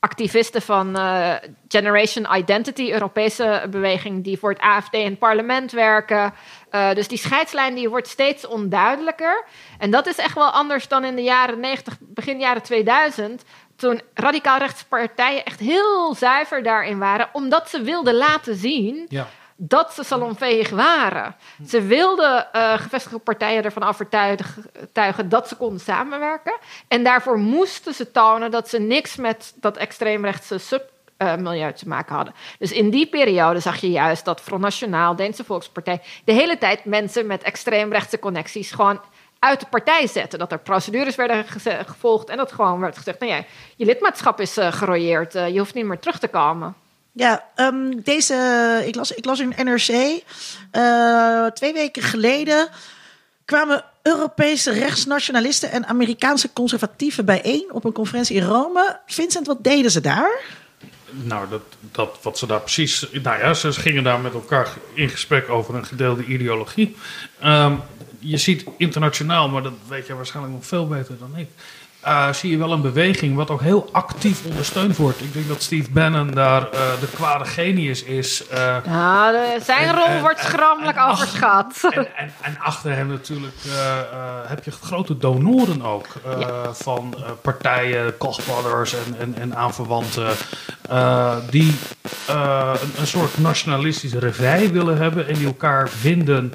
Activisten 0.00 0.62
van 0.62 0.96
uh, 0.96 1.34
Generation 1.68 2.36
Identity, 2.36 2.92
Europese 2.92 3.66
beweging, 3.70 4.24
die 4.24 4.38
voor 4.38 4.50
het 4.50 4.60
AFD 4.60 4.94
in 4.94 5.04
het 5.04 5.18
parlement 5.18 5.72
werken. 5.72 6.34
Uh, 6.70 6.92
dus 6.92 7.08
die 7.08 7.18
scheidslijn 7.18 7.74
die 7.74 7.88
wordt 7.88 8.08
steeds 8.08 8.46
onduidelijker. 8.46 9.44
En 9.78 9.90
dat 9.90 10.06
is 10.06 10.16
echt 10.16 10.34
wel 10.34 10.50
anders 10.50 10.88
dan 10.88 11.04
in 11.04 11.16
de 11.16 11.22
jaren 11.22 11.60
90, 11.60 11.96
begin 12.00 12.38
jaren 12.38 12.62
2000. 12.62 13.44
Toen 13.76 14.00
radicaal 14.14 14.58
rechtse 14.58 14.86
partijen 14.86 15.44
echt 15.44 15.60
heel 15.60 16.14
zuiver 16.14 16.62
daarin 16.62 16.98
waren, 16.98 17.28
omdat 17.32 17.68
ze 17.68 17.82
wilden 17.82 18.14
laten 18.14 18.54
zien 18.54 19.06
ja 19.08 19.28
dat 19.60 19.92
ze 19.92 20.04
salonveeg 20.04 20.70
waren. 20.70 21.36
Ze 21.66 21.82
wilden 21.82 22.48
uh, 22.52 22.72
gevestigde 22.72 23.18
partijen 23.18 23.64
ervan 23.64 23.82
overtuigen 23.82 25.28
dat 25.28 25.48
ze 25.48 25.56
konden 25.56 25.80
samenwerken. 25.80 26.58
En 26.88 27.04
daarvoor 27.04 27.38
moesten 27.38 27.94
ze 27.94 28.10
tonen 28.10 28.50
dat 28.50 28.68
ze 28.68 28.78
niks 28.78 29.16
met 29.16 29.52
dat 29.56 29.76
extreemrechtse 29.76 30.58
submilieu 30.58 31.72
te 31.72 31.88
maken 31.88 32.14
hadden. 32.14 32.34
Dus 32.58 32.72
in 32.72 32.90
die 32.90 33.06
periode 33.06 33.60
zag 33.60 33.76
je 33.76 33.90
juist 33.90 34.24
dat 34.24 34.40
Front 34.40 34.62
Nationaal, 34.62 35.16
Deense 35.16 35.44
Volkspartij, 35.44 36.02
de 36.24 36.32
hele 36.32 36.58
tijd 36.58 36.84
mensen 36.84 37.26
met 37.26 37.42
extreemrechtse 37.42 38.18
connecties 38.18 38.70
gewoon 38.70 39.00
uit 39.38 39.60
de 39.60 39.66
partij 39.66 40.06
zetten. 40.06 40.38
Dat 40.38 40.52
er 40.52 40.58
procedures 40.58 41.16
werden 41.16 41.44
gevolgd 41.86 42.28
en 42.28 42.36
dat 42.36 42.52
gewoon 42.52 42.80
werd 42.80 42.96
gezegd: 42.96 43.20
nou 43.20 43.42
je 43.76 43.84
lidmaatschap 43.84 44.40
is 44.40 44.58
uh, 44.58 44.82
je 45.48 45.58
hoeft 45.58 45.74
niet 45.74 45.84
meer 45.84 45.98
terug 45.98 46.18
te 46.18 46.28
komen. 46.28 46.74
Ja, 47.18 47.44
um, 47.56 48.02
deze, 48.02 48.34
ik 48.86 48.94
las, 48.94 49.14
ik 49.14 49.24
las 49.24 49.40
in 49.40 49.54
NRC 49.56 49.88
uh, 50.72 51.46
twee 51.46 51.72
weken 51.72 52.02
geleden 52.02 52.68
kwamen 53.44 53.84
Europese 54.02 54.72
rechtsnationalisten 54.72 55.70
en 55.70 55.86
Amerikaanse 55.86 56.52
conservatieven 56.52 57.24
bijeen 57.24 57.68
op 57.72 57.84
een 57.84 57.92
conferentie 57.92 58.36
in 58.36 58.42
Rome. 58.42 59.00
Vincent, 59.06 59.46
wat 59.46 59.64
deden 59.64 59.90
ze 59.90 60.00
daar? 60.00 60.40
Nou, 61.10 61.48
dat, 61.48 61.62
dat, 61.92 62.18
wat 62.22 62.38
ze 62.38 62.46
daar 62.46 62.60
precies. 62.60 63.06
Nou 63.22 63.38
ja, 63.38 63.54
ze 63.54 63.72
gingen 63.72 64.04
daar 64.04 64.20
met 64.20 64.32
elkaar 64.32 64.68
in 64.94 65.08
gesprek 65.08 65.48
over 65.48 65.74
een 65.74 65.86
gedeelde 65.86 66.24
ideologie. 66.24 66.96
Um, 67.44 67.80
je 68.18 68.36
ziet 68.36 68.64
internationaal, 68.76 69.48
maar 69.48 69.62
dat 69.62 69.72
weet 69.88 70.06
je 70.06 70.14
waarschijnlijk 70.14 70.54
nog 70.54 70.66
veel 70.66 70.88
beter 70.88 71.18
dan 71.18 71.36
ik. 71.36 71.48
Uh, 72.06 72.32
zie 72.32 72.50
je 72.50 72.58
wel 72.58 72.72
een 72.72 72.80
beweging 72.80 73.36
wat 73.36 73.50
ook 73.50 73.60
heel 73.60 73.88
actief 73.92 74.44
ondersteund 74.44 74.96
wordt. 74.96 75.20
Ik 75.20 75.32
denk 75.32 75.48
dat 75.48 75.62
Steve 75.62 75.90
Bannon 75.90 76.30
daar 76.30 76.62
uh, 76.62 76.70
de 77.00 77.06
kwade 77.14 77.44
genius 77.44 78.02
is. 78.02 78.44
Uh, 78.52 78.76
ja, 78.84 79.30
de, 79.30 79.58
zijn 79.64 79.88
en, 79.88 79.94
rol 79.94 80.06
en, 80.06 80.20
wordt 80.20 80.40
schrammelijk 80.40 80.98
overschat. 80.98 81.80
En, 82.16 82.32
en, 82.42 82.58
achter 82.58 82.94
hem 82.94 83.06
natuurlijk 83.06 83.56
heb 84.46 84.64
je 84.64 84.70
grote 84.70 85.16
donoren 85.16 85.82
ook. 85.82 86.06
Ja. 86.38 86.72
Van 86.72 87.14
partijen, 87.42 88.16
Koch 88.16 88.44
Brothers 88.44 88.94
en, 89.18 89.34
en, 89.34 89.56
aanverwanten. 89.56 90.28
die 91.50 91.74
een, 92.26 92.90
een, 92.98 93.06
soort 93.06 93.38
nationalistische 93.38 94.18
revij 94.18 94.72
willen 94.72 94.96
hebben. 94.96 95.28
En 95.28 95.34
die 95.34 95.46
elkaar 95.46 95.88
vinden 95.88 96.54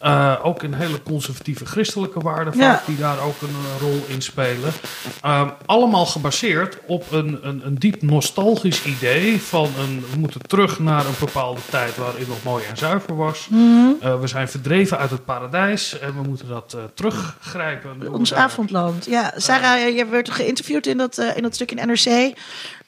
Eh, 0.00 0.34
ook 0.42 0.62
in 0.62 0.72
hele 0.72 1.02
conservatieve 1.02 1.66
christelijke 1.66 2.20
waarden 2.20 2.54
vaak, 2.54 2.86
die 2.86 2.96
daar 2.96 3.20
ook 3.20 3.40
een 3.40 3.48
eh, 3.48 3.80
rol 3.80 4.04
in 4.06 4.22
spelen. 4.22 4.72
Ehm, 5.22 5.48
allemaal 5.66 6.06
gebaseerd 6.06 6.78
op 6.86 7.12
een, 7.12 7.38
een, 7.42 7.66
een 7.66 7.74
diep 7.74 8.02
nostalgisch 8.02 8.84
idee 8.84 9.42
van 9.42 9.68
een, 9.78 10.04
we 10.12 10.18
moeten 10.18 10.40
terug 10.40 10.78
naar 10.78 11.06
een 11.06 11.14
bepaalde 11.18 11.60
tijd 11.70 11.96
waarin 11.96 12.18
het 12.18 12.28
nog 12.28 12.42
mooi 12.42 12.64
en 12.64 12.76
zuiver 12.76 13.16
was. 13.16 13.48
Mhm. 13.50 13.90
Eh, 14.00 14.20
we 14.20 14.26
zijn 14.26 14.48
verdreven 14.48 14.98
uit 14.98 15.10
het 15.10 15.24
paradijs 15.24 15.98
en 15.98 16.14
we 16.14 16.28
moeten 16.28 16.48
dat 16.48 16.76
teruggrijpen. 16.94 18.12
Ons 18.12 18.34
avondland. 18.34 19.04
Ja, 19.04 19.32
Sarah, 19.36 19.96
je 19.96 20.06
werd 20.06 20.30
geïnterviewd 20.30 20.86
in 20.86 20.96
dat, 20.96 21.18
in 21.18 21.42
dat 21.42 21.54
stuk 21.54 21.70
in 21.70 21.88
NRC. 21.88 22.32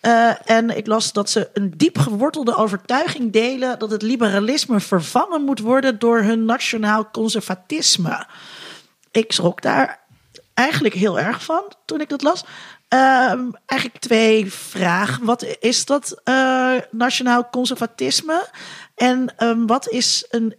Eh, 0.03 0.51
en 0.51 0.77
ik 0.77 0.87
las 0.87 1.13
dat 1.13 1.31
ze 1.31 1.51
een 1.53 1.73
diep 1.77 1.99
gewortelde 1.99 2.57
overtuiging 2.57 3.33
delen 3.33 3.79
dat 3.79 3.91
het 3.91 4.03
liberalisme 4.03 4.81
vervangen 4.81 5.43
moet 5.43 5.61
worden 5.61 5.99
door 5.99 6.23
hun 6.23 6.45
nationaal 6.45 7.11
conservatisme. 7.11 8.27
Ik 9.11 9.33
schrok 9.33 9.63
daar 9.63 10.01
eigenlijk 10.55 10.95
heel 10.95 11.19
erg 11.19 11.45
van 11.45 11.63
toen 11.85 12.01
ik 12.01 12.09
dat 12.09 12.23
las. 12.23 12.45
Ehm, 12.89 13.51
eigenlijk 13.67 14.01
twee 14.01 14.53
vragen. 14.53 15.25
Wat 15.25 15.47
is 15.61 15.85
dat 15.85 16.21
eh, 16.25 16.75
nationaal 16.91 17.51
conservatisme? 17.51 18.49
En 18.95 19.37
ehm, 19.37 19.67
wat 19.67 19.89
is 19.89 20.27
een 20.31 20.55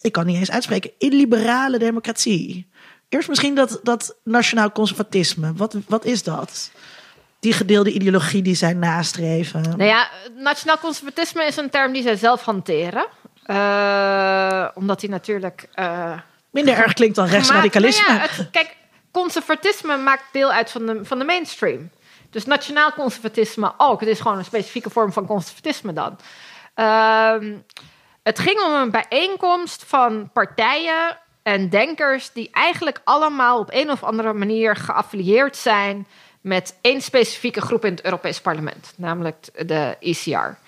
ik 0.00 0.12
kan 0.12 0.26
niet 0.26 0.36
eens 0.36 0.50
uitspreken, 0.50 0.90
illiberale 0.98 1.78
democratie? 1.78 2.68
Eerst 3.08 3.28
misschien 3.28 3.54
dat, 3.54 3.80
dat 3.82 4.16
nationaal 4.24 4.72
conservatisme. 4.72 5.52
Wat, 5.52 5.76
wat 5.86 6.04
is 6.04 6.22
dat? 6.22 6.70
Die 7.44 7.52
gedeelde 7.52 7.90
ideologie 7.92 8.42
die 8.42 8.54
zij 8.54 8.72
nastreven. 8.72 9.62
Nou 9.62 9.84
ja, 9.84 10.08
nationaal 10.36 10.78
conservatisme 10.78 11.44
is 11.44 11.56
een 11.56 11.70
term 11.70 11.92
die 11.92 12.02
zij 12.02 12.16
zelf 12.16 12.42
hanteren. 12.44 13.06
Eh, 13.44 14.68
omdat 14.74 15.00
die 15.00 15.08
natuurlijk... 15.08 15.68
eh, 15.74 16.12
Minder 16.50 16.74
erg 16.76 16.92
klinkt 16.92 17.16
dan 17.16 17.26
rechtsradicalisme. 17.26 18.04
nou 18.08 18.20
ja, 18.20 18.26
het- 18.28 18.50
kijk, 18.50 18.76
conservatisme 19.10 19.96
maakt 19.96 20.24
deel 20.32 20.52
uit 20.52 20.70
van 20.70 20.86
de, 20.86 21.00
van 21.04 21.18
de 21.18 21.24
mainstream. 21.24 21.90
Dus 22.30 22.44
nationaal 22.44 22.92
conservatisme 22.92 23.72
ook. 23.76 24.00
Het 24.00 24.08
is 24.08 24.20
gewoon 24.20 24.38
een 24.38 24.44
specifieke 24.44 24.90
vorm 24.90 25.12
van 25.12 25.26
conservatisme 25.26 25.92
dan. 25.92 26.18
Ehm, 26.74 27.52
het 28.22 28.38
ging 28.38 28.60
om 28.60 28.72
een 28.72 28.90
bijeenkomst 28.90 29.84
van 29.86 30.30
partijen 30.32 31.18
en 31.42 31.68
denkers 31.68 32.32
die 32.32 32.48
eigenlijk 32.52 33.00
allemaal 33.04 33.58
op 33.58 33.68
een 33.72 33.90
of 33.90 34.02
andere 34.04 34.32
manier 34.32 34.76
geaffilieerd 34.76 35.56
zijn 35.56 36.06
met 36.44 36.78
één 36.80 37.00
specifieke 37.00 37.60
groep 37.60 37.84
in 37.84 37.90
het 37.90 38.04
Europees 38.04 38.40
Parlement, 38.40 38.92
namelijk 38.96 39.66
de 39.66 39.96
ECR. 40.00 40.58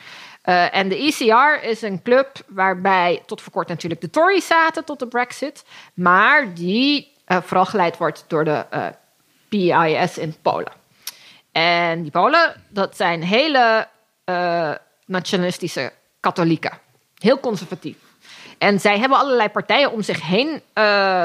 Eh, 0.43 0.75
en 0.75 0.89
de 0.89 0.97
ECR 0.97 1.67
is 1.69 1.83
een 1.83 2.03
club 2.03 2.37
waarbij 2.47 3.23
tot 3.27 3.43
voor 3.43 3.53
kort 3.53 3.69
natuurlijk 3.69 4.01
de 4.01 4.11
Tories 4.11 4.47
zaten 4.47 4.85
tot 4.85 4.99
de 4.99 5.07
Brexit, 5.07 5.65
maar 5.95 6.55
die 6.55 7.13
eh, 7.25 7.43
vooral 7.43 7.65
geleid 7.65 7.97
wordt 7.97 8.25
door 8.27 8.45
de 8.45 8.65
eh, 8.71 8.87
PIS 9.49 10.19
in 10.19 10.35
Polen. 10.43 10.73
En 11.53 12.03
die 12.03 12.11
Polen, 12.11 12.63
dat 12.69 12.97
zijn 12.97 13.23
hele 13.23 13.89
nationalistische 15.07 15.93
katholieken. 16.21 16.79
Heel 17.19 17.41
conservatief. 17.41 17.97
En 18.59 18.81
zij 18.81 18.99
hebben 18.99 19.19
allerlei 19.19 19.49
partijen 19.49 19.93
om 19.93 20.03
zich 20.03 20.23
heen 20.23 20.63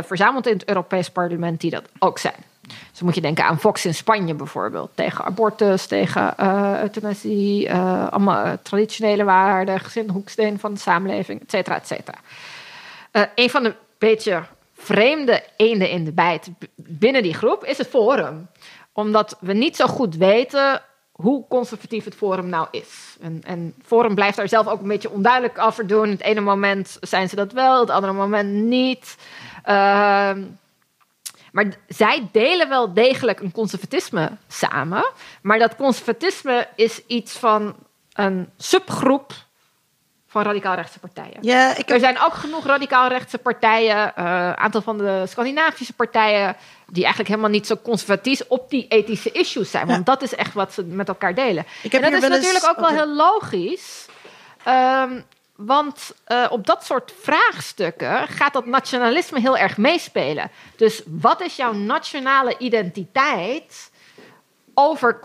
verzameld 0.06 0.48
in 0.48 0.54
het 0.54 0.68
Europees 0.68 1.10
Parlement 1.10 1.62
die 1.62 1.72
dat 1.72 1.84
ook 2.00 2.18
zijn. 2.20 2.50
Dus 2.92 3.02
moet 3.02 3.16
je 3.16 3.22
denken 3.22 3.46
aan 3.46 3.60
Vox 3.60 3.86
in 3.86 3.94
Spanje 3.94 4.34
bijvoorbeeld. 4.34 4.92
Tegen 4.96 5.26
abortus, 5.26 5.86
tegen 5.86 6.38
eh 6.38 6.82
euthanasie, 6.82 7.68
eh, 7.68 8.08
allemaal 8.08 8.46
eh, 8.46 8.54
traditionele 8.62 9.24
waarden, 9.24 9.80
gezin, 9.80 10.10
hoeksteen 10.10 10.60
van 10.60 10.74
de 10.74 10.80
samenleving, 10.80 11.42
et 11.42 11.52
cetera, 11.52 11.76
et 11.76 11.88
cetera. 11.88 12.18
Een 13.36 13.50
van 13.50 13.64
de 13.64 13.76
beetje 13.98 14.44
vreemde 14.74 15.44
eenden 15.56 15.90
in 15.90 16.06
de 16.06 16.12
bijt 16.12 16.50
binnen 16.76 17.24
die 17.24 17.34
groep 17.34 17.66
is 17.66 17.78
het 17.78 17.88
Forum. 17.88 18.48
Omdat 18.94 19.38
we 19.40 19.54
niet 19.54 19.76
zo 19.76 19.88
goed 19.88 20.16
weten 20.16 20.82
hoe 21.12 21.48
conservatief 21.48 22.06
het 22.06 22.16
Forum 22.16 22.50
nou 22.50 22.68
is. 22.72 23.18
En, 23.22 23.42
en 23.46 23.74
Forum 23.86 24.16
blijft 24.16 24.38
daar 24.38 24.48
zelf 24.48 24.68
ook 24.68 24.82
een 24.82 24.88
beetje 24.88 25.12
onduidelijk 25.12 25.60
over 25.60 25.88
doen. 25.88 26.10
Het 26.10 26.22
ene 26.22 26.42
moment 26.42 26.98
zijn 27.02 27.30
ze 27.30 27.36
dat 27.36 27.52
wel, 27.52 27.80
het 27.80 27.90
andere 27.90 28.14
moment 28.14 28.54
niet. 28.54 29.16
Ehm, 29.64 30.42
maar 31.52 31.66
zij 31.88 32.28
delen 32.32 32.70
wel 32.70 32.94
degelijk 32.94 33.40
een 33.40 33.52
conservatisme 33.52 34.30
samen. 34.48 35.06
Maar 35.42 35.60
dat 35.60 35.76
conservatisme 35.76 36.68
is 36.76 37.02
iets 37.08 37.38
van 37.38 37.76
een 38.14 38.50
subgroep 38.58 39.34
van 40.28 40.44
radicaal-rechtse 40.44 41.00
partijen. 41.00 41.38
Ja, 41.42 41.76
ik 41.76 41.90
Er 41.90 42.00
zijn 42.00 42.20
ook 42.20 42.34
genoeg 42.34 42.66
radicaal-rechtse 42.66 43.38
partijen, 43.38 44.12
een 44.16 44.58
aantal 44.58 44.82
van 44.82 44.98
de 44.98 45.24
Scandinavische 45.28 45.94
partijen, 45.94 46.56
die 46.88 47.02
eigenlijk 47.04 47.30
helemaal 47.30 47.52
niet 47.52 47.68
zo 47.68 47.76
conservatief 47.84 48.42
op 48.48 48.70
die 48.70 48.88
ethische 48.88 49.32
issues 49.32 49.72
zijn. 49.72 49.88
Want 49.88 50.06
dat 50.06 50.22
is 50.22 50.36
echt 50.36 50.54
wat 50.54 50.74
ze 50.74 50.84
met 50.84 51.08
elkaar 51.08 51.36
delen. 51.36 51.66
Ik 51.84 51.92
heb 51.92 52.02
en 52.02 52.12
dat 52.12 52.24
is 52.24 52.30
eens- 52.30 52.38
natuurlijk 52.38 52.70
ook 52.70 52.80
wel 52.90 52.90
heel 53.06 53.16
logisch. 53.16 54.06
Ehm, 54.64 55.22
want 55.66 56.14
eh, 56.24 56.46
op 56.50 56.66
dat 56.66 56.86
soort 56.86 57.14
vraagstukken 57.22 58.28
gaat 58.28 58.54
dat 58.54 58.66
nationalisme 58.66 59.40
heel 59.40 59.58
erg 59.58 59.78
meespelen. 59.78 60.52
Dus 60.76 61.02
wat 61.06 61.42
is 61.42 61.56
jouw 61.56 61.74
nationale 61.74 62.56
identiteit 62.58 63.92
over 64.74 65.20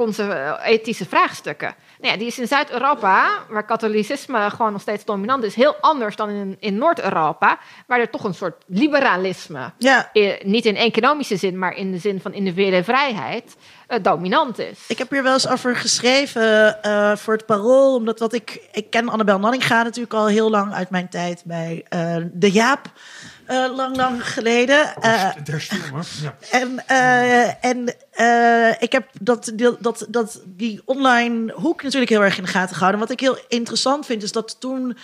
ethische 0.62 1.07
vraagstukken? 1.07 1.74
Nou 2.01 2.12
ja, 2.12 2.18
die 2.18 2.26
is 2.26 2.39
in 2.39 2.47
Zuid-Europa, 2.47 3.45
waar 3.49 3.64
katholicisme 3.64 4.51
gewoon 4.51 4.72
nog 4.72 4.80
steeds 4.80 5.05
dominant 5.05 5.45
is, 5.45 5.55
heel 5.55 5.76
anders 5.80 6.16
dan 6.16 6.28
in, 6.28 6.57
in 6.61 6.78
Noord-Europa, 6.78 7.59
waar 7.87 8.01
er 8.01 8.11
toch 8.11 8.24
een 8.24 8.34
soort 8.34 8.64
liberalisme, 8.66 9.72
ja, 9.78 10.11
niet 10.43 10.64
in 10.64 10.76
economische 10.76 11.37
zin, 11.37 11.59
maar 11.59 11.76
in 11.76 11.93
de 11.93 11.99
zin 11.99 12.20
van 12.20 12.32
individuele 12.32 12.84
vrijheid, 12.84 13.57
dominant 14.03 14.59
is. 14.59 14.78
Ik 14.89 14.99
heb 14.99 15.11
hier 15.11 15.22
wel 15.22 15.32
eens 15.32 15.49
over 15.49 15.76
geschreven 15.76 16.82
eh, 16.82 17.16
voor 17.16 17.34
het 17.34 17.47
Parool. 17.47 17.95
Omdat 17.95 18.18
wat 18.18 18.32
ik... 18.32 18.61
Ik 18.72 18.91
ken 18.91 19.09
Annabel 19.09 19.39
Nanninga 19.39 19.82
natuurlijk 19.82 20.14
al 20.14 20.26
heel 20.26 20.51
lang 20.51 20.72
uit 20.72 20.91
mijn 20.91 21.09
tijd 21.09 21.43
bij 21.45 21.84
eh, 21.89 22.16
De 22.32 22.51
Jaap. 22.51 22.91
eh, 23.47 23.64
lang, 23.76 23.97
lang 23.97 24.28
geleden. 24.32 24.95
Eh, 25.01 25.30
Stürmer, 25.57 26.07
ja. 26.22 26.37
en 26.51 26.82
eh, 26.87 27.64
en 27.64 27.95
eh, 28.11 28.82
ik 28.82 28.93
heb 28.93 29.09
dat, 29.20 29.53
dat, 29.55 29.76
dat, 29.80 30.07
dat, 30.09 30.41
die 30.45 30.82
online 30.84 31.53
hoek 31.53 31.82
natuurlijk 31.82 32.11
heel 32.11 32.22
erg 32.24 32.37
in 32.37 32.45
de 32.45 32.51
gaten 32.51 32.74
gehouden. 32.74 33.01
Wat 33.01 33.11
ik 33.11 33.20
heel 33.20 33.39
interessant 33.49 34.07
vind, 34.07 34.22
is 34.22 34.32
dat 34.32 34.61
toen 34.61 34.97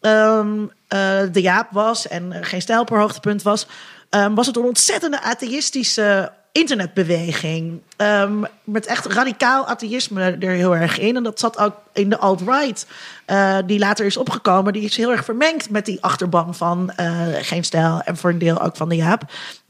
ehm, 0.00 0.62
eh, 0.88 1.20
De 1.32 1.40
Jaap 1.40 1.68
was 1.70 2.08
en 2.08 2.44
geen 2.44 2.62
stijl 2.62 2.84
per 2.84 2.98
hoogtepunt 2.98 3.42
was... 3.42 3.66
ehm, 4.10 4.34
was 4.34 4.46
het 4.46 4.56
een 4.56 4.64
ontzettende 4.64 5.20
atheïstische 5.22 6.32
internetbeweging. 6.52 7.80
Ehm, 7.96 8.44
met 8.64 8.86
echt 8.86 9.06
radicaal 9.06 9.66
atheïsme 9.66 10.36
er 10.40 10.50
heel 10.50 10.76
erg 10.76 10.98
in. 10.98 11.16
En 11.16 11.22
dat 11.22 11.40
zat 11.40 11.58
ook 11.58 11.74
in 11.92 12.10
de 12.10 12.18
alt-right, 12.18 12.86
eh, 13.24 13.58
die 13.66 13.78
later 13.78 14.06
is 14.06 14.16
opgekomen. 14.16 14.72
Die 14.72 14.84
is 14.84 14.96
heel 14.96 15.10
erg 15.10 15.24
vermengd 15.24 15.70
met 15.70 15.84
die 15.84 16.02
achterban 16.02 16.54
van 16.54 16.90
eh, 16.90 17.26
Geen 17.32 17.64
Stijl 17.64 18.00
en 18.00 18.16
voor 18.16 18.30
een 18.30 18.38
deel 18.38 18.60
ook 18.60 18.76
van 18.76 18.88
de 18.88 18.96
Jaap. 18.96 19.22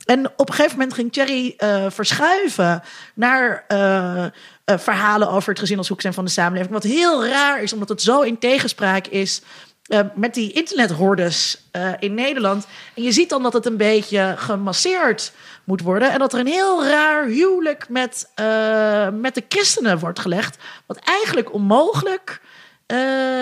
En 0.04 0.26
op 0.36 0.48
een 0.48 0.54
gegeven 0.54 0.78
moment 0.78 0.94
ging 0.94 1.12
Thierry 1.12 1.54
eh, 1.56 1.86
verschuiven 1.88 2.82
naar 3.14 3.64
verhalen 4.64 5.30
over 5.30 5.48
het 5.48 5.58
gezin 5.58 5.78
als 5.78 5.88
hoeksteen 5.88 6.12
van 6.12 6.24
de 6.24 6.30
samenleving. 6.30 6.72
Wat 6.72 6.82
heel 6.82 7.26
raar 7.26 7.62
is, 7.62 7.72
omdat 7.72 7.88
het 7.88 8.02
zo 8.02 8.20
in 8.20 8.38
tegenspraak 8.38 9.06
is 9.06 9.42
eh, 9.90 10.00
met 10.14 10.34
die 10.34 10.52
internethordes 10.52 11.64
eh, 11.70 11.92
in 11.98 12.14
Nederland. 12.14 12.66
En 12.94 13.02
je 13.02 13.12
ziet 13.12 13.28
dan 13.28 13.42
dat 13.42 13.52
het 13.52 13.66
een 13.66 13.76
beetje 13.76 14.34
gemasseerd 14.36 15.32
moet 15.64 15.80
worden. 15.80 16.10
En 16.10 16.18
dat 16.18 16.32
er 16.32 16.38
een 16.40 16.46
heel 16.46 16.86
raar 16.86 17.26
huwelijk 17.26 17.88
met, 17.88 18.30
eh, 18.34 19.08
met 19.08 19.34
de 19.34 19.44
christenen 19.48 19.98
wordt 19.98 20.18
gelegd. 20.18 20.58
Wat 20.86 20.98
eigenlijk 20.98 21.52
onmogelijk 21.52 22.40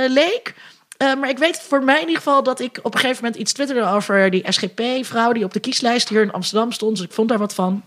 leek. 0.08 0.54
Maar 0.98 1.28
ik 1.28 1.38
weet 1.38 1.60
voor 1.60 1.84
mij 1.84 1.94
in 1.94 2.00
ieder 2.00 2.16
geval 2.16 2.42
dat 2.42 2.60
ik 2.60 2.78
op 2.82 2.94
een 2.94 3.00
gegeven 3.00 3.24
moment 3.24 3.40
iets 3.40 3.52
twitterde 3.52 3.86
over 3.86 4.30
die 4.30 4.52
SGP-vrouw 4.52 5.32
die 5.32 5.44
op 5.44 5.52
de 5.52 5.60
kieslijst 5.60 6.08
hier 6.08 6.22
in 6.22 6.32
Amsterdam 6.32 6.72
stond. 6.72 6.96
Dus 6.96 7.06
ik 7.06 7.12
vond 7.12 7.28
daar 7.28 7.38
wat 7.38 7.54
van. 7.54 7.82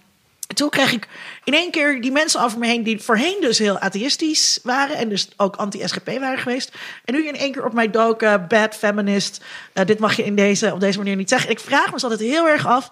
En 0.52 0.58
toen 0.58 0.70
kreeg 0.70 0.92
ik 0.92 1.08
in 1.44 1.54
één 1.54 1.72
keer 1.72 2.02
die 2.02 2.12
mensen 2.12 2.42
over 2.42 2.60
me 2.60 2.68
heen 2.68 2.84
die 2.84 3.02
voorheen 3.02 3.38
dus 3.42 3.58
heel 3.58 3.80
atheïstisch 3.80 4.60
waren 4.64 4.96
en 4.96 5.10
dus 5.10 5.28
ook 5.38 5.56
anti-SGP 5.56 6.20
waren 6.20 6.40
geweest. 6.40 6.72
En 7.06 7.14
nu 7.14 7.28
in 7.28 7.36
één 7.36 7.52
keer 7.52 7.66
op 7.66 7.74
mij 7.74 7.90
doken, 7.90 8.48
bad 8.48 8.76
feminist. 8.76 9.44
eh, 9.74 9.86
dit 9.86 10.00
mag 10.00 10.16
je 10.16 10.24
in 10.24 10.36
deze, 10.36 10.74
op 10.74 10.80
deze 10.80 10.98
manier 10.98 11.16
niet 11.16 11.30
zeggen. 11.30 11.50
En 11.50 11.56
ik 11.56 11.62
vraag 11.62 11.86
me 11.86 11.92
dus 11.92 12.04
altijd 12.04 12.22
heel 12.22 12.48
erg 12.48 12.68
af, 12.68 12.92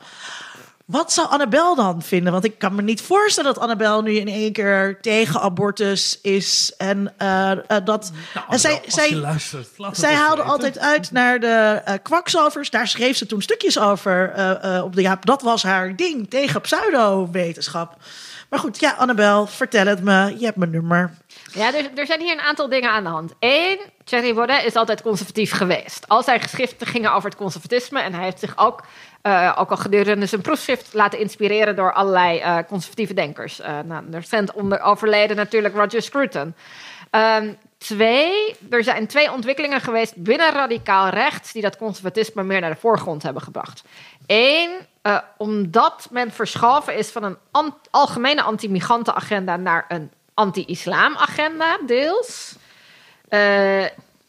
Wat 0.89 1.13
zou 1.13 1.27
Annabel 1.27 1.75
dan 1.75 2.01
vinden? 2.01 2.31
Want 2.31 2.43
ik 2.43 2.59
kan 2.59 2.75
me 2.75 2.81
niet 2.81 3.01
voorstellen 3.01 3.53
dat 3.53 3.63
Annabel 3.63 4.01
nu 4.01 4.15
in 4.15 4.27
één 4.27 4.51
keer 4.51 4.97
tegen 5.01 5.41
abortus 5.41 6.19
is. 6.21 6.73
En 6.77 7.13
uh, 7.21 7.51
uh, 7.51 7.77
dat. 7.83 8.11
Nou, 8.33 8.45
en 8.49 8.59
zij, 8.59 8.81
als 8.85 8.93
zij, 8.93 9.09
je 9.09 9.15
luistert, 9.15 9.67
zij 9.91 10.13
haalde 10.13 10.35
weten. 10.35 10.51
altijd 10.51 10.79
uit 10.79 11.11
naar 11.11 11.39
de 11.39 11.81
uh, 11.87 11.93
kwakzalvers. 12.03 12.69
Daar 12.69 12.87
schreef 12.87 13.17
ze 13.17 13.25
toen 13.25 13.41
stukjes 13.41 13.79
over 13.79 14.33
uh, 14.37 14.83
op 14.83 14.95
de 14.95 15.01
Jaap. 15.01 15.25
Dat 15.25 15.41
was 15.41 15.63
haar 15.63 15.95
ding 15.95 16.29
tegen 16.29 16.61
pseudo-wetenschap. 16.61 17.97
Maar 18.49 18.59
goed, 18.59 18.79
ja, 18.79 18.91
Annabel, 18.91 19.47
vertel 19.47 19.85
het 19.85 20.03
me. 20.03 20.35
Je 20.37 20.45
hebt 20.45 20.57
mijn 20.57 20.71
nummer. 20.71 21.13
Ja, 21.53 21.73
er, 21.73 21.89
er, 21.95 22.05
zijn 22.05 22.21
hier 22.21 22.33
een 22.33 22.39
aantal 22.39 22.69
dingen 22.69 22.89
aan 22.89 23.03
de 23.03 23.09
hand. 23.09 23.33
Eén, 23.39 23.79
Thierry 24.03 24.33
Baudet 24.33 24.65
is 24.65 24.75
altijd 24.75 25.01
conservatief 25.01 25.51
geweest. 25.51 26.07
Al 26.07 26.23
zijn 26.23 26.41
geschriften 26.41 26.87
gingen 26.87 27.13
over 27.13 27.29
het 27.29 27.37
conservatisme. 27.37 28.01
En 28.01 28.13
hij 28.13 28.23
heeft 28.23 28.39
zich 28.39 28.57
ook, 28.57 28.83
uh, 29.23 29.55
ook 29.57 29.69
al 29.69 29.77
gedurende 29.77 30.25
zijn 30.25 30.41
proefschrift 30.41 30.93
laten 30.93 31.19
inspireren 31.19 31.75
door 31.75 31.93
allerlei 31.93 32.39
uh, 32.39 32.57
conservatieve 32.67 33.13
denkers. 33.13 33.59
Uh, 33.59 33.79
nou, 33.85 34.03
recent 34.11 34.51
onder 34.51 34.81
overleden 34.81 35.35
natuurlijk 35.35 35.75
Roger 35.75 36.01
Scruton. 36.01 36.55
Um, 37.11 37.57
twee, 37.77 38.55
er 38.69 38.83
zijn 38.83 39.07
twee 39.07 39.31
ontwikkelingen 39.31 39.81
geweest 39.81 40.15
binnen 40.15 40.51
radicaal 40.51 41.09
rechts 41.09 41.51
die 41.51 41.61
dat 41.61 41.77
conservatisme 41.77 42.43
meer 42.43 42.61
naar 42.61 42.73
de 42.73 42.79
voorgrond 42.79 43.23
hebben 43.23 43.41
gebracht. 43.41 43.83
Eén, 44.27 44.71
omdat 45.37 46.07
men 46.11 46.31
verschoven 46.31 46.95
is 46.95 47.09
van 47.09 47.23
een 47.23 47.37
algemene 47.89 48.41
anti-migrantenagenda 48.41 49.55
naar 49.55 49.85
een 49.87 50.11
anti-islam-agenda, 50.33 51.77
deels. 51.85 52.55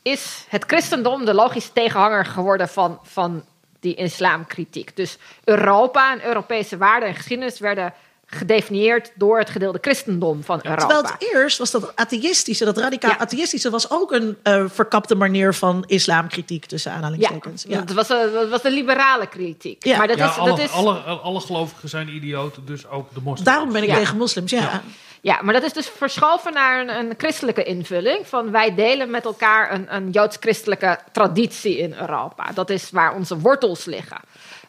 Is 0.03 0.45
het 0.49 0.65
christendom 0.67 1.25
de 1.25 1.35
logische 1.35 1.73
tegenhanger 1.73 2.25
geworden 2.25 2.69
van, 2.69 2.99
van 3.03 3.45
die 3.81 3.95
islamkritiek. 3.95 4.97
Dus 4.97 5.19
Europa 5.45 6.13
en 6.13 6.25
Europese 6.25 6.77
waarden 6.77 7.09
en 7.09 7.15
geschiedenis 7.15 7.59
werden 7.59 7.95
gedefinieerd 8.33 9.13
door 9.15 9.39
het 9.39 9.51
gedeelde 9.51 9.79
christendom 9.81 10.45
van 10.45 10.61
Europa. 10.63 10.87
Terwijl 10.87 11.03
het 11.03 11.33
eerst 11.35 11.59
was 11.59 11.71
dat 11.71 11.97
atheïstische, 11.97 12.65
dat 12.65 12.79
radicaal 12.79 13.11
ja. 13.11 13.19
atheïstische, 13.19 13.71
was 13.71 13.91
ook 13.91 14.13
een 14.13 14.37
uh, 14.45 14.65
verkapte 14.69 15.15
manier 15.15 15.55
van 15.55 15.85
islamkritiek 15.87 16.67
tussen 16.67 16.93
aanhalingstekens. 16.93 17.63
Ja, 17.63 17.79
ja. 17.79 17.85
Dat, 17.85 17.97
was, 17.97 18.09
dat 18.09 18.49
was 18.49 18.63
de 18.63 18.71
liberale 18.71 19.27
kritiek. 19.27 19.85
Ja, 19.85 19.99
maar 19.99 20.07
dat 20.07 20.19
ja, 20.19 20.31
is, 20.31 20.37
alle, 20.37 20.49
dat 20.49 20.59
is... 20.59 20.71
alle, 20.71 20.95
alle 20.99 21.41
gelovigen 21.41 21.89
zijn 21.89 22.09
idioten, 22.09 22.67
dus 22.67 22.87
ook 22.89 23.15
de 23.15 23.21
moslims. 23.21 23.49
Daarom 23.49 23.73
ben 23.73 23.83
ik 23.83 23.95
tegen 23.95 24.17
moslims, 24.17 24.51
ja. 24.51 24.83
Ja, 25.23 25.43
maar 25.43 25.55
dat 25.55 25.63
is 25.63 25.73
dus 25.73 25.89
verschoven 25.89 26.53
naar 26.53 26.81
een, 26.81 26.89
een, 26.89 27.15
christelijke 27.17 27.63
invulling. 27.63 28.27
Van 28.27 28.51
wij 28.51 28.75
delen 28.75 29.11
met 29.11 29.25
elkaar 29.25 29.73
een, 29.73 29.95
een 29.95 30.11
joods-christelijke 30.11 30.99
traditie 31.13 31.79
in 31.79 31.93
Europa. 31.93 32.53
Dat 32.53 32.71
is 32.71 32.91
waar 32.91 33.15
onze 33.15 33.39
wortels 33.39 33.85
liggen. 33.85 34.21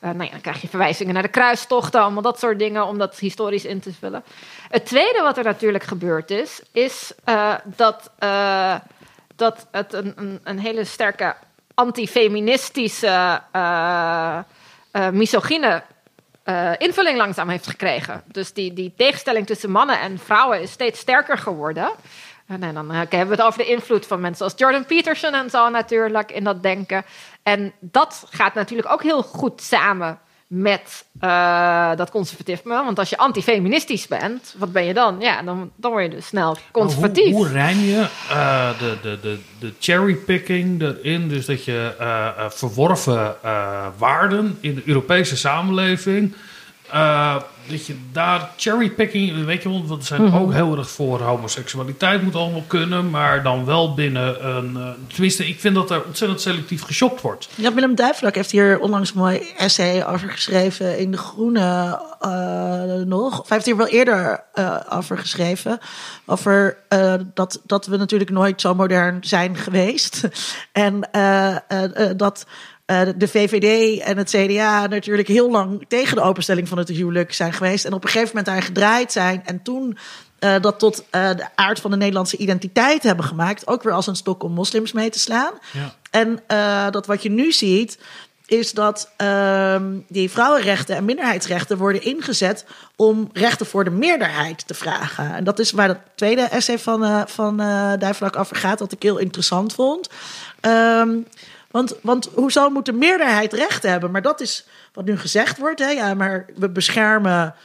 Uh, 0.01 0.09
nou 0.09 0.23
ja, 0.23 0.29
dan 0.29 0.41
krijg 0.41 0.61
je 0.61 0.67
verwijzingen 0.67 1.13
naar 1.13 1.23
de 1.23 1.29
kruistochten, 1.29 2.01
allemaal 2.01 2.21
dat 2.21 2.39
soort 2.39 2.59
dingen, 2.59 2.85
om 2.85 2.97
dat 2.97 3.19
historisch 3.19 3.65
in 3.65 3.79
te 3.79 3.93
vullen. 3.93 4.23
Het 4.69 4.85
tweede 4.85 5.21
wat 5.21 5.37
er 5.37 5.43
natuurlijk 5.43 5.83
gebeurd 5.83 6.31
is, 6.31 6.61
is 6.71 7.13
uh, 7.29 7.53
dat, 7.63 8.11
uh, 8.23 8.75
dat 9.35 9.67
het 9.71 9.93
een, 9.93 10.13
een, 10.15 10.39
een 10.43 10.59
hele 10.59 10.83
sterke 10.83 11.35
antifeministische, 11.73 13.41
misogyne 15.11 15.83
uh, 16.45 16.71
invulling 16.77 17.17
langzaam 17.17 17.49
heeft 17.49 17.67
gekregen. 17.67 18.23
Dus 18.25 18.53
die, 18.53 18.73
die 18.73 18.93
tegenstelling 18.97 19.45
tussen 19.45 19.71
mannen 19.71 19.99
en 19.99 20.19
vrouwen 20.19 20.61
is 20.61 20.71
steeds 20.71 20.99
sterker 20.99 21.37
geworden. 21.37 21.91
En, 22.47 22.73
dan 22.73 22.91
uh, 22.91 22.97
hebben 22.97 23.27
we 23.27 23.35
het 23.35 23.41
over 23.41 23.59
de 23.59 23.69
invloed 23.69 24.05
van 24.05 24.19
mensen 24.19 24.45
als 24.45 24.53
Jordan 24.57 24.85
Peterson 24.85 25.33
en 25.33 25.49
zo 25.49 25.69
natuurlijk 25.69 26.31
in 26.31 26.43
dat 26.43 26.63
denken. 26.63 27.05
En 27.43 27.73
dat 27.79 28.25
gaat 28.29 28.53
natuurlijk 28.53 28.91
ook 28.91 29.03
heel 29.03 29.23
goed 29.23 29.61
samen 29.61 30.19
met 30.53 31.05
uh, 31.21 31.95
dat 31.95 32.11
conservatisme. 32.11 32.83
Want 32.83 32.99
als 32.99 33.09
je 33.09 33.17
antifeministisch 33.17 34.07
bent, 34.07 34.55
wat 34.57 34.71
ben 34.71 34.85
je 34.85 34.93
dan? 34.93 35.15
Ja, 35.19 35.41
dan, 35.41 35.71
dan 35.75 35.91
word 35.91 36.03
je 36.03 36.09
dus 36.09 36.25
snel 36.25 36.57
conservatief. 36.71 37.33
Hoe, 37.33 37.45
hoe 37.45 37.47
rijm 37.47 37.79
je 37.79 38.07
uh, 38.31 38.79
de, 38.79 38.97
de, 39.01 39.19
de, 39.21 39.39
de 39.59 39.73
cherrypicking 39.79 40.81
erin? 40.81 41.27
Dus 41.27 41.45
dat 41.45 41.65
je 41.65 41.95
uh, 41.99 42.49
verworven 42.49 43.35
waarden 43.97 44.57
in 44.61 44.75
de 44.75 44.83
Europese 44.85 45.37
samenleving... 45.37 46.33
dat 47.69 47.85
je 47.85 47.95
daar 48.11 48.49
cherrypicking, 48.57 49.45
weet 49.45 49.63
je 49.63 49.69
wel, 49.69 49.87
we 49.87 50.03
zijn 50.03 50.21
mm 50.21 50.27
-hmm. 50.27 50.39
ook 50.39 50.53
heel 50.53 50.77
erg 50.77 50.89
voor 50.89 51.21
homoseksualiteit 51.21 52.21
moet 52.21 52.35
allemaal 52.35 52.63
kunnen, 52.67 53.09
maar 53.09 53.43
dan 53.43 53.65
wel 53.65 53.93
binnen 53.93 54.47
een. 54.47 54.73
Uh, 54.77 54.89
tenminste, 55.07 55.47
ik 55.47 55.59
vind 55.59 55.75
dat 55.75 55.91
er 55.91 56.03
ontzettend 56.03 56.41
selectief 56.41 56.83
geshopt 56.83 57.21
wordt. 57.21 57.49
Ja, 57.55 57.73
Willem 57.73 57.95
Duivelak 57.95 58.35
heeft 58.35 58.51
hier 58.51 58.79
onlangs 58.79 59.11
een 59.11 59.17
mooi 59.17 59.53
essay 59.57 60.03
over 60.05 60.29
geschreven 60.29 60.99
in 60.99 61.11
De 61.11 61.17
Groene 61.17 61.99
uh, 62.21 63.05
nog. 63.05 63.39
Of 63.39 63.47
hij 63.47 63.57
heeft 63.57 63.65
hier 63.65 63.77
wel 63.77 63.87
eerder 63.87 64.43
uh, 64.55 64.79
over 64.89 65.17
geschreven. 65.17 65.79
Over 66.25 66.77
dat, 67.33 67.61
dat 67.65 67.85
we 67.85 67.97
natuurlijk 67.97 68.29
nooit 68.29 68.61
zo 68.61 68.75
modern 68.75 69.17
zijn 69.21 69.55
geweest. 69.55 70.27
en 70.71 71.09
dat. 72.17 72.45
Uh, 72.91 73.01
de 73.15 73.27
VVD 73.27 73.99
en 73.99 74.17
het 74.17 74.29
CDA 74.29 74.87
natuurlijk 74.87 75.27
heel 75.27 75.51
lang 75.51 75.85
tegen 75.87 76.15
de 76.15 76.21
openstelling 76.21 76.67
van 76.67 76.77
het 76.77 76.89
huwelijk 76.89 77.33
zijn 77.33 77.53
geweest. 77.53 77.85
En 77.85 77.93
op 77.93 78.03
een 78.03 78.09
gegeven 78.09 78.27
moment 78.27 78.45
daar 78.45 78.61
gedraaid 78.61 79.11
zijn. 79.11 79.41
En 79.45 79.61
toen 79.61 79.97
uh, 80.39 80.55
dat 80.61 80.79
tot 80.79 80.99
uh, 80.99 81.29
de 81.35 81.45
aard 81.55 81.79
van 81.79 81.91
de 81.91 81.97
Nederlandse 81.97 82.37
identiteit 82.37 83.03
hebben 83.03 83.25
gemaakt. 83.25 83.67
Ook 83.67 83.83
weer 83.83 83.93
als 83.93 84.07
een 84.07 84.15
stok 84.15 84.43
om 84.43 84.51
moslims 84.51 84.91
mee 84.91 85.09
te 85.09 85.19
slaan. 85.19 85.53
Ja. 85.71 85.95
En 86.09 86.39
dat 86.91 87.05
wat 87.05 87.23
je 87.23 87.29
nu 87.29 87.51
ziet. 87.51 87.97
Is 88.45 88.71
dat 88.71 89.11
ehm, 89.17 89.97
die 90.07 90.29
vrouwenrechten 90.29 90.95
en 90.95 91.05
minderheidsrechten 91.05 91.77
worden 91.77 92.03
ingezet 92.03 92.65
om 92.95 93.29
rechten 93.33 93.65
voor 93.65 93.83
de 93.83 93.89
meerderheid 93.89 94.67
te 94.67 94.73
vragen. 94.73 95.35
En 95.35 95.43
dat 95.43 95.59
is 95.59 95.71
waar 95.71 95.87
dat 95.87 95.97
tweede 96.15 96.41
essay 96.41 96.79
van, 96.79 97.29
van 97.29 97.57
Duivelak 97.99 98.35
over 98.35 98.55
gaat, 98.55 98.79
dat 98.79 98.91
ik 98.91 99.03
heel 99.03 99.17
interessant 99.17 99.73
vond. 99.73 100.09
Um, 100.61 101.25
want, 101.71 101.95
want 102.01 102.29
hoezo 102.33 102.69
moet 102.69 102.85
de 102.85 102.93
meerderheid 102.93 103.53
rechten 103.53 103.89
hebben? 103.89 104.11
Maar 104.11 104.21
dat 104.21 104.41
is 104.41 104.65
wat 104.93 105.05
nu 105.05 105.17
gezegd 105.17 105.57
wordt. 105.57 105.79
Hè? 105.79 105.89
Ja, 105.89 106.13
maar 106.13 106.45
we 106.55 106.69
beschermen 106.69 107.55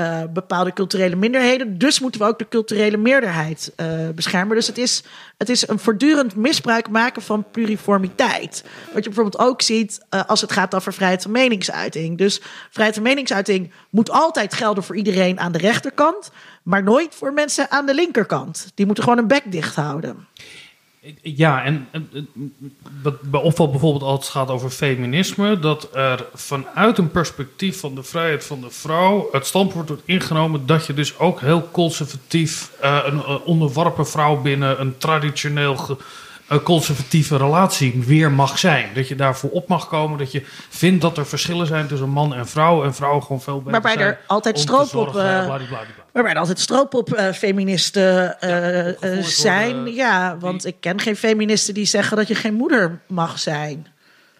uh, 0.00 0.22
bepaalde 0.32 0.72
culturele 0.72 1.16
minderheden. 1.16 1.78
Dus 1.78 2.00
moeten 2.00 2.20
we 2.20 2.26
ook 2.26 2.38
de 2.38 2.48
culturele 2.48 2.96
meerderheid 2.96 3.72
uh, 3.76 4.08
beschermen. 4.14 4.56
Dus 4.56 4.66
het 4.66 4.78
is, 4.78 5.02
het 5.38 5.48
is 5.48 5.68
een 5.68 5.78
voortdurend 5.78 6.36
misbruik 6.36 6.88
maken 6.88 7.22
van 7.22 7.44
pluriformiteit. 7.50 8.64
Wat 8.92 9.04
je 9.04 9.10
bijvoorbeeld 9.10 9.48
ook 9.48 9.62
ziet 9.62 10.00
uh, 10.10 10.24
als 10.26 10.40
het 10.40 10.52
gaat 10.52 10.74
over 10.74 10.92
vrijheid 10.92 11.22
van 11.22 11.30
meningsuiting. 11.30 12.18
Dus 12.18 12.40
vrijheid 12.70 12.94
van 12.94 13.04
meningsuiting 13.04 13.72
moet 13.90 14.10
altijd 14.10 14.54
gelden 14.54 14.84
voor 14.84 14.96
iedereen 14.96 15.40
aan 15.40 15.52
de 15.52 15.58
rechterkant. 15.58 16.30
Maar 16.62 16.82
nooit 16.82 17.14
voor 17.14 17.32
mensen 17.32 17.70
aan 17.70 17.86
de 17.86 17.94
linkerkant. 17.94 18.70
Die 18.74 18.86
moeten 18.86 19.04
gewoon 19.04 19.18
een 19.18 19.26
bek 19.26 19.52
dicht 19.52 19.74
houden. 19.74 20.26
Ja, 21.22 21.64
en, 21.64 21.88
en 21.90 22.08
wat 23.02 23.20
bij 23.20 23.40
opvalt 23.40 23.70
bijvoorbeeld 23.70 24.02
als 24.02 24.20
het 24.20 24.28
gaat 24.28 24.48
over 24.48 24.70
feminisme, 24.70 25.58
dat 25.58 25.88
er 25.92 26.26
vanuit 26.34 26.98
een 26.98 27.10
perspectief 27.10 27.80
van 27.80 27.94
de 27.94 28.02
vrijheid 28.02 28.44
van 28.44 28.60
de 28.60 28.70
vrouw 28.70 29.28
het 29.32 29.46
standpunt 29.46 29.88
wordt 29.88 30.02
ingenomen 30.04 30.66
dat 30.66 30.86
je 30.86 30.94
dus 30.94 31.18
ook 31.18 31.40
heel 31.40 31.68
conservatief 31.70 32.70
uh, 32.82 32.98
een, 33.04 33.30
een, 33.30 33.40
onderworpen 33.40 34.06
vrouw 34.06 34.40
binnen 34.40 34.80
een 34.80 34.98
traditioneel 34.98 35.76
ge, 35.76 35.96
een 36.48 36.62
conservatieve 36.62 37.36
relatie 37.36 38.02
weer 38.06 38.32
mag 38.32 38.58
zijn. 38.58 38.88
Dat 38.94 39.08
je 39.08 39.14
daarvoor 39.14 39.50
op 39.50 39.68
mag 39.68 39.88
komen, 39.88 40.18
dat 40.18 40.32
je 40.32 40.42
vindt 40.68 41.00
dat 41.00 41.18
er 41.18 41.26
verschillen 41.26 41.66
zijn 41.66 41.86
tussen 41.86 42.10
man 42.10 42.34
en 42.34 42.48
vrouw 42.48 42.84
en 42.84 42.94
vrouwen 42.94 43.22
gewoon 43.22 43.40
veel 43.40 43.62
beter 43.62 43.82
Waarbij 43.82 44.04
er 44.04 44.20
altijd 44.26 44.58
stroop 44.58 44.94
op... 44.94 45.16
Uh, 45.16 45.54
waarbij 46.14 46.32
er 46.32 46.38
altijd 46.38 46.60
stroop 46.60 46.94
op 46.94 47.14
uh, 47.14 47.32
feministen 47.32 48.36
uh, 48.40 49.00
ja, 49.00 49.22
zijn. 49.22 49.74
Worden, 49.74 49.94
ja, 49.94 50.36
want 50.38 50.62
die... 50.62 50.72
ik 50.72 50.80
ken 50.80 51.00
geen 51.00 51.16
feministen 51.16 51.74
die 51.74 51.84
zeggen 51.84 52.16
dat 52.16 52.28
je 52.28 52.34
geen 52.34 52.54
moeder 52.54 53.00
mag 53.06 53.38
zijn. 53.38 53.86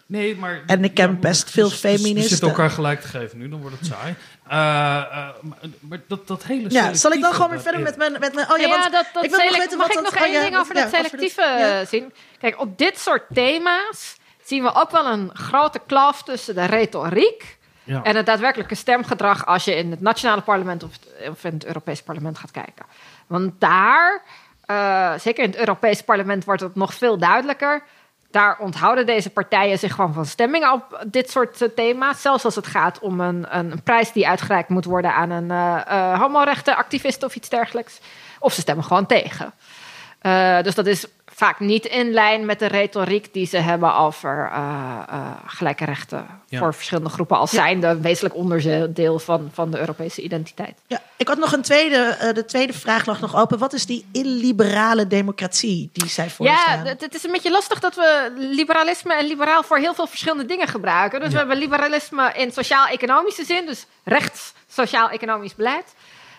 Nee, 0.05 0.35
maar... 0.35 0.63
En 0.65 0.83
ik 0.83 0.93
ken 0.93 1.11
ja, 1.11 1.17
best 1.17 1.49
veel 1.49 1.69
dus, 1.69 1.79
feministen. 1.79 2.21
We 2.21 2.27
zitten 2.27 2.47
elkaar 2.47 2.69
gelijk 2.69 3.01
te 3.01 3.07
geven 3.07 3.37
nu, 3.37 3.49
dan 3.49 3.61
wordt 3.61 3.75
het 3.79 3.85
saai. 3.85 4.15
Uh, 4.47 4.51
uh, 4.51 5.63
maar 5.79 5.99
dat, 6.07 6.27
dat 6.27 6.43
hele 6.43 6.69
Ja, 6.69 6.93
zal 6.93 7.11
ik 7.11 7.21
dan 7.21 7.33
gewoon 7.33 7.49
weer 7.49 7.61
verder 7.61 7.81
met 7.81 7.97
mijn... 7.97 8.11
Met 8.11 8.33
mijn 8.33 8.51
oh 8.51 8.57
ja, 8.57 8.67
ja 8.67 8.79
want 8.79 8.91
dat, 8.91 9.05
dat 9.13 9.23
ik 9.23 9.29
wil 9.29 9.39
nog 9.39 9.57
weten 9.57 9.77
mag 9.77 9.87
wat 9.87 9.97
ik 9.97 10.03
dat... 10.03 10.13
nog 10.13 10.21
oh, 10.21 10.27
één 10.27 10.33
ja, 10.33 10.41
ding 10.41 10.57
over 10.57 10.75
ja, 10.75 10.81
dat 10.81 10.93
selectieve 10.93 11.41
ja. 11.41 11.85
zien? 11.85 12.13
Kijk, 12.39 12.59
op 12.59 12.77
dit 12.77 12.99
soort 12.99 13.23
thema's 13.33 14.15
zien 14.43 14.63
we 14.63 14.73
ook 14.73 14.91
wel 14.91 15.05
een 15.05 15.29
grote 15.33 15.79
kloof 15.87 16.23
tussen 16.23 16.55
de 16.55 16.65
retoriek 16.65 17.57
En 17.85 18.15
het 18.15 18.25
daadwerkelijke 18.25 18.75
stemgedrag 18.75 19.45
als 19.45 19.63
je 19.63 19.75
in 19.75 19.91
het 19.91 20.01
nationale 20.01 20.41
parlement 20.41 20.83
of, 20.83 20.91
of 21.29 21.43
in 21.43 21.53
het 21.53 21.65
Europees 21.65 22.01
parlement 22.01 22.37
gaat 22.37 22.51
kijken. 22.51 22.85
Want 23.27 23.59
daar, 23.59 24.21
eh, 24.65 25.13
zeker 25.17 25.43
in 25.43 25.49
het 25.49 25.59
Europees 25.59 26.01
parlement, 26.01 26.45
wordt 26.45 26.61
het 26.61 26.75
nog 26.75 26.93
veel 26.93 27.17
duidelijker. 27.17 27.83
Daar 28.31 28.57
onthouden 28.59 29.05
deze 29.05 29.29
partijen 29.29 29.79
zich 29.79 29.93
gewoon 29.93 30.13
van 30.13 30.25
stemming 30.25 30.71
op 30.71 31.05
dit 31.07 31.29
soort 31.29 31.61
eh, 31.61 31.69
thema's. 31.75 32.21
Zelfs 32.21 32.45
als 32.45 32.55
het 32.55 32.67
gaat 32.67 32.99
om 32.99 33.19
een, 33.19 33.57
een, 33.57 33.71
een 33.71 33.83
prijs 33.83 34.11
die 34.11 34.27
uitgereikt 34.27 34.69
moet 34.69 34.85
worden 34.85 35.13
aan 35.13 35.29
een 35.29 35.49
uh, 35.49 35.81
uh, 35.87 36.19
homorechtenactivist 36.19 37.23
of 37.23 37.35
iets 37.35 37.49
dergelijks. 37.49 37.99
Of 38.39 38.53
ze 38.53 38.61
stemmen 38.61 38.85
gewoon 38.85 39.05
tegen. 39.05 39.53
Eh, 40.25 40.61
dus 40.61 40.75
dat 40.75 40.85
is 40.85 41.07
vaak 41.35 41.59
niet 41.59 41.85
in 41.85 42.11
lijn 42.11 42.45
met 42.45 42.59
de 42.59 42.65
retoriek 42.65 43.33
die 43.33 43.45
ze 43.45 43.57
hebben 43.57 43.95
over 43.95 44.49
eh, 44.53 44.99
eh, 45.09 45.31
gelijke 45.45 45.85
rechten 45.85 46.27
Ja. 46.47 46.59
voor 46.59 46.73
verschillende 46.73 47.09
groepen, 47.09 47.37
als 47.37 47.51
zijnde 47.51 47.87
een 47.87 48.01
wezenlijk 48.01 48.35
onderdeel 48.35 49.19
van, 49.19 49.49
van 49.53 49.71
de 49.71 49.79
Europese 49.79 50.21
identiteit. 50.21 50.77
Ja, 50.87 51.01
ik 51.17 51.27
had 51.27 51.37
nog 51.37 51.51
een 51.51 51.61
tweede, 51.61 51.97
eh, 52.19 52.33
de 52.33 52.45
tweede 52.45 52.73
vraag 52.73 53.05
lag 53.05 53.19
nog 53.19 53.35
open. 53.35 53.57
Wat 53.57 53.73
is 53.73 53.85
die 53.85 54.05
illiberale 54.11 55.07
democratie 55.07 55.89
die 55.93 56.09
zij 56.09 56.25
Ja, 56.25 56.29
voorstaan? 56.31 56.85
het, 56.85 57.01
het 57.01 57.15
is 57.15 57.23
een 57.23 57.31
beetje 57.31 57.51
lastig 57.51 57.79
dat 57.79 57.95
we 57.95 58.33
liberalisme 58.37 59.13
en 59.15 59.25
liberaal 59.27 59.63
voor 59.63 59.77
heel 59.77 59.93
veel 59.93 60.07
verschillende 60.07 60.45
dingen 60.45 60.67
gebruiken. 60.67 61.19
Dus 61.19 61.31
we 61.31 61.37
hebben 61.37 61.57
liberalisme 61.57 62.31
in 62.35 62.51
sociaal-economische 62.51 63.45
zin, 63.45 63.65
dus 63.65 63.85
rechts 64.03 64.53
sociaal-economisch 64.67 65.55
beleid. 65.55 65.93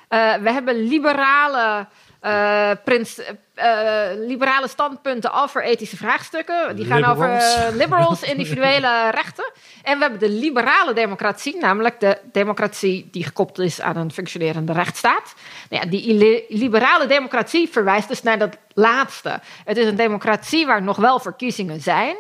Eh, 0.09 0.35
we 0.35 0.53
hebben 0.53 0.75
liberale, 0.89 1.87
eh, 2.27 2.71
prins, 2.85 3.21
eh, 3.55 4.09
liberale 4.15 4.69
standpunten 4.69 5.33
over 5.33 5.65
ethische 5.65 5.97
vraagstukken. 5.97 6.77
Die 6.77 6.85
gaan 6.85 6.97
Liberals. 6.97 7.19
over 7.19 7.67
eh, 7.67 7.77
liberals, 7.77 8.23
individuele 8.23 9.11
rechten. 9.21 9.53
En 9.83 9.97
we 9.97 10.03
hebben 10.03 10.21
de 10.21 10.31
liberale 10.31 10.93
democratie, 10.93 11.59
namelijk 11.59 12.01
de 12.01 12.19
democratie 12.33 13.09
die 13.11 13.25
gekoppeld 13.25 13.59
is 13.59 13.81
aan 13.81 13.97
een 13.97 14.13
functionerende 14.13 14.73
rechtsstaat. 14.73 15.35
Nou 15.71 15.83
ja, 15.83 15.91
die 15.91 16.47
liberale 16.49 17.07
democratie 17.07 17.69
verwijst 17.69 18.09
dus 18.09 18.23
naar 18.23 18.39
dat 18.39 18.57
laatste. 18.75 19.41
Het 19.65 19.77
is 19.77 19.87
een 19.87 19.97
democratie 19.97 20.67
waar 20.67 20.83
nog 20.83 20.97
wel 20.97 21.19
verkiezingen 21.19 21.81
zijn, 21.81 22.17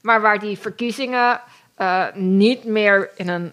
maar 0.00 0.20
waar 0.20 0.38
die 0.38 0.58
verkiezingen 0.58 1.40
niet 2.14 2.64
meer 2.64 3.10
in 3.16 3.28
een 3.28 3.52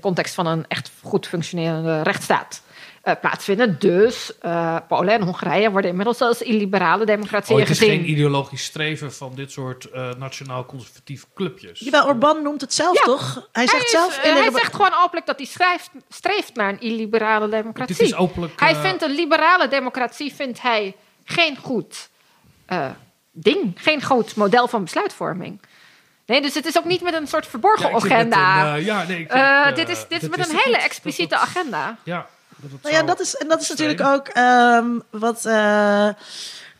context 0.00 0.34
van 0.34 0.46
een 0.46 0.64
echt 0.68 0.90
goed 1.02 1.26
functionerende 1.26 2.02
rechtsstaat 2.02 2.62
eh, 3.02 3.14
plaatsvinden. 3.20 3.76
Dus 3.78 4.38
eh, 4.38 4.76
Polen 4.88 5.14
en 5.14 5.22
Hongarije 5.22 5.70
worden 5.70 5.90
inmiddels 5.90 6.20
als 6.20 6.42
illiberale 6.42 7.04
democratieën 7.06 7.54
Oh, 7.60 7.66
het 7.66 7.70
is 7.72 7.78
gezien. 7.78 7.98
geen 7.98 8.10
ideologisch 8.10 8.64
streven 8.64 9.12
van 9.12 9.32
dit 9.34 9.52
soort 9.52 9.84
eh, 9.84 10.10
nationaal-conservatieve 10.18 11.26
clubjes. 11.34 11.80
Jawel, 11.80 12.06
Orbán 12.06 12.42
noemt 12.42 12.60
het 12.60 12.74
zelf 12.74 12.98
Ja. 12.98 13.04
toch? 13.04 13.48
Hij 13.52 13.66
zegt 13.66 13.84
is, 13.84 13.90
zelf... 13.90 14.18
hij 14.22 14.50
zegt 14.52 14.74
gewoon 14.74 14.94
openlijk 15.02 15.26
dat 15.26 15.36
hij 15.36 15.46
schrijft, 15.46 15.90
streeft 16.08 16.54
naar 16.54 16.68
een 16.68 16.80
illiberale 16.80 17.48
democratie. 17.48 17.94
Dit 17.96 18.06
is 18.06 18.14
openlijk, 18.14 18.60
hij 18.60 18.74
vindt 18.74 19.02
een 19.02 19.14
liberale 19.14 19.68
democratie 19.68 20.34
vindt 20.34 20.62
hij 20.62 20.96
geen 21.24 21.56
goed 21.56 22.08
eh, 22.66 22.86
ding, 23.32 23.72
geen 23.74 24.02
goed 24.02 24.34
model 24.36 24.68
van 24.68 24.82
besluitvorming. 24.84 25.60
Nee, 26.26 26.40
dus 26.42 26.54
het 26.54 26.66
is 26.66 26.78
ook 26.78 26.84
niet 26.84 27.02
met 27.02 27.14
een 27.14 27.26
soort 27.26 27.46
verborgen 27.46 27.88
Ja, 27.90 27.96
agenda. 27.96 28.74
een, 28.76 28.84
ja, 28.84 29.04
nee, 29.06 29.26
dit 29.74 29.88
is, 29.88 30.04
dit 30.08 30.30
met 30.30 30.38
is 30.38 30.48
een 30.48 30.56
hele 30.56 30.74
goed. 30.74 30.84
expliciete 30.84 31.34
Dat- 31.34 31.40
dat- 31.44 31.48
agenda. 31.56 31.96
Ja, 32.02 32.26
dat 32.60 32.82
Nou 32.82 32.94
ja, 32.94 33.02
dat 33.02 33.20
is, 33.20 33.36
en 33.36 33.48
dat 33.48 33.60
is 33.60 33.68
natuurlijk 33.68 34.00
ook 34.00 34.28
ehm, 34.28 34.98
wat. 35.10 35.44
eh, 35.44 36.08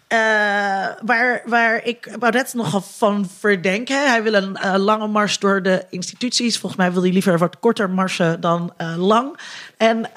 eh, 0.08 0.86
waar, 1.04 1.42
waar 1.44 1.84
ik 1.84 2.16
Baudet 2.18 2.54
nogal 2.54 2.80
van 2.80 3.30
verdenk. 3.38 3.88
Hè. 3.88 4.06
Hij 4.06 4.22
wil 4.22 4.34
een 4.34 4.56
eh, 4.56 4.74
lange 4.76 5.06
mars 5.06 5.38
door 5.38 5.62
de 5.62 5.84
instituties. 5.90 6.58
Volgens 6.58 6.80
mij 6.80 6.92
wil 6.92 7.02
hij 7.02 7.12
liever 7.12 7.38
wat 7.38 7.58
korter 7.58 7.90
marsen 7.90 8.40
dan 8.40 8.72
lang. 8.96 9.38
En 9.76 10.10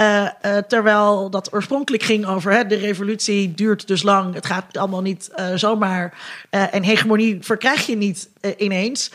terwijl 0.68 1.30
dat 1.30 1.54
oorspronkelijk 1.54 2.04
ging 2.04 2.26
over 2.26 2.52
hè, 2.52 2.66
de 2.66 2.76
revolutie 2.76 3.54
duurt 3.54 3.88
dus 3.88 4.04
lang. 4.04 4.34
Het 4.34 4.46
gaat 4.46 4.78
allemaal 4.78 5.02
niet 5.02 5.30
zomaar. 5.56 6.14
en 6.50 6.84
hegemonie 6.84 7.38
verkrijg 7.42 7.86
je 7.86 7.98
niet 7.98 8.30
ineens. 8.58 9.12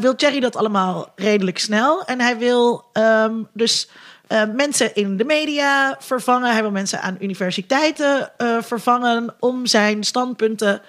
wil 0.00 0.14
Thierry 0.14 0.40
dat 0.40 0.56
allemaal 0.56 1.12
redelijk 1.16 1.58
snel. 1.58 2.04
En 2.04 2.20
hij 2.20 2.38
wil 2.38 2.84
ehm, 2.92 3.34
dus 3.52 3.88
eh, 4.26 4.42
mensen 4.54 4.94
in 4.94 5.16
de 5.16 5.24
media 5.24 5.96
vervangen. 5.98 6.52
Hij 6.52 6.62
wil 6.62 6.70
mensen 6.70 7.00
aan 7.00 7.16
universiteiten 7.20 8.30
eh, 8.36 8.62
vervangen 8.62 9.34
om 9.40 9.66
zijn 9.66 10.04
standpunten 10.04 10.82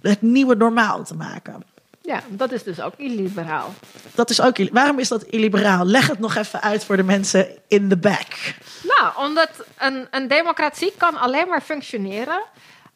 het 0.00 0.22
nieuwe 0.22 0.54
normaal 0.54 1.04
te 1.04 1.14
maken. 1.14 1.62
Ja, 2.00 2.22
dat 2.28 2.52
is 2.52 2.62
dus 2.62 2.80
ook 2.80 2.94
illiberaal. 2.96 3.74
Dat 4.14 4.30
is 4.30 4.40
ook, 4.40 4.70
waarom 4.70 4.98
is 4.98 5.08
dat 5.08 5.22
illiberaal? 5.22 5.84
Leg 5.84 6.06
het 6.06 6.18
nog 6.18 6.36
even 6.36 6.62
uit 6.62 6.84
voor 6.84 6.96
de 6.96 7.02
mensen 7.02 7.48
in 7.68 7.88
de 7.88 7.96
back. 7.96 8.54
Nou, 8.82 9.26
omdat 9.26 9.50
een, 9.78 10.06
een 10.10 10.28
democratie 10.28 10.92
kan 10.96 11.16
alleen 11.16 11.48
maar 11.48 11.62
functioneren 11.62 12.42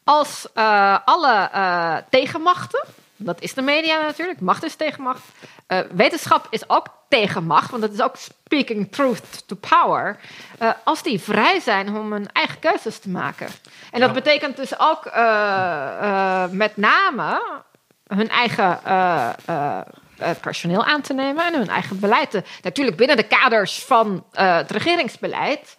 als 0.03 0.47
eh, 0.53 0.97
alle 1.05 1.49
tegenmachten, 2.09 2.85
dat 3.19 3.41
is 3.41 3.53
de 3.53 3.61
media 3.61 4.01
natuurlijk, 4.01 4.39
macht 4.39 4.63
is 4.63 4.75
tegenmacht, 4.75 5.21
eh, 5.67 5.79
wetenschap 5.91 6.47
is 6.49 6.69
ook 6.69 6.87
tegenmacht, 7.09 7.71
want 7.71 7.81
dat 7.81 7.93
is 7.93 8.01
ook 8.01 8.15
speaking 8.15 8.91
truth 8.91 9.47
to 9.47 9.55
power, 9.55 10.17
eh, 10.57 10.69
als 10.83 11.03
die 11.03 11.19
vrij 11.19 11.59
zijn 11.59 11.95
om 11.95 12.11
hun 12.11 12.31
eigen 12.31 12.59
keuzes 12.59 12.99
te 12.99 13.09
maken. 13.09 13.47
En 13.91 13.99
dat 13.99 14.13
betekent 14.13 14.55
dus 14.55 14.79
ook 14.79 15.05
eh, 15.05 16.47
met 16.51 16.77
name 16.77 17.41
hun 18.07 18.29
eigen 18.29 18.79
personeel 20.41 20.85
aan 20.85 21.01
te 21.01 21.13
nemen 21.13 21.45
en 21.45 21.53
hun 21.53 21.69
eigen 21.69 21.99
beleid 21.99 22.31
te. 22.31 22.43
Natuurlijk 22.61 22.97
binnen 22.97 23.17
de 23.17 23.27
kaders 23.27 23.83
van 23.83 24.25
het 24.31 24.71
regeringsbeleid. 24.71 25.75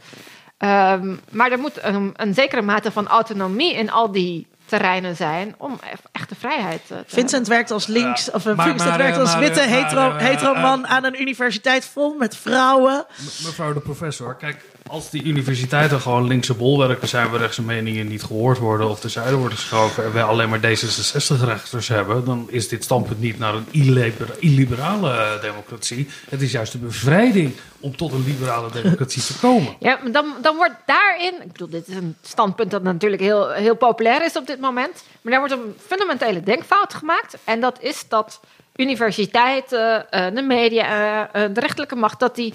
Ehm, 0.59 1.17
maar 1.31 1.53
er 1.53 1.59
moet 1.59 1.83
een, 1.83 2.13
een 2.17 2.35
zekere 2.35 2.63
mate 2.63 2.93
van 2.93 3.09
autonomie 3.09 3.75
in 3.75 3.91
al 3.91 4.13
die 4.13 4.50
terreinen 4.71 5.17
zijn 5.17 5.55
om 5.59 5.73
e- 5.73 5.97
echte 6.13 6.35
vrijheid 6.35 6.81
eh, 6.81 6.87
te 6.87 6.95
hebben. 6.95 7.13
Vincent 7.13 7.47
werkt 7.47 7.71
als 7.71 7.87
links, 7.87 8.31
of 8.31 8.47
eh, 8.47 8.55
maar- 8.55 8.67
Vincent 8.67 8.89
maar, 8.89 8.99
werkt 8.99 9.15
eh, 9.17 9.21
als 9.21 9.31
maar, 9.33 9.41
witte 9.41 9.61
eh, 9.61 9.71
maar, 9.71 9.83
hetero, 9.85 10.17
eh, 10.17 10.27
hetero 10.27 10.53
eh, 10.55 10.63
man 10.63 10.87
aan 10.87 11.05
een 11.05 11.21
universiteit 11.21 11.85
vol 11.85 12.15
met 12.19 12.37
vrouwen. 12.37 13.05
Me- 13.17 13.25
Mevrouw 13.45 13.73
de 13.73 13.81
professor, 13.81 14.37
kijk, 14.37 14.57
als 14.91 15.11
die 15.11 15.25
universiteiten 15.25 16.01
gewoon 16.01 16.27
linkse 16.27 16.55
bolwerken 16.55 17.09
zijn 17.09 17.31
waar 17.31 17.41
rechtse 17.41 17.63
meningen 17.63 18.09
niet 18.09 18.23
gehoord 18.23 18.59
worden 18.59 18.89
of 18.89 19.01
terzijde 19.01 19.37
worden 19.37 19.59
geschoven 19.59 20.05
en 20.05 20.13
wij 20.13 20.23
alleen 20.23 20.49
maar 20.49 20.59
D66-rechters 20.59 21.89
hebben, 21.89 22.25
dan 22.25 22.47
is 22.51 22.69
dit 22.69 22.85
standpunt 22.85 23.21
niet 23.21 23.39
naar 23.39 23.55
een 23.55 23.67
illibera- 23.71 24.35
illiberale 24.39 25.11
eh, 25.11 25.41
democratie. 25.41 26.09
Het 26.29 26.43
is 26.43 26.53
juist 26.53 26.73
de 26.73 26.79
bevrijding 26.79 27.53
om 27.81 27.97
tot 27.97 28.13
een 28.13 28.25
liberale 28.25 28.71
democratie 28.73 29.23
te 29.23 29.39
komen. 29.39 29.77
Ja, 29.79 29.99
dan, 30.13 30.35
dan 30.43 30.57
wordt 30.57 30.77
daarin, 30.87 31.35
ik 31.43 31.53
bedoel, 31.53 31.69
dit 31.69 31.89
is 31.89 31.95
een 31.95 32.17
standpunt 32.23 32.71
dat 32.71 32.83
natuurlijk 32.83 33.23
heel, 33.23 33.51
heel 33.51 33.77
populair 33.77 34.25
is 34.25 34.37
op 34.37 34.47
dit 34.47 34.61
moment, 34.61 35.05
maar 35.21 35.33
daar 35.33 35.41
wordt 35.41 35.55
een 35.55 35.75
fundamentele 35.87 36.41
denkfout 36.41 36.95
gemaakt. 36.95 37.37
En 37.45 37.61
dat 37.61 37.79
is 37.81 38.05
dat 38.09 38.41
universiteiten, 38.77 40.11
eh, 40.11 40.35
de 40.35 40.43
media, 40.43 40.87
eh, 41.33 41.43
de 41.53 41.61
rechterlijke 41.61 41.97
macht, 41.97 42.21
dat 42.21 42.35
die 42.35 42.55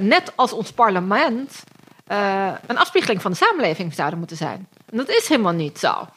net 0.00 0.32
als 0.34 0.52
ons 0.52 0.72
parlement 0.72 1.64
eh, 2.06 2.52
een 2.66 2.78
afspiegeling 2.78 3.22
van 3.22 3.30
de 3.30 3.36
samenleving 3.36 3.94
zouden 3.94 4.18
moeten 4.18 4.36
zijn. 4.36 4.68
En 4.90 4.96
dat 4.96 5.08
is 5.08 5.28
helemaal 5.28 5.52
niet 5.52 5.78
zo. 5.78 6.08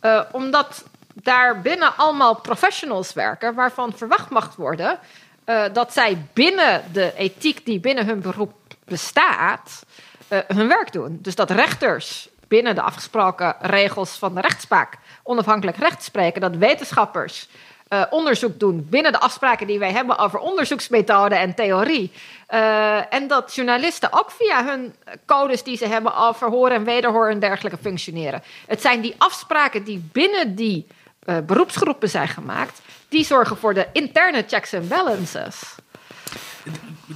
Eh, 0.00 0.20
omdat 0.32 0.84
daar 1.14 1.60
binnen 1.60 1.96
allemaal 1.96 2.40
professionals 2.40 3.12
werken 3.12 3.54
waarvan 3.54 3.92
verwacht 3.96 4.30
mag 4.30 4.56
worden 4.56 4.98
eh, 5.44 5.64
dat 5.72 5.92
zij 5.92 6.26
binnen 6.32 6.82
de 6.92 7.12
ethiek 7.16 7.64
die 7.64 7.80
binnen 7.80 8.06
hun 8.06 8.20
beroep 8.20 8.52
bestaat, 8.84 9.84
hun 10.28 10.68
werk 10.68 10.92
doen. 10.92 11.18
Dus 11.22 11.34
dat 11.34 11.50
rechters 11.50 12.28
binnen 12.48 12.74
de 12.74 12.82
afgesproken 12.82 13.56
regels 13.60 14.10
van 14.10 14.34
de 14.34 14.40
rechtspraak 14.40 14.98
onafhankelijk 15.22 15.76
recht 15.76 16.02
spreken, 16.02 16.40
dat 16.40 16.56
wetenschappers 16.56 17.48
eh, 17.88 18.02
onderzoek 18.10 18.58
doen 18.58 18.86
binnen 18.90 19.12
de 19.12 19.20
afspraken 19.20 19.66
die 19.66 19.78
wij 19.78 19.92
hebben 19.92 20.18
over 20.18 20.38
onderzoeksmethode 20.38 21.34
en 21.34 21.54
theorie. 21.54 22.12
Eh, 22.46 23.14
en 23.14 23.26
dat 23.26 23.54
journalisten 23.54 24.12
ook 24.12 24.30
via 24.30 24.64
hun 24.64 24.94
codes 25.26 25.62
die 25.62 25.76
ze 25.76 25.86
hebben 25.86 26.16
over 26.16 26.48
horen 26.48 26.76
en 26.76 26.84
wederhoor 26.84 27.30
en 27.30 27.38
dergelijke 27.38 27.78
functioneren. 27.78 28.42
Het 28.66 28.80
zijn 28.80 29.00
die 29.00 29.14
afspraken 29.18 29.84
die 29.84 30.08
binnen 30.12 30.54
die 30.54 30.86
eh, 31.24 31.36
beroepsgroepen 31.46 32.08
zijn 32.08 32.28
gemaakt, 32.28 32.80
die 33.08 33.24
zorgen 33.24 33.56
voor 33.56 33.74
de 33.74 33.86
interne 33.92 34.44
checks 34.46 34.72
en 34.72 34.88
balances. 34.88 35.74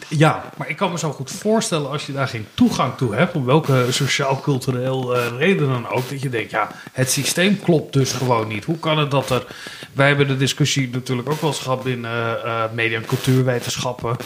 Ja, 0.08 0.44
maar 0.56 0.68
ik 0.68 0.76
kan 0.76 0.90
me 0.90 0.98
zo 0.98 1.12
goed 1.12 1.30
voorstellen 1.30 1.90
als 1.90 2.06
je 2.06 2.12
daar 2.12 2.28
geen 2.28 2.46
toegang 2.54 2.96
toe 2.96 3.14
hebt, 3.14 3.34
om 3.34 3.44
welke 3.44 3.86
sociaal-cultureel 3.90 5.16
eh, 5.16 5.26
reden 5.38 5.68
dan 5.68 5.88
ook, 5.88 6.08
dat 6.08 6.22
je 6.22 6.28
denkt, 6.28 6.50
ja, 6.50 6.70
het 6.92 7.10
systeem 7.10 7.60
klopt 7.60 7.92
dus 7.92 8.12
gewoon 8.12 8.48
niet. 8.48 8.64
Hoe 8.64 8.78
kan 8.78 8.98
het 8.98 9.10
dat 9.10 9.30
er, 9.30 9.46
wij 9.92 10.08
hebben 10.08 10.28
de 10.28 10.36
discussie 10.36 10.88
natuurlijk 10.92 11.30
ook 11.30 11.40
wel 11.40 11.50
eens 11.50 11.58
gehad 11.58 11.82
binnen 11.82 12.44
eh, 12.44 12.64
media- 12.72 12.98
en 12.98 13.06
cultuurwetenschappen, 13.06 14.16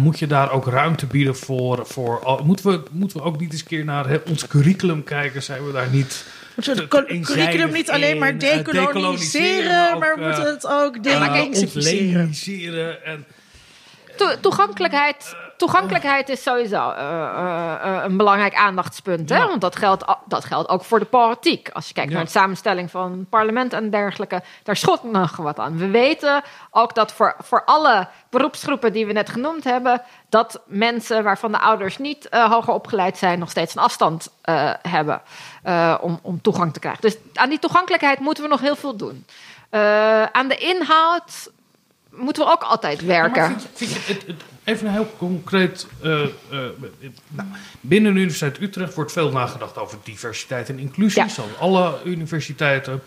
moet 0.00 0.18
je 0.18 0.26
daar 0.26 0.52
ook 0.52 0.66
ruimte 0.66 1.06
bieden 1.06 1.36
voor, 1.36 1.86
voor 1.86 2.40
moeten, 2.44 2.70
we, 2.70 2.82
moeten 2.90 3.16
we 3.16 3.24
ook 3.24 3.40
niet 3.40 3.52
eens 3.52 3.60
een 3.60 3.66
keer 3.66 3.84
naar 3.84 4.08
hè, 4.08 4.16
ons 4.28 4.46
curriculum 4.46 5.04
kijken, 5.04 5.42
zijn 5.42 5.66
we 5.66 5.72
daar 5.72 5.88
niet... 5.90 6.24
Moeten 6.54 6.74
we 6.74 6.80
het 6.80 7.26
curriculum 7.26 7.72
niet 7.72 7.90
alleen 7.90 8.18
maar 8.18 8.28
in, 8.28 8.40
eh, 8.40 8.64
decoloniseren, 8.64 9.98
maar 9.98 10.16
we 10.16 10.22
ook, 10.22 10.28
moeten 10.28 10.46
het 10.46 10.66
ook 10.66 10.96
uh, 10.96 11.42
ontleniniseren 11.42 13.04
en 13.04 13.24
To- 14.18 14.40
toegankelijkheid 14.40 15.36
toegankelijkheid 15.58 16.28
is 16.28 16.42
sowieso 16.42 16.90
eh, 16.90 17.04
eh, 17.04 17.74
eh, 17.82 18.04
een 18.04 18.16
belangrijk 18.16 18.54
aandachtspunt. 18.54 19.28
Hè? 19.28 19.46
Want 19.46 19.60
dat 19.60 19.76
geldt, 19.76 20.04
dat 20.24 20.44
geldt 20.44 20.68
ook 20.68 20.84
voor 20.84 20.98
de 20.98 21.04
politiek. 21.04 21.70
Als 21.72 21.88
je 21.88 21.94
kijkt 21.94 22.12
naar 22.12 22.24
de 22.24 22.30
samenstelling 22.30 22.90
van 22.90 23.12
het 23.12 23.28
parlement 23.28 23.72
en 23.72 23.90
dergelijke, 23.90 24.42
daar 24.62 24.76
schot 24.76 25.02
nog 25.02 25.36
wat 25.36 25.58
aan. 25.58 25.78
We 25.78 25.88
weten 25.88 26.42
ook 26.70 26.94
dat 26.94 27.12
voor, 27.12 27.36
voor 27.38 27.64
alle 27.64 28.08
beroepsgroepen 28.30 28.92
die 28.92 29.06
we 29.06 29.12
net 29.12 29.30
genoemd 29.30 29.64
hebben, 29.64 30.02
dat 30.28 30.60
mensen 30.66 31.24
waarvan 31.24 31.52
de 31.52 31.58
ouders 31.58 31.98
niet 31.98 32.28
hoger 32.30 32.74
opgeleid 32.74 33.18
zijn, 33.18 33.38
nog 33.38 33.50
steeds 33.50 33.74
een 33.74 33.82
afstand 33.82 34.32
hebben 34.82 35.22
om, 36.00 36.18
om 36.22 36.40
toegang 36.40 36.72
te 36.72 36.80
krijgen. 36.80 37.02
Dus 37.02 37.16
aan 37.34 37.48
die 37.48 37.58
toegankelijkheid 37.58 38.18
moeten 38.18 38.42
we 38.42 38.50
nog 38.50 38.60
heel 38.60 38.76
veel 38.76 38.96
doen. 38.96 39.26
Aan 40.32 40.48
de 40.48 40.56
inhoud 40.56 41.50
moeten 42.18 42.44
we 42.44 42.50
ook 42.50 42.62
altijd 42.62 43.04
werken. 43.04 43.42
Maar 43.42 43.50
vind 43.50 43.62
je- 43.62 43.68
vind 43.74 43.90
je 44.06 44.12
het- 44.12 44.26
het- 44.26 44.42
even 44.64 44.86
een 44.86 44.92
heel 44.92 45.10
concreet. 45.18 45.86
eh, 46.02 46.22
eh, 46.22 46.28
nou, 47.28 47.48
binnen 47.80 48.12
de 48.14 48.18
Universiteit 48.20 48.60
Utrecht 48.60 48.94
wordt 48.94 49.12
veel 49.12 49.30
nagedacht 49.30 49.78
over 49.78 49.98
diversiteit 50.02 50.68
en 50.68 50.78
inclusie, 50.78 51.22
Ja. 51.22 51.28
zoals 51.28 51.50
alle 51.58 51.94
universiteiten. 52.04 53.02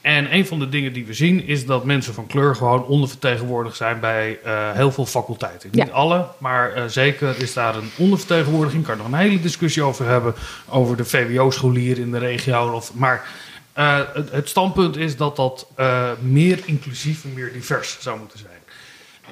En 0.00 0.34
een 0.34 0.46
van 0.46 0.58
de 0.58 0.68
dingen 0.68 0.92
die 0.92 1.06
we 1.06 1.14
zien 1.14 1.46
is 1.46 1.66
dat 1.66 1.84
mensen 1.84 2.14
van 2.14 2.26
kleur 2.26 2.56
gewoon 2.56 2.84
ondervertegenwoordigd 2.86 3.76
zijn 3.76 4.00
bij 4.00 4.38
eh, 4.44 4.72
heel 4.72 4.92
veel 4.92 5.06
faculteiten. 5.06 5.68
Niet 5.72 5.86
Ja. 5.86 5.92
alle, 5.92 6.26
maar 6.38 6.72
eh, 6.72 6.84
zeker 6.86 7.34
is 7.42 7.52
daar 7.52 7.76
een 7.76 7.90
ondervertegenwoordiging. 7.96 8.84
Kan 8.84 8.92
er 8.92 8.98
nog 9.02 9.06
een 9.12 9.18
hele 9.18 9.40
discussie 9.40 9.82
over 9.82 10.06
hebben, 10.06 10.34
over 10.68 10.96
de 10.96 11.04
VWO-scholieren 11.04 12.02
in 12.02 12.10
de 12.10 12.18
regio. 12.18 12.72
Of, 12.72 12.94
maar 12.94 13.28
eh, 13.74 14.00
het, 14.30 14.48
standpunt 14.48 14.96
is 14.96 15.16
dat 15.16 15.36
dat 15.36 15.66
eh, 15.74 16.10
meer 16.20 16.60
inclusief 16.64 17.24
en 17.24 17.32
meer 17.32 17.52
divers 17.52 17.96
zou 18.00 18.18
moeten 18.18 18.38
zijn. 18.38 18.52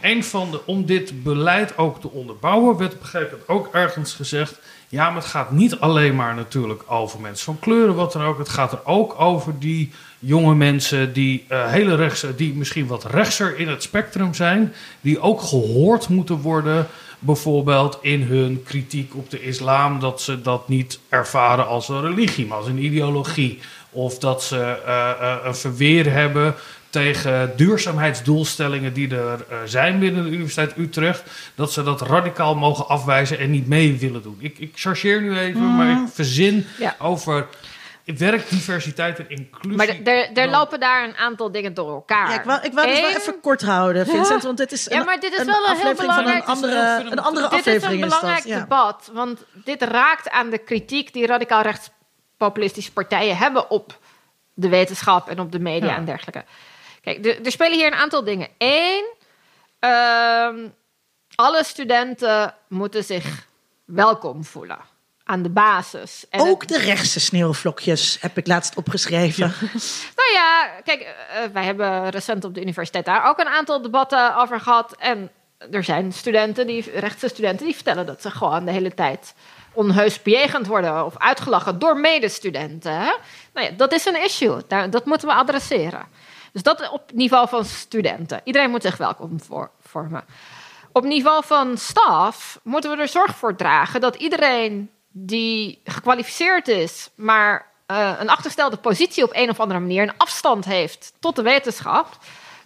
Een 0.01 0.25
van 0.25 0.51
de, 0.51 0.67
om 0.67 0.87
dit 0.87 1.23
beleid 1.23 1.79
ook 1.79 2.01
te 2.01 2.11
onderbouwen, 2.11 2.77
werd 2.77 2.97
moment 3.13 3.49
ook 3.49 3.69
ergens 3.75 4.15
gezegd. 4.15 4.61
Ja, 4.89 5.11
maar 5.11 5.23
het 5.23 5.31
gaat 5.31 5.51
niet 5.51 5.81
alleen 5.81 6.17
maar 6.17 6.35
natuurlijk 6.35 6.83
over 6.87 7.21
mensen 7.21 7.45
van 7.45 7.59
kleuren, 7.59 7.95
wat 7.95 8.13
dan 8.13 8.23
ook. 8.23 8.39
Het 8.39 8.49
gaat 8.49 8.73
er 8.73 8.85
ook 8.85 9.21
over 9.21 9.59
die 9.59 9.93
jonge 10.19 10.55
mensen 10.55 11.13
die 11.13 11.45
eh, 11.49 11.71
hele 11.71 11.95
rechtse, 11.95 12.35
die 12.35 12.55
misschien 12.55 12.87
wat 12.87 13.05
rechtser 13.05 13.59
in 13.59 13.69
het 13.69 13.83
spectrum 13.83 14.35
zijn, 14.35 14.75
die 15.01 15.21
ook 15.21 15.41
gehoord 15.41 16.09
moeten 16.09 16.41
worden. 16.41 16.87
Bijvoorbeeld 17.19 17.99
in 18.01 18.23
hun 18.23 18.63
kritiek 18.63 19.17
op 19.17 19.31
de 19.31 19.43
islam, 19.43 20.01
dat 20.01 20.21
ze 20.21 20.43
dat 20.43 20.69
niet 20.69 21.01
ervaren 21.09 21.67
als 21.67 21.89
een 21.89 22.01
religie, 22.01 22.47
maar 22.47 22.59
als 22.59 22.67
een 22.67 22.85
ideologie. 22.85 23.59
Of 23.95 24.19
dat 24.19 24.43
ze 24.43 24.57
eh, 24.87 25.11
eh, 25.11 25.37
een 25.45 25.55
verweer 25.57 26.13
hebben 26.13 26.55
tegen 26.91 27.53
duurzaamheidsdoelstellingen 27.57 28.93
die 28.93 29.17
er 29.17 29.45
eh, 29.49 29.57
zijn 29.65 29.99
binnen 29.99 30.25
de 30.25 30.31
Universiteit 30.31 30.77
Utrecht, 30.77 31.23
dat 31.55 31.73
ze 31.73 31.83
dat 31.83 32.01
radicaal 32.01 32.55
mogen 32.55 32.89
afwijzen 32.89 33.39
en 33.39 33.51
niet 33.51 33.67
mee 33.67 33.99
willen 33.99 34.23
doen. 34.23 34.37
Ik, 34.41 34.59
ik 34.59 34.73
chargeer 34.75 35.21
nu 35.23 35.39
even, 35.39 35.77
maar 35.77 35.91
ik 35.91 35.99
verzin 36.13 36.67
Ja. 36.79 36.95
over 36.99 37.47
werkdiversiteit 38.05 39.19
en 39.19 39.25
inclusie. 39.29 39.77
Maar 39.77 39.89
er, 40.15 40.31
er 40.33 40.49
lopen 40.49 40.81
daar 40.81 41.05
een 41.05 41.17
aantal 41.17 41.53
dingen 41.53 41.75
door 41.75 41.91
elkaar. 41.91 42.29
Ja, 42.31 42.39
ik 42.39 42.45
wou, 42.45 42.61
ik 42.63 42.73
wou 42.73 42.89
het 42.89 43.01
wel 43.01 43.11
even 43.11 43.41
kort 43.41 43.63
houden, 43.63 44.07
Vincent, 44.07 44.43
want 44.43 44.59
dit 44.59 44.73
is 44.73 44.85
Ja, 44.91 44.99
een, 44.99 45.05
maar 45.05 45.21
dit 45.21 45.33
is 45.33 45.39
een 45.39 45.47
wel 45.47 45.55
een 45.69 45.77
heel 45.77 45.91
aflevering 45.91 46.13
van 46.13 46.19
een 46.19 46.25
belangrijk- 46.25 46.45
andere, 46.47 47.11
een 47.11 47.19
andere 47.19 47.49
Dit 47.49 47.59
is 47.59 47.67
een 47.67 47.73
aflevering. 47.75 48.05
is 48.05 48.11
dat, 48.11 48.21
belangrijk 48.21 48.47
ja. 48.49 48.59
debat, 48.61 49.11
want 49.13 49.45
dit 49.65 49.83
raakt 49.83 50.31
aan 50.31 50.51
de 50.51 50.59
kritiek 50.59 51.13
die 51.13 51.27
radicaal 51.27 51.63
rechtspopulistische 52.43 52.93
partijen 52.93 53.37
hebben 53.37 53.71
op 53.71 53.99
de 54.55 54.69
wetenschap 54.69 55.29
en 55.29 55.41
op 55.41 55.53
de 55.53 55.59
media 55.59 55.89
Ja. 55.89 55.97
en 55.97 56.05
dergelijke. 56.05 56.45
Kijk, 57.01 57.27
er- 57.27 57.45
er 57.45 57.51
spelen 57.53 57.79
hier 57.79 57.87
een 57.87 57.99
aantal 57.99 58.25
dingen. 58.25 58.49
Eén, 58.59 59.05
ehm, 59.79 60.69
alle 61.35 61.65
studenten 61.65 62.55
moeten 62.69 63.05
zich 63.05 63.47
welkom 63.85 64.45
voelen 64.45 64.79
aan 65.25 65.43
de 65.43 65.49
basis. 65.51 66.25
En 66.31 66.41
Ook 66.41 66.61
het- 66.61 66.71
de 66.71 66.79
rechtse 66.79 67.21
sneeuwvlokjes 67.21 68.17
heb 68.21 68.37
ik 68.39 68.47
laatst 68.47 68.75
opgeschreven. 68.77 69.55
Nou 70.21 70.33
ja, 70.33 70.69
kijk, 70.85 71.01
eh, 71.01 71.43
wij 71.53 71.65
hebben 71.65 72.11
recent 72.11 72.45
op 72.45 72.55
de 72.55 72.61
universiteit 72.61 73.05
daar 73.05 73.25
ook 73.29 73.39
een 73.39 73.49
aantal 73.49 73.83
debatten 73.83 74.37
over 74.37 74.61
gehad. 74.61 74.97
En 74.99 75.31
er 75.71 75.85
zijn 75.85 76.13
studenten, 76.13 76.67
die, 76.67 76.91
rechtse 76.95 77.29
studenten, 77.29 77.67
die 77.67 77.75
vertellen 77.75 78.07
dat 78.07 78.23
ze 78.23 78.31
gewoon 78.31 78.65
de 78.65 78.71
hele 78.71 78.95
tijd 78.95 79.35
onheus 79.73 80.23
bejegend 80.23 80.67
worden 80.67 81.05
of 81.05 81.19
uitgelachen 81.19 81.79
door 81.79 81.97
medestudenten. 81.97 83.17
Nou 83.53 83.67
ja, 83.67 83.71
dat 83.71 83.93
is 83.93 84.05
een 84.05 84.23
issue. 84.23 84.63
Dat 84.67 85.05
moeten 85.05 85.29
we 85.29 85.35
adresseren. 85.35 86.07
Dus 86.53 86.63
dat 86.63 86.91
op 86.91 87.03
niveau 87.15 87.49
van 87.49 87.65
studenten. 87.65 88.41
Iedereen 88.45 88.71
moet 88.71 88.83
zich 88.83 88.97
welkom 88.97 89.39
vormen. 89.81 90.25
Op 90.93 91.05
niveau 91.05 91.45
van 91.45 91.77
staf 91.79 92.61
moeten 92.63 92.91
we 92.91 93.03
er 93.03 93.09
zorg 93.09 93.37
voor 93.37 93.57
dragen 93.57 94.01
dat 94.01 94.15
iedereen 94.15 94.91
die 95.09 95.81
gekwalificeerd 95.85 96.69
is, 96.69 97.11
maar 97.15 97.67
eh, 97.87 98.13
een 98.19 98.29
achterstelde 98.29 98.77
positie 98.77 99.25
op 99.25 99.31
een 99.33 99.51
of 99.51 99.61
andere 99.61 99.81
manier, 99.81 100.03
een 100.03 100.17
afstand 100.17 100.65
heeft 100.65 101.13
tot 101.21 101.37
de 101.37 101.43
wetenschap, 101.43 102.17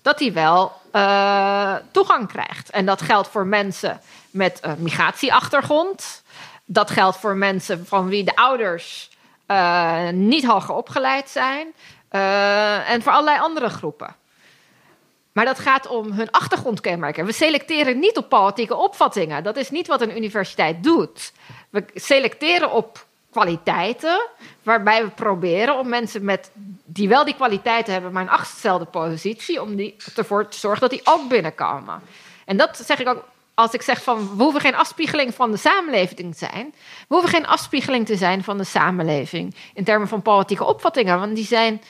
dat 0.03 0.19
die 0.19 0.33
wel 0.33 0.73
eh, 0.93 1.75
toegang 1.91 2.29
krijgt. 2.29 2.71
En 2.71 2.87
dat 2.87 3.03
geldt 3.03 3.29
voor 3.29 3.47
mensen 3.47 4.01
met 4.31 4.59
een 4.63 4.77
migratieachtergrond. 4.79 6.23
Dat 6.67 6.91
geldt 6.91 7.17
voor 7.17 7.37
mensen 7.37 7.87
van 7.87 8.09
wie 8.09 8.25
de 8.25 8.37
ouders 8.37 9.11
eh, 9.47 10.09
niet 10.09 10.45
hoger 10.45 10.75
opgeleid 10.75 11.29
zijn. 11.29 11.73
eh, 12.09 12.91
en 12.91 13.03
voor 13.03 13.13
allerlei 13.13 13.39
andere 13.39 13.69
groepen. 13.69 14.17
Maar 15.33 15.45
dat 15.45 15.59
gaat 15.59 15.87
om 15.87 16.13
hun 16.13 16.31
achtergrondkenmerken. 16.31 17.25
We 17.25 17.33
selecteren 17.33 17.99
niet 17.99 18.17
op 18.17 18.29
politieke 18.29 18.75
opvattingen. 18.75 19.43
Dat 19.43 19.57
is 19.57 19.71
niet 19.71 19.87
wat 19.87 20.01
een 20.01 20.17
universiteit 20.17 20.83
doet. 20.83 21.33
We 21.71 21.85
selecteren 21.95 22.73
op 22.73 23.07
kwaliteiten, 23.31 24.29
waarbij 24.63 25.05
we 25.05 25.11
proberen 25.11 25.79
om 25.79 25.89
mensen 25.89 26.25
met, 26.25 26.51
die 26.85 27.09
wel 27.09 27.25
die 27.25 27.35
kwaliteiten 27.35 27.93
hebben, 27.93 28.13
maar 28.13 28.23
een 28.23 28.29
achterstelde 28.29 28.85
positie, 28.85 29.63
om 29.63 29.77
die, 29.77 29.97
ervoor 30.17 30.49
te 30.49 30.59
zorgen 30.59 30.81
dat 30.81 30.91
die 30.91 31.01
ook 31.05 31.29
binnenkomen. 31.29 32.01
En 32.45 32.57
dat 32.57 32.77
zeg 32.77 32.99
ik 33.01 33.09
ook 33.09 33.25
als 33.57 33.73
ik 33.73 33.83
zeg 33.83 34.03
van 34.03 34.37
we 34.37 34.43
hoeven 34.43 34.61
geen 34.61 34.75
afspiegeling 34.75 35.35
van 35.35 35.51
de 35.51 35.57
samenleving 35.57 36.19
te 36.19 36.39
zijn. 36.39 36.75
We 37.09 37.15
hoeven 37.15 37.29
geen 37.29 37.47
afspiegeling 37.47 38.07
te 38.07 38.17
zijn 38.17 38.45
van 38.45 38.59
de 38.59 38.65
samenleving 38.65 39.55
in 39.75 39.85
termen 39.85 40.09
van 40.09 40.23
politieke 40.23 40.65
opvattingen, 40.65 41.19
want 41.19 41.35
die 41.35 41.45
zijn 41.45 41.83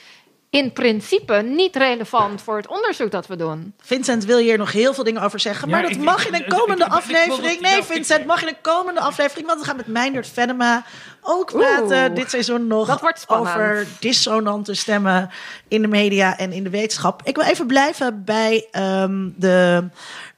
in 0.51 0.73
principe 0.73 1.35
niet 1.35 1.77
relevant 1.77 2.43
voor 2.43 2.57
het 2.57 2.67
onderzoek 2.69 3.11
dat 3.11 3.27
we 3.27 3.37
doen. 3.37 3.75
Vincent 3.83 4.25
wil 4.25 4.39
hier 4.39 4.59
nog 4.59 4.73
heel 4.73 4.95
veel 4.95 5.05
dingen 5.05 5.23
over 5.23 5.41
zeggen, 5.41 5.69
maar 5.69 5.81
Ja, 5.83 5.87
dat 5.89 5.97
ik- 5.97 6.03
mag 6.05 6.27
in 6.27 6.35
een 6.35 6.41
ik- 6.41 6.49
komende 6.49 6.85
ik- 6.85 6.93
ik- 6.93 6.99
ik 6.99 7.05
wil 7.05 7.17
aflevering. 7.27 7.61
Nee, 7.61 7.83
Vincent, 7.83 8.27
mag 8.27 8.43
in 8.43 8.49
een 8.49 8.61
komende 8.63 9.01
aflevering, 9.01 9.47
want 9.47 9.61
we 9.61 9.67
gaan 9.67 9.77
met 9.77 9.87
Meindert 9.87 10.29
Venema 10.29 10.85
ook 11.23 11.53
praten 11.53 12.05
Oeh, 12.07 12.15
dit 12.15 12.31
seizoen 12.31 12.67
nog 12.67 12.87
dat 12.87 13.01
wordt 13.01 13.21
spannend. 13.21 13.49
over 13.57 13.87
dissonante 14.01 14.75
stemmen 14.75 15.31
in 15.69 15.83
de 15.83 15.89
media 15.89 16.39
en 16.39 16.53
in 16.53 16.65
de 16.65 16.71
wetenschap. 16.71 17.21
Ik 17.25 17.37
wil 17.37 17.45
even 17.45 17.67
blijven 17.67 18.25
bij 18.25 18.69
ehm, 18.71 19.29
de 19.37 19.89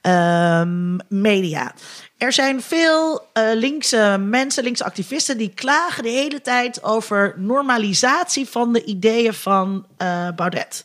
ehm, 0.01 0.97
media. 1.07 1.73
Er 2.19 2.33
zijn 2.33 2.61
veel 2.61 3.27
eh, 3.33 3.43
linkse 3.53 4.17
mensen, 4.19 4.63
linkse 4.63 4.83
activisten, 4.83 5.37
die 5.37 5.51
klagen 5.53 6.03
de 6.03 6.09
hele 6.09 6.41
tijd 6.41 6.83
over 6.83 7.33
normalisatie 7.37 8.49
van 8.49 8.73
de 8.73 8.83
ideeën 8.83 9.33
van 9.33 9.85
eh, 9.97 10.27
Baudet. 10.35 10.83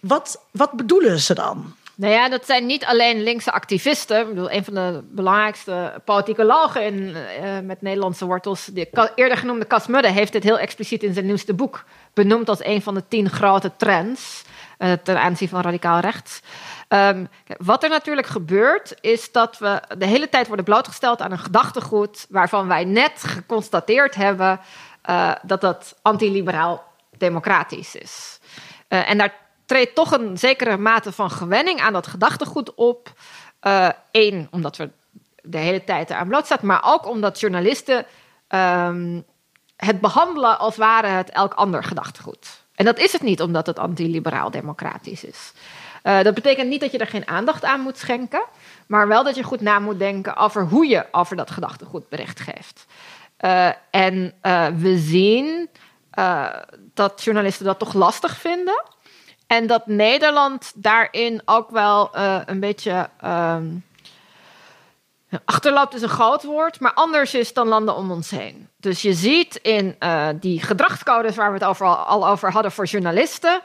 Wat, 0.00 0.40
wat 0.50 0.72
bedoelen 0.72 1.18
ze 1.18 1.34
dan? 1.34 1.74
Nou 1.94 2.12
ja, 2.12 2.28
dat 2.28 2.46
zijn 2.46 2.66
niet 2.66 2.84
alleen 2.84 3.22
linkse 3.22 3.52
activisten. 3.52 4.20
Ik 4.20 4.28
bedoel, 4.28 4.50
een 4.50 4.64
van 4.64 4.74
de 4.74 5.02
belangrijkste 5.10 6.00
politicologen 6.04 6.84
in, 6.84 7.14
eh, 7.14 7.58
met 7.62 7.82
Nederlandse 7.82 8.26
wortels, 8.26 8.64
de 8.64 9.10
eerder 9.14 9.36
genoemde 9.36 9.66
Cas 9.66 9.86
Mudde, 9.86 10.10
heeft 10.10 10.32
dit 10.32 10.42
heel 10.42 10.58
expliciet 10.58 11.02
in 11.02 11.14
zijn 11.14 11.26
nieuwste 11.26 11.54
boek 11.54 11.84
benoemd 12.14 12.48
als 12.48 12.64
een 12.64 12.82
van 12.82 12.94
de 12.94 13.02
tien 13.08 13.30
grote 13.30 13.72
trends 13.76 14.42
ten 15.02 15.20
aanzien 15.20 15.48
van 15.48 15.60
radicaal 15.60 16.00
rechts. 16.00 16.40
Ehm, 16.88 17.24
wat 17.58 17.82
er 17.82 17.88
natuurlijk 17.88 18.26
gebeurt, 18.26 18.94
is 19.00 19.32
dat 19.32 19.58
we 19.58 19.82
de 19.98 20.06
hele 20.06 20.28
tijd 20.28 20.46
worden 20.46 20.64
blootgesteld 20.64 21.20
aan 21.20 21.32
een 21.32 21.38
gedachtegoed 21.38 22.26
waarvan 22.28 22.68
wij 22.68 22.84
net 22.84 23.22
geconstateerd 23.22 24.14
hebben 24.14 24.60
eh, 25.02 25.32
dat 25.42 25.60
dat 25.60 25.98
antiliberaal 26.02 26.84
democratisch 27.18 27.94
is. 27.94 28.40
Eh, 28.88 29.10
en 29.10 29.18
daar 29.18 29.34
treedt 29.66 29.94
toch 29.94 30.12
een 30.12 30.38
zekere 30.38 30.76
mate 30.76 31.12
van 31.12 31.30
gewenning 31.30 31.80
aan 31.80 31.92
dat 31.92 32.06
gedachtegoed 32.06 32.74
op. 32.74 33.12
Eén, 34.10 34.48
omdat 34.50 34.76
we 34.76 34.90
de 35.42 35.58
hele 35.58 35.84
tijd 35.84 36.10
eraan 36.10 36.28
blootstaan, 36.28 36.58
maar 36.62 36.82
ook 36.84 37.06
omdat 37.06 37.40
journalisten 37.40 38.06
ehm, 38.48 39.20
het 39.76 40.00
behandelen 40.00 40.58
als 40.58 40.76
ware 40.76 41.06
het 41.06 41.30
elk 41.30 41.54
ander 41.54 41.84
gedachtegoed. 41.84 42.64
En 42.74 42.84
dat 42.84 42.98
is 42.98 43.12
het 43.12 43.22
niet, 43.22 43.42
omdat 43.42 43.66
het 43.66 43.78
antiliberaal 43.78 44.50
democratisch 44.50 45.24
is. 45.24 45.52
Eh, 46.02 46.22
dat 46.22 46.34
betekent 46.34 46.68
niet 46.68 46.80
dat 46.80 46.92
je 46.92 46.98
er 46.98 47.06
geen 47.06 47.28
aandacht 47.28 47.64
aan 47.64 47.80
moet 47.80 47.98
schenken, 47.98 48.42
maar 48.86 49.08
wel 49.08 49.24
dat 49.24 49.34
je 49.34 49.42
goed 49.42 49.60
na 49.60 49.78
moet 49.78 49.98
denken 49.98 50.36
over 50.36 50.64
hoe 50.64 50.86
je 50.86 51.06
over 51.12 51.36
dat 51.36 51.50
gedachtegoed 51.50 52.08
bericht 52.08 52.40
geeft. 52.40 52.86
Eh, 53.36 53.68
en 53.90 54.32
eh, 54.40 54.66
we 54.66 54.98
zien 54.98 55.68
dat 56.94 57.24
journalisten 57.24 57.64
dat 57.64 57.78
toch 57.78 57.92
lastig 57.92 58.36
vinden. 58.36 58.82
En 59.46 59.66
dat 59.66 59.86
Nederland 59.86 60.72
daarin 60.74 61.42
ook 61.44 61.70
wel 61.70 62.16
een 62.46 62.60
beetje. 62.60 63.08
ehm, 63.20 63.66
Achterloopt 65.44 65.94
is 65.94 66.02
een 66.02 66.08
groot 66.08 66.42
woord, 66.42 66.80
maar 66.80 66.92
anders 66.92 67.34
is 67.34 67.52
dan 67.52 67.68
landen 67.68 67.96
om 67.96 68.10
ons 68.10 68.30
heen. 68.30 68.68
Dus 68.76 69.02
je 69.02 69.12
ziet 69.12 69.56
in 69.56 69.96
die 70.40 70.62
gedragscodes 70.62 71.36
waar 71.36 71.48
we 71.48 71.58
het 71.58 71.68
over, 71.68 71.86
al 71.86 72.28
over 72.28 72.52
hadden 72.52 72.72
voor 72.72 72.84
journalisten, 72.84 73.60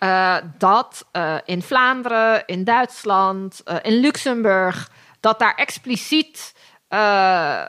uh, 0.00 0.36
dat 0.58 1.06
uh, 1.12 1.34
in 1.44 1.62
Vlaanderen, 1.62 2.42
in 2.46 2.64
Duitsland, 2.64 3.62
in 3.82 3.92
Luxemburg, 3.92 4.90
dat 5.20 5.38
daar 5.38 5.54
expliciet 5.54 6.54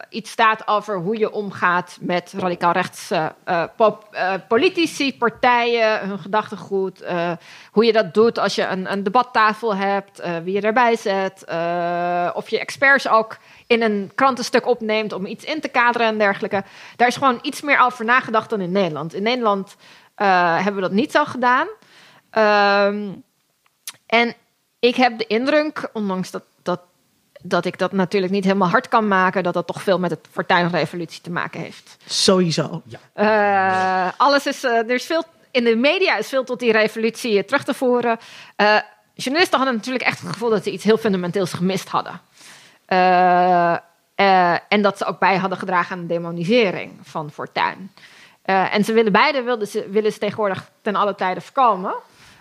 iets 0.09 0.31
staat 0.31 0.67
over 0.67 0.97
hoe 0.97 1.17
je 1.17 1.31
omgaat 1.31 1.97
met 2.01 2.33
radicaal 2.37 2.71
rechtse 2.71 3.33
pop, 3.75 4.17
politici, 4.47 5.17
partijen, 5.17 6.07
hun 6.07 6.19
gedachtegoed. 6.19 7.03
hoe 7.71 7.85
je 7.85 7.91
dat 7.91 8.13
doet 8.13 8.39
als 8.39 8.55
je 8.55 8.65
een, 8.65 8.91
een 8.91 9.03
debattafel 9.03 9.75
hebt, 9.75 10.21
wie 10.43 10.53
je 10.53 10.61
erbij 10.61 10.95
zet. 10.95 11.43
of 12.33 12.49
je 12.49 12.59
experts 12.59 13.07
ook 13.07 13.37
in 13.67 13.81
een 13.81 14.11
krantenstuk 14.15 14.67
opneemt 14.67 15.13
om 15.13 15.25
iets 15.25 15.43
in 15.43 15.61
te 15.61 15.67
kaderen 15.67 16.07
en 16.07 16.17
dergelijke. 16.17 16.63
Daar 16.95 17.07
is 17.07 17.17
gewoon 17.17 17.39
iets 17.41 17.61
meer 17.61 17.79
over 17.79 18.05
nagedacht 18.05 18.49
dan 18.49 18.61
in 18.61 18.71
Nederland. 18.71 19.13
In 19.13 19.23
Nederland 19.23 19.75
hebben 20.15 20.75
we 20.75 20.81
dat 20.81 20.91
niet 20.91 21.11
zo 21.11 21.25
gedaan. 21.25 21.67
Um, 22.38 23.23
en 24.05 24.35
ik 24.80 24.95
heb 24.95 25.18
de 25.18 25.27
indruk, 25.27 25.89
ondanks 25.93 26.31
dat 26.31 26.43
dat 27.43 27.65
ik 27.65 27.77
dat 27.77 27.91
natuurlijk 27.91 28.34
niet 28.34 28.43
helemaal 28.43 28.69
hard 28.69 28.88
kan 28.88 29.07
maken, 29.07 29.43
dat 29.43 29.53
dat 29.53 29.68
toch 29.68 29.81
veel 29.81 29.99
met 29.99 30.09
het 30.09 30.27
Fortuynrevolutie 30.31 31.22
te 31.22 31.31
maken 31.31 31.59
heeft. 31.59 31.97
Sowieso. 32.05 32.81
Ja. 32.85 32.99
Uh, 34.07 34.11
alles 34.18 34.45
is, 34.45 34.64
uh, 34.64 34.72
er 34.72 34.89
is 34.89 35.05
veel, 35.05 35.23
in 35.51 35.64
de 35.64 35.76
media 35.76 36.18
is 36.18 36.27
veel 36.27 36.43
tot 36.43 36.59
die 36.59 36.72
revolutie 36.72 37.45
terug 37.45 37.64
te 37.64 37.73
voeren. 37.73 38.19
Uh, 38.57 38.80
journalisten 39.14 39.57
hadden 39.57 39.76
natuurlijk 39.76 40.05
echt 40.05 40.19
het 40.19 40.30
gevoel 40.30 40.49
dat 40.49 40.64
ze 40.64 40.72
iets 40.72 40.84
heel 40.84 40.97
fundamenteels 40.97 41.53
gemist 41.53 41.89
hadden. 41.89 42.22
en 44.68 44.81
dat 44.81 44.97
ze 44.97 45.05
ook 45.05 45.19
bij 45.19 45.38
hadden 45.38 45.57
gedragen 45.57 45.95
aan 45.95 46.01
de 46.01 46.14
demonisering 46.14 46.91
van 47.01 47.31
Fortuyn. 47.31 47.91
en 48.43 48.84
ze 48.84 48.93
willen 48.93 49.11
beide 49.11 49.41
wilden 49.41 49.68
ze, 49.68 49.89
willen 49.89 50.11
ze 50.11 50.19
tegenwoordig 50.19 50.69
ten 50.81 50.95
alle 50.95 51.15
tijde 51.15 51.41
voorkomen. 51.41 51.95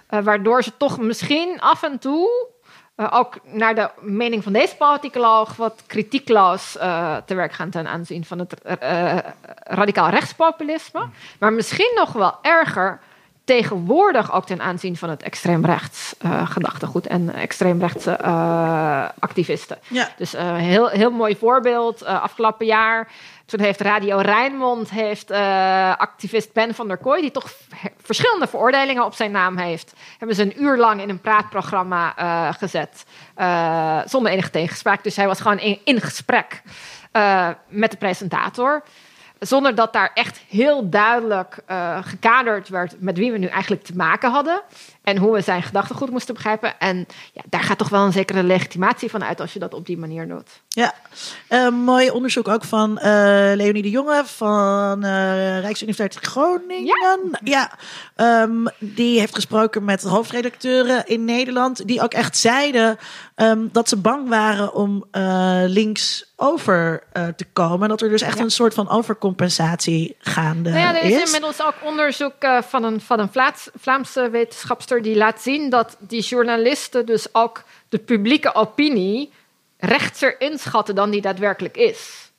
Waardoor 0.09 0.63
ze 0.63 0.77
toch 0.77 0.99
misschien 0.99 1.61
af 1.61 1.83
en 1.83 1.99
toe 1.99 2.55
uh, 2.97 3.07
ook 3.11 3.39
naar 3.45 3.75
de 3.75 3.91
mening 4.01 4.43
van 4.43 4.53
deze 4.53 4.77
politicoloog 4.77 5.57
wat 5.57 5.83
kritiekloos 5.87 6.77
uh, 6.77 7.17
te 7.27 7.35
werk 7.35 7.53
gaan 7.53 7.71
ten 7.71 7.87
aanzien 7.87 8.25
van 8.25 8.39
het 8.39 8.55
uh, 8.83 9.17
radicaal 9.59 10.09
rechtspopulisme. 10.09 11.07
Maar 11.39 11.53
misschien 11.53 11.93
nog 11.95 12.13
wel 12.13 12.35
erger 12.43 13.01
tegenwoordig 13.45 14.33
ook 14.33 14.47
ten 14.47 14.61
aanzien 14.61 14.97
van 14.97 15.11
het 15.11 15.23
extreemrechts 15.23 16.15
gedachtegoed 16.45 17.07
en 17.07 17.35
extreemrechtse 17.35 18.23
activisten. 19.19 19.79
Ja. 19.89 20.09
Dus 20.17 20.33
een 20.33 20.55
heel, 20.55 20.89
heel 20.89 21.11
mooi 21.11 21.37
voorbeeld. 21.37 22.05
afgelopen 22.05 22.67
jaar 22.67 23.09
toen 23.47 23.61
heeft 23.61 23.81
Radio 23.81 24.19
Rijnmond, 24.19 24.91
heeft 24.91 25.31
uh, 25.31 25.97
activist 25.97 26.53
Ben 26.53 26.75
van 26.75 26.89
der 26.89 26.97
Kooi, 26.97 27.21
die 27.21 27.31
toch 27.31 27.53
verschillende 28.03 28.47
veroordelingen 28.47 29.05
op 29.05 29.15
zijn 29.15 29.31
naam 29.31 29.57
heeft, 29.57 29.93
hebben 30.19 30.37
ze 30.37 30.43
een 30.43 30.63
uur 30.63 30.77
lang 30.77 31.01
in 31.01 31.09
een 31.09 31.21
praatprogramma 31.21 32.15
uh, 32.19 32.53
gezet. 32.53 33.05
Uh, 33.39 34.01
zonder 34.05 34.33
enige 34.33 34.51
tegenspraak. 34.51 35.03
Dus 35.03 35.17
hij 35.17 35.27
was 35.27 35.41
gewoon 35.41 35.59
in, 35.59 35.81
in 35.85 36.01
gesprek 36.01 36.63
met 37.69 37.91
de 37.91 37.97
presentator. 37.97 38.83
Zonder 39.39 39.75
dat 39.75 39.93
daar 39.93 40.11
echt 40.15 40.41
heel 40.49 40.89
duidelijk 40.89 41.59
gekaderd 42.01 42.69
werd 42.69 42.95
met 43.01 43.19
wie 43.19 43.33
we 43.33 43.39
nu 43.39 43.47
eigenlijk 43.47 43.85
te 43.85 43.97
maken 43.97 44.31
hadden. 44.31 44.63
En 45.07 45.17
hoe 45.17 45.33
we 45.33 45.41
zijn 45.41 45.63
gedachtegoed 45.63 46.11
moesten 46.11 46.35
begrijpen. 46.35 46.79
En 46.79 47.07
ja, 47.33 47.43
daar 47.45 47.63
gaat 47.63 47.79
toch 47.79 47.89
wel 47.89 48.05
een 48.05 48.13
zekere 48.13 48.43
legitimatie 48.43 49.11
van 49.11 49.25
uit 49.25 49.41
als 49.41 49.53
je 49.53 49.59
dat 49.59 49.75
op 49.75 49.87
die 49.87 49.99
manier 49.99 50.29
doet. 50.29 50.63
Ja, 50.69 50.95
uh, 51.49 51.69
mooi 51.69 52.11
onderzoek 52.11 52.49
ook 52.49 52.65
van 52.65 52.91
uh, 52.91 53.05
Leonie 53.55 53.83
de 53.83 53.91
Jonge 53.91 54.23
van 54.25 55.05
uh, 55.05 55.61
Rijksuniversiteit 55.61 56.27
Groningen. 56.27 56.85
Ja, 57.43 57.71
ja 58.15 58.43
um, 58.43 58.69
die 58.79 59.19
heeft 59.19 59.35
gesproken 59.35 59.85
met 59.85 60.03
hoofdredacteuren 60.03 61.07
in 61.07 61.25
Nederland. 61.25 61.87
Die 61.87 62.03
ook 62.03 62.15
echt 62.15 62.37
zeiden 62.37 62.99
um, 63.37 63.69
dat 63.73 63.89
ze 63.89 63.97
bang 63.97 64.29
waren 64.29 64.75
om 64.75 65.05
links 65.67 66.35
over 66.37 67.03
te 67.37 67.45
komen. 67.53 67.89
Dat 67.89 68.01
er 68.01 68.09
dus 68.09 68.23
echt 68.23 68.39
ja. 68.39 68.45
een 68.45 68.51
soort 68.51 68.75
van 68.75 68.89
overcompensatie 68.89 70.17
gaande 70.19 70.71
nou 70.71 70.83
ja, 70.83 70.97
er 70.97 71.03
is. 71.03 71.15
is 71.15 71.25
inmiddels 71.25 71.63
ook 71.63 71.75
onderzoek 71.85 72.35
van 72.69 72.85
een, 72.85 73.01
van 73.01 73.19
een 73.19 73.33
Vlaams, 73.33 73.69
Vlaamse 73.81 74.31
wetenschapster 74.31 74.96
die 75.03 75.17
laat 75.17 75.43
zien 75.43 75.71
dat 75.71 75.97
die 75.99 76.23
journalisten 76.23 77.07
dus 77.07 77.35
ook 77.35 77.63
de 77.89 77.99
publieke 77.99 78.55
opinie 78.55 79.31
rechtser 79.79 80.41
inschatten 80.41 80.95
dan 80.95 81.11
die 81.11 81.21
daadwerkelijk 81.21 81.77
is. 81.77 82.31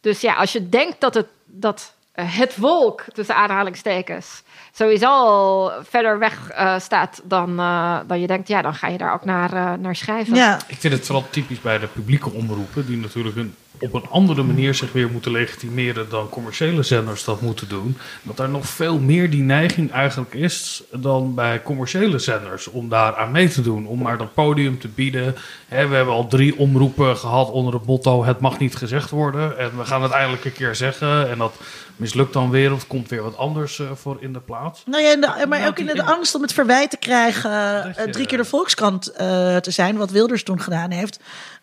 Dus 0.00 0.20
ja, 0.20 0.34
als 0.34 0.52
je 0.52 0.68
denkt 0.68 1.00
dat 1.00 1.14
het, 1.14 1.26
dat 1.44 1.92
het 2.12 2.52
volk, 2.52 3.04
tussen 3.12 3.34
aanhalingstekens, 3.34 4.42
sowieso 4.72 5.06
al 5.06 5.72
verder 5.82 6.18
weg 6.18 6.50
uh, 6.50 6.78
staat 6.78 7.20
dan, 7.24 7.60
uh, 7.60 7.98
dan 8.06 8.20
je 8.20 8.26
denkt, 8.26 8.48
ja, 8.48 8.62
dan 8.62 8.74
ga 8.74 8.88
je 8.88 8.98
daar 8.98 9.12
ook 9.12 9.24
naar, 9.24 9.54
uh, 9.54 9.72
naar 9.72 9.96
schrijven. 9.96 10.34
Ja. 10.34 10.58
Ik 10.66 10.78
vind 10.78 10.92
het 10.94 11.06
vooral 11.06 11.26
typisch 11.30 11.60
bij 11.60 11.78
de 11.78 11.86
publieke 11.86 12.30
omroepen, 12.30 12.86
die 12.86 12.96
natuurlijk 12.96 13.36
een 13.36 13.54
op 13.80 13.94
een 13.94 14.08
andere 14.10 14.42
manier 14.42 14.74
zich 14.74 14.92
weer 14.92 15.10
moeten 15.10 15.32
legitimeren 15.32 16.08
dan 16.08 16.28
commerciële 16.28 16.82
zenders 16.82 17.24
dat 17.24 17.40
moeten 17.40 17.68
doen. 17.68 17.96
Dat 18.22 18.38
er 18.38 18.48
nog 18.48 18.66
veel 18.66 18.98
meer 18.98 19.30
die 19.30 19.42
neiging 19.42 19.92
eigenlijk 19.92 20.34
is 20.34 20.82
dan 20.92 21.34
bij 21.34 21.62
commerciële 21.62 22.18
zenders 22.18 22.66
om 22.66 22.88
daar 22.88 23.16
aan 23.16 23.30
mee 23.30 23.48
te 23.48 23.62
doen. 23.62 23.86
Om 23.86 24.02
maar 24.02 24.18
dat 24.18 24.34
podium 24.34 24.78
te 24.78 24.88
bieden. 24.88 25.34
we 25.68 25.74
hebben 25.76 26.14
al 26.14 26.26
drie 26.26 26.58
omroepen 26.58 27.16
gehad 27.16 27.50
onder 27.50 27.74
het 27.74 27.86
motto: 27.86 28.24
het 28.24 28.40
mag 28.40 28.58
niet 28.58 28.76
gezegd 28.76 29.10
worden. 29.10 29.58
En 29.58 29.78
we 29.78 29.84
gaan 29.84 30.02
het 30.02 30.12
eindelijk 30.12 30.44
een 30.44 30.52
keer 30.52 30.74
zeggen. 30.74 31.30
En 31.30 31.38
dat 31.38 31.54
mislukt 31.98 32.32
dan 32.32 32.50
weer 32.50 32.72
of 32.72 32.86
komt 32.86 33.08
weer 33.08 33.22
wat 33.22 33.36
anders 33.36 33.78
uh, 33.78 33.90
voor 33.94 34.16
in 34.20 34.32
de 34.32 34.40
plaats. 34.40 34.82
Nou 34.86 35.02
ja, 35.02 35.16
de, 35.16 35.46
maar 35.46 35.66
ook 35.66 35.78
in 35.78 35.86
de, 35.86 36.04
angst 36.04 36.34
om 36.34 36.42
het 36.42 36.52
verwijt 36.52 36.90
te 36.90 36.96
krijgen 36.96 37.50
uh, 37.98 38.04
drie 38.04 38.26
keer 38.26 38.38
de 38.38 38.44
Volkskrant 38.44 39.10
uh, 39.12 39.56
te 39.56 39.70
zijn, 39.70 39.96
wat 39.96 40.10
Wilders 40.10 40.42
toen 40.42 40.60
gedaan 40.60 40.90
heeft. 40.90 41.20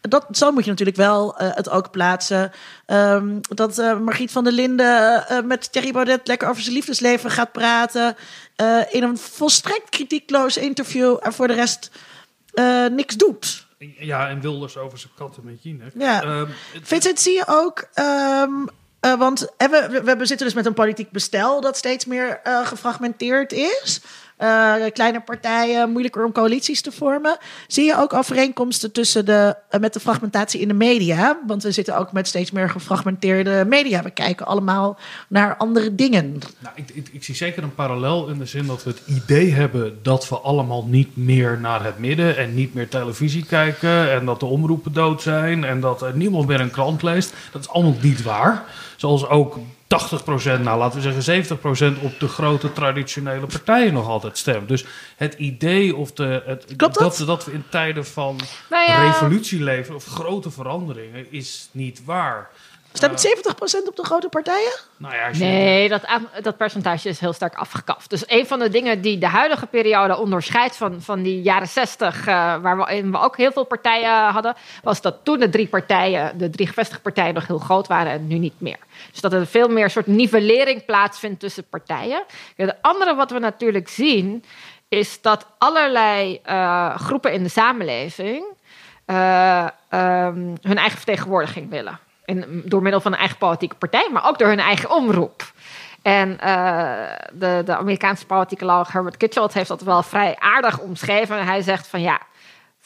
Dat, 0.10 0.26
zo 0.32 0.52
moet 0.52 0.64
je 0.64 0.70
natuurlijk 0.70 0.98
wel 0.98 1.34
het 1.38 1.70
ook 1.70 1.92
plaatsen. 1.92 2.52
Um, 2.88 3.40
dat 3.42 3.78
Margriet 3.78 4.32
van 4.32 4.44
der 4.44 4.54
Linden 4.54 5.24
met 5.48 5.72
Thierry 5.72 5.92
Baudet 5.92 6.28
lekker 6.28 6.50
over 6.50 6.62
zijn 6.62 6.76
liefdesleven 6.76 7.32
gaat 7.32 7.52
praten. 7.52 8.16
in 8.90 9.04
een 9.04 9.18
volstrekt 9.18 9.90
kritiekloos 9.90 10.58
interview 10.58 11.18
en 11.22 11.34
voor 11.34 11.48
de 11.48 11.54
rest 11.54 11.92
niks 12.92 13.16
doet. 13.16 13.66
Ja, 14.00 14.30
en 14.30 14.42
Wilders 14.42 14.78
over 14.78 14.98
zijn 14.98 15.14
katten 15.16 15.44
met 15.46 15.64
Jinek. 15.64 15.92
Ja. 15.98 16.24
Um, 16.24 16.48
Vincent, 16.82 17.20
zie 17.20 17.34
je 17.34 17.44
ook... 17.48 17.88
Um, 17.96 18.70
uh, 19.06 19.18
want 19.18 19.40
we, 19.58 20.02
we, 20.04 20.16
we, 20.16 20.26
zitten 20.26 20.46
dus 20.46 20.56
met 20.56 20.66
een 20.66 20.74
politiek 20.74 21.12
bestel 21.12 21.62
dat 21.62 21.78
steeds 21.78 22.06
meer 22.06 22.40
uh, 22.44 22.66
gefragmenteerd 22.66 23.52
is. 23.52 24.02
Uh, 24.40 24.74
kleine 24.94 25.22
partijen, 25.22 25.90
moeilijker 25.90 26.26
om 26.26 26.32
coalities 26.32 26.82
te 26.82 26.92
vormen. 26.92 27.38
Zie 27.68 27.86
je 27.86 27.98
ook 27.98 28.14
overeenkomsten 28.14 28.92
tussen 28.92 29.26
de, 29.26 29.56
met 29.80 29.94
de 29.94 30.00
fragmentatie 30.00 30.60
in 30.60 30.68
de 30.68 30.74
media? 30.74 31.40
Want 31.48 31.64
we 31.64 31.72
zitten 31.72 31.98
ook 31.98 32.12
met 32.12 32.28
steeds 32.28 32.52
meer 32.52 32.70
gefragmenteerde 32.70 33.66
media. 33.68 34.04
We 34.04 34.10
kijken 34.10 34.46
allemaal 34.46 34.98
naar 35.28 35.58
andere 35.58 35.96
dingen. 35.96 36.40
Nou, 36.60 36.76
ik, 36.76 36.90
ik, 36.94 37.10
ik 37.12 37.24
zie 37.24 37.36
zeker 37.36 37.64
een 37.64 37.76
parallel 37.76 38.28
in 38.28 38.38
de 38.38 38.46
zin 38.46 38.66
dat 38.66 38.84
we 38.84 38.90
het 38.90 39.02
idee 39.06 39.52
hebben 39.52 40.00
dat 40.02 40.30
we 40.30 40.38
allemaal 40.38 40.86
niet 40.86 41.18
meer 41.18 41.60
naar 41.60 41.84
het 41.84 42.00
midden 42.00 42.38
en 42.38 42.56
niet 42.56 42.74
meer 42.74 42.90
televisie 42.90 43.46
kijken. 43.46 44.12
En 44.12 44.26
dat 44.26 44.40
de 44.40 44.46
omroepen 44.46 44.94
dood 44.94 45.22
zijn 45.22 45.64
en 45.64 45.80
dat 45.80 46.16
niemand 46.16 46.48
meer 46.48 46.60
een 46.60 46.72
krant 46.72 47.02
leest. 47.02 47.34
Dat 47.52 47.62
is 47.62 47.70
allemaal 47.70 47.96
niet 48.02 48.24
waar. 48.24 48.64
Zoals 48.96 49.28
ook 49.28 49.58
80%, 49.86 50.62
nou 50.62 50.78
laten 50.78 51.02
we 51.02 51.12
zeggen 51.12 51.58
70% 51.98 52.02
op 52.02 52.20
de 52.20 52.28
grote 52.28 52.74
traditionele 52.74 53.46
partijen 53.46 53.94
nog 53.94 54.08
altijd 54.08 54.38
stemt. 54.38 54.68
Dus 54.68 54.86
het 55.16 55.34
idee 55.34 55.96
of 55.96 56.12
de, 56.12 56.44
het, 56.46 56.74
dat? 56.78 56.94
dat? 56.94 57.24
Dat 57.26 57.46
we 57.46 57.52
in 57.52 57.64
tijden 57.70 58.06
van 58.06 58.40
nou 58.70 58.90
ja. 58.90 59.06
revolutie 59.06 59.64
leven 59.64 59.96
of 59.96 60.06
grote 60.06 60.52
veranderingen 60.52 61.32
is 61.32 61.70
niet 61.72 62.02
waar. 62.06 62.50
Stemt 62.96 63.28
70% 63.84 63.88
op 63.88 63.96
de 63.96 64.04
grote 64.04 64.30
partijen? 64.30 64.72
Nou 64.98 65.16
ja, 65.16 65.30
nee, 65.38 65.90
dat, 65.90 66.02
dat 66.42 66.58
percentage 66.58 67.10
is 67.10 67.20
heel 67.20 67.34
sterk 67.34 67.56
afgekaft. 67.56 68.10
Dus 68.10 68.24
een 68.28 68.48
van 68.48 68.60
de 68.60 68.70
dingen 68.70 69.02
die 69.02 69.18
de 69.18 69.28
huidige 69.28 69.66
periode 69.66 70.18
onderscheidt 70.18 70.76
van, 70.76 71.02
van 71.02 71.22
die 71.22 71.42
jaren 71.42 71.68
60, 71.68 72.20
uh, 72.20 72.26
waar 72.62 72.78
we, 72.78 73.10
we 73.12 73.18
ook 73.18 73.38
heel 73.38 73.52
veel 73.52 73.66
partijen 73.66 74.12
hadden, 74.12 74.56
was 74.84 75.02
dat 75.02 75.16
toen 75.24 75.40
de 75.40 75.50
drie 75.50 75.68
partijen, 75.68 76.38
de 76.38 76.50
drie 76.50 76.68
gevestigde 76.68 77.02
partijen, 77.02 77.34
nog 77.34 77.48
heel 77.48 77.58
groot 77.58 77.88
waren 77.88 78.12
en 78.12 78.28
nu 78.28 78.38
niet 78.38 78.62
meer. 78.62 78.80
Dus 79.12 79.22
dat 79.22 79.34
er 79.34 79.48
veel 79.48 79.68
meer 79.68 79.84
een 79.84 79.92
soort 79.92 80.08
nivellering 80.08 80.86
plaatsvindt 80.86 81.40
tussen 81.40 81.68
partijen. 81.70 82.24
Het 82.56 82.76
andere 82.82 83.16
wat 83.16 83.32
we 83.32 83.40
natuurlijk 83.40 83.90
zien, 83.90 84.44
is 84.88 85.22
dat 85.22 85.48
allerlei 85.58 86.42
uh, 86.46 86.98
groepen 86.98 87.34
in 87.34 87.44
de 87.44 87.50
samenleving 87.50 88.46
uh, 89.06 89.68
um, 89.90 90.54
hun 90.62 90.78
eigen 90.78 90.98
vertegenwoordiging 90.98 91.70
willen. 91.70 92.00
In, 92.26 92.62
door 92.66 92.82
middel 92.82 93.02
van 93.02 93.12
een 93.14 93.20
eigen 93.20 93.38
politieke 93.38 93.76
partij, 93.76 94.10
maar 94.12 94.28
ook 94.28 94.40
door 94.40 94.48
hun 94.48 94.60
eigen 94.60 94.90
omroep. 94.90 95.54
En 96.02 96.30
uh, 96.44 96.94
de, 97.34 97.62
de 97.66 97.76
Amerikaanse 97.76 98.26
politicoloog 98.26 98.92
Herbert 98.92 99.18
Kitchell 99.18 99.50
heeft 99.52 99.68
dat 99.68 99.82
wel 99.82 100.04
vrij 100.04 100.36
aardig 100.40 100.80
omschreven. 100.80 101.46
Hij 101.46 101.62
zegt 101.62 101.88
van 101.88 102.02
ja, 102.02 102.20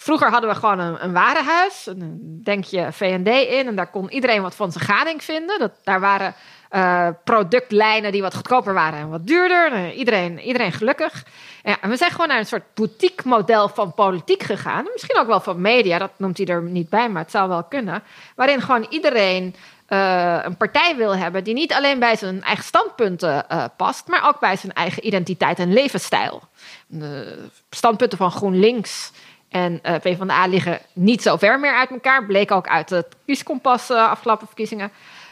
Vroeger 0.02 0.30
hadden 0.32 0.50
we 0.50 0.56
gewoon 0.56 0.80
een, 0.80 1.04
een 1.04 1.14
warenhuis. 1.14 1.88
En 1.88 2.20
denk 2.44 2.64
je 2.64 2.92
VND 2.92 3.28
in 3.28 3.68
en 3.68 3.76
daar 3.76 3.90
kon 3.90 4.12
iedereen 4.12 4.42
wat 4.42 4.56
van 4.56 4.72
zijn 4.72 4.86
gading 4.86 5.24
vinden. 5.24 5.60
Dat, 5.60 5.72
daar 5.84 6.00
waren 6.00 6.34
eh, 6.70 7.08
productlijnen 7.24 8.12
die 8.12 8.22
wat 8.22 8.36
goedkoper 8.36 8.74
waren 8.74 9.00
en 9.00 9.10
wat 9.10 9.28
duurder. 9.28 9.74
Eh, 9.74 9.98
iedereen, 9.98 10.40
iedereen 10.40 10.72
gelukkig. 10.72 11.26
Ja, 11.64 11.78
en 11.82 11.90
we 11.90 11.98
zijn 11.98 12.12
gewoon 12.12 12.28
naar 12.28 12.38
een 12.38 12.46
soort 12.46 12.74
boutique 12.74 13.28
model 13.28 13.70
van 13.70 13.94
politiek 13.94 14.44
gegaan. 14.44 14.86
Misschien 14.94 15.18
ook 15.18 15.28
wel 15.28 15.40
van 15.40 15.62
media, 15.62 15.98
dat 15.98 16.12
noemt 16.18 16.38
hij 16.38 16.48
er 16.48 16.62
niet 16.62 16.90
bij, 16.90 17.10
maar 17.10 17.22
het 17.22 17.32
zou 17.32 17.50
wel 17.50 17.64
kunnen. 17.64 18.04
Waarin 18.36 18.62
gewoon 18.62 18.88
iedereen 18.90 19.56
eh, 19.86 20.40
een 20.44 20.58
partij 20.58 20.96
wil 20.96 21.16
hebben 21.16 21.44
die 21.44 21.54
niet 21.54 21.74
alleen 21.74 22.00
bij 22.00 22.16
zijn 22.16 22.44
eigen 22.44 22.66
standpunten 22.66 23.46
past, 23.78 24.08
maar 24.08 24.28
ook 24.28 24.40
bij 24.40 24.56
zijn 24.56 24.74
eigen 24.74 25.08
identiteit 25.08 25.60
en 25.60 25.74
levensstijl. 25.74 26.42
De 26.88 27.46
standpunten 27.70 28.18
van 28.18 28.32
GroenLinks 28.32 29.12
en 29.50 29.80
uh, 29.84 29.96
PvdA 29.96 30.48
liggen 30.48 30.80
niet 30.94 31.22
zo 31.22 31.38
ver 31.38 31.60
meer 31.60 31.76
uit 31.76 31.90
elkaar. 31.90 32.26
Bleek 32.26 32.52
ook 32.52 32.68
uit 32.68 32.90
het 32.90 33.16
kieskompas 33.26 33.90
uh, 33.90 34.10
afgelopen 34.10 34.48
verkiezingen. 34.48 34.92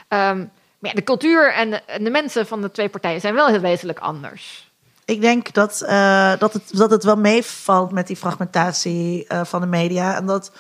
Um, 0.10 0.52
maar 0.80 0.96
de 0.96 1.04
cultuur 1.04 1.54
en 1.54 1.70
de, 1.70 1.82
en 1.86 2.04
de, 2.04 2.10
mensen 2.10 2.48
van 2.48 2.62
de 2.62 2.72
twee 2.72 2.90
partijen 2.90 3.22
zijn 3.22 3.34
wel 3.34 3.48
heel 3.48 3.60
wezenlijk 3.60 4.00
anders. 4.00 4.72
Ik 5.06 5.22
denk 5.22 5.54
dat, 5.54 5.84
uh, 5.86 6.34
dat, 6.38 6.54
het, 6.54 6.64
dat 6.72 6.92
het 6.92 7.04
wel 7.04 7.18
meevalt 7.18 7.92
met 7.92 8.08
die 8.08 8.16
fragmentatie 8.16 9.26
van 9.44 9.62
de 9.62 9.68
media. 9.68 10.16
En 10.16 10.26
dat 10.26 10.52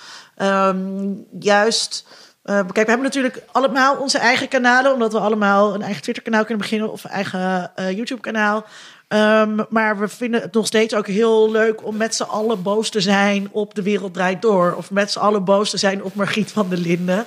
um, 0.42 1.26
juist. 1.40 2.06
kijk, 2.44 2.74
we 2.74 2.80
hebben 2.80 3.02
natuurlijk 3.02 3.44
allemaal 3.52 3.96
onze 3.96 4.18
eigen 4.18 4.48
kanalen, 4.48 4.94
omdat 4.94 5.12
we 5.12 5.20
allemaal 5.20 5.74
een 5.74 5.82
eigen 5.82 6.02
Twitter-kanaal 6.02 6.46
kunnen 6.46 6.64
beginnen 6.64 6.92
of 6.92 7.04
een 7.04 7.10
eigen 7.10 7.72
YouTube-kanaal. 7.96 8.66
Um, 9.10 9.66
maar 9.70 10.00
we 10.00 10.08
vinden 10.08 10.42
het 10.42 10.54
nog 10.54 10.66
steeds 10.66 10.94
ook 10.94 11.08
heel 11.08 11.52
leuk 11.52 11.86
om 11.86 11.98
met 11.98 12.16
z'n 12.16 12.24
allen 12.24 12.62
boos 12.62 12.90
te 12.90 13.02
zijn 13.02 13.50
op 13.52 13.76
De 13.76 13.82
Wereld 13.82 14.14
Draait 14.14 14.42
Door. 14.42 14.74
Of 14.78 14.92
met 14.92 15.12
z'n 15.12 15.20
allen 15.20 15.44
boos 15.44 15.70
te 15.70 15.78
zijn 15.78 16.04
op 16.04 16.16
Margriet 16.16 16.52
van 16.52 16.70
der 16.70 16.78
Linden. 16.78 17.26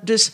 Dus 0.00 0.32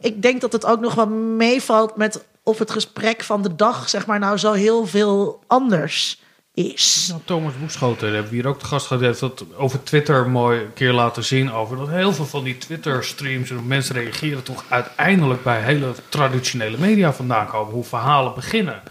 ik 0.00 0.22
denk 0.22 0.40
dat 0.40 0.52
het 0.52 0.66
ook 0.66 0.80
nog 0.80 0.94
wel 0.94 1.08
meevalt 1.08 1.96
met 1.96 2.24
of 2.42 2.58
het 2.58 2.70
gesprek 2.70 3.22
van 3.22 3.42
de 3.42 3.54
dag, 3.54 3.88
zeg 3.88 4.06
maar, 4.06 4.18
nou 4.18 4.36
zo 4.36 4.52
heel 4.52 4.86
veel 4.86 5.40
anders 5.46 6.20
is. 6.54 7.06
Nou, 7.08 7.20
Thomas 7.24 7.52
Boeschoten, 7.60 8.12
hebben 8.12 8.30
we 8.30 8.36
hier 8.36 8.46
ook 8.46 8.60
de 8.60 8.66
gast 8.66 8.86
gehad, 8.86 9.02
heeft 9.02 9.20
dat 9.20 9.44
over 9.56 9.82
Twitter 9.82 10.30
mooi 10.30 10.60
een 10.60 10.72
keer 10.72 10.92
laten 10.92 11.24
zien. 11.24 11.52
Over 11.52 11.76
dat 11.76 11.88
heel 11.88 12.12
veel 12.12 12.26
van 12.26 12.44
die 12.44 12.58
Twitter-streams 12.58 13.50
en 13.50 13.66
mensen 13.66 13.94
reageren 13.94 14.42
toch 14.42 14.64
uiteindelijk 14.68 15.42
bij 15.42 15.62
hele 15.62 15.92
traditionele 16.08 16.78
media 16.78 17.12
vandaan 17.12 17.46
komen. 17.46 17.74
Hoe 17.74 17.84
verhalen 17.84 18.34
beginnen. 18.34 18.82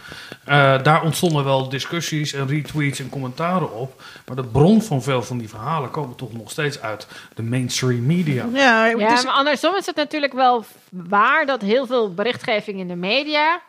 Uh, 0.47 0.83
daar 0.83 1.03
ontstonden 1.03 1.43
wel 1.43 1.69
discussies 1.69 2.33
en 2.33 2.47
retweets 2.47 2.99
en 2.99 3.09
commentaren 3.09 3.73
op. 3.73 4.01
Maar 4.25 4.35
de 4.35 4.43
bron 4.43 4.81
van 4.81 5.03
veel 5.03 5.23
van 5.23 5.37
die 5.37 5.49
verhalen 5.49 5.91
komen 5.91 6.15
toch 6.15 6.33
nog 6.33 6.51
steeds 6.51 6.81
uit 6.81 7.07
de 7.35 7.43
mainstream 7.43 8.05
media. 8.05 8.45
Ja, 8.53 8.85
ja 8.85 8.95
maar 8.95 9.27
andersom 9.27 9.75
is 9.75 9.85
het 9.85 9.95
natuurlijk 9.95 10.33
wel 10.33 10.65
waar 10.89 11.45
dat 11.45 11.61
heel 11.61 11.85
veel 11.85 12.13
berichtgeving 12.13 12.79
in 12.79 12.87
de 12.87 12.95
media 12.95 13.61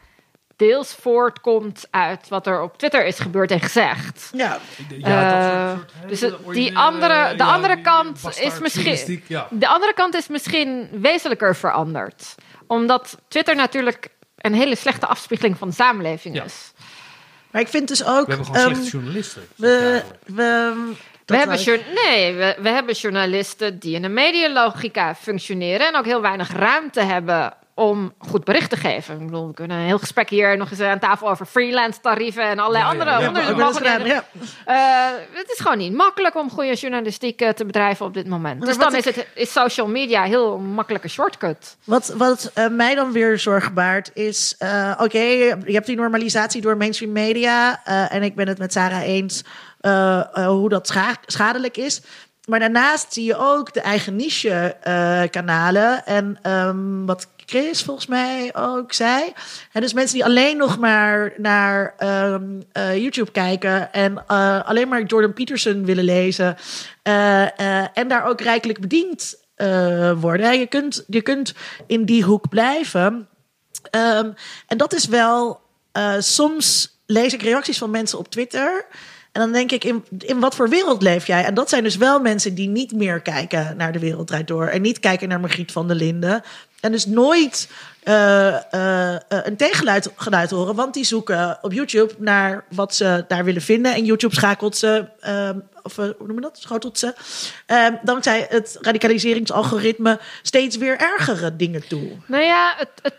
deels 0.59 0.95
voortkomt 0.95 1.87
uit 1.91 2.29
wat 2.29 2.47
er 2.47 2.63
op 2.63 2.79
Twitter 2.79 3.07
is 3.07 3.19
gebeurd 3.19 3.51
en 3.51 3.61
gezegd. 3.61 4.31
Ja, 4.33 4.59
ja 4.99 5.73
uh, 5.73 5.79
dus 6.09 6.21
het, 6.21 6.35
die 6.53 6.79
andere, 6.79 7.35
de 7.37 7.45
andere 7.45 7.81
kant 7.81 8.21
is 8.41 8.59
misschien. 8.59 9.23
Ja. 9.27 9.49
De 9.51 9.69
andere 9.69 9.95
kant 9.95 10.15
is 10.15 10.29
misschien 10.29 10.89
wezenlijker 10.93 11.57
veranderd. 11.57 12.35
Omdat 12.67 13.19
Twitter 13.29 13.55
natuurlijk 13.55 14.11
een 14.39 14.55
hele 14.55 14.77
slechte 14.77 15.07
afspiegeling 15.07 15.59
van 15.59 15.69
de 15.69 15.75
samenleving 15.75 16.35
ja. 16.35 16.45
is. 16.45 16.73
Maar 17.51 17.61
ik 17.61 17.69
vind 17.69 17.89
dus 17.89 18.05
ook. 18.05 18.27
We 18.27 18.33
hebben 18.35 18.47
gewoon 18.47 18.69
um, 18.69 18.75
slechte 18.75 18.91
journalisten. 18.91 19.43
We, 19.55 20.03
we, 20.27 20.75
we 21.27 21.37
hebben, 21.37 21.59
nee, 22.05 22.35
we, 22.35 22.57
we 22.61 22.69
hebben 22.69 22.95
journalisten 22.95 23.79
die 23.79 23.95
in 23.95 24.05
een 24.05 24.13
medialogica 24.13 25.15
functioneren 25.15 25.87
en 25.87 25.97
ook 25.97 26.05
heel 26.05 26.21
weinig 26.21 26.53
ruimte 26.53 27.01
hebben 27.01 27.55
om 27.79 28.13
goed 28.19 28.45
bericht 28.45 28.71
te 28.71 28.77
geven. 28.77 29.21
Ik 29.21 29.27
bedoel, 29.27 29.47
we 29.47 29.55
kunnen 29.55 29.77
een 29.77 29.85
heel 29.85 29.99
gesprek 29.99 30.31
hier 30.31 30.57
nog 30.57 30.71
eens 30.71 30.81
aan 30.81 30.99
tafel 30.99 31.31
over 31.31 31.47
freelance 31.47 32.01
tarieven 32.01 32.43
en 32.43 32.59
allerlei 32.59 32.85
ja, 32.85 32.91
andere 32.91 33.11
ja, 33.11 33.19
ja, 33.19 33.27
onderzoeken. 33.53 34.07
Ja. 34.07 34.25
Uh, 34.67 35.19
het 35.33 35.51
is 35.51 35.61
gewoon 35.61 35.79
niet 35.79 35.93
makkelijk 35.93 36.37
om 36.37 36.51
goede 36.51 36.75
journalistiek 36.75 37.43
uh, 37.43 37.49
te 37.49 37.65
bedrijven 37.65 38.07
op 38.07 38.15
dit 38.15 38.29
moment. 38.29 38.59
Maar 38.59 38.69
dus 38.69 38.79
dan 38.79 38.95
is, 38.95 39.05
het, 39.05 39.27
is 39.35 39.53
social 39.53 39.87
media 39.87 40.23
heel 40.23 40.55
een 40.55 40.73
makkelijke 40.73 41.09
shortcut. 41.09 41.77
Wat, 41.85 42.15
wat 42.17 42.53
uh, 42.55 42.69
mij 42.69 42.95
dan 42.95 43.13
weer 43.13 43.39
zorg 43.39 43.73
baart 43.73 44.11
is... 44.15 44.57
oké, 44.93 45.03
okay, 45.03 45.37
je 45.39 45.73
hebt 45.73 45.87
die 45.87 45.97
normalisatie 45.97 46.61
door 46.61 46.77
mainstream 46.77 47.13
media... 47.13 47.85
en 48.09 48.23
ik 48.23 48.35
ben 48.35 48.49
het 48.49 48.59
met 48.59 48.73
Sarah 48.73 49.03
eens 49.03 49.45
hoe 50.33 50.69
dat 50.69 50.87
scha 50.87 51.17
schadelijk 51.27 51.77
is... 51.77 52.03
Maar 52.49 52.59
daarnaast 52.59 53.13
zie 53.13 53.25
je 53.25 53.37
ook 53.37 53.73
de 53.73 53.81
eigen 53.81 54.17
niche-kanalen. 54.17 56.07
en 56.07 56.39
um, 56.43 57.07
wat 57.07 57.29
Chris 57.47 57.83
volgens 57.83 58.07
mij 58.07 58.51
ook 58.55 58.93
zei. 58.93 59.33
Dus 59.73 59.93
mensen 59.93 60.15
die 60.15 60.25
alleen 60.25 60.57
nog 60.57 60.79
maar 60.79 61.33
naar 61.37 61.95
um, 62.33 62.63
uh, 62.73 62.97
YouTube 62.97 63.31
kijken 63.31 63.93
en 63.93 64.25
uh, 64.31 64.69
alleen 64.69 64.89
maar 64.89 65.03
Jordan 65.03 65.33
Peterson 65.33 65.85
willen 65.85 66.05
lezen. 66.05 66.57
En 67.93 68.09
daar 68.09 68.27
ook 68.27 68.41
rijkelijk 68.41 68.81
bediend 68.81 69.37
worden. 70.17 70.59
Je 70.59 70.67
kunt, 70.67 71.05
je 71.07 71.23
kunt 71.23 71.55
in 71.87 72.05
die 72.05 72.23
hoek 72.23 72.49
blijven. 72.49 73.29
Um, 73.91 74.35
en 74.67 74.77
dat 74.77 74.93
is 74.93 75.07
wel. 75.07 75.61
soms 76.19 76.97
lees 77.07 77.33
ik 77.33 77.43
reacties 77.43 77.79
van 77.79 77.91
mensen 77.91 78.19
op 78.19 78.29
Twitter. 78.29 78.87
En 79.39 79.45
dan 79.45 79.53
denk 79.53 79.73
ik, 79.73 79.85
in, 79.85 80.05
in 80.19 80.41
wat 80.41 80.55
voor 80.55 80.69
wereld 80.69 81.03
leef 81.03 81.27
jij? 81.27 81.45
En 81.45 81.55
dat 81.55 81.69
zijn 81.69 81.83
dus 81.83 81.97
wel 81.97 82.21
mensen 82.21 82.55
die 82.55 82.69
niet 82.69 82.93
meer 82.93 83.21
kijken 83.21 83.77
naar 83.77 83.93
de 83.93 83.99
wereld 83.99 84.27
draait 84.27 84.47
door. 84.47 84.67
En 84.67 84.83
niet 84.83 85.01
kijken 85.01 85.29
naar 85.29 85.41
Margriet 85.41 85.73
van 85.73 85.87
der 85.87 85.97
Linden. 85.97 86.43
En 86.81 86.93
dus 86.93 87.07
nooit 87.07 87.69
uh, 88.09 88.57
uh, 88.75 89.17
een 89.29 89.57
tegengeluid 89.57 90.11
geluid 90.17 90.51
horen. 90.51 90.75
Want 90.75 90.95
die 90.95 91.05
zoeken 91.05 91.59
op 91.61 91.73
YouTube 91.73 92.15
naar 92.19 92.65
wat 92.75 92.95
ze 92.95 93.25
daar 93.29 93.45
willen 93.45 93.63
vinden. 93.63 93.95
En 93.95 94.05
YouTube 94.05 94.35
schakelt 94.35 94.77
ze, 94.77 95.05
uh, 95.27 95.51
of 95.83 95.97
hoe 95.97 96.15
noemen 96.19 96.35
we 96.35 96.41
dat? 96.41 96.59
Schotelt 96.59 96.99
ze. 96.99 97.15
Ehm, 97.67 97.95
dankzij 98.03 98.47
het 98.49 98.79
radicaliseringsalgoritme 98.81 100.21
steeds 100.43 100.77
weer 100.77 100.99
ergere 100.99 101.57
dingen 101.57 101.89
toe. 101.89 102.11
Nou 102.27 102.43
ja, 102.45 102.75
het, 102.77 102.89
het 103.03 103.15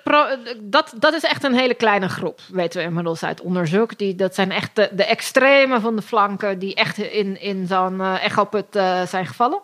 dat, 0.61 0.93
dat 0.95 1.13
is 1.13 1.23
echt 1.23 1.43
een 1.43 1.55
hele 1.55 1.73
kleine 1.73 2.09
groep. 2.09 2.39
Weten 2.51 2.79
we 2.79 2.85
inmiddels 2.85 3.23
uit 3.23 3.41
onderzoek. 3.41 3.97
Die, 3.97 4.15
dat 4.15 4.35
zijn 4.35 4.51
echt 4.51 4.75
de, 4.75 4.89
de 4.91 5.05
extreme 5.05 5.79
van 5.79 5.95
de 5.95 6.01
flanken. 6.01 6.59
Die 6.59 6.75
echt 6.75 6.97
in, 6.97 7.41
in 7.41 7.67
zo'n 7.67 8.01
echoput 8.01 8.65
zijn 9.05 9.25
gevallen. 9.25 9.59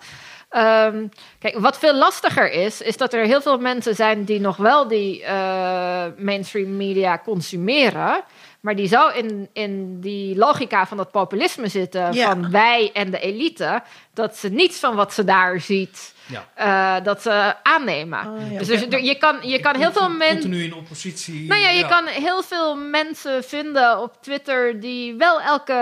Um, 0.58 1.10
kijk, 1.40 1.58
wat 1.58 1.78
veel 1.78 1.96
lastiger 1.96 2.52
is, 2.52 2.82
is 2.82 2.98
dat 2.98 3.14
er 3.14 3.26
heel 3.26 3.42
veel 3.42 3.58
mensen 3.58 3.96
zijn 3.96 4.24
die 4.24 4.40
nog 4.40 4.58
wel 4.58 4.88
die 4.88 5.22
uh, 5.22 6.06
mainstream 6.18 6.78
media 6.78 7.18
consumeren. 7.18 8.24
Maar 8.60 8.76
die 8.76 8.88
zo 8.88 9.08
in, 9.08 9.50
in 9.54 10.00
die 10.00 10.38
logica 10.38 10.86
van 10.86 10.98
dat 10.98 11.12
populisme 11.12 11.68
zitten, 11.68 12.14
ja. 12.14 12.30
van 12.30 12.52
wij 12.52 12.90
en 12.94 13.12
de 13.12 13.20
elite, 13.20 13.84
dat 14.14 14.38
ze 14.38 14.50
niets 14.50 14.80
van 14.80 14.96
wat 14.96 15.14
ze 15.14 15.24
daar 15.24 15.60
ziet 15.60 16.14
ja. 16.26 16.98
Uh, 16.98 17.04
dat 17.04 17.22
ze 17.22 17.54
aannemen. 17.64 18.20
Oh, 18.28 18.52
ja. 18.52 18.58
Dus 18.60 18.80
je 18.90 19.16
kan, 19.18 19.38
je 19.42 19.60
kan 19.60 19.76
heel 19.76 19.92
veel 19.92 20.10
mensen. 20.10 20.40
Continu 20.40 20.64
in 20.64 20.74
oppositie. 20.74 21.48
Nou 21.48 21.62
ja, 21.62 21.70
je 21.70 21.88
kan 21.88 22.06
heel 22.06 22.44
veel 22.44 22.76
mensen 22.76 23.44
vinden 23.44 24.00
op 24.02 24.22
Twitter 24.22 24.80
die 24.80 25.16
wel 25.16 25.42
elke, 25.42 25.74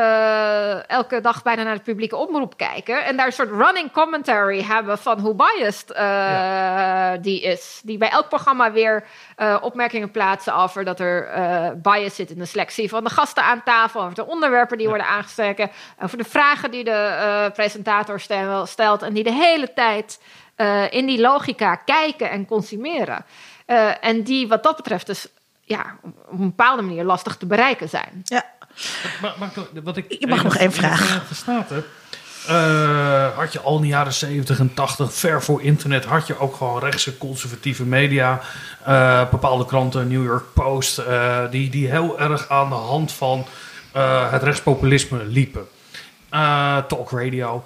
elke 0.88 1.22
dag 1.22 1.44
bijna 1.44 1.64
naar 1.64 1.76
de 1.76 1.82
publieke 1.82 2.16
omroep 2.16 2.58
kijken. 2.58 3.06
En 3.06 3.18
daar 3.18 3.26
een 3.26 3.34
soort 3.34 3.50
running 3.50 3.92
commentary 3.92 4.62
hebben 4.62 4.98
van 4.98 5.20
hoe 5.20 5.36
biased 5.36 5.92
uh, 5.98 7.12
die 7.22 7.42
is. 7.42 7.82
Die 7.84 7.98
bij 7.98 8.10
elk 8.10 8.30
programma 8.30 8.72
weer 8.72 9.04
uh, 9.38 9.58
opmerkingen 9.62 10.12
plaatsen 10.12 10.56
over 10.56 10.84
dat 10.84 11.00
er 11.00 11.32
bias 11.82 12.16
zit 12.16 12.30
in 12.30 12.40
de 12.40 12.46
selectie 12.46 12.90
van 12.90 13.04
de 13.04 13.10
gasten 13.10 13.44
aan 13.44 13.64
tafel. 13.64 14.02
Over 14.02 14.16
de 14.16 14.28
onderwerpen 14.28 14.78
die 14.78 14.88
worden 14.88 15.08
aangestreken. 15.08 15.72
Over 16.02 16.18
de 16.18 16.24
vragen 16.24 16.72
die 16.72 16.84
de 16.84 17.52
presentator 17.54 18.20
stelt. 18.66 19.02
En 19.02 19.14
die 19.14 19.24
de 19.24 19.34
hele 19.34 19.74
tijd 19.74 20.20
uh, 20.58 20.92
in 20.92 21.06
die 21.06 21.20
logica 21.20 21.76
kijken 21.76 22.30
en 22.30 22.46
consumeren. 22.46 23.26
Uh, 23.68 24.06
en 24.06 24.24
die 24.24 24.48
wat 24.48 24.64
dat 24.64 24.76
betreft 24.76 25.06
dus 25.06 25.28
ja, 25.62 25.98
op 26.04 26.32
een 26.32 26.38
bepaalde 26.38 26.82
manier 26.82 27.04
lastig 27.04 27.38
te 27.38 27.46
bereiken 27.46 27.90
zijn. 27.90 28.22
Ja. 28.24 28.46
Maar, 29.22 29.36
maar, 29.40 29.52
wat 29.84 29.98
ik, 29.98 30.06
ik 30.08 30.28
mag 30.28 30.44
nog 30.44 30.58
één 30.58 30.72
vraag. 30.72 31.22
Heb, 31.46 31.86
uh, 32.50 33.38
had 33.38 33.54
je 33.54 33.60
al 33.60 33.76
in 33.76 33.82
de 33.82 33.88
jaren 33.88 34.14
70 34.14 34.60
en 34.60 34.74
80, 34.74 35.14
ver 35.14 35.44
voor 35.44 35.62
internet, 35.62 36.06
had 36.06 36.28
je 36.28 36.40
ook 36.40 36.56
gewoon 36.56 36.80
rechtse 36.80 37.18
conservatieve 37.18 37.84
media. 37.84 38.42
Uh, 38.88 39.30
bepaalde 39.30 39.66
kranten, 39.66 40.08
New 40.08 40.24
York 40.24 40.54
Post, 40.54 41.00
uh, 41.00 41.40
die, 41.50 41.70
die 41.70 41.90
heel 41.90 42.20
erg 42.20 42.50
aan 42.50 42.70
de 42.70 42.76
hand 42.76 43.12
van 43.12 43.46
het 44.30 44.44
rechtspopulisme 44.44 45.26
liepen. 45.26 45.68
talk 46.88 47.12
radio. 47.12 47.64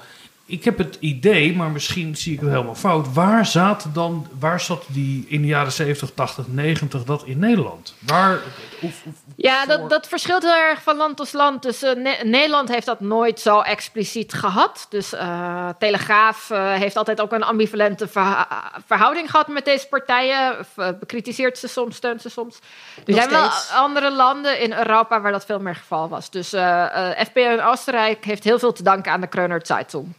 Ik 0.49 0.64
heb 0.64 0.78
het 0.78 0.98
idee, 0.99 1.56
maar 1.56 1.69
misschien 1.69 2.15
zie 2.15 2.34
ik 2.34 2.40
het 2.40 2.49
helemaal 2.49 2.76
fout. 2.76 3.14
Waar, 3.14 3.45
zaten 3.45 3.94
dan, 3.94 4.28
waar 4.40 4.60
zat 4.60 4.84
die 4.88 5.26
in 5.28 5.41
de 5.41 5.48
jaren 5.48 5.72
70, 5.72 6.10
80, 6.14 6.48
90 6.48 7.03
dat 7.03 7.24
in 7.26 7.40
Nederland? 7.40 7.94
Waar, 7.99 8.34
of, 8.82 9.02
of- 9.06 9.14
Ja, 9.36 9.64
voor- 9.64 9.78
dat, 9.78 9.90
dat 9.90 10.07
verschilt 10.07 10.44
heel 10.44 10.56
erg 10.56 10.82
van 10.84 10.98
land 10.98 11.18
tot 11.18 11.34
land. 11.34 11.61
Dus 11.61 11.82
eh, 11.84 11.95
Ne- 11.95 12.19
Nederland 12.24 12.69
heeft 12.69 12.86
dat 12.86 12.99
nooit 12.99 13.40
zo 13.40 13.60
expliciet 13.61 14.34
gehad. 14.34 14.86
Dus 14.90 15.14
eh, 15.14 15.69
Telegraaf 15.80 16.49
eh, 16.49 16.74
heeft 16.74 16.95
altijd 16.98 17.22
ook 17.22 17.32
een 17.32 17.44
ambivalente 17.44 18.07
verha- 18.07 18.72
verhouding 18.88 19.30
gehad 19.32 19.48
met 19.48 19.65
deze 19.65 19.88
partijen. 19.88 20.56
Bekritiseert 20.99 21.57
ze 21.57 21.68
soms, 21.68 21.95
steunt 21.95 22.22
ze 22.22 22.30
soms. 22.30 22.60
Er 23.06 23.14
zijn 23.14 23.30
wel 23.30 23.49
andere 23.74 24.11
landen 24.11 24.61
in 24.61 24.74
Europa 24.74 25.22
waar 25.22 25.32
dat 25.32 25.45
veel 25.45 25.60
meer 25.60 25.74
het 25.74 25.82
geval 25.82 26.10
was. 26.10 26.30
Dus 26.30 26.53
eh 26.53 26.76
eh, 27.11 27.26
FP 27.26 27.38
in 27.38 27.61
Oostenrijk 27.61 28.26
heeft 28.26 28.44
heel 28.44 28.60
veel 28.60 28.74
te 28.74 28.84
danken 28.84 29.11
aan 29.11 29.22
de 29.22 29.28
Kreuner 29.28 29.60
Zeitung. 29.64 30.14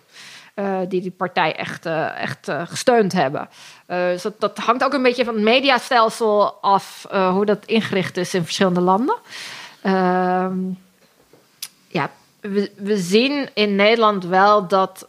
Eh, 0.58 0.78
die 0.88 1.00
die 1.00 1.10
partij 1.10 1.56
echt, 1.56 1.86
eh, 1.86 2.20
echt 2.20 2.48
eh, 2.48 2.62
gesteund 2.66 3.12
hebben. 3.12 3.48
Dus 3.86 4.22
dat, 4.22 4.40
dat 4.40 4.58
hangt 4.58 4.84
ook 4.84 4.92
een 4.92 5.02
beetje 5.02 5.24
van 5.24 5.34
het 5.34 5.42
mediastelsel 5.42 6.52
af, 6.52 7.06
hoe 7.10 7.44
dat 7.44 7.64
ingericht 7.64 8.16
is 8.16 8.34
in 8.34 8.44
verschillende 8.44 8.80
landen. 8.80 9.16
Ehm, 9.82 10.56
ja, 11.88 12.10
we, 12.40 12.70
we 12.76 12.96
zien 12.96 13.48
in 13.54 13.76
Nederland 13.76 14.24
wel 14.24 14.66
dat 14.66 15.08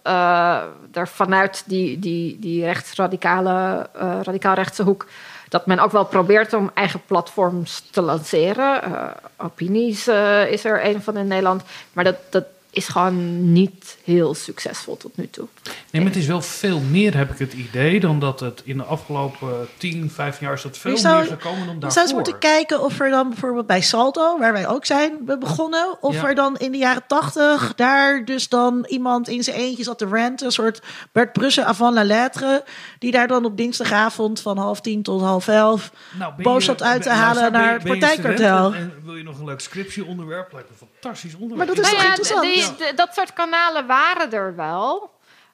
er 0.92 1.08
vanuit 1.08 1.64
die, 1.66 2.00
die, 2.00 2.40
die 2.40 2.64
rechtsradicale, 2.64 3.90
eh 3.94 4.20
radicaal-rechtse 4.22 4.84
hoek... 4.84 5.08
dat 5.50 5.66
men 5.66 5.80
ook 5.80 5.92
wel 5.92 6.06
probeert 6.06 6.54
om 6.54 6.72
eigen 6.74 7.02
platforms 7.06 7.84
te 7.92 8.02
lanceren. 8.02 8.84
Eh, 8.84 9.08
Opinies 9.38 10.08
is 10.50 10.66
er 10.66 10.86
een 10.86 11.02
van 11.02 11.18
in 11.18 11.28
Nederland. 11.28 11.64
Maar 11.94 12.04
dat, 12.04 12.18
dat 12.30 12.46
is 12.72 12.88
gewoon 12.88 13.52
niet 13.52 13.98
heel 14.04 14.34
succesvol 14.34 14.98
tot 14.98 15.18
nu 15.18 15.28
toe. 15.30 15.48
Nee, 15.92 16.02
maar 16.02 16.12
het 16.12 16.20
is 16.22 16.28
wel 16.28 16.42
veel 16.42 16.80
meer, 16.80 17.18
heb 17.18 17.32
ik 17.32 17.40
het 17.40 17.54
idee, 17.54 18.00
dan 18.00 18.20
dat 18.20 18.40
het 18.40 18.62
in 18.66 18.78
de 18.78 18.84
afgelopen 18.84 19.68
10, 19.78 20.12
15 20.12 20.46
jaar 20.46 20.56
is 20.56 20.62
dat 20.62 20.78
veel 20.78 20.92
Je 20.92 20.98
zou- 20.98 21.18
meer 21.20 21.28
gekomen 21.32 21.66
dan 21.66 21.74
Je 21.74 21.80
daarvoor. 21.80 21.92
zou 21.92 22.06
eens 22.06 22.14
moeten 22.16 22.38
kijken 22.38 22.84
of 22.84 23.00
er 23.00 23.10
dan 23.10 23.30
bijvoorbeeld 23.30 23.68
bij 23.68 23.82
Salto, 23.82 24.38
waar 24.40 24.54
wij 24.54 24.68
ook 24.68 24.86
zijn 24.86 25.18
we 25.26 25.38
begonnen, 25.38 25.98
of 26.02 26.16
Ja. 26.16 26.28
er 26.28 26.36
dan 26.36 26.58
in 26.58 26.72
de 26.72 26.78
jaren 26.78 27.04
tachtig 27.08 27.74
daar 27.76 28.26
dus 28.26 28.50
dan 28.50 28.86
iemand 28.90 29.28
in 29.28 29.44
zijn 29.44 29.56
eentje 29.58 29.84
zat 29.84 29.98
te 29.98 30.06
ranten, 30.06 30.46
een 30.46 30.52
soort 30.52 30.82
Bert 31.12 31.34
Brussen 31.34 31.66
avant 31.66 31.94
la 31.94 32.04
lettre, 32.04 32.64
die 33.00 33.12
daar 33.12 33.28
dan 33.28 33.46
op 33.46 33.58
dinsdagavond 33.58 34.42
van 34.42 34.58
half 34.58 34.82
tien 34.82 35.04
tot 35.04 35.22
half 35.22 35.48
elf 35.48 35.92
Nou, 36.20 36.34
boos 36.42 36.56
je- 36.66 36.70
zat 36.70 36.84
uit 36.84 37.02
te 37.02 37.08
ben- 37.10 37.18
nou, 37.18 37.28
halen 37.28 37.52
ben 37.52 37.62
je- 37.62 37.66
naar 37.66 37.74
het 37.74 37.84
ben 37.84 37.94
je 37.94 38.00
partijkartel. 38.00 38.68
student 38.70 38.92
En, 38.92 38.98
en 38.98 39.06
wil 39.06 39.16
je 39.16 39.24
nog 39.24 39.40
een 39.40 39.46
leuk 39.46 39.60
scriptieonderwerp? 39.60 40.54
Lijkt 40.54 40.70
me 40.70 40.76
een 40.82 40.88
fantastisch 41.02 41.34
onderwerp. 41.34 41.58
Maar 41.58 41.76
dat 41.76 41.86
is 41.86 41.92
Nou 41.92 41.96
toch 41.96 42.04
ja, 42.04 42.10
interessant? 42.10 42.48
Die- 42.68 42.76
de- 42.88 42.94
dat 42.96 43.14
soort 43.14 43.34
kanalen 43.34 43.88
waren 43.88 44.32
er 44.32 44.56
wel. 44.56 45.12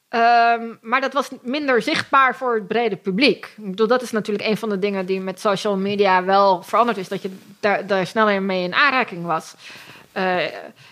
Ehm, 0.08 0.62
maar 0.80 1.00
dat 1.00 1.12
was 1.12 1.28
minder 1.42 1.82
zichtbaar 1.82 2.36
voor 2.36 2.54
het 2.54 2.66
brede 2.66 2.96
publiek. 2.96 3.44
Ik 3.56 3.70
bedoel, 3.70 3.86
dat 3.86 4.02
is 4.02 4.10
natuurlijk 4.10 4.48
een 4.48 4.56
van 4.56 4.68
de 4.68 4.78
dingen 4.78 5.06
die 5.06 5.20
met 5.20 5.40
social 5.40 5.76
media 5.76 6.24
wel 6.24 6.62
veranderd 6.62 6.96
is. 6.96 7.08
Dat 7.08 7.22
je 7.22 7.36
daar, 7.60 7.86
daar 7.86 8.06
sneller 8.06 8.42
mee 8.42 8.62
in 8.62 8.74
aanraking 8.74 9.24
was. 9.24 9.54
Eh, 10.16 10.22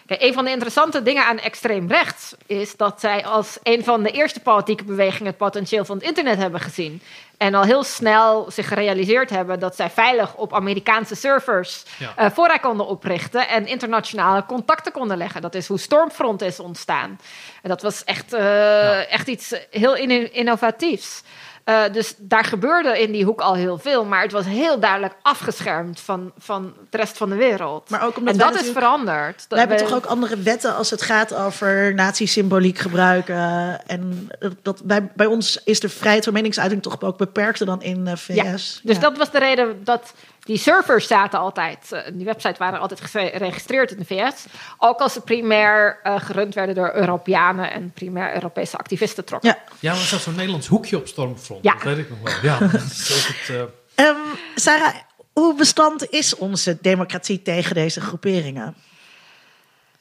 kijk, 0.06 0.22
een 0.22 0.32
van 0.32 0.44
de 0.44 0.50
interessante 0.50 1.02
dingen 1.02 1.24
aan 1.26 1.38
extreem 1.38 1.88
rechts 1.88 2.34
is 2.46 2.76
dat 2.76 3.00
zij 3.00 3.24
als 3.24 3.58
een 3.62 3.84
van 3.84 4.02
de 4.02 4.10
eerste 4.10 4.40
politieke 4.40 4.84
bewegingen 4.84 5.26
het 5.26 5.36
potentieel 5.36 5.84
van 5.84 5.96
het 5.96 6.04
internet 6.06 6.38
hebben 6.38 6.60
gezien. 6.60 7.02
En 7.36 7.54
al 7.54 7.62
heel 7.62 7.82
snel 7.84 8.50
zich 8.50 8.68
gerealiseerd 8.68 9.30
hebben 9.30 9.58
dat 9.60 9.76
zij 9.76 9.90
veilig 9.90 10.34
op 10.34 10.54
Amerikaanse 10.54 11.14
servers 11.14 11.82
Ja. 11.98 12.12
eh, 12.16 12.30
voorraad 12.30 12.60
konden 12.60 12.86
oprichten 12.86 13.48
en 13.48 13.66
internationale 13.66 14.46
contacten 14.46 14.92
konden 14.92 15.16
leggen. 15.16 15.42
Dat 15.42 15.54
is 15.54 15.66
hoe 15.68 15.78
Stormfront 15.78 16.42
is 16.42 16.60
ontstaan. 16.60 17.20
En 17.62 17.68
dat 17.68 17.82
was 17.82 18.04
echt, 18.04 18.32
eh, 18.32 19.12
echt 19.12 19.26
iets 19.28 19.54
heel 19.70 19.94
in- 19.96 20.32
innovatiefs. 20.32 21.22
Eh, 21.64 21.82
dus 21.92 22.14
daar 22.18 22.44
gebeurde 22.44 23.00
in 23.02 23.12
die 23.12 23.24
hoek 23.24 23.40
al 23.40 23.54
heel 23.54 23.78
veel, 23.78 24.04
maar 24.04 24.22
het 24.22 24.32
was 24.32 24.44
heel 24.44 24.80
duidelijk 24.80 25.14
afgeschermd 25.22 26.00
van, 26.00 26.32
van 26.38 26.72
de 26.90 26.96
rest 26.96 27.16
van 27.16 27.28
de 27.28 27.34
wereld. 27.34 27.90
Maar 27.90 28.04
ook 28.04 28.16
omdat 28.16 28.32
en 28.32 28.38
dat 28.38 28.60
is 28.60 28.70
veranderd. 28.70 29.46
We 29.48 29.58
hebben 29.58 29.76
toch 29.76 29.94
ook 29.94 30.04
andere 30.04 30.36
wetten 30.38 30.76
als 30.76 30.90
het 30.90 31.02
gaat 31.02 31.34
over 31.34 31.94
nazi-symboliek 31.94 32.78
gebruiken. 32.78 33.80
En 33.86 34.28
dat, 34.62 34.84
bij, 34.84 35.10
bij 35.14 35.26
ons 35.26 35.60
is 35.64 35.80
de 35.80 35.88
vrijheid 35.88 36.24
van 36.24 36.32
meningsuiting 36.32 36.82
toch 36.82 37.00
ook 37.00 37.16
beperkter 37.18 37.66
dan 37.66 37.82
in 37.82 38.04
de 38.04 38.16
VS. 38.16 38.34
Ja, 38.34 38.52
dus 38.52 38.80
Ja. 38.82 38.98
dat 38.98 39.16
was 39.16 39.30
de 39.30 39.38
reden 39.38 39.84
dat 39.84 40.14
die 40.44 40.56
servers 40.56 41.06
zaten 41.06 41.38
altijd, 41.38 41.92
eh, 41.92 42.00
die 42.12 42.24
websites 42.24 42.58
waren 42.58 42.80
altijd 42.80 43.00
geregistreerd 43.00 43.90
in 43.90 43.98
de 43.98 44.04
VS. 44.04 44.44
Ook 44.78 45.00
als 45.00 45.12
ze 45.12 45.20
primair 45.20 46.00
eh, 46.02 46.20
gerund 46.20 46.54
werden 46.54 46.74
door 46.74 46.94
Europeanen 46.94 47.70
en 47.70 47.92
primair 47.92 48.34
Europese 48.34 48.76
activisten 48.76 49.24
trokken. 49.24 49.48
Ja. 49.48 49.58
Ja, 49.78 49.92
maar 49.92 50.02
zat 50.02 50.20
zo'n 50.20 50.34
Nederlands 50.34 50.66
hoekje 50.66 50.96
op 50.96 51.06
Stormfront. 51.06 51.64
Ja. 51.64 51.72
Dat 51.72 51.82
weet 51.82 51.98
ik 51.98 52.10
nog 52.10 52.18
wel. 52.22 52.34
Ja, 52.52 52.58
dat 52.58 52.72
is 52.82 53.28
ook 53.28 53.36
het, 53.36 53.56
eh, 53.56 53.62
Ehm, 53.94 54.16
Sarah, 54.54 54.94
hoe 55.32 55.54
bestand 55.54 56.10
is 56.10 56.36
onze 56.36 56.78
democratie 56.80 57.42
tegen 57.42 57.74
deze 57.74 58.00
groeperingen? 58.00 58.74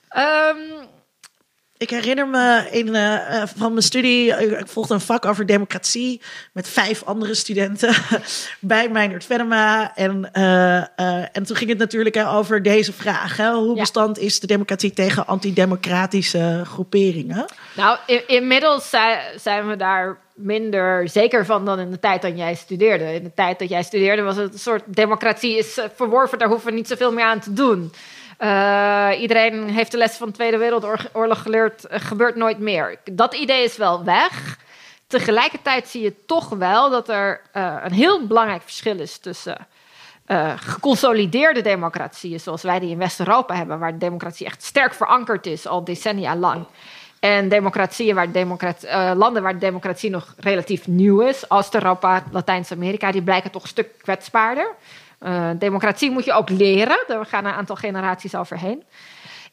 Ehm, 0.10 0.58
Ik 1.84 1.90
herinner 1.90 2.28
me 2.28 2.68
in, 2.72 2.96
eh, 2.96 3.42
eh, 3.42 3.48
van 3.56 3.72
mijn 3.72 3.84
studie, 3.84 4.34
eh, 4.34 4.60
ik 4.60 4.68
volgde 4.68 4.94
een 4.94 5.00
vak 5.02 5.26
over 5.26 5.46
democratie 5.46 6.22
met 6.54 6.68
vijf 6.68 7.04
andere 7.04 7.34
studenten 7.34 7.94
bij 8.60 8.90
Meijnerd 8.90 9.26
Venema. 9.26 9.96
En, 9.96 10.32
en 11.34 11.44
toen 11.44 11.56
ging 11.56 11.70
het 11.70 11.80
natuurlijk 11.80 12.18
over 12.18 12.62
deze 12.64 12.94
vraag. 12.94 13.38
Hè, 13.38 13.52
hoe 13.54 13.76
Ja. 13.76 13.80
bestand 13.82 14.20
is 14.20 14.40
de 14.40 14.48
democratie 14.48 14.92
tegen 14.94 15.28
antidemocratische 15.28 16.62
groeperingen? 16.66 17.46
nou, 17.76 17.98
in- 18.06 18.28
inmiddels 18.28 18.90
zi- 18.90 19.40
zijn 19.40 19.68
we 19.68 19.76
daar 19.76 20.18
minder 20.34 21.10
zeker 21.10 21.46
van 21.46 21.66
dan 21.66 21.80
in 21.80 21.92
de 21.92 22.00
tijd 22.00 22.22
dat 22.22 22.38
jij 22.38 22.56
studeerde. 22.56 23.14
In 23.14 23.24
de 23.24 23.34
tijd 23.36 23.60
dat 23.60 23.70
jij 23.70 23.84
studeerde 23.84 24.22
was 24.22 24.36
het 24.36 24.54
een 24.54 24.60
soort 24.60 24.84
democratie 24.88 25.58
is 25.58 25.80
verworven, 25.96 26.38
daar 26.40 26.48
hoeven 26.48 26.70
we 26.70 26.76
niet 26.76 26.88
zoveel 26.88 27.12
meer 27.14 27.26
aan 27.26 27.40
te 27.40 27.54
doen. 27.54 27.92
Eh, 28.44 29.22
iedereen 29.22 29.70
heeft 29.70 29.92
de 29.92 29.98
les 29.98 30.16
van 30.16 30.28
de 30.28 30.34
Tweede 30.34 30.58
Wereldoorlog 30.58 31.42
geleerd, 31.42 31.86
gebeurt 31.90 32.36
nooit 32.36 32.60
meer. 32.60 33.00
Dat 33.12 33.34
idee 33.34 33.64
is 33.64 33.78
wel 33.78 34.04
weg. 34.04 34.58
Tegelijkertijd 35.08 35.88
zie 35.88 36.02
je 36.02 36.26
toch 36.26 36.50
wel 36.50 36.90
dat 36.90 37.10
er 37.10 37.42
eh, 37.52 37.76
een 37.84 37.92
heel 37.92 38.28
belangrijk 38.28 38.62
verschil 38.62 39.00
is 39.00 39.18
tussen 39.18 39.68
eh, 40.26 40.54
geconsolideerde 40.56 41.62
democratieën, 41.62 42.40
zoals 42.40 42.62
wij 42.62 42.80
die 42.80 42.90
in 42.90 42.98
West-Europa 42.98 43.56
hebben, 43.56 43.80
waar 43.80 43.92
de 43.92 43.98
democratie 43.98 44.46
echt 44.46 44.64
sterk 44.64 44.94
verankerd 44.94 45.46
is, 45.46 45.68
al 45.68 45.84
decennia 45.84 46.36
lang. 46.36 46.66
En 47.20 47.50
democratieën 47.50 48.16
waar 48.16 48.32
democrat, 48.32 48.84
eh, 48.84 49.12
landen 49.16 49.44
waar 49.44 49.54
de 49.54 49.60
democratie 49.60 50.10
nog 50.10 50.34
relatief 50.38 50.88
nieuw 50.88 51.22
is, 51.22 51.52
Oost-Europa, 51.52 52.24
Latijns-Amerika, 52.32 53.12
die 53.12 53.24
blijken 53.24 53.52
toch 53.52 53.62
een 53.62 53.68
stuk 53.68 53.98
kwetsbaarder. 54.02 54.76
Eh, 55.24 55.50
democratie 55.58 56.12
moet 56.12 56.26
je 56.26 56.34
ook 56.34 56.50
leren, 56.50 57.04
daar 57.08 57.26
gaan 57.26 57.46
een 57.46 57.54
aantal 57.54 57.76
generaties 57.76 58.36
overheen. 58.36 58.84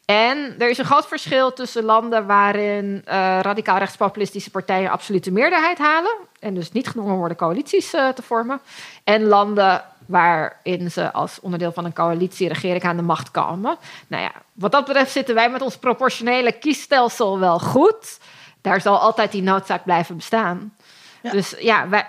En 0.05 0.55
er 0.57 0.69
is 0.69 0.77
een 0.77 0.85
groot 0.85 1.07
verschil 1.07 1.53
tussen 1.53 1.83
landen 1.83 2.25
waarin 2.25 3.01
eh, 3.05 3.39
radicaal 3.41 3.77
rechtspopulistische 3.77 4.51
partijen 4.51 4.91
absolute 4.91 5.31
meerderheid 5.31 5.77
halen. 5.77 6.11
En 6.39 6.53
dus 6.53 6.71
niet 6.71 6.87
gedwongen 6.87 7.15
worden 7.15 7.37
coalities 7.37 7.93
eh, 7.93 8.09
te 8.09 8.21
vormen. 8.21 8.61
En 9.03 9.23
landen 9.23 9.83
waarin 10.05 10.91
ze 10.91 11.11
als 11.11 11.39
onderdeel 11.39 11.71
van 11.71 11.85
een 11.85 11.93
coalitieregering 11.93 12.83
aan 12.83 12.97
de 12.97 13.01
macht 13.01 13.31
komen. 13.31 13.77
Nou 14.07 14.23
ja, 14.23 14.31
wat 14.53 14.71
dat 14.71 14.85
betreft 14.85 15.11
zitten 15.11 15.35
wij 15.35 15.49
met 15.49 15.61
ons 15.61 15.77
proportionele 15.77 16.51
kiesstelsel 16.51 17.39
wel 17.39 17.59
goed. 17.59 18.19
Daar 18.61 18.81
zal 18.81 18.99
altijd 18.99 19.31
die 19.31 19.43
noodzaak 19.43 19.83
blijven 19.83 20.15
bestaan. 20.15 20.73
Ja. 21.21 21.31
Dus 21.31 21.55
ja, 21.59 21.89
wij, 21.89 22.05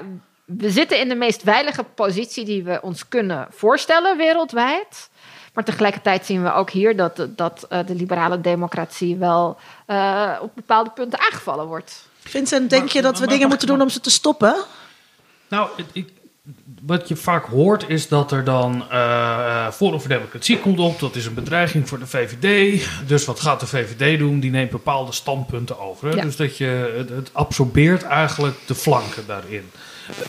we 0.59 0.70
zitten 0.70 0.99
in 1.01 1.09
de 1.09 1.15
meest 1.15 1.43
veilige 1.45 1.83
positie 1.95 2.45
die 2.45 2.62
we 2.62 2.79
ons 2.83 3.09
kunnen 3.09 3.47
voorstellen 3.51 4.16
wereldwijd. 4.16 5.11
Maar 5.55 5.65
tegelijkertijd 5.65 6.27
zien 6.27 6.43
we 6.43 6.53
ook 6.53 6.70
hier 6.70 6.97
dat, 6.97 7.27
dat 7.29 7.66
eh, 7.69 7.87
de 7.87 7.95
liberale 7.95 8.41
democratie 8.41 9.16
wel 9.16 9.57
eh, 9.87 10.31
op 10.41 10.51
bepaalde 10.55 10.91
punten 10.91 11.19
aangevallen 11.20 11.66
wordt. 11.66 12.09
Vincent, 12.20 12.70
denk 12.70 12.83
Maar- 12.85 12.93
je 12.95 13.03
dat 13.03 13.11
maar- 13.12 13.12
we 13.20 13.27
maar 13.27 13.35
dingen 13.35 13.49
moeten 13.49 13.66
doen 13.66 13.81
om 13.81 13.89
ze 13.89 14.01
te 14.01 14.11
stoppen? 14.11 14.55
Nou, 15.49 15.69
ik, 15.93 16.09
wat 16.83 17.09
je 17.09 17.16
vaak 17.16 17.45
hoort 17.45 17.89
is 17.89 18.09
dat 18.09 18.33
er 18.33 18.45
dan 18.45 18.85
eh 18.91 19.70
Forum 19.70 20.01
voor 20.01 20.09
Democratie 20.09 20.59
komt 20.59 20.79
op. 20.79 21.01
Dat 21.01 21.15
is 21.16 21.27
een 21.27 21.35
bedreiging 21.35 21.89
voor 21.89 21.99
de 21.99 22.07
VVD. 22.07 22.83
Dus 23.07 23.24
wat 23.24 23.41
gaat 23.41 23.61
de 23.61 23.66
VVD 23.66 24.19
doen? 24.19 24.41
Die 24.41 24.51
neemt 24.51 24.70
bepaalde 24.70 25.12
standpunten 25.12 25.79
over. 25.81 26.09
Hè? 26.09 26.15
Ja. 26.15 26.23
Dus 26.23 26.37
dat 26.37 26.57
je 26.57 27.05
het 27.15 27.31
absorbeert 27.33 28.03
eigenlijk 28.03 28.57
de 28.66 28.74
flanken 28.74 29.27
daarin. 29.27 29.70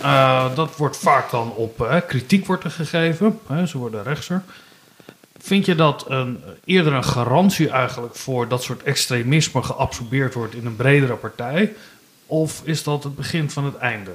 Eh, 0.01 0.55
dat 0.55 0.75
wordt 0.75 0.97
vaak 0.97 1.31
dan 1.31 1.51
op 1.51 1.81
eh, 1.81 1.97
kritiek 2.07 2.45
wordt 2.45 2.63
er 2.63 2.71
gegeven. 2.71 3.39
Hè? 3.47 3.65
Ze 3.65 3.77
worden 3.77 4.03
rechtser. 4.03 4.43
Vind 5.37 5.65
je 5.65 5.75
dat 5.75 6.05
een, 6.07 6.43
eerder 6.65 6.93
een 6.93 7.03
garantie 7.03 7.69
eigenlijk 7.69 8.15
voor 8.15 8.47
dat 8.47 8.63
soort 8.63 8.83
extremisme 8.83 9.63
geabsorbeerd 9.63 10.33
wordt 10.33 10.55
in 10.55 10.65
een 10.65 10.75
bredere 10.75 11.15
partij? 11.15 11.73
Of 12.25 12.61
is 12.63 12.83
dat 12.83 13.03
het 13.03 13.15
begin 13.15 13.49
van 13.49 13.65
het 13.65 13.77
einde? 13.77 14.11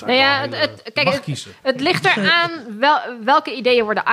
Nou 0.00 0.12
ja, 0.12 0.40
het, 0.40 0.80
je 0.84 0.90
kijk, 0.90 1.06
mag 1.06 1.14
het, 1.14 1.24
kiezen. 1.24 1.52
het 1.62 1.80
ligt 1.80 2.04
eraan 2.04 2.50
wel, 2.78 2.98
welke 3.24 3.56
ideeën 3.56 3.84
worden 3.84 4.04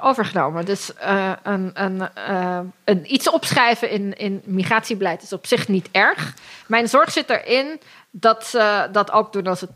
overgenomen. 0.00 0.64
Dus 0.64 0.90
uh, 1.02 1.32
een, 1.42 1.70
een, 1.74 2.08
uh, 2.28 2.60
een, 2.84 3.14
iets 3.14 3.30
opschrijven 3.30 3.90
in, 3.90 4.16
in 4.16 4.42
migratiebeleid 4.44 5.22
is 5.22 5.32
op 5.32 5.46
zich 5.46 5.68
niet 5.68 5.88
erg. 5.90 6.34
Mijn 6.66 6.88
zorg 6.88 7.12
zit 7.12 7.30
erin 7.30 7.80
dat 8.10 8.46
ze 8.46 8.88
dat 8.92 9.12
ook 9.12 9.32
doen 9.32 9.46
als 9.46 9.60
het 9.60 9.70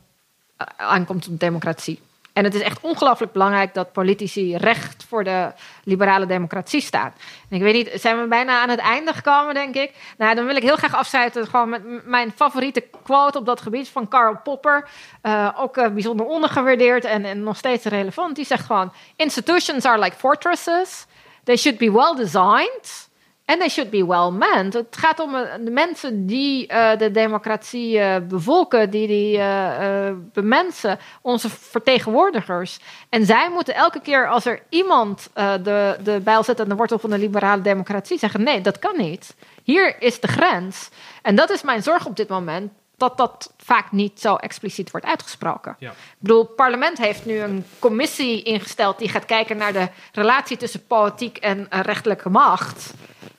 aankomt 0.77 1.29
op 1.29 1.41
democratie. 1.41 2.01
En 2.35 2.45
het 2.45 2.55
is 2.55 2.61
echt 2.61 2.81
ongelooflijk 2.81 3.33
belangrijk 3.33 3.75
dat 3.75 3.93
politici 3.93 4.57
recht 4.57 5.05
voor 5.09 5.25
de 5.25 5.53
liberale 5.85 6.27
democratie 6.27 6.81
staan. 6.81 7.13
Ik 7.49 7.61
weet 7.61 7.75
niet, 7.75 8.01
zijn 8.01 8.21
we 8.21 8.27
bijna 8.27 8.61
aan 8.61 8.69
het 8.69 8.79
einde 8.79 9.13
gekomen, 9.13 9.55
denk 9.55 9.75
ik? 9.75 9.93
Nou, 10.19 10.35
dan 10.35 10.47
wil 10.47 10.57
ik 10.57 10.63
heel 10.63 10.77
graag 10.77 10.95
afsluiten 10.95 11.47
gewoon 11.47 11.69
met 11.69 12.07
mijn 12.07 12.33
favoriete 12.37 12.85
quote 13.03 13.39
op 13.39 13.47
dat 13.47 13.61
gebied 13.61 13.89
van 13.89 14.09
Karl 14.09 14.37
Popper. 14.43 14.89
Uh, 15.23 15.51
ook 15.57 15.77
uh, 15.77 15.89
bijzonder 15.89 16.27
ondergewaardeerd 16.27 17.05
en, 17.05 17.25
en 17.25 17.43
nog 17.43 17.57
steeds 17.57 17.85
relevant. 17.85 18.37
Die 18.37 18.45
zegt 18.45 18.67
gewoon: 18.67 18.93
Institutions 19.17 19.85
are 19.85 19.99
like 19.99 20.17
fortresses. 20.17 21.07
They 21.45 21.57
should 21.57 21.79
be 21.79 21.93
well 21.93 22.15
designed. 22.17 23.09
En 23.45 23.59
they 23.59 23.69
should 23.69 23.91
be 23.91 24.07
well 24.07 24.31
meant. 24.31 24.73
Het 24.75 24.97
gaat 24.97 25.21
om 25.21 25.35
eh, 25.35 25.55
de 25.61 25.71
mensen 25.71 26.27
die 26.27 26.73
uh, 26.73 26.97
de 26.99 27.11
democratie 27.11 27.97
uh, 27.99 28.17
bevolken, 28.29 28.91
die 28.91 29.07
die 29.07 29.37
uh, 29.39 30.11
bemensen, 30.33 30.99
onze 31.23 31.49
vertegenwoordigers. 31.51 32.79
En 33.09 33.27
zij 33.27 33.51
moeten 33.51 33.75
elke 33.75 34.01
keer 34.01 34.29
als 34.29 34.45
er 34.45 34.63
iemand 34.69 35.31
de, 35.35 35.97
de 36.03 36.21
bijl 36.23 36.43
zet 36.43 36.61
aan 36.61 36.69
de 36.69 36.75
wortel 36.75 36.99
van 36.99 37.11
de 37.11 37.19
liberale 37.19 37.63
democratie 37.63 38.19
zeggen: 38.19 38.43
nee, 38.43 38.61
dat 38.61 38.79
kan 38.79 38.97
niet. 38.97 39.35
Hier 39.63 40.03
is 40.03 40.21
de 40.21 40.29
grens. 40.29 40.89
En 41.23 41.35
dat 41.35 41.51
is 41.51 41.63
mijn 41.63 41.83
zorg 41.83 42.07
op 42.07 42.17
dit 42.17 42.29
moment 42.29 42.73
dat 42.97 43.17
dat 43.17 43.53
vaak 43.57 43.93
niet 43.93 44.21
zo 44.21 44.35
expliciet 44.35 44.91
wordt 44.91 45.07
uitgesproken. 45.07 45.77
Ja. 45.79 45.91
Ik 45.91 45.97
bedoel, 46.19 46.43
het 46.43 46.55
parlement 46.55 46.99
heeft 46.99 47.25
nu 47.25 47.39
een 47.39 47.65
commissie 47.79 48.43
ingesteld 48.43 48.99
die 48.99 49.09
gaat 49.09 49.25
kijken 49.25 49.57
naar 49.57 49.73
de 49.73 49.89
relatie 50.13 50.57
tussen 50.57 50.87
politiek 50.87 51.37
en 51.37 51.67
rechterlijke 51.71 52.31
macht. 52.31 52.95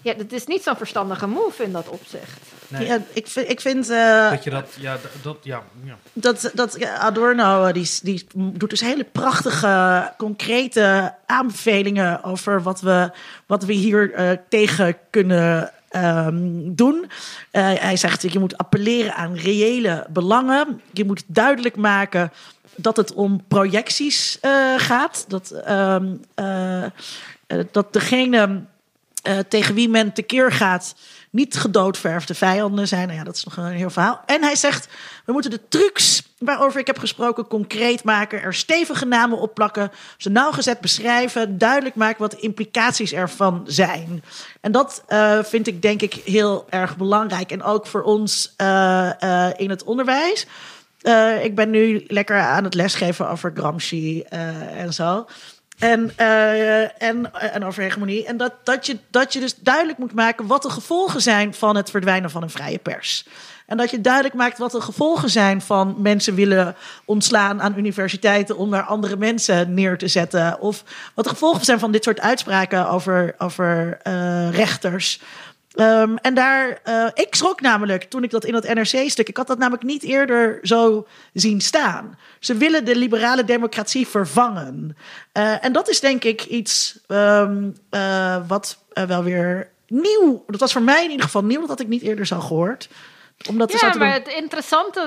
Ja, 0.05 0.13
dat 0.13 0.31
is 0.31 0.45
niet 0.45 0.63
zo'n 0.63 0.75
verstandige 0.75 1.27
move 1.27 1.63
in 1.63 1.71
dat 1.71 1.87
opzicht. 1.87 2.39
Nee. 2.67 2.85
Ja, 2.85 2.99
ik 3.13 3.27
vind. 3.27 3.49
Ik 3.49 3.61
vind 3.61 3.89
uh, 3.89 4.29
dat 4.29 4.43
je 4.43 4.49
dat. 4.49 4.67
Ja, 4.79 4.97
dat, 5.21 5.37
ja, 5.41 5.63
ja. 5.83 5.97
Dat, 6.13 6.51
dat 6.53 6.85
Adorno 6.85 7.71
die, 7.71 7.89
die 8.01 8.27
doet 8.33 8.69
dus 8.69 8.81
hele 8.81 9.03
prachtige, 9.03 10.13
concrete 10.17 11.13
aanbevelingen 11.25 12.23
over 12.23 12.63
wat 12.63 12.81
we, 12.81 13.11
wat 13.45 13.63
we 13.63 13.73
hier 13.73 14.19
uh, 14.19 14.37
tegen 14.49 14.97
kunnen 15.09 15.71
Um, 15.95 16.75
doen. 16.75 17.05
Uh, 17.05 17.09
hij 17.79 17.97
zegt, 17.97 18.31
je 18.31 18.39
moet 18.39 18.57
appelleren 18.57 19.15
aan 19.15 19.35
reële 19.35 20.05
belangen. 20.09 20.81
Je 20.91 21.05
moet 21.05 21.23
duidelijk 21.27 21.75
maken 21.75 22.31
dat 22.75 22.97
het 22.97 23.13
om 23.13 23.43
projecties 23.47 24.37
uh, 24.41 24.73
gaat. 24.77 25.25
Dat, 25.27 25.61
um, 25.69 26.21
uh, 26.39 26.83
dat 27.71 27.93
degene 27.93 28.63
tegen 29.47 29.75
wie 29.75 29.89
men 29.89 30.13
tekeer 30.13 30.51
gaat 30.51 30.95
niet 31.35 31.55
gedoodverfde 31.55 32.33
vijanden 32.33 32.87
zijn. 32.87 33.07
Nou 33.07 33.19
ja, 33.19 33.25
dat 33.25 33.35
is 33.35 33.43
nog 33.43 33.57
een 33.57 33.71
heel 33.71 33.89
verhaal. 33.89 34.21
En 34.25 34.41
hij 34.41 34.55
zegt, 34.55 34.87
we 35.25 35.31
moeten 35.31 35.51
de 35.51 35.67
trucs 35.67 36.23
waarover 36.37 36.79
ik 36.79 36.87
heb 36.87 36.99
gesproken 36.99 37.47
concreet 37.47 38.03
maken. 38.03 38.41
Er 38.41 38.53
stevige 38.53 39.05
namen 39.05 39.39
op 39.39 39.53
plakken. 39.53 39.91
Ze 40.17 40.29
nauwgezet 40.29 40.79
beschrijven. 40.79 41.57
Duidelijk 41.57 41.95
maken 41.95 42.21
wat 42.21 42.31
de 42.31 42.39
implicaties 42.39 43.13
ervan 43.13 43.63
zijn. 43.65 44.23
En 44.61 44.71
dat 44.71 45.03
uh, 45.09 45.43
vind 45.43 45.67
ik 45.67 45.81
denk 45.81 46.01
ik 46.01 46.13
heel 46.13 46.65
erg 46.69 46.97
belangrijk. 46.97 47.51
En 47.51 47.63
ook 47.63 47.87
voor 47.87 48.01
ons 48.01 48.53
uh, 48.61 49.09
in 49.55 49.69
het 49.69 49.83
onderwijs. 49.83 50.47
ik 51.43 51.55
ben 51.55 51.69
nu 51.69 52.03
lekker 52.07 52.39
aan 52.39 52.63
het 52.63 52.73
lesgeven 52.73 53.29
over 53.29 53.51
Gramsci 53.55 54.21
en 54.21 54.93
zo. 54.93 55.25
En, 55.79 56.13
uh, 56.19 57.03
en, 57.03 57.33
en 57.33 57.63
over 57.63 57.83
hegemonie. 57.83 58.25
En 58.25 58.37
dat, 58.37 58.53
dat, 58.63 58.85
je, 58.85 58.97
dat 59.09 59.33
je 59.33 59.39
dus 59.39 59.55
duidelijk 59.55 59.97
moet 59.97 60.13
maken 60.13 60.47
wat 60.47 60.61
de 60.61 60.69
gevolgen 60.69 61.21
zijn 61.21 61.53
van 61.53 61.75
het 61.75 61.89
verdwijnen 61.89 62.29
van 62.29 62.43
een 62.43 62.49
vrije 62.49 62.77
pers. 62.77 63.25
En 63.65 63.77
dat 63.77 63.91
je 63.91 64.01
duidelijk 64.01 64.33
maakt 64.33 64.57
wat 64.57 64.71
de 64.71 64.81
gevolgen 64.81 65.29
zijn 65.29 65.61
van 65.61 65.95
mensen 65.97 66.35
willen 66.35 66.75
ontslaan 67.05 67.61
aan 67.61 67.77
universiteiten 67.77 68.57
om 68.57 68.71
daar 68.71 68.83
andere 68.83 69.17
mensen 69.17 69.73
neer 69.73 69.97
te 69.97 70.07
zetten. 70.07 70.59
Of 70.59 70.83
wat 71.13 71.25
de 71.25 71.29
gevolgen 71.29 71.65
zijn 71.65 71.79
van 71.79 71.91
dit 71.91 72.03
soort 72.03 72.19
uitspraken 72.19 72.89
over, 72.89 73.35
over 73.37 73.99
uh, 74.07 74.49
rechters. 74.51 75.21
Um, 75.75 76.17
en 76.17 76.33
daar, 76.33 76.79
uh, 76.85 77.07
ik 77.13 77.35
schrok 77.35 77.61
namelijk 77.61 78.03
toen 78.03 78.23
ik 78.23 78.29
dat 78.29 78.45
in 78.45 78.53
dat 78.53 78.73
NRC-stuk, 78.73 79.29
ik 79.29 79.37
had 79.37 79.47
dat 79.47 79.57
namelijk 79.57 79.83
niet 79.83 80.03
eerder 80.03 80.59
zo 80.61 81.07
zien 81.33 81.61
staan. 81.61 82.17
Ze 82.39 82.55
willen 82.55 82.85
de 82.85 82.95
liberale 82.95 83.43
democratie 83.43 84.07
vervangen. 84.07 84.97
Uh, 85.33 85.65
en 85.65 85.73
dat 85.73 85.89
is 85.89 85.99
denk 85.99 86.23
ik 86.23 86.45
iets 86.45 86.99
um, 87.07 87.75
uh, 87.91 88.37
wat 88.47 88.83
wel 89.07 89.23
weer 89.23 89.69
nieuw, 89.87 90.43
dat 90.47 90.59
was 90.59 90.71
voor 90.71 90.81
mij 90.81 91.03
in 91.03 91.09
ieder 91.09 91.25
geval 91.25 91.43
nieuw, 91.43 91.59
dat 91.59 91.69
had 91.69 91.79
ik 91.79 91.87
niet 91.87 92.01
eerder 92.01 92.25
zo 92.25 92.39
gehoord. 92.39 92.89
Omdat 93.49 93.79
ja, 93.79 93.93
maar 93.97 94.13
het 94.13 94.27
interessante 94.27 95.01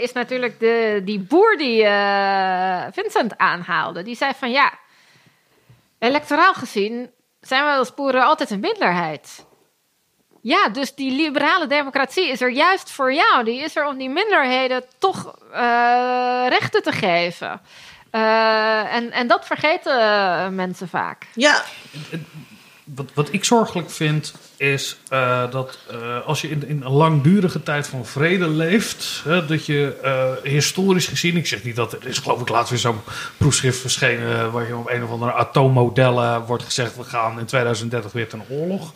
is 0.00 0.12
natuurlijk 0.12 0.60
de, 0.60 1.02
die 1.04 1.20
boer 1.20 1.56
die 1.56 1.82
Vincent 2.92 3.38
aanhaalde. 3.38 4.02
Die 4.02 4.16
zei 4.16 4.32
van 4.38 4.50
ja, 4.50 4.72
electoraal 5.98 6.54
gezien 6.54 7.10
zijn 7.40 7.64
we 7.64 7.70
als 7.70 7.94
boeren 7.94 8.24
altijd 8.24 8.50
een 8.50 8.60
minderheid. 8.60 9.44
Ja, 10.44 10.68
dus 10.68 10.94
die 10.94 11.12
liberale 11.16 11.66
democratie 11.66 12.28
is 12.28 12.40
er 12.40 12.50
juist 12.50 12.90
voor 12.90 13.12
jou. 13.12 13.44
Die 13.44 13.60
is 13.60 13.76
er 13.76 13.86
om 13.86 13.98
die 13.98 14.08
minderheden 14.08 14.84
toch 14.98 15.34
uh, 15.52 16.46
rechten 16.48 16.82
te 16.82 16.92
geven. 16.92 17.60
Uh, 18.12 18.94
en, 18.94 19.10
en 19.10 19.26
dat 19.26 19.46
vergeten 19.46 19.98
uh, 19.98 20.48
mensen 20.48 20.88
vaak. 20.88 21.26
Ja. 21.34 21.64
Wat, 22.84 23.10
wat 23.14 23.28
ik 23.32 23.44
zorgelijk 23.44 23.90
vind, 23.90 24.34
is 24.56 24.96
dat 25.50 25.78
als 26.26 26.40
je 26.40 26.48
in, 26.48 26.68
in, 26.68 26.82
een 26.82 26.92
langdurige 26.92 27.62
tijd 27.62 27.86
van 27.86 28.06
vrede 28.06 28.48
leeft, 28.48 29.22
dat 29.24 29.66
je 29.66 30.38
historisch 30.42 31.06
gezien, 31.06 31.36
ik 31.36 31.46
zeg 31.46 31.62
niet 31.62 31.76
dat 31.76 31.92
er 31.92 32.06
is, 32.06 32.18
geloof 32.18 32.40
ik, 32.40 32.48
laatst 32.48 32.70
weer 32.70 32.78
zo'n 32.78 33.00
proefschrift 33.36 33.80
verschenen, 33.80 34.52
waar 34.52 34.66
je 34.66 34.76
op 34.76 34.90
een 34.90 35.04
of 35.04 35.10
andere 35.10 35.32
atoommodellen 35.32 36.44
wordt 36.44 36.64
gezegd: 36.64 36.96
we 36.96 37.04
gaan 37.04 37.38
in 37.38 37.46
2030 37.46 38.12
weer 38.12 38.28
ten 38.28 38.42
oorlog. 38.48 38.92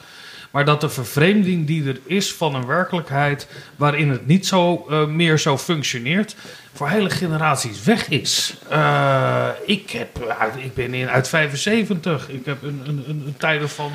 Maar 0.50 0.64
dat 0.64 0.80
de 0.80 0.88
vervreemding 0.88 1.66
die 1.66 1.88
er 1.88 2.00
is 2.04 2.32
van 2.32 2.54
een 2.54 2.66
werkelijkheid 2.66 3.48
waarin 3.76 4.10
het 4.10 4.26
niet 4.26 4.46
zo 4.46 4.86
uh, 4.90 5.06
meer 5.06 5.38
zo 5.38 5.58
functioneert, 5.58 6.36
voor 6.72 6.88
hele 6.88 7.10
generaties 7.10 7.82
weg 7.82 8.08
is. 8.08 8.54
Uh, 8.70 9.48
ik, 9.66 9.90
heb, 9.90 10.36
ik 10.56 10.74
ben 10.74 10.94
in, 10.94 11.08
uit 11.08 11.28
75. 11.28 12.28
Ik 12.28 12.44
heb 12.44 12.62
een, 12.62 12.82
een, 12.86 13.04
een, 13.08 13.22
een 13.26 13.34
tijden 13.36 13.68
van. 13.68 13.92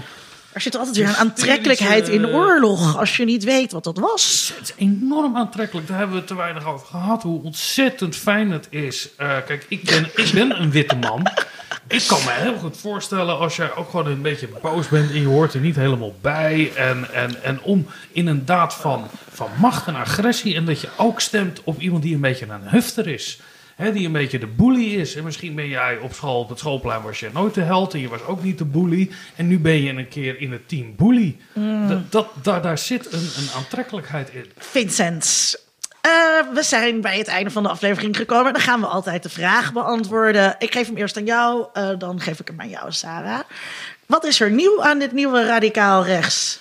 Er 0.51 0.61
zit 0.61 0.77
altijd 0.77 0.95
weer 0.95 1.07
een 1.07 1.15
aantrekkelijkheid 1.15 2.07
in 2.07 2.27
oorlog 2.27 2.97
als 2.97 3.17
je 3.17 3.25
niet 3.25 3.43
weet 3.43 3.71
wat 3.71 3.83
dat 3.83 3.97
was. 3.97 4.53
Het 4.59 4.67
is 4.67 4.85
enorm 4.85 5.35
aantrekkelijk. 5.35 5.87
Daar 5.87 5.97
hebben 5.97 6.15
we 6.15 6.23
te 6.23 6.35
weinig 6.35 6.65
over 6.65 6.87
gehad. 6.87 7.23
Hoe 7.23 7.43
ontzettend 7.43 8.15
fijn 8.15 8.51
het 8.51 8.67
is. 8.69 9.09
Uh, 9.19 9.37
kijk, 9.45 9.65
ik 9.67 9.83
ben, 9.83 10.09
ik 10.15 10.31
ben 10.33 10.61
een 10.61 10.71
witte 10.71 10.95
man. 10.95 11.27
Ik 11.87 12.03
kan 12.07 12.23
me 12.23 12.31
heel 12.31 12.57
goed 12.57 12.77
voorstellen 12.77 13.37
als 13.37 13.55
jij 13.55 13.75
ook 13.75 13.89
gewoon 13.89 14.07
een 14.07 14.21
beetje 14.21 14.49
boos 14.61 14.87
bent 14.87 15.09
en 15.11 15.21
je 15.21 15.27
hoort 15.27 15.53
er 15.53 15.59
niet 15.59 15.75
helemaal 15.75 16.15
bij. 16.21 16.71
En, 16.75 17.13
en, 17.13 17.43
en 17.43 17.61
om 17.61 17.85
in 18.11 18.27
een 18.27 18.45
daad 18.45 18.73
van, 18.73 19.07
van 19.31 19.49
macht 19.59 19.87
en 19.87 19.95
agressie. 19.95 20.55
En 20.55 20.65
dat 20.65 20.81
je 20.81 20.89
ook 20.97 21.21
stemt 21.21 21.61
op 21.63 21.79
iemand 21.79 22.03
die 22.03 22.15
een 22.15 22.21
beetje 22.21 22.45
een 22.45 22.69
hufter 22.69 23.07
is. 23.07 23.39
He, 23.75 23.91
die 23.91 24.05
een 24.05 24.11
beetje 24.11 24.39
de 24.39 24.47
bully 24.47 24.93
is. 24.93 25.15
En 25.15 25.23
misschien 25.23 25.55
ben 25.55 25.67
jij 25.67 25.97
op 25.97 26.13
school, 26.13 26.39
op 26.39 26.49
het 26.49 26.59
schoolplein 26.59 27.01
was 27.01 27.19
je 27.19 27.29
nooit 27.33 27.53
de 27.53 27.61
held. 27.61 27.93
En 27.93 27.99
je 27.99 28.07
was 28.09 28.23
ook 28.23 28.43
niet 28.43 28.57
de 28.57 28.65
bully. 28.65 29.09
En 29.35 29.47
nu 29.47 29.59
ben 29.59 29.81
je 29.81 29.91
een 29.91 30.07
keer 30.07 30.39
in 30.39 30.51
het 30.51 30.67
team 30.67 30.95
bully. 30.95 31.37
Mm. 31.53 31.87
Dat, 31.87 32.11
dat, 32.11 32.27
daar, 32.41 32.61
daar 32.61 32.77
zit 32.77 33.13
een, 33.13 33.29
een 33.37 33.49
aantrekkelijkheid 33.55 34.29
in. 34.29 34.45
Vincent, 34.57 35.55
uh, 36.07 36.53
we 36.53 36.63
zijn 36.63 37.01
bij 37.01 37.17
het 37.17 37.27
einde 37.27 37.49
van 37.49 37.63
de 37.63 37.69
aflevering 37.69 38.17
gekomen. 38.17 38.53
Dan 38.53 38.61
gaan 38.61 38.79
we 38.79 38.85
altijd 38.85 39.23
de 39.23 39.29
vraag 39.29 39.73
beantwoorden. 39.73 40.55
Ik 40.59 40.71
geef 40.73 40.87
hem 40.87 40.97
eerst 40.97 41.17
aan 41.17 41.25
jou, 41.25 41.65
uh, 41.73 41.89
dan 41.97 42.19
geef 42.19 42.39
ik 42.39 42.47
hem 42.47 42.61
aan 42.61 42.69
jou, 42.69 42.91
Sarah. 42.91 43.39
Wat 44.05 44.25
is 44.25 44.39
er 44.39 44.51
nieuw 44.51 44.83
aan 44.83 44.99
dit 44.99 45.11
nieuwe 45.11 45.45
radicaal 45.45 46.05
rechts? 46.05 46.59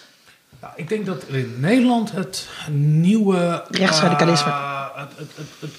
Nou, 0.60 0.72
ik 0.76 0.88
denk 0.88 1.06
dat 1.06 1.24
in 1.24 1.54
Nederland 1.58 2.12
het 2.12 2.48
nieuwe... 2.70 3.64
Rechtsradicalisme. 3.70 4.50
Uh, 4.50 4.86
het, 4.94 5.12
het, 5.16 5.48
het, 5.58 5.70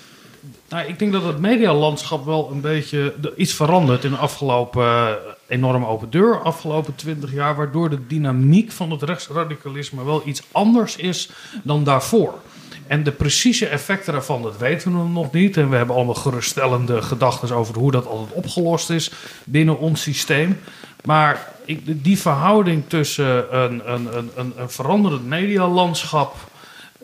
nou, 0.69 0.87
ik 0.87 0.99
denk 0.99 1.11
dat 1.11 1.23
het 1.23 1.39
medialandschap 1.39 2.25
wel 2.25 2.49
een 2.51 2.61
beetje 2.61 3.13
iets 3.35 3.53
verandert 3.53 4.03
in 4.03 4.11
de 4.11 4.17
afgelopen 4.17 5.17
enorme 5.47 5.87
open 5.87 6.09
deur, 6.09 6.41
afgelopen 6.41 6.95
twintig 6.95 7.33
jaar, 7.33 7.55
waardoor 7.55 7.89
de 7.89 8.07
dynamiek 8.07 8.71
van 8.71 8.91
het 8.91 9.01
rechtsradicalisme 9.01 10.03
wel 10.03 10.21
iets 10.25 10.43
anders 10.51 10.95
is 10.95 11.29
dan 11.63 11.83
daarvoor. 11.83 12.39
En 12.87 13.03
de 13.03 13.11
precieze 13.11 13.67
effecten 13.67 14.13
daarvan, 14.13 14.41
dat 14.41 14.57
weten 14.57 14.91
we 14.91 15.09
nog 15.09 15.31
niet. 15.31 15.57
En 15.57 15.69
we 15.69 15.75
hebben 15.75 15.95
allemaal 15.95 16.13
geruststellende 16.13 17.01
gedachten 17.01 17.55
over 17.55 17.75
hoe 17.75 17.91
dat 17.91 18.07
altijd 18.07 18.31
opgelost 18.31 18.89
is 18.89 19.11
binnen 19.43 19.79
ons 19.79 20.01
systeem. 20.01 20.59
Maar 21.05 21.51
die 21.85 22.17
verhouding 22.17 22.83
tussen 22.87 23.61
een, 23.63 23.93
een, 23.93 24.07
een, 24.17 24.53
een 24.57 24.69
veranderend 24.69 25.25
medialandschap. 25.25 26.35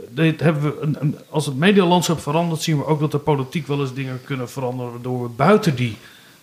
Dit 0.10 0.40
hebben 0.40 0.62
we, 0.62 1.12
als 1.30 1.46
het 1.46 1.56
medialandschap 1.56 2.20
verandert, 2.20 2.62
zien 2.62 2.78
we 2.78 2.86
ook 2.86 3.00
dat 3.00 3.12
de 3.12 3.18
politiek 3.18 3.68
wel 3.68 3.80
eens 3.80 3.94
dingen 3.94 4.22
kunnen 4.24 4.50
veranderen. 4.50 4.92
waardoor 4.92 5.22
we 5.22 5.30
buiten 5.30 5.76
die 5.76 5.98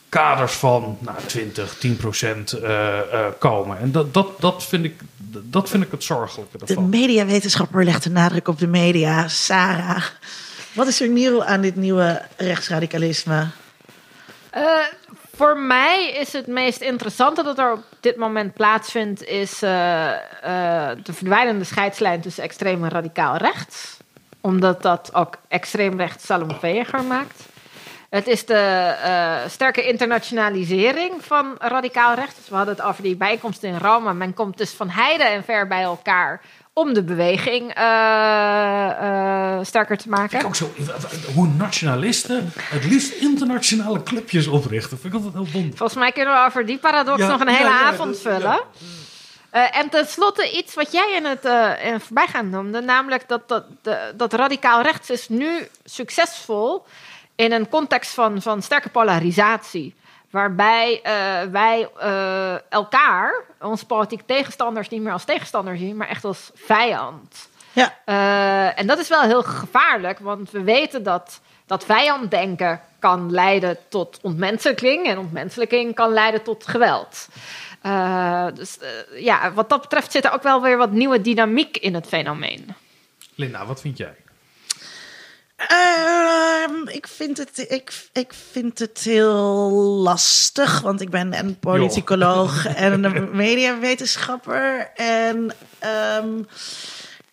kaders 0.08 0.52
van 0.52 0.98
nou, 1.00 1.16
20, 1.26 1.78
10 1.78 1.96
procent 1.96 2.52
eh, 2.52 2.98
eh, 2.98 3.26
komen. 3.38 3.78
En 3.78 3.92
dat, 3.92 4.14
dat, 4.14 4.28
dat, 4.38 4.64
vind 4.64 4.84
ik, 4.84 5.00
dat 5.44 5.68
vind 5.68 5.82
ik 5.82 5.90
het 5.90 6.04
zorgelijke 6.04 6.58
De 6.58 6.66
ervan. 6.66 6.88
mediawetenschapper 6.88 7.84
legt 7.84 8.02
de 8.02 8.10
nadruk 8.10 8.48
op 8.48 8.58
de 8.58 8.66
media. 8.66 9.28
Sarah, 9.28 10.04
wat 10.72 10.86
is 10.86 11.00
er 11.00 11.08
nieuw 11.08 11.44
aan 11.44 11.60
dit 11.60 11.76
nieuwe 11.76 12.22
rechtsradicalisme? 12.36 13.46
Eh, 14.50 14.62
voor 15.36 15.58
mij 15.58 16.12
is 16.20 16.32
het 16.32 16.46
meest 16.46 16.80
interessante 16.80 17.42
dat 17.42 17.58
er 17.58 17.72
op 17.72 17.84
dit 18.00 18.16
moment 18.16 18.54
plaatsvindt, 18.54 19.24
is 19.24 19.62
eh, 19.62 20.12
eh, 20.12 20.98
de 21.02 21.12
verdwijnende 21.12 21.64
scheidslijn 21.64 22.20
tussen 22.20 22.42
extreem 22.42 22.84
en 22.84 22.90
radicaal 22.90 23.36
rechts. 23.36 23.96
Omdat 24.40 24.82
dat 24.82 25.10
ook 25.14 25.36
extreem 25.48 25.96
rechts 25.98 26.26
salonveiliger 26.26 27.04
maakt. 27.04 27.42
Het 28.10 28.26
is 28.26 28.46
de 28.46 28.54
eh, 28.54 29.36
sterke 29.48 29.86
internationalisering 29.86 31.12
van 31.24 31.54
radicaal 31.58 32.14
rechts. 32.14 32.34
Dus 32.36 32.48
we 32.48 32.56
hadden 32.56 32.74
het 32.74 32.84
over 32.84 33.02
die 33.02 33.16
bijeenkomst 33.16 33.62
in 33.62 33.78
Rome. 33.78 34.14
Men 34.14 34.34
komt 34.34 34.58
dus 34.58 34.70
van 34.70 34.90
heide 34.90 35.22
en 35.22 35.44
ver 35.44 35.66
bij 35.66 35.82
elkaar 35.82 36.40
om 36.72 36.94
de 36.94 37.02
beweging 37.02 37.74
eh, 37.74 38.90
eh, 38.90 39.64
sterker 39.64 39.96
te 39.96 40.08
maken. 40.08 40.38
Ik 40.38 40.46
ook 40.46 40.56
zo, 40.56 40.72
hoe 41.34 41.46
nationalisten 41.46 42.52
het 42.60 42.84
liefst 42.84 43.12
internationale 43.12 44.02
clubjes 44.02 44.46
oprichten. 44.46 44.98
Vind 44.98 45.14
ik 45.14 45.14
altijd 45.14 45.32
heel 45.32 45.44
wonderlijk. 45.52 45.76
Volgens 45.76 45.98
mij 45.98 46.12
kunnen 46.12 46.34
we 46.34 46.40
over 46.40 46.66
die 46.66 46.78
paradox 46.78 47.18
Ja, 47.18 47.28
nog 47.28 47.40
een 47.40 47.48
hele 47.48 47.68
ja, 47.68 47.80
avond 47.80 48.18
vullen. 48.18 48.60
en 49.50 49.88
tenslotte 49.88 50.56
iets 50.56 50.74
wat 50.74 50.92
jij 50.92 51.12
in 51.16 51.24
het 51.24 51.44
eh 51.44 51.92
in 51.92 52.00
voorbijgaan 52.00 52.50
noemde, 52.50 52.80
namelijk 52.80 53.28
dat, 53.28 53.48
dat, 53.48 53.64
de, 53.82 54.12
dat 54.16 54.32
radicaal 54.32 54.82
rechts 54.82 55.10
is 55.10 55.28
nu 55.28 55.68
succesvol 55.84 56.84
in 57.36 57.52
een 57.52 57.68
context 57.68 58.14
van, 58.14 58.42
van 58.42 58.62
sterke 58.62 58.88
polarisatie. 58.88 59.94
Waarbij 60.30 61.00
eh, 61.02 61.50
wij 61.50 61.88
eh, 61.98 62.54
elkaar, 62.68 63.44
onze 63.60 63.86
politieke 63.86 64.24
tegenstanders, 64.26 64.88
niet 64.88 65.02
meer 65.02 65.12
als 65.12 65.24
tegenstander 65.24 65.76
zien, 65.76 65.96
maar 65.96 66.08
echt 66.08 66.24
als 66.24 66.50
vijand. 66.54 67.48
Ja. 67.72 67.94
Eh, 68.04 68.78
en 68.78 68.86
dat 68.86 68.98
is 68.98 69.08
wel 69.08 69.22
heel 69.22 69.42
gevaarlijk, 69.42 70.18
want 70.18 70.50
we 70.50 70.62
weten 70.62 71.02
dat, 71.02 71.40
dat 71.66 71.84
vijanddenken 71.84 72.80
kan 72.98 73.30
leiden 73.30 73.78
tot 73.88 74.18
ontmenselijking 74.22 75.06
en 75.06 75.18
ontmenselijking 75.18 75.94
kan 75.94 76.12
leiden 76.12 76.42
tot 76.42 76.66
geweld. 76.66 77.28
Eh, 77.82 78.46
dus 78.54 78.78
ja, 79.14 79.52
wat 79.52 79.68
dat 79.68 79.80
betreft 79.80 80.12
zit 80.12 80.24
er 80.24 80.32
ook 80.32 80.42
wel 80.42 80.62
weer 80.62 80.76
wat 80.76 80.90
nieuwe 80.90 81.20
dynamiek 81.20 81.76
in 81.76 81.94
het 81.94 82.06
fenomeen. 82.06 82.74
Linda, 83.34 83.66
wat 83.66 83.80
vind 83.80 83.96
jij? 83.98 84.14
Ehm, 85.56 86.88
ik, 86.88 87.06
vind 87.08 87.38
het, 87.38 87.64
ik, 87.68 88.08
ik 88.12 88.32
vind 88.50 88.78
het 88.78 89.00
heel 89.02 89.70
lastig, 90.02 90.80
want 90.80 91.00
ik 91.00 91.10
ben 91.10 91.38
een 91.38 91.58
politicoloog 91.58 92.66
en 92.66 93.04
een 93.04 93.28
mediawetenschapper. 93.36 94.90
En 94.94 95.52
ehm, 95.78 96.42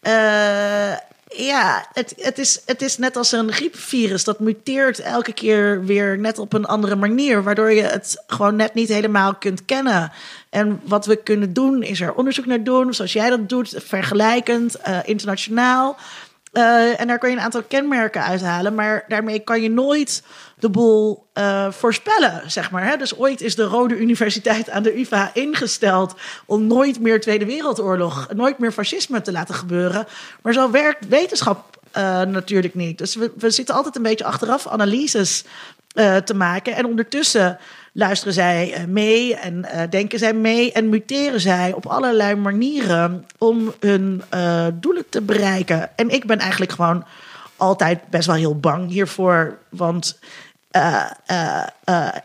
eh, 0.01 0.97
ja, 1.35 1.87
het, 1.93 2.13
het, 2.17 2.37
is, 2.37 2.61
het 2.65 2.81
is 2.81 2.97
net 2.97 3.17
als 3.17 3.31
een 3.31 3.51
griepvirus. 3.51 4.23
Dat 4.23 4.39
muteert 4.39 4.99
elke 4.99 5.33
keer 5.33 5.85
weer 5.85 6.19
net 6.19 6.39
op 6.39 6.53
een 6.53 6.65
andere 6.65 6.95
manier, 6.95 7.43
waardoor 7.43 7.71
je 7.71 7.81
het 7.81 8.23
gewoon 8.27 8.55
net 8.55 8.73
niet 8.73 8.89
helemaal 8.89 9.35
kunt 9.35 9.65
kennen. 9.65 10.11
En 10.49 10.81
wat 10.83 11.05
we 11.05 11.15
kunnen 11.15 11.53
doen, 11.53 11.83
is 11.83 12.01
er 12.01 12.13
onderzoek 12.13 12.45
naar 12.45 12.63
doen, 12.63 12.93
zoals 12.93 13.13
jij 13.13 13.29
dat 13.29 13.49
doet, 13.49 13.73
vergelijkend, 13.77 14.75
eh, 14.75 14.99
internationaal. 15.03 15.97
Eh, 16.53 16.99
en 16.99 17.07
daar 17.07 17.17
kan 17.17 17.29
je 17.29 17.35
een 17.35 17.41
aantal 17.41 17.63
kenmerken 17.63 18.23
uithalen, 18.23 18.75
maar 18.75 19.03
daarmee 19.07 19.39
kan 19.39 19.61
je 19.61 19.69
nooit 19.69 20.23
de 20.59 20.69
boel 20.69 21.25
eh, 21.33 21.71
voorspellen, 21.71 22.51
zeg 22.51 22.71
maar. 22.71 22.85
Hè? 22.85 22.97
Dus 22.97 23.17
ooit 23.17 23.41
is 23.41 23.55
de 23.55 23.63
Rode 23.63 23.97
Universiteit 23.97 24.69
aan 24.69 24.83
de 24.83 24.99
UvA 24.99 25.31
ingesteld 25.33 26.15
om 26.45 26.67
nooit 26.67 26.99
meer 26.99 27.21
Tweede 27.21 27.45
Wereldoorlog, 27.45 28.27
nooit 28.33 28.57
meer 28.57 28.71
fascisme 28.71 29.21
te 29.21 29.31
laten 29.31 29.55
gebeuren. 29.55 30.07
Maar 30.41 30.53
zo 30.53 30.71
werkt 30.71 31.07
wetenschap 31.07 31.77
eh, 31.91 32.21
natuurlijk 32.21 32.75
niet. 32.75 32.97
Dus 32.97 33.15
we, 33.15 33.31
we 33.37 33.49
zitten 33.49 33.75
altijd 33.75 33.95
een 33.95 34.01
beetje 34.01 34.25
achteraf 34.25 34.67
analyses 34.67 35.43
te 36.23 36.33
maken. 36.35 36.75
En 36.75 36.85
ondertussen 36.85 37.59
luisteren 37.93 38.33
zij 38.33 38.73
eh, 38.73 38.83
mee 38.85 39.35
en 39.35 39.65
eh, 39.65 39.89
denken 39.89 40.19
zij 40.19 40.33
mee 40.33 40.71
en 40.71 40.89
muteren 40.89 41.39
zij 41.39 41.73
op 41.73 41.85
allerlei 41.85 42.35
manieren 42.35 43.25
om 43.37 43.73
hun 43.79 44.21
eh, 44.29 44.67
doelen 44.73 45.09
te 45.09 45.21
bereiken. 45.21 45.89
En 45.95 46.09
ik 46.09 46.25
ben 46.25 46.39
eigenlijk 46.39 46.71
gewoon 46.71 47.05
altijd 47.57 48.09
best 48.09 48.27
wel 48.27 48.35
heel 48.35 48.59
bang 48.59 48.89
hiervoor. 48.89 49.57
Want 49.69 50.19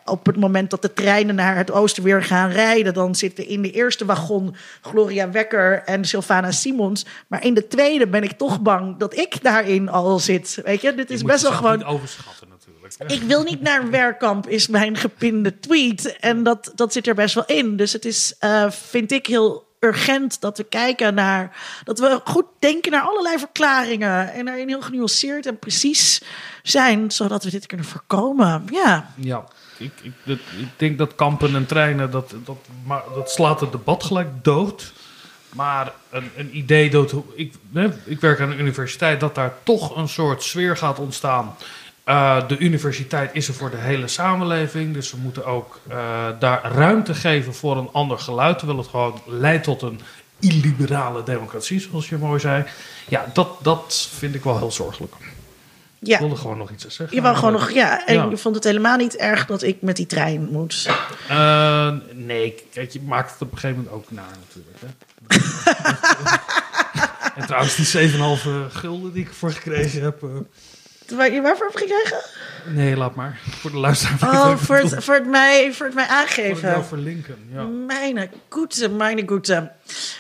op 0.05 0.27
het 0.27 0.37
moment 0.37 0.71
dat 0.71 0.83
de 0.83 0.93
treinen 0.93 1.35
naar 1.35 1.57
het 1.57 1.71
oosten 1.71 2.03
weer 2.03 2.23
gaan 2.23 2.51
rijden, 2.51 2.95
dan 2.95 3.15
zitten 3.15 3.47
in 3.47 3.63
de 3.63 3.71
eerste 3.71 4.05
wagon 4.05 4.57
Gloria 4.81 5.31
Wekker 5.31 5.83
en 5.85 6.05
Sylvana 6.05 6.51
Simons. 6.51 7.07
Maar 7.27 7.45
in 7.45 7.55
de 7.55 7.69
tweede 7.69 8.07
ben 8.07 8.23
ik 8.23 8.33
toch 8.33 8.61
bang 8.61 8.97
dat 8.97 9.17
ik 9.17 9.43
daarin 9.43 9.89
al 9.89 10.19
zit. 10.19 10.61
Weet 10.65 10.81
je, 10.81 10.95
dit 10.95 11.11
is 11.11 11.21
Je 11.21 11.27
best 11.27 11.43
wel 11.43 11.53
gewoon. 11.53 11.77
niet 11.77 11.87
overschatten. 11.87 12.49
Ik 13.07 13.23
wil 13.23 13.43
niet 13.43 13.61
naar 13.61 13.91
werkkamp, 13.91 14.49
is 14.49 14.69
mijn 14.69 14.97
gepinde 14.97 15.59
tweet. 15.59 16.17
En 16.21 16.43
dat, 16.43 16.73
dat 16.75 16.93
zit 16.93 17.07
er 17.07 17.15
best 17.15 17.35
wel 17.35 17.47
in. 17.47 17.77
Dus 17.77 17.93
het 17.93 18.05
is, 18.05 18.35
eh, 18.39 18.71
vind 18.71 19.13
ik, 19.13 19.27
heel 19.27 19.67
urgent 19.81 20.41
dat 20.41 20.59
we 20.59 20.65
kijken 20.65 21.15
naar. 21.15 21.57
dat 21.85 21.99
we 21.99 22.21
goed 22.25 22.47
denken 22.59 22.93
naar 22.93 23.03
allerlei 23.03 23.39
verklaringen. 23.39 24.33
En 24.33 24.45
daarin 24.45 24.69
heel 24.69 24.83
genuanceerd 24.83 25.47
en 25.47 25.59
precies 25.59 26.23
zijn, 26.63 27.11
zodat 27.11 27.45
we 27.45 27.51
dit 27.51 27.67
kunnen 27.67 27.87
voorkomen. 27.87 28.65
Ja. 28.71 29.11
Ja, 29.17 29.45
ik, 29.79 29.93
ik, 30.03 30.13
ik 30.59 30.69
denk 30.77 30.99
dat 30.99 31.15
kampen 31.15 31.55
en 31.55 31.67
treinen, 31.67 32.11
dat, 32.11 32.35
dat, 32.45 32.57
maar, 32.85 33.03
dat 33.15 33.31
slaat 33.31 33.61
het 33.61 33.73
debat 33.73 34.05
gelijk 34.05 34.45
dood. 34.45 34.93
Maar 35.55 35.93
een, 36.11 36.31
een 36.37 36.57
idee 36.57 36.91
dat 36.91 37.15
ik, 37.35 37.55
ik 38.05 38.21
werk 38.21 38.41
aan 38.41 38.51
een 38.51 38.61
universiteit, 38.61 39.21
dat 39.21 39.35
daar 39.35 39.55
toch 39.63 39.97
een 39.97 40.09
soort 40.09 40.43
sfeer 40.43 40.77
gaat 40.77 40.99
ontstaan. 40.99 41.57
Eh, 42.09 42.49
de 42.49 42.59
universiteit 42.59 43.31
is 43.33 43.49
er 43.49 43.55
voor 43.55 43.71
de 43.71 43.77
hele 43.77 44.09
samenleving, 44.09 44.95
dus 44.95 45.11
we 45.11 45.17
moeten 45.17 45.45
ook 45.45 45.81
eh, 45.89 46.27
daar 46.39 46.73
ruimte 46.73 47.15
geven 47.15 47.55
voor 47.55 47.77
een 47.77 47.89
ander 47.93 48.19
geluid, 48.19 48.59
terwijl 48.59 48.79
het 48.79 48.89
gewoon 48.89 49.21
leidt 49.27 49.65
tot 49.65 49.83
een 49.83 50.01
illiberale 50.39 51.23
democratie, 51.23 51.81
zoals 51.81 52.09
je 52.09 52.17
mooi 52.17 52.41
zei. 52.41 52.65
Ja, 53.09 53.27
dat, 53.33 53.49
dat 53.63 54.09
vind 54.17 54.35
ik 54.35 54.45
wel 54.45 54.59
heel 54.59 54.71
zorgelijk. 54.71 55.15
Ik 56.01 56.09
ja. 56.09 56.19
wilde 56.19 56.37
gewoon 56.37 56.59
nog 56.59 56.71
iets 56.71 56.83
te 56.83 56.91
zeggen. 56.91 57.17
Je 57.17 57.23
wou 57.23 57.37
gewoon 57.37 57.53
nog, 57.53 57.71
ja. 57.71 58.07
En 58.07 58.15
Ja. 58.15 58.25
je 58.25 58.37
vond 58.37 58.55
het 58.55 58.65
helemaal 58.65 58.97
niet 58.97 59.17
erg 59.17 59.47
dat 59.47 59.63
ik 59.63 59.83
met 59.83 59.97
die 59.97 60.07
trein 60.07 60.49
moet. 60.51 60.91
Eh, 61.29 61.93
nee, 62.13 62.65
kijk, 62.73 62.91
je 62.91 63.01
maakt 63.01 63.33
het 63.33 63.41
op 63.43 63.53
een 63.53 63.59
gegeven 63.59 63.85
moment 63.85 63.97
ook 63.97 64.11
naar 64.11 64.37
natuurlijk. 64.47 64.79
Hè. 64.81 64.89
en 67.41 67.47
trouwens, 67.47 67.77
die 67.77 68.11
7,5 68.11 68.73
gulden 68.73 69.13
die 69.13 69.23
ik 69.23 69.29
ervoor 69.29 69.53
gekregen 69.53 70.03
heb. 70.03 70.23
Waar 71.11 71.33
je 71.33 71.41
waarvoor 71.41 71.67
heb 71.67 71.77
gekregen? 71.77 72.19
nee, 72.67 72.97
laat 72.97 73.15
maar. 73.15 73.39
Voor 73.51 73.71
de 73.71 73.77
luisteraar. 73.77 74.35
Oh, 74.35 74.57
voor 74.57 74.77
het, 74.77 75.05
voor 75.05 75.15
het, 75.15 75.27
mij, 75.27 75.73
voor 75.73 75.87
het 75.87 75.95
mij 75.95 76.07
Voor 76.07 76.15
aangeven. 76.17 76.71
jou 76.71 76.85
verlinken. 76.85 77.37
Ja. 77.53 77.63
Mijn 77.63 78.31
goede, 78.49 78.89
mijn 78.89 79.29
goede. 79.29 79.73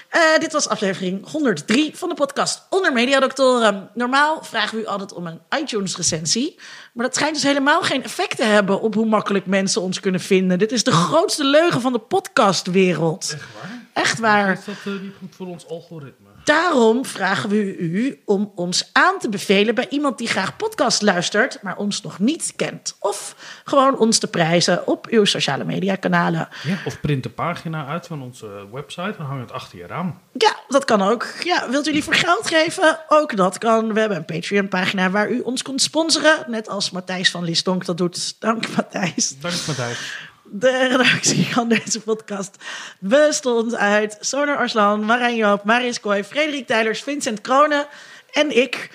Eh, 0.09 0.20
dit 0.39 0.52
was 0.52 0.69
aflevering 0.69 1.31
103 1.31 1.97
van 1.97 2.09
de 2.09 2.15
podcast 2.15 2.66
Onder 2.70 2.93
Mediadoktoren. 2.93 3.89
Normaal 3.94 4.43
vragen 4.44 4.77
we 4.77 4.82
u 4.82 4.86
altijd 4.86 5.12
om 5.12 5.27
een 5.27 5.40
iTunes-recensie. 5.59 6.59
Maar 6.93 7.06
dat 7.06 7.15
schijnt 7.15 7.35
dus 7.35 7.43
helemaal 7.43 7.82
geen 7.82 8.05
effect 8.05 8.36
te 8.36 8.44
hebben 8.44 8.81
op 8.81 8.94
hoe 8.94 9.06
makkelijk 9.06 9.47
mensen 9.47 9.82
ons 9.82 10.01
kunnen 10.01 10.20
vinden. 10.20 10.59
Dit 10.59 10.73
is 10.73 10.85
de 10.85 10.93
grootste 10.93 11.44
leugen 11.44 11.81
van 11.81 11.93
de 11.93 11.98
podcastwereld. 11.98 13.31
Echt 13.32 13.48
waar? 13.60 13.70
Echt 13.93 14.19
waar. 14.19 14.52
Is 14.52 14.65
dat 14.65 14.74
eh, 14.94 15.01
niet 15.02 15.15
goed 15.19 15.35
voor 15.36 15.47
ons 15.47 15.66
algoritme? 15.66 16.28
Daarom 16.49 17.05
vragen 17.05 17.51
we 17.51 17.77
u 17.77 18.23
om 18.25 18.53
ons 18.55 18.91
aan 18.93 19.19
te 19.19 19.29
bevelen 19.29 19.75
bij 19.75 19.87
iemand 19.89 20.19
die 20.19 20.29
graag 20.29 20.57
podcast 20.57 21.03
luistert, 21.03 21.62
maar 21.62 21.77
ons 21.77 22.03
nog 22.03 22.19
niet 22.19 22.53
kent. 22.57 22.97
Of 23.01 23.35
gewoon 23.65 23.99
ons 23.99 24.19
te 24.19 24.27
prijzen 24.27 24.87
op 24.87 25.07
uw 25.07 25.25
sociale 25.25 25.65
media 25.65 25.95
kanalen. 25.95 26.49
Ja, 26.62 26.79
of 26.85 27.01
print 27.01 27.23
de 27.23 27.31
pagina 27.31 27.87
uit 27.87 28.07
van 28.07 28.23
onze 28.23 28.66
website 28.73 29.15
en 29.19 29.25
hang 29.25 29.41
het 29.41 29.53
achter 29.53 29.79
je 29.79 29.87
raam. 29.87 30.19
Ja, 30.33 30.57
dat 30.69 30.85
kan 30.85 31.03
ook. 31.03 31.27
Ja, 31.45 31.70
wilt 31.70 31.89
u 31.89 31.93
liever 31.93 32.15
geld 32.15 32.47
geven? 32.49 32.99
Ook 33.09 33.37
dat 33.37 33.59
kan. 33.59 33.93
We 33.93 34.01
hebben 34.01 34.19
een 34.19 34.25
Patreon-pagina 34.25 35.11
waar 35.11 35.31
u 35.31 35.41
ons 35.41 35.62
kunt 35.62 35.83
sponsoren. 35.83 36.45
Net 36.47 36.69
als 36.69 36.91
Matthijs 36.91 37.31
van 37.31 37.45
Listonk 37.45 37.85
dat 37.85 37.99
doet. 37.99 38.41
Dank 38.41 38.77
Matthijs. 38.77 39.39
Dank 39.41 39.66
Matthijs. 39.66 40.28
De 40.51 40.89
redactie 40.89 41.47
van 41.47 41.69
deze 41.69 42.01
podcast 42.01 42.57
bestond 42.99 43.77
uit 43.77 44.16
Sonar 44.20 44.57
Arslan, 44.57 45.05
Marijn 45.05 45.37
Joop, 45.37 45.65
Marius 45.65 46.01
Kooi, 46.01 46.25
Frederik 46.25 46.66
Tijlers, 46.66 47.03
Vincent 47.03 47.41
Kronen 47.41 47.87
en 48.33 48.57
ik, 48.57 48.91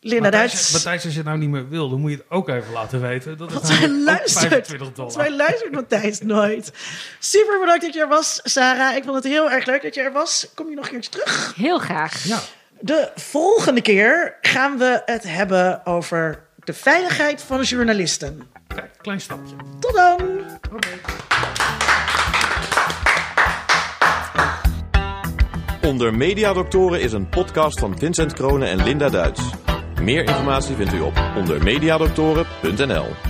Linda 0.00 0.30
Duits. 0.30 0.72
Matthijs, 0.72 1.04
als 1.04 1.12
je 1.12 1.18
het 1.18 1.28
nou 1.28 1.38
niet 1.38 1.48
meer 1.48 1.68
wil, 1.68 1.88
dan 1.88 2.00
moet 2.00 2.10
je 2.10 2.16
het 2.16 2.26
ook 2.28 2.48
even 2.48 2.72
laten 2.72 3.00
weten. 3.00 3.38
Dat 3.38 3.52
Want 3.52 3.70
ook 3.72 3.88
luistert. 3.88 4.48
25 4.48 4.78
dollar. 4.78 4.94
Want 4.94 5.12
zij 5.12 5.36
luistert 5.36 5.72
Matthijs 5.72 6.20
nooit. 6.20 6.72
Super 7.18 7.58
bedankt 7.60 7.82
dat 7.82 7.94
je 7.94 8.00
er 8.00 8.08
was, 8.08 8.40
Sarah. 8.42 8.96
Ik 8.96 9.02
vond 9.02 9.14
het 9.14 9.24
heel 9.24 9.50
erg 9.50 9.66
leuk 9.66 9.82
dat 9.82 9.94
je 9.94 10.00
er 10.00 10.12
was. 10.12 10.46
Kom 10.54 10.68
je 10.68 10.74
nog 10.74 10.84
een 10.84 10.90
keertje 10.90 11.10
terug? 11.10 11.52
Heel 11.56 11.78
graag. 11.78 12.24
Ja. 12.24 12.38
De 12.80 13.10
volgende 13.14 13.80
keer 13.80 14.36
gaan 14.40 14.78
we 14.78 15.02
het 15.04 15.22
hebben 15.22 15.86
over 15.86 16.42
de 16.64 16.72
veiligheid 16.72 17.42
van 17.42 17.62
journalisten. 17.62 18.48
Kijk, 18.74 18.90
klein 19.00 19.20
stapje. 19.20 19.54
Tot 19.80 19.94
dan! 19.94 20.18
Onder 25.82 26.14
Mediadoktoren 26.14 27.00
is 27.00 27.12
een 27.12 27.28
podcast 27.28 27.78
van 27.78 27.98
Vincent 27.98 28.32
Kronen 28.32 28.68
en 28.68 28.84
Linda 28.84 29.08
Duits. 29.08 29.40
Meer 30.00 30.24
informatie 30.24 30.74
vindt 30.74 30.92
u 30.92 31.00
op 31.00 31.22
ondermediadoktoren.nl. 31.36 33.29